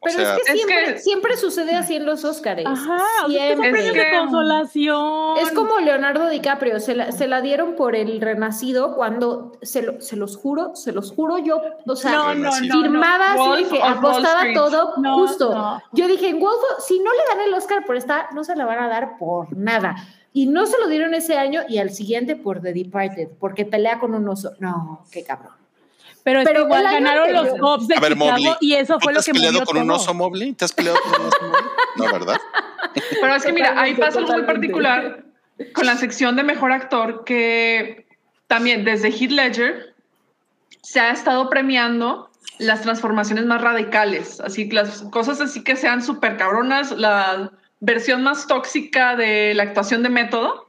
[0.00, 2.64] O pero sea, es que Es siempre, que- siempre sucede así en los Óscares.
[2.66, 4.04] Ajá, o sea, es que Siempre.
[4.04, 5.38] de consolación.
[5.38, 10.00] Es como Leonardo DiCaprio, se la, se la dieron por el Renacido cuando, se, lo-
[10.00, 13.54] se los juro, se los juro yo, o sea, No, no, no, firmaba no.
[13.54, 15.52] así que apostaba todo No, justo.
[15.54, 15.82] no.
[15.92, 18.66] Yo dije, en Wolf, si no le dan el Oscar por esta, no se la
[18.66, 19.96] van a dar por nada.
[20.32, 23.98] Y no se lo dieron ese año y al siguiente por The Departed, porque pelea
[23.98, 24.52] con un oso.
[24.60, 25.54] No, qué cabrón.
[26.24, 29.00] Pero Pero igual ganaron los anterior- Cops de A ver, Chicago Mobley, y eso ¿tú
[29.00, 29.96] fue te lo has que peleado movió con un todo.
[29.96, 30.52] oso Mobley?
[30.52, 31.62] ¿Te has peleado con un oso Mobley?
[31.96, 32.40] No, ¿verdad?
[33.20, 35.24] Pero es que mira, ahí pasa algo muy particular
[35.74, 38.06] con la sección de mejor actor que
[38.46, 39.94] también desde Heath Ledger
[40.82, 46.02] se ha estado premiando las transformaciones más radicales, así que las cosas así que sean
[46.02, 50.66] súper cabronas, la versión más tóxica de la actuación de método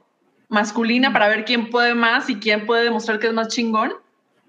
[0.48, 3.92] masculina para ver quién puede más y quién puede demostrar que es más chingón,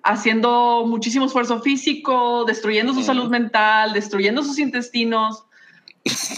[0.03, 5.43] haciendo muchísimo esfuerzo físico, destruyendo su salud mental, destruyendo sus intestinos,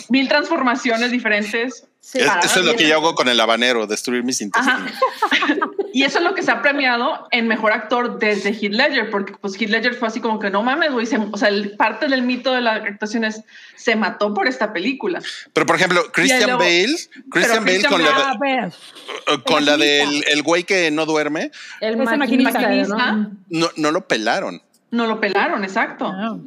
[0.09, 1.85] mil transformaciones diferentes.
[2.01, 4.81] Sí, Es- eso es lo que yo hago con el habanero, destruir mis intestinos.
[5.95, 9.33] Y eso es lo que se ha premiado en mejor actor desde Heath Ledger, porque
[9.39, 12.07] pues Heath Ledger fue así como que no mames, güey, se- o sea, el- parte
[12.07, 13.43] del mito de la actuación es
[13.75, 15.21] se mató por esta película.
[15.53, 16.87] Pero por ejemplo, Christian luego- Bale,
[17.29, 18.67] Christian Bale Christian con Bale- la, pero-
[19.37, 23.11] eh, con la del el güey que no duerme, El maquinista, maquinista.
[23.11, 23.31] ¿no?
[23.49, 24.61] no, no lo pelaron.
[24.89, 26.07] No lo pelaron, exacto.
[26.07, 26.37] Ah.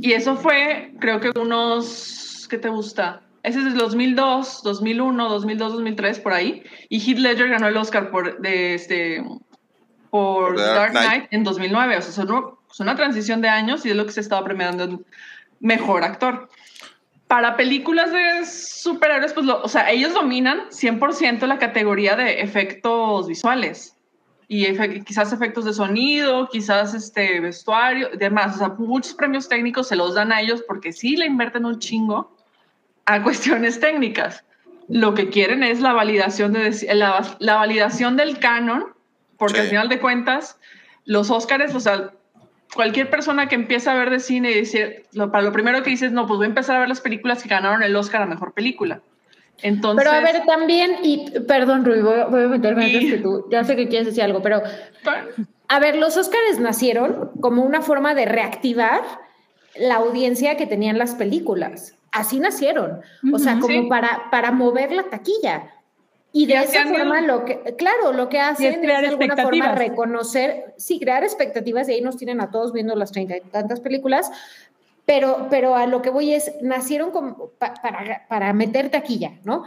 [0.00, 3.22] Y eso fue, creo que unos, ¿qué te gusta?
[3.42, 6.62] Ese es del 2002, 2001, 2002, 2003, por ahí.
[6.88, 9.24] Y Heath Ledger ganó el Oscar por, de este,
[10.10, 11.06] por The Dark, Knight.
[11.08, 11.32] Knight.
[11.32, 11.96] en 2009.
[11.96, 15.04] O sea, es una, transición de años y es lo que se estaba premiando en
[15.60, 16.48] mejor actor.
[17.26, 23.26] Para películas de superhéroes, pues, lo- o sea, ellos dominan 100% la categoría de efectos
[23.26, 23.96] visuales
[24.48, 28.54] y efe- quizás efectos de sonido, quizás este vestuario, demás.
[28.56, 31.78] O sea, muchos premios técnicos se los dan a ellos porque sí le invierten un
[31.78, 32.36] chingo
[33.06, 34.44] a cuestiones técnicas.
[34.88, 38.84] lo que quieren es la validación, de, la, la validación del canon,
[39.38, 40.58] porque al final de cuentas,
[41.04, 42.10] los Óscares, o sea,
[42.74, 45.90] cualquier persona que empieza a ver de cine y decir, lo, para lo primero que
[45.90, 48.26] dices, no, pues voy a empezar a ver las películas que ganaron el Oscar a
[48.26, 49.00] Mejor Película.
[49.62, 53.62] Entonces, pero a ver, también, y perdón, Rui, voy, a meterme antes que tú, ya
[53.64, 54.62] sé que quieres decir algo, pero
[55.68, 59.02] a ver, los Óscares nacieron como una forma de reactivar
[59.76, 61.96] la audiencia que tenían las películas.
[62.12, 63.00] Así nacieron,
[63.32, 65.70] o sea, como para, para mover la taquilla.
[66.30, 70.74] Y de esa forma, lo que, claro, lo que hacen es, de alguna forma reconocer,
[70.76, 74.30] sí, crear expectativas, y ahí nos tienen a todos viendo las treinta y tantas películas,
[75.04, 79.64] pero, pero a lo que voy es, nacieron como para, para meter taquilla, ¿no?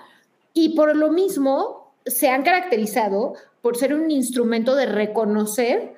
[0.54, 5.96] Y por lo mismo se han caracterizado por ser un instrumento de reconocer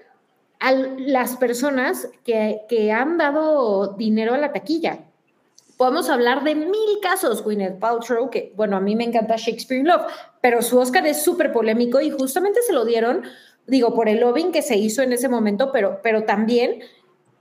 [0.59, 4.99] a las personas que, que han dado dinero a la taquilla
[5.77, 9.87] podemos hablar de mil casos, Gwyneth Paltrow, que bueno, a mí me encanta Shakespeare in
[9.87, 13.23] Love, pero su Oscar es súper polémico y justamente se lo dieron,
[13.67, 16.81] digo, por el lobbying que se hizo en ese momento, pero, pero también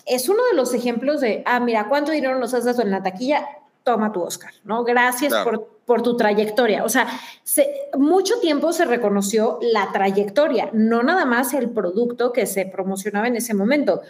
[0.05, 3.03] es uno de los ejemplos de, ah, mira, ¿cuánto dinero nos has dado en la
[3.03, 3.47] taquilla?
[3.83, 4.85] Toma tu Oscar, ¿no?
[4.85, 6.85] Gracias por, por, tu trayectoria.
[6.85, 7.09] O sea,
[7.97, 13.37] mucho tiempo se reconoció la trayectoria, no nada más el producto que se promocionaba en
[13.37, 14.03] ese momento.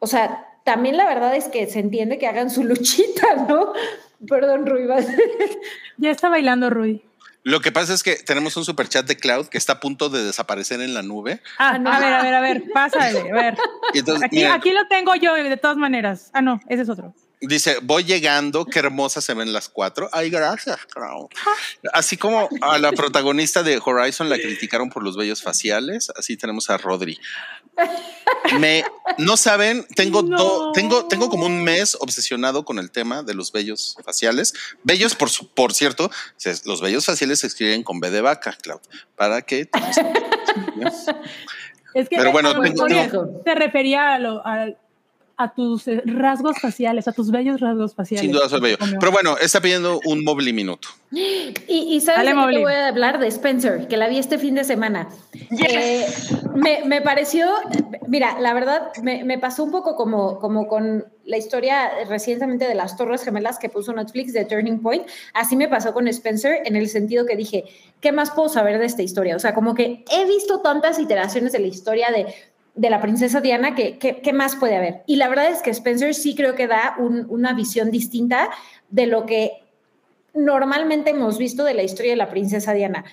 [0.00, 3.72] O sea, también la verdad es que se entiende que hagan su luchita, ¿no?
[4.26, 4.88] Perdón, Rui.
[5.98, 7.02] ya está bailando Rui.
[7.42, 10.08] Lo que pasa es que tenemos un super chat de Cloud que está a punto
[10.08, 11.42] de desaparecer en la nube.
[11.58, 11.92] Ah, no.
[11.92, 13.58] a ver, a ver, a ver, pásale, a ver.
[14.24, 16.30] aquí, aquí lo tengo yo de todas maneras.
[16.32, 17.14] Ah, no, ese es otro.
[17.42, 20.08] Dice, voy llegando, qué hermosas se ven las cuatro.
[20.12, 20.78] Ay, gracias.
[21.92, 26.70] Así como a la protagonista de Horizon la criticaron por los bellos faciales, así tenemos
[26.70, 27.18] a Rodri.
[28.58, 28.84] Me,
[29.18, 33.96] no saben, tengo, tengo, tengo como un mes obsesionado con el tema de los bellos
[34.04, 34.54] faciales.
[34.82, 36.10] Bellos, por, por cierto,
[36.64, 38.80] los bellos faciales se escriben con B de vaca, Cloud,
[39.16, 39.68] para que...
[41.94, 42.52] es que Pero bueno,
[43.44, 44.68] se refería a, lo, a,
[45.36, 48.22] a tus eh, rasgos faciales, a tus bellos rasgos faciales.
[48.22, 48.76] Sin duda soy bello.
[49.00, 50.88] Pero bueno, está pidiendo un móvil y minuto.
[51.10, 54.54] Y, y sabes de qué voy a hablar de Spencer, que la vi este fin
[54.54, 55.08] de semana.
[55.50, 56.06] Eh,
[56.54, 57.48] me, me, pareció,
[58.08, 62.74] mira, la verdad, me, me, pasó un poco como, como con la historia recientemente de
[62.74, 65.06] las Torres Gemelas que puso Netflix de Turning Point.
[65.32, 67.64] Así me pasó con Spencer en el sentido que dije,
[68.00, 69.36] ¿qué más puedo saber de esta historia?
[69.36, 72.26] O sea, como que he visto tantas iteraciones de la historia de
[72.74, 75.02] de la princesa Diana, ¿qué, qué, más puede haber?
[75.06, 78.50] Y la verdad es que Spencer sí creo que da una visión distinta
[78.90, 79.62] de lo que
[80.34, 83.04] normalmente hemos visto de la historia de la princesa Diana.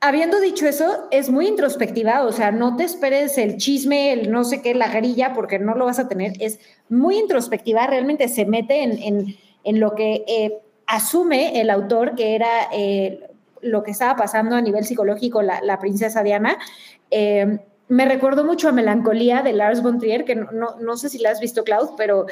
[0.00, 4.44] Habiendo dicho eso, es muy introspectiva, o sea, no te esperes el chisme, el no
[4.44, 6.32] sé qué, la grilla, porque no lo vas a tener.
[6.40, 12.34] Es muy introspectiva, realmente se mete en, en, lo que eh, asume el autor que
[12.36, 13.28] era eh,
[13.60, 16.58] lo que estaba pasando a nivel psicológico la, la princesa Diana.
[17.10, 21.18] Eh, me recordó mucho a Melancolía de Lars von Trier, que no, no, sé si
[21.18, 22.26] la has visto, Klaus, pero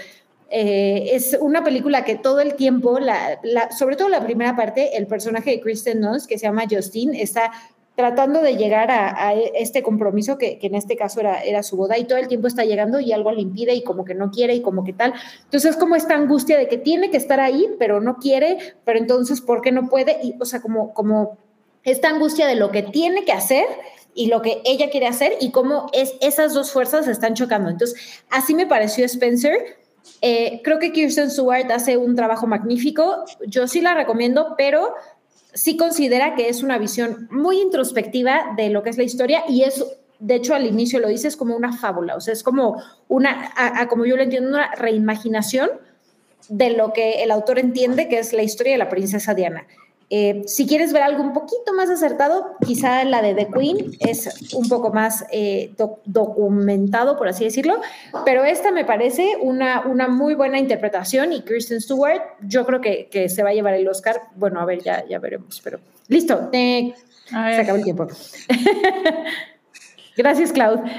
[0.50, 3.40] eh, es una película que todo el tiempo, la,
[3.76, 7.50] sobre todo la primera parte, el personaje de Kristen Dunst, que se llama Justine, está
[7.96, 11.96] tratando de llegar a, este compromiso que, que, en este caso era, era su boda
[11.96, 14.54] y todo el tiempo está llegando y algo le impide y como que no quiere
[14.54, 15.14] y como que tal.
[15.44, 18.98] Entonces es como esta angustia de que tiene que estar ahí, pero no quiere, pero
[18.98, 20.18] entonces ¿por qué no puede?
[20.22, 21.38] Y, o sea, como, como
[21.84, 23.64] esta angustia de lo que tiene que hacer
[24.16, 27.70] y lo que ella quiere hacer y cómo es, esas dos fuerzas están chocando.
[27.70, 29.76] Entonces, así me pareció Spencer.
[30.22, 33.24] Eh, creo que Kirsten Stewart hace un trabajo magnífico.
[33.46, 34.94] Yo sí la recomiendo, pero
[35.52, 39.62] sí considera que es una visión muy introspectiva de lo que es la historia y
[39.62, 39.84] es,
[40.18, 43.52] de hecho, al inicio lo dice, es como una fábula, o sea, es como una,
[43.88, 45.70] como yo lo entiendo, una reimaginación
[46.48, 49.66] de lo que el autor entiende que es la historia de la princesa Diana.
[50.08, 54.52] Eh, si quieres ver algo un poquito más acertado, quizá la de The Queen es
[54.54, 55.72] un poco más eh,
[56.04, 57.80] documentado, por así decirlo,
[58.24, 63.08] pero esta me parece una, una muy buena interpretación y Kristen Stewart, yo creo que,
[63.10, 64.22] que, se va a llevar el Oscar.
[64.36, 66.94] Bueno, a ver, ya, ya veremos, pero listo, se
[67.34, 68.06] acabó el tiempo.
[70.16, 70.80] Gracias, Cloud.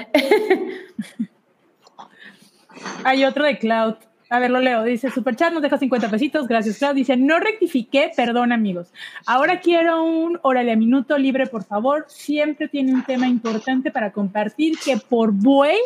[3.04, 3.94] Hay otro de Cloud.
[4.30, 4.84] A ver, lo leo.
[4.84, 6.46] Dice, Superchat nos deja 50 pesitos.
[6.46, 7.00] Gracias, Claudio.
[7.00, 8.92] Dice, no rectifiqué, perdón, amigos.
[9.26, 12.04] Ahora quiero un órale a minuto libre, por favor.
[12.08, 15.78] Siempre tiene un tema importante para compartir que por buey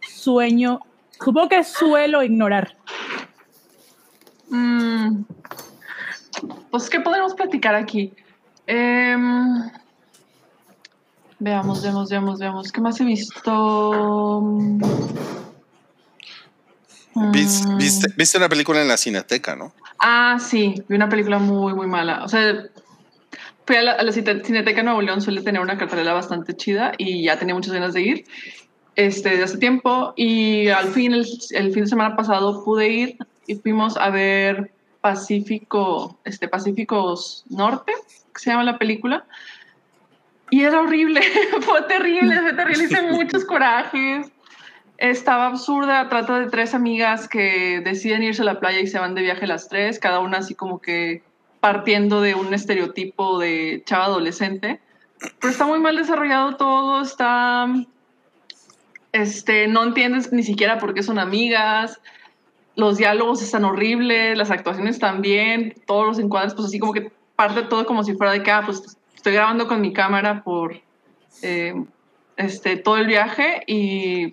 [0.00, 2.76] sueño, supongo que suelo ignorar.
[4.50, 5.22] Mm,
[6.70, 8.12] pues, ¿qué podemos platicar aquí?
[8.66, 9.70] Em,
[11.38, 12.72] veamos, veamos, veamos, veamos.
[12.72, 14.50] ¿Qué más he visto?
[17.14, 17.32] Mm.
[17.32, 19.72] ¿Viste, una película en la Cineteca, ¿no?
[20.00, 22.24] Ah, sí, vi una película muy, muy mala.
[22.24, 22.64] O sea,
[23.66, 26.92] fui a la, a la Cine- Cineteca Nuevo León, suele tener una cartelera bastante chida
[26.98, 28.24] y ya tenía muchas ganas de ir
[28.96, 30.12] este, desde hace tiempo.
[30.16, 34.72] Y al fin, el, el fin de semana pasado pude ir y fuimos a ver
[35.00, 37.92] Pacífico, este, Pacíficos Norte,
[38.34, 39.24] que se llama la película.
[40.50, 41.20] Y era horrible,
[41.62, 44.26] fue terrible, fue terrible, hice muchos corajes.
[45.04, 49.14] Estaba absurda, trata de tres amigas que deciden irse a la playa y se van
[49.14, 51.22] de viaje las tres, cada una así como que
[51.60, 54.80] partiendo de un estereotipo de chava adolescente.
[55.18, 57.66] Pero está muy mal desarrollado todo, está...
[59.12, 62.00] Este, no entiendes ni siquiera por qué son amigas,
[62.74, 67.64] los diálogos están horribles, las actuaciones también, todos los encuadres, pues así como que parte
[67.64, 70.80] todo como si fuera de que, ah, pues estoy grabando con mi cámara por
[71.42, 71.74] eh,
[72.38, 74.32] este, todo el viaje y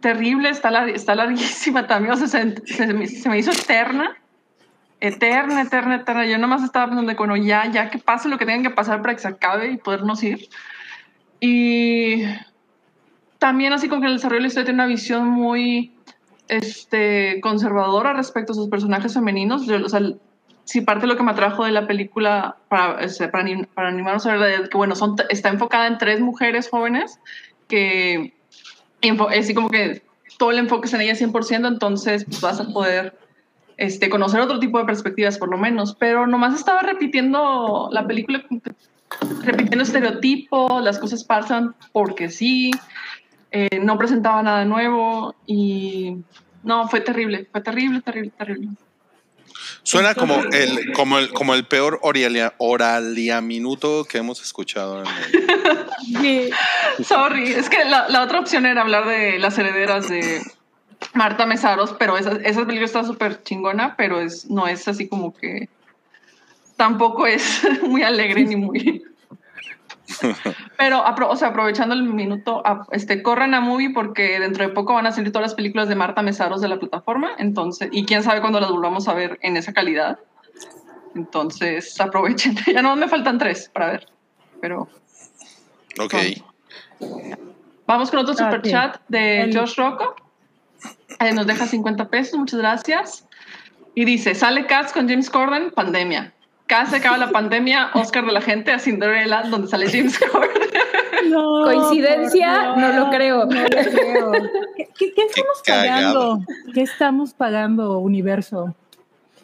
[0.00, 4.16] terrible, está, lar- está larguísima también, o sea, se, se se me hizo eterna,
[5.00, 6.26] eterna, eterna, eterna.
[6.26, 9.14] Yo nomás estaba pensando bueno, ya, ya que pase lo que tengan que pasar para
[9.14, 10.48] que se acabe y podernos ir.
[11.40, 12.24] Y
[13.38, 15.94] también así como que el desarrollo de la historia tiene una visión muy
[16.48, 19.66] este, conservadora respecto a sus personajes femeninos.
[19.66, 20.00] Yo, o sea,
[20.64, 23.44] si parte de lo que me atrajo de la película para, este, para,
[23.74, 27.20] para animarnos a ver que, bueno, son, está enfocada en tres mujeres jóvenes
[27.68, 28.34] que
[29.30, 30.02] así como que
[30.38, 33.18] todo el enfoque es en ellas 100%, entonces pues, vas a poder
[33.76, 38.44] este, conocer otro tipo de perspectivas por lo menos, pero nomás estaba repitiendo la película,
[39.42, 42.70] repitiendo estereotipos, las cosas pasan porque sí,
[43.50, 46.16] eh, no presentaba nada nuevo y
[46.62, 48.68] no, fue terrible, fue terrible, terrible, terrible.
[49.88, 55.02] Suena como el, como el, como el peor oralia, oraliaminuto que hemos escuchado.
[55.02, 56.50] en el- Sí.
[57.04, 60.42] Sorry, es que la, la otra opción era hablar de las herederas de
[61.14, 65.34] Marta Mesaros, pero esa, esa película está súper chingona, pero es, no es así como
[65.34, 65.68] que
[66.76, 69.02] tampoco es muy alegre ni muy...
[70.78, 74.72] Pero, apro- o sea, aprovechando el minuto, a- este, corran a Movie porque dentro de
[74.72, 78.04] poco van a salir todas las películas de Marta Mesaros de la plataforma, entonces, y
[78.04, 80.18] quién sabe cuándo las volvamos a ver en esa calidad.
[81.14, 82.56] Entonces, aprovechen.
[82.66, 84.06] Ya no me faltan tres para ver,
[84.60, 84.88] pero
[86.00, 86.14] Ok.
[87.86, 90.14] Vamos con otro super chat de El- Josh Rocco.
[91.20, 93.26] Eh, nos deja 50 pesos, muchas gracias.
[93.94, 96.32] Y dice, sale Cats con James Corden, pandemia.
[96.68, 100.68] Cats se acaba la pandemia, Oscar de la gente a Cinderella, donde sale James Corden.
[101.30, 102.74] No, ¿Coincidencia?
[102.76, 103.44] No lo creo.
[103.46, 104.32] No lo creo.
[104.76, 106.40] ¿Qué, qué- qué estamos pagando?
[106.74, 108.74] ¿Qué estamos pagando, universo?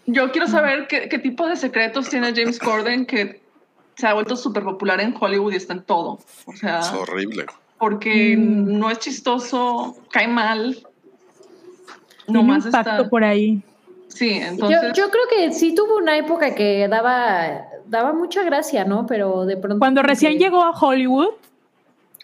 [0.06, 3.40] Yo quiero saber qué, qué tipo de secretos tiene James Corden que
[3.96, 6.18] se ha vuelto súper popular en Hollywood y está en todo.
[6.46, 7.46] O sea, Es horrible.
[7.78, 8.78] porque Mm.
[8.78, 10.74] no es chistoso, cae mal.
[12.26, 13.08] Tiene un Nomás pacto está...
[13.08, 13.62] por ahí.
[14.14, 14.80] Sí, entonces...
[14.96, 19.06] Yo, yo creo que sí tuvo una época que daba, daba mucha gracia, ¿no?
[19.06, 19.80] Pero de pronto.
[19.80, 21.30] Cuando recién que- llegó a Hollywood,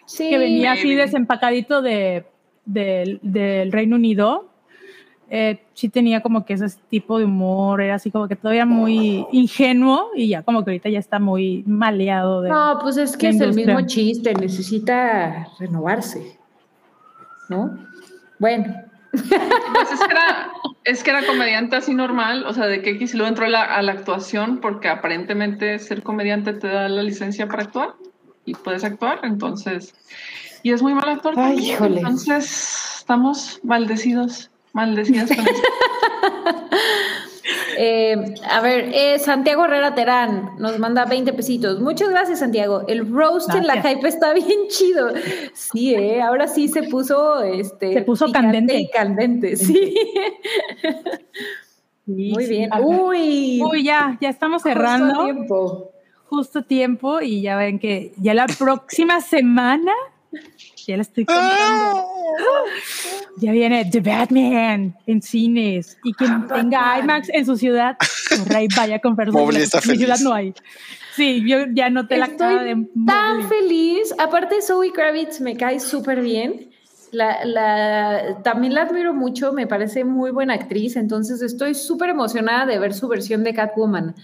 [0.07, 2.25] sí, que venía así desempacadito de,
[2.65, 4.47] del- del Reino Unido,
[5.33, 9.27] eh, sí tenía como que ese tipo de humor, era así como que todavía muy
[9.33, 12.41] ingenuo y ya como que ahorita ya está muy maleado.
[12.43, 16.39] De, No, pues es que es el mismo chiste, necesita renovarse.
[17.49, 17.77] ¿No?
[18.39, 18.75] Bueno,
[19.11, 20.53] Pues es que, era,
[20.85, 23.49] es que era comediante así normal, o sea, de que X y luego entró a
[23.49, 27.95] la, a la actuación porque aparentemente ser comediante te da la licencia para actuar
[28.45, 29.95] y puedes actuar, entonces,
[30.63, 31.35] y es muy mal actor.
[31.37, 31.97] Ay, también, híjole.
[31.99, 35.31] Entonces, estamos maldecidos, maldecidos.
[37.79, 41.81] eh, a ver, eh, Santiago Herrera Terán nos manda 20 pesitos.
[41.81, 42.83] Muchas gracias, Santiago.
[42.89, 45.11] El roast en la hype está bien chido.
[45.55, 48.89] Sí, eh, ahora sí se puso este Se puso candente.
[48.93, 49.95] candente, sí.
[52.07, 52.71] Sí, Muy bien.
[52.83, 55.25] Uy, Uy, ya, ya estamos justo cerrando.
[55.25, 55.93] tiempo.
[56.25, 59.93] justo tiempo y ya ven que ya la próxima semana,
[60.87, 62.07] ya la estoy contando,
[63.37, 67.97] ya viene The Batman en cines y quien tenga IMAX en su ciudad,
[68.29, 70.25] corra y vaya a comprar sus Mobley está En mi ciudad feliz.
[70.29, 70.55] no hay.
[71.17, 73.49] Sí, yo ya noté la cara de Estoy tan Mobley.
[73.61, 74.15] feliz.
[74.19, 76.71] Aparte, Zoe Kravitz me cae súper bien.
[77.13, 82.67] La, la, también la admiro mucho, me parece muy buena actriz, entonces estoy súper emocionada
[82.67, 84.15] de ver su versión de Catwoman.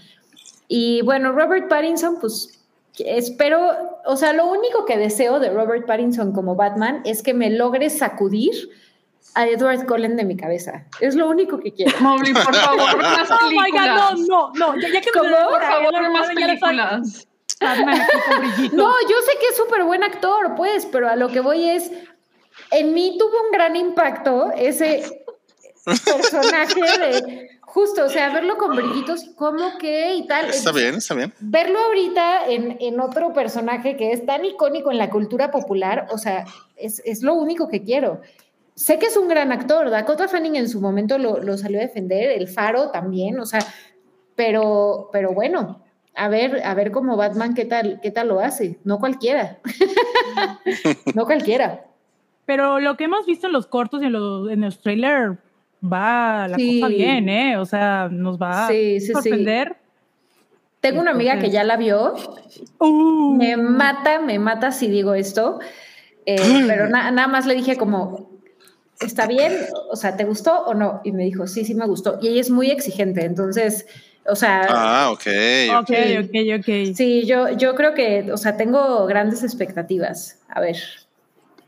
[0.69, 2.56] Y bueno, Robert Pattinson, pues
[3.05, 7.49] espero, o sea, lo único que deseo de Robert Pattinson como Batman es que me
[7.49, 8.51] logre sacudir
[9.35, 10.85] a Edward Cullen de mi cabeza.
[10.99, 11.97] Es lo único que quiero.
[12.01, 14.15] Mobley, por favor, más Oh my películas.
[14.15, 17.27] God, no, no, no, ya, ya que me Por favor, más películas.
[17.59, 18.01] Batman.
[18.73, 21.91] No, yo sé que es súper buen actor, pues, pero a lo que voy es,
[22.71, 25.03] en mí tuvo un gran impacto ese,
[26.05, 30.49] personaje de justo, o sea, verlo con brillitos y cómo que y tal.
[30.49, 31.31] Está bien, está bien.
[31.39, 36.17] Verlo ahorita en, en, otro personaje que es tan icónico en la cultura popular, o
[36.17, 38.21] sea, es, es, lo único que quiero.
[38.73, 41.83] Sé que es un gran actor, Dakota Fanning en su momento lo, lo salió a
[41.83, 43.59] defender, El Faro también, o sea,
[44.35, 45.83] pero, pero bueno,
[46.15, 48.79] a ver, a ver cómo Batman qué tal, qué tal lo hace.
[48.85, 49.59] No cualquiera.
[51.13, 51.85] no cualquiera.
[52.47, 55.37] Pero lo que hemos visto en los cortos y en los, en los trailers
[55.91, 57.57] va la cosa bien, ¿eh?
[57.57, 58.71] O sea, nos va a
[59.13, 59.77] sorprender.
[60.79, 62.15] Tengo una amiga que ya la vio.
[62.79, 63.35] Uh.
[63.35, 65.59] Me mata, me mata si digo esto.
[66.25, 68.29] Eh, pero nada más le dije como,
[68.99, 69.53] ¿está bien?
[69.89, 71.01] O sea, ¿te gustó o no?
[71.03, 72.19] Y me dijo, sí, sí me gustó.
[72.21, 73.87] Y ella es muy exigente, entonces,
[74.25, 74.67] o sea...
[74.69, 75.27] Ah, ok.
[75.79, 75.91] Ok,
[76.25, 76.95] ok, ok.
[76.95, 80.39] Sí, yo, yo creo que, o sea, tengo grandes expectativas.
[80.49, 80.77] A ver.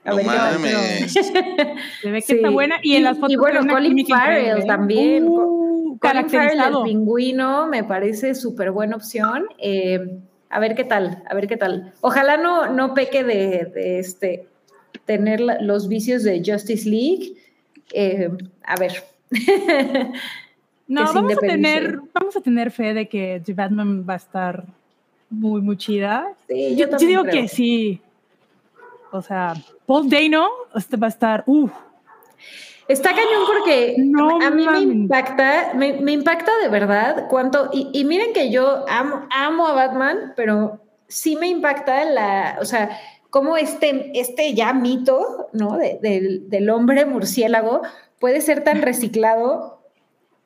[0.05, 1.13] A ver mames.
[2.01, 2.77] Se ve que está buena.
[2.81, 3.31] Y en las fotos.
[3.31, 5.27] Y bueno, Colin Farrell también.
[5.27, 9.45] Uh, Colin Farrell, el pingüino, me parece súper buena opción.
[9.57, 10.19] Eh,
[10.49, 11.93] a ver qué tal, a ver qué tal.
[12.01, 14.47] Ojalá no, no peque de, de este
[15.05, 17.33] tener los vicios de Justice League.
[17.93, 18.29] Eh,
[18.63, 19.03] a ver.
[20.87, 24.65] no, vamos a, tener, vamos a tener fe de que The Batman va a estar
[25.29, 26.27] muy, muy chida.
[26.47, 28.01] Sí, yo, yo, digo que sí.
[29.11, 29.53] O sea,
[29.85, 31.69] Paul Dano este va a estar, uh.
[32.87, 33.95] Está cañón porque
[34.41, 39.27] a mí me impacta, me, impacta de verdad cuánto, y, y, miren que yo amo,
[39.29, 42.97] amo a Batman, pero sí me impacta la, o sea,
[43.29, 45.77] cómo este, este ya mito, ¿no?
[45.77, 47.81] del, hombre murciélago
[48.19, 49.83] puede ser tan reciclado.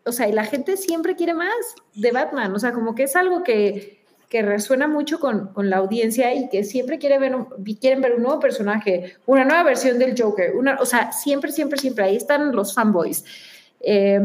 [0.06, 1.54] O sea, y la gente siempre quiere más
[1.94, 2.54] de Batman.
[2.54, 4.03] O sea, como que es algo que,
[4.42, 7.36] resuena mucho con, la audiencia y que siempre quiere ver
[7.80, 10.56] quieren ver un nuevo personaje, una nueva versión del Joker.
[10.56, 12.06] Una, o sea, siempre, siempre, siempre.
[12.06, 13.24] Ahí están los fanboys.
[13.80, 14.20] Eh,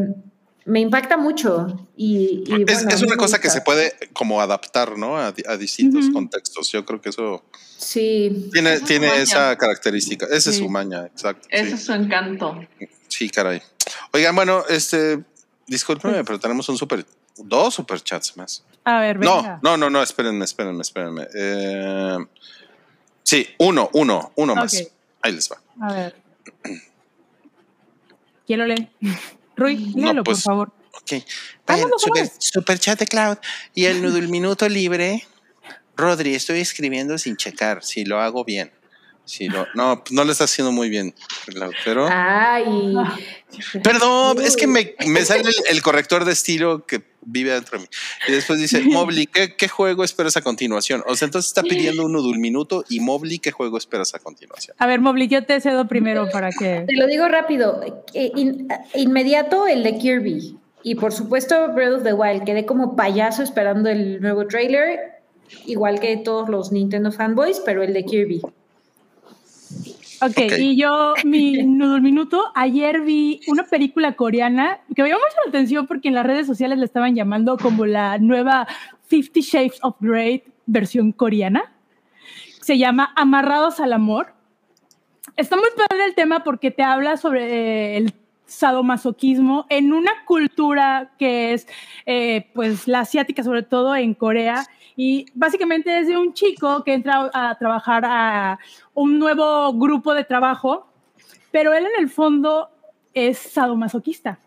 [0.69, 1.89] me impacta mucho.
[1.97, 5.17] Y, es, una cosa que se puede como adaptar, ¿no?
[5.17, 6.71] A, distintos contextos.
[6.71, 7.43] Yo creo que eso
[7.79, 8.51] sí.
[8.53, 10.27] tiene, tiene esa característica.
[10.27, 11.49] Esa es su maña, exacto.
[11.51, 12.61] Ese es su encanto.
[13.09, 13.63] Sí, caray.
[14.13, 15.25] Oigan, bueno, este,
[15.67, 17.05] discúlpenme, pero tenemos un super,
[17.39, 18.63] dos superchats más.
[18.89, 19.61] A ver, venga.
[19.63, 21.27] No, no, no, no, espérenme, espérenme, espérenme.
[21.35, 22.17] Eh,
[23.23, 24.83] sí, uno, uno, uno más.
[25.21, 25.61] Ahí les va.
[25.87, 26.17] A ver.
[28.47, 28.89] Quiero leer.
[29.57, 30.73] Rui, léelo, por pues, favor.
[30.95, 31.23] Ok.
[32.39, 33.37] super, chat de Cloud.
[33.75, 35.27] Y el nudo el minuto libre.
[35.95, 38.73] Rodri, estoy escribiendo sin checar si lo hago bien.
[39.27, 41.15] Si lo, no, pues no lo está haciendo muy bien,
[41.85, 42.09] pero.
[42.11, 42.95] Ay.
[43.83, 47.91] Perdón, es que me, me sale el, corrector de estilo que vive dentro de mí.
[48.29, 51.03] Y después dice, Mobli, ¿qué, ¿qué, juego esperas a continuación?
[51.07, 54.19] O sea, entonces está pidiendo uno de un minuto y Mobli, ¿qué juego esperas a
[54.19, 54.77] continuación?
[54.79, 56.85] A ver, Mobli, yo te cedo primero para que...
[56.87, 57.81] Te lo digo rápido.
[58.95, 60.59] Inmediato el de Kirby.
[60.83, 62.45] Y por supuesto Breath of the Wild.
[62.45, 65.23] Quedé como payaso esperando el nuevo trailer,
[65.67, 68.43] igual que todos los Nintendo fanboys, pero el de Kirby.
[70.21, 75.21] Okay, ok, y yo, mi nudo minuto, ayer vi una película coreana que me llamó
[75.21, 78.67] mucho la atención porque en las redes sociales le estaban llamando como la nueva
[79.07, 81.73] Fifty Shades of Grey versión coreana.
[82.61, 84.35] Se llama Amarrados al Amor.
[85.37, 88.13] Está muy padre el tema porque te habla sobre el
[88.49, 91.69] sadomasoquismo en una cultura que es
[92.07, 96.95] eh, pues la asiática, sobre todo en Corea, y básicamente es de un chico que
[96.95, 98.59] entra a trabajar a
[98.95, 100.89] un nuevo grupo de trabajo,
[101.53, 102.69] pero él en el fondo
[103.15, 104.41] es sadomasoquista.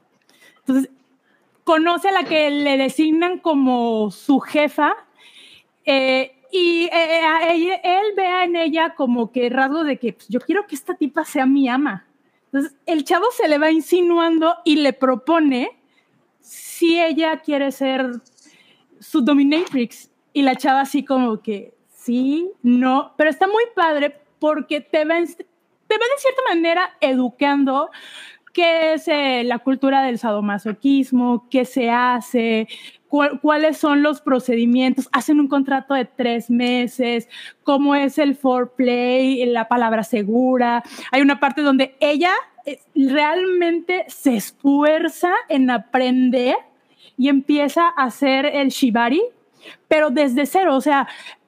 [0.60, 0.90] Entonces,
[1.64, 4.96] conoce a la que le designan como su jefa
[5.86, 10.68] eh, y eh, él ve en ella como que rasgo de que pues, yo quiero
[10.68, 12.06] que esta tipa sea mi ama.
[12.52, 15.80] Entonces, el chavo se le va insinuando y le propone
[16.40, 18.12] si ella quiere ser
[19.00, 20.10] su dominatrix.
[20.34, 25.16] Y la chava así como que, sí, no, pero está muy padre porque te va,
[25.18, 27.90] te de cierta manera educando
[28.54, 32.68] qué es eh, la cultura del sadomasoquismo, qué se hace,
[33.42, 37.28] cuáles son los procedimientos, hacen un contrato de tres meses,
[37.64, 40.84] cómo es el foreplay, la palabra segura.
[41.12, 42.32] Hay una parte donde ella
[42.66, 46.56] eh, realmente se esfuerza en aprender
[47.18, 49.22] y empieza a hacer el shibari,
[49.88, 51.08] pero desde cero, o sea,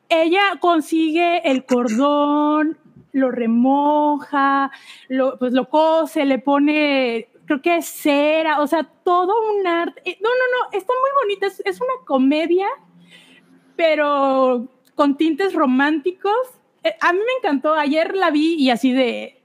[0.09, 2.77] ella consigue el cordón,
[3.13, 4.71] lo remoja,
[5.07, 10.01] lo, pues lo cose, le pone, creo que es cera, o sea, todo un arte.
[10.03, 12.67] Eh, no, no, no, está muy bonita, es, una comedia,
[13.75, 16.33] pero con tintes románticos.
[16.83, 19.39] Eh, a mí me encantó, ayer la vi y así de,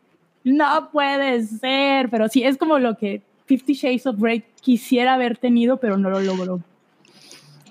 [0.44, 5.36] no puede ser, pero sí, es como lo que Fifty Shades of Grey quisiera haber
[5.36, 6.60] tenido, pero no lo logró.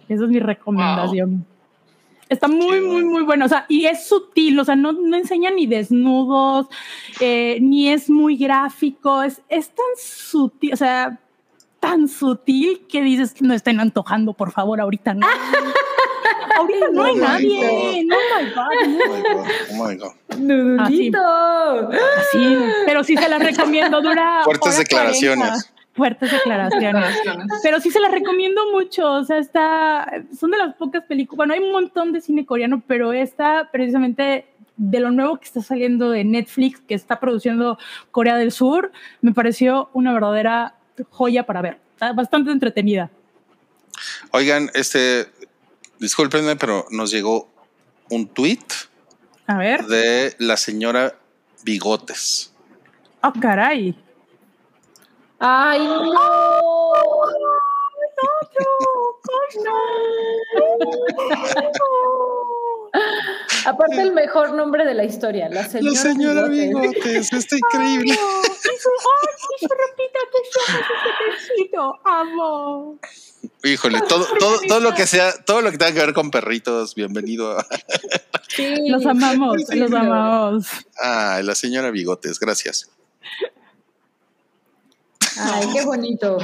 [0.07, 1.45] Esa es mi recomendación.
[2.29, 3.45] Está muy, muy, muy bueno.
[3.45, 6.67] O sea, y es sutil, o sea, no, no enseña ni desnudos,
[7.19, 11.19] eh, ni es muy gráfico, es, es tan sutil, o sea,
[11.79, 15.27] tan sutil que dices, no estén antojando, por favor, ahorita no.
[16.57, 18.03] ahorita no hay Oh my nadie.
[18.05, 19.41] No, my God.
[19.71, 20.37] Oh my God.
[20.37, 21.89] Nudulito.
[22.31, 24.01] Sí, pero sí se las recomiendo.
[24.01, 24.41] Dura.
[24.43, 25.71] Fuertes declaraciones.
[25.97, 26.19] 40.
[26.19, 26.93] Fuertes declaraciones.
[26.93, 27.47] Declaraciones.
[27.63, 29.11] Pero sí se las recomiendo mucho.
[29.11, 30.23] O sea, está.
[30.37, 31.37] Son de las pocas películas.
[31.37, 34.45] Bueno, hay un montón de cine coreano, pero esta, precisamente
[34.77, 37.77] de lo nuevo que está saliendo de Netflix, que está produciendo
[38.11, 40.75] Corea del Sur, me pareció una verdadera
[41.09, 41.79] joya para ver.
[41.93, 43.09] Está bastante entretenida.
[44.31, 45.25] Oigan, este,
[45.99, 47.49] discúlpenme, pero nos llegó
[48.09, 48.59] un tweet
[49.47, 49.85] A ver.
[49.85, 51.15] de la señora
[51.63, 52.53] Bigotes.
[53.23, 53.95] Oh, caray.
[55.39, 56.91] Ay, no.
[63.65, 66.89] Aparte el mejor nombre de la historia, la señora, La señora Bigotes.
[66.91, 68.13] Bigotes, está increíble.
[68.13, 71.95] Ay, y su ropita preciosa, su pececito.
[72.05, 72.97] Amo.
[73.63, 76.95] Híjole, todo, todo, todo lo que sea, todo lo que tenga que ver con perritos,
[76.95, 77.57] bienvenido.
[77.59, 77.65] a-
[78.47, 80.67] Sí, Los amamos, sí, los amamos.
[80.99, 82.89] Ah, la señora Bigotes, gracias.
[85.39, 86.37] Ay, qué bonito.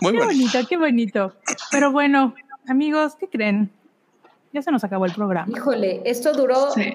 [0.00, 0.24] Muy Qué bueno.
[0.26, 1.34] bonito, qué bonito.
[1.70, 2.34] Pero bueno,
[2.68, 3.70] amigos, ¿qué creen?
[4.52, 5.50] Ya se nos acabó el programa.
[5.54, 6.94] Híjole, esto duró Sí.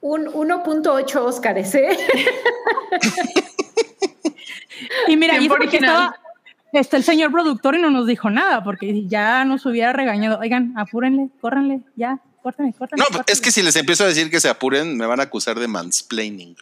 [0.00, 1.88] un 1.8 Óscares, ¿eh?
[5.08, 6.14] Y mira, y porque estaba
[6.72, 10.38] este, el señor productor y no nos dijo nada, porque ya nos hubiera regañado.
[10.38, 13.04] Oigan, apúrenle, córranle, ya, córtenle, córtenle.
[13.10, 15.58] No, es que si les empiezo a decir que se apuren, me van a acusar
[15.58, 16.56] de mansplaining.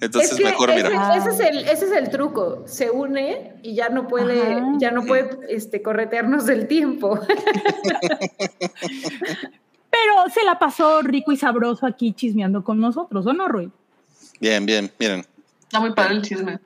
[0.00, 1.16] Entonces, es que mejor, ese, mira.
[1.16, 2.64] ese es el, ese es el truco.
[2.66, 4.72] Se une y ya no puede, Ajá.
[4.78, 7.18] ya no puede este, corretearnos del tiempo.
[9.90, 13.70] Pero se la pasó rico y sabroso aquí chismeando con nosotros, ¿o no, Rui?
[14.40, 15.24] Bien, bien, miren.
[15.62, 16.58] Está muy padre el chisme.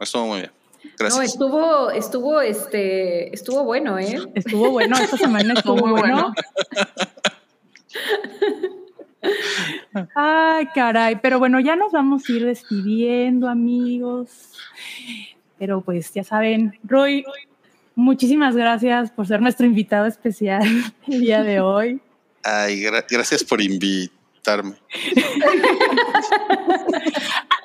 [0.00, 0.50] Estuvo muy bien.
[0.84, 1.24] No, Gracias.
[1.24, 4.16] estuvo, estuvo, este, estuvo bueno, ¿eh?
[4.34, 6.34] Estuvo bueno, esta semana estuvo Muy bueno.
[10.14, 14.28] Ay, caray, pero bueno, ya nos vamos a ir despidiendo, amigos.
[15.58, 17.24] Pero pues ya saben, Roy,
[17.94, 20.62] muchísimas gracias por ser nuestro invitado especial
[21.06, 22.00] el día de hoy.
[22.42, 24.74] Ay, gra- gracias por invitarme.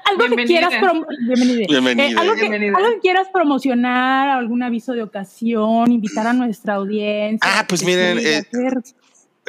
[0.06, 1.66] Algo que quieras prom- Bienvenida.
[1.68, 2.08] Bienvenida.
[2.08, 2.78] Eh, algo, que, Bienvenida.
[2.78, 7.40] algo que quieras promocionar, algún aviso de ocasión, invitar a nuestra audiencia.
[7.44, 8.44] Ah, pues miren, eh,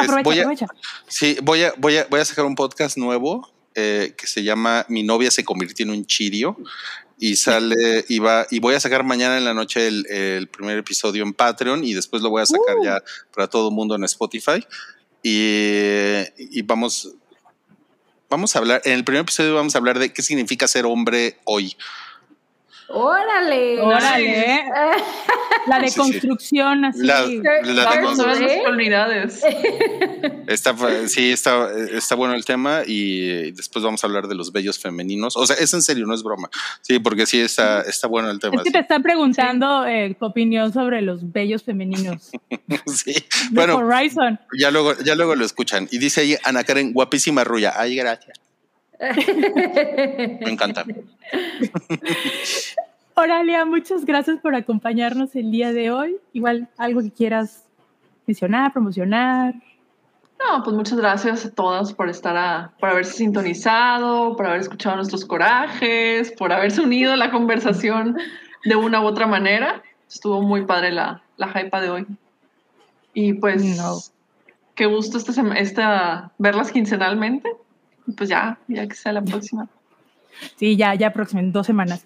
[0.05, 0.67] Aprovecha, voy a- aprovecha.
[1.09, 4.85] Sí, voy a, voy a, voy a sacar un podcast nuevo eh, que se llama
[4.89, 6.57] Mi novia se convirtió en un chirio
[7.19, 10.79] y sale y va y voy a sacar mañana en la noche el, el primer
[10.79, 12.85] episodio en Patreon y después lo voy a sacar Uh.
[12.85, 13.03] ya
[13.35, 14.65] para todo el mundo en Spotify
[15.23, 17.13] y, y vamos
[18.29, 21.39] vamos a hablar en el primer episodio vamos a hablar de qué significa ser hombre
[21.45, 21.77] hoy.
[22.93, 23.81] Órale.
[23.81, 24.65] Órale, ¿eh?
[25.67, 25.95] la Sí, sí.
[25.95, 27.03] deconstrucción así.
[27.03, 28.49] La- la third Vamos a ver Day.
[28.57, 29.43] las cualidades.
[30.47, 30.75] Está
[31.09, 35.37] sí está está bueno el tema y después vamos a hablar de los bellos femeninos.
[35.37, 36.51] O sea, es en serio, no es broma.
[36.81, 38.57] Sí, porque sí está está bueno el tema.
[38.57, 42.31] Es que te están preguntando eh, tu opinión sobre los bellos femeninos.
[42.87, 43.13] Sí.
[43.13, 44.39] De Bueno, Horizon.
[44.59, 45.89] ya luego, ya luego lo escuchan.
[45.91, 47.75] Y dice ahí Ana Karen, guapísima rulla.
[47.77, 48.39] Ay, gracias.
[49.01, 50.85] Me encanta.
[53.15, 56.17] Oralia, muchas gracias por acompañarnos el día de hoy.
[56.33, 57.65] Igual algo que quieras
[58.27, 59.55] mencionar, promocionar.
[60.39, 64.97] No, pues muchas gracias a todas por estar a, por haberse sintonizado, por haber escuchado
[64.97, 68.17] nuestros corajes, por haberse unido a la conversación
[68.65, 69.83] de una u otra manera.
[70.09, 72.07] Estuvo muy padre la, la hype de hoy.
[73.13, 73.99] Y pues, No.
[74.75, 77.51] qué gusto esta, sema- esta verlas quincenalmente.
[78.17, 79.69] Pues ya, ya que sea la próxima.
[80.57, 82.03] Sí, ya, ya próximo, en dos semanas.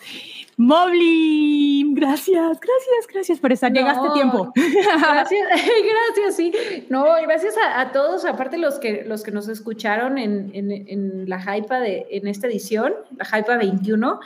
[0.56, 3.72] Mobley, gracias, gracias, gracias por estar.
[3.72, 4.52] Llegaste a No, tiempo.
[4.54, 6.52] Gracias, gracias, sí.
[6.88, 11.28] No, gracias a, a todos, aparte los que los que nos escucharon en, en, en
[11.28, 14.20] la Hypa de en esta edición, la Hypa 21.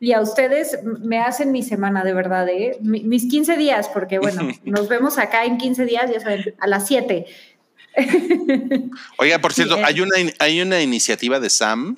[0.00, 2.78] Y a ustedes me hacen mi semana, de verdad, ¿eh?
[2.80, 6.66] Mi- mis 15 días, porque bueno, nos vemos acá en 15 días, ya saben, a
[6.68, 7.26] las 7.
[9.18, 9.86] Oiga, por cierto, Bien.
[9.86, 11.96] hay una, hay una iniciativa de Sam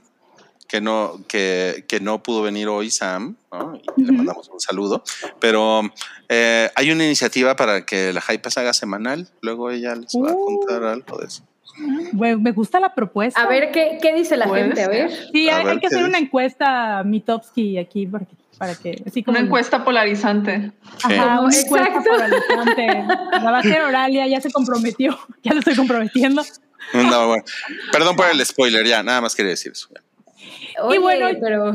[0.69, 3.81] que no, que, que no pudo venir hoy, Sam, ¿no?
[3.97, 5.03] Y le mandamos un saludo.
[5.41, 5.83] Pero
[6.29, 9.29] eh, hay una iniciativa para que la Hype se haga semanal.
[9.43, 10.45] Luego ella les va a Uh.
[10.59, 11.43] contar algo de eso.
[12.13, 13.41] Bueno, me gusta la propuesta.
[13.43, 14.83] A ver, ¿qué, qué dice la Puede gente?
[14.85, 15.11] A ver.
[15.33, 18.75] Sí, A hay, ver hay que hacer una encuesta a Mitowski aquí para que, para
[18.75, 20.71] que así como Una encuesta polarizante.
[21.03, 22.11] Ajá, una encuesta Exacto.
[22.11, 22.87] polarizante.
[23.43, 26.43] La va a hacer Oralia, ya se comprometió, ya lo estoy comprometiendo.
[26.93, 27.43] No, bueno.
[27.91, 29.89] Perdón por el spoiler, ya, nada más quería decir eso.
[30.83, 31.73] Oye, bueno, pero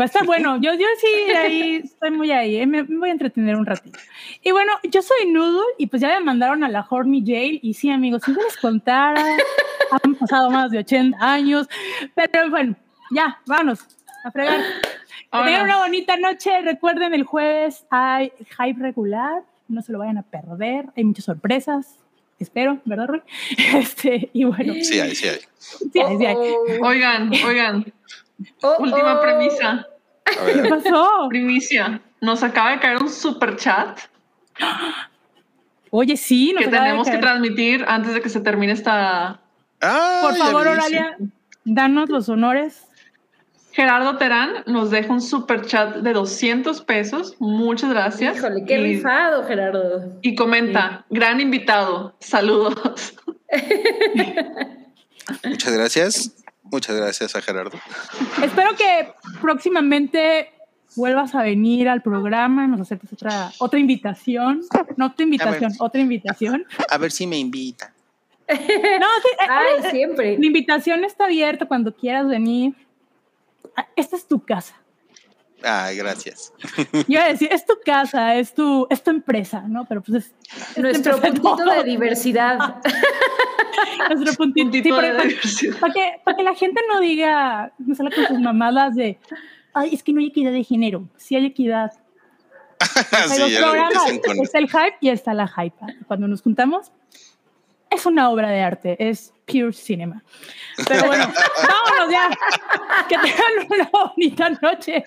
[0.00, 0.56] Va a estar bueno.
[0.60, 2.56] Yo, yo sí, ahí estoy muy ahí.
[2.56, 3.98] eh, Me, me voy a entretener un ratito.
[4.42, 7.60] Y bueno, yo soy Noodle y pues ya me mandaron a la Horny Jail.
[7.62, 9.22] Y sí, amigos, si yo les contara,
[10.02, 11.66] han pasado más de 80 años.
[12.14, 12.74] Pero bueno,
[13.10, 13.80] ya, vámonos
[14.24, 14.60] a fregar.
[15.32, 16.60] Que tengan una bonita noche.
[16.62, 19.42] Recuerden, el jueves hay hype regular.
[19.68, 20.86] No se lo vayan a perder.
[20.96, 21.96] Hay muchas sorpresas.
[22.38, 23.22] Espero, ¿verdad, Roy?
[23.74, 25.38] Este, y bueno, Sí, ahí sí hay.
[25.58, 26.36] sí, sí, hay.
[26.36, 27.92] Oh, Oigan, oigan,
[28.62, 29.22] oh, última oh.
[29.22, 29.86] premisa,
[30.26, 31.26] A ¿Qué pasó?
[31.28, 32.00] primicia.
[32.20, 33.98] Nos acaba de caer un super chat
[35.90, 37.20] Oye, sí, nos que acaba de tenemos que caer.
[37.22, 39.40] transmitir antes de que se termine esta.
[39.80, 41.16] Ah, Por favor, Oralia,
[41.64, 42.86] danos los honores.
[43.72, 47.36] Gerardo Terán nos deja un super chat de 200 pesos.
[47.38, 48.36] Muchas gracias.
[48.36, 50.18] Híjole, qué y, rifado, Gerardo.
[50.20, 52.14] y comenta, gran invitado.
[52.20, 53.14] Saludos.
[55.44, 56.44] Muchas gracias.
[56.64, 57.78] Muchas gracias a Gerardo.
[58.42, 60.50] Espero que próximamente
[60.96, 64.62] vuelvas a venir al programa, nos aceptes otra, otra invitación.
[64.96, 66.64] No otra invitación, otra invitación.
[66.90, 67.92] A ver si me invita.
[68.48, 70.38] No, sí, eh, Ay, siempre.
[70.38, 72.74] la invitación está abierta cuando quieras venir.
[73.76, 74.74] Ah, Esta es tu casa.
[75.64, 76.52] Ay, gracias.
[76.92, 79.84] Yo iba a decir, es tu casa, es tu, es tu empresa, ¿no?
[79.84, 81.70] Pero pues es, Nuestro empresa puntito todo.
[81.72, 82.58] de diversidad.
[84.10, 84.64] Nuestro puntito.
[84.70, 85.78] Puntito Sí, de para, diversidad.
[85.78, 89.18] para que, para que la gente no diga, no salga con sus mamadas de,
[89.72, 91.08] ay, es que no hay equidad de género.
[91.16, 91.92] Sí hay equidad.
[93.12, 94.10] Hay sí, dos ya lo programas,
[94.42, 95.76] está el hype y está la hype.
[96.08, 96.90] Cuando nos juntamos,
[97.94, 100.22] es una obra de arte, es pure cinema.
[100.88, 101.26] Pero bueno,
[101.68, 102.30] vámonos ya.
[103.08, 105.04] Que tengan una bonita noche.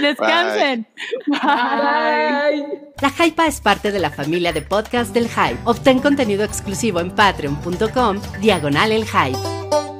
[0.00, 0.86] Descansen.
[1.26, 2.66] Bye.
[3.00, 5.58] La Hypa es parte de la familia de podcast del Hype.
[5.64, 9.97] Obtén contenido exclusivo en patreon.com, diagonal el Hype.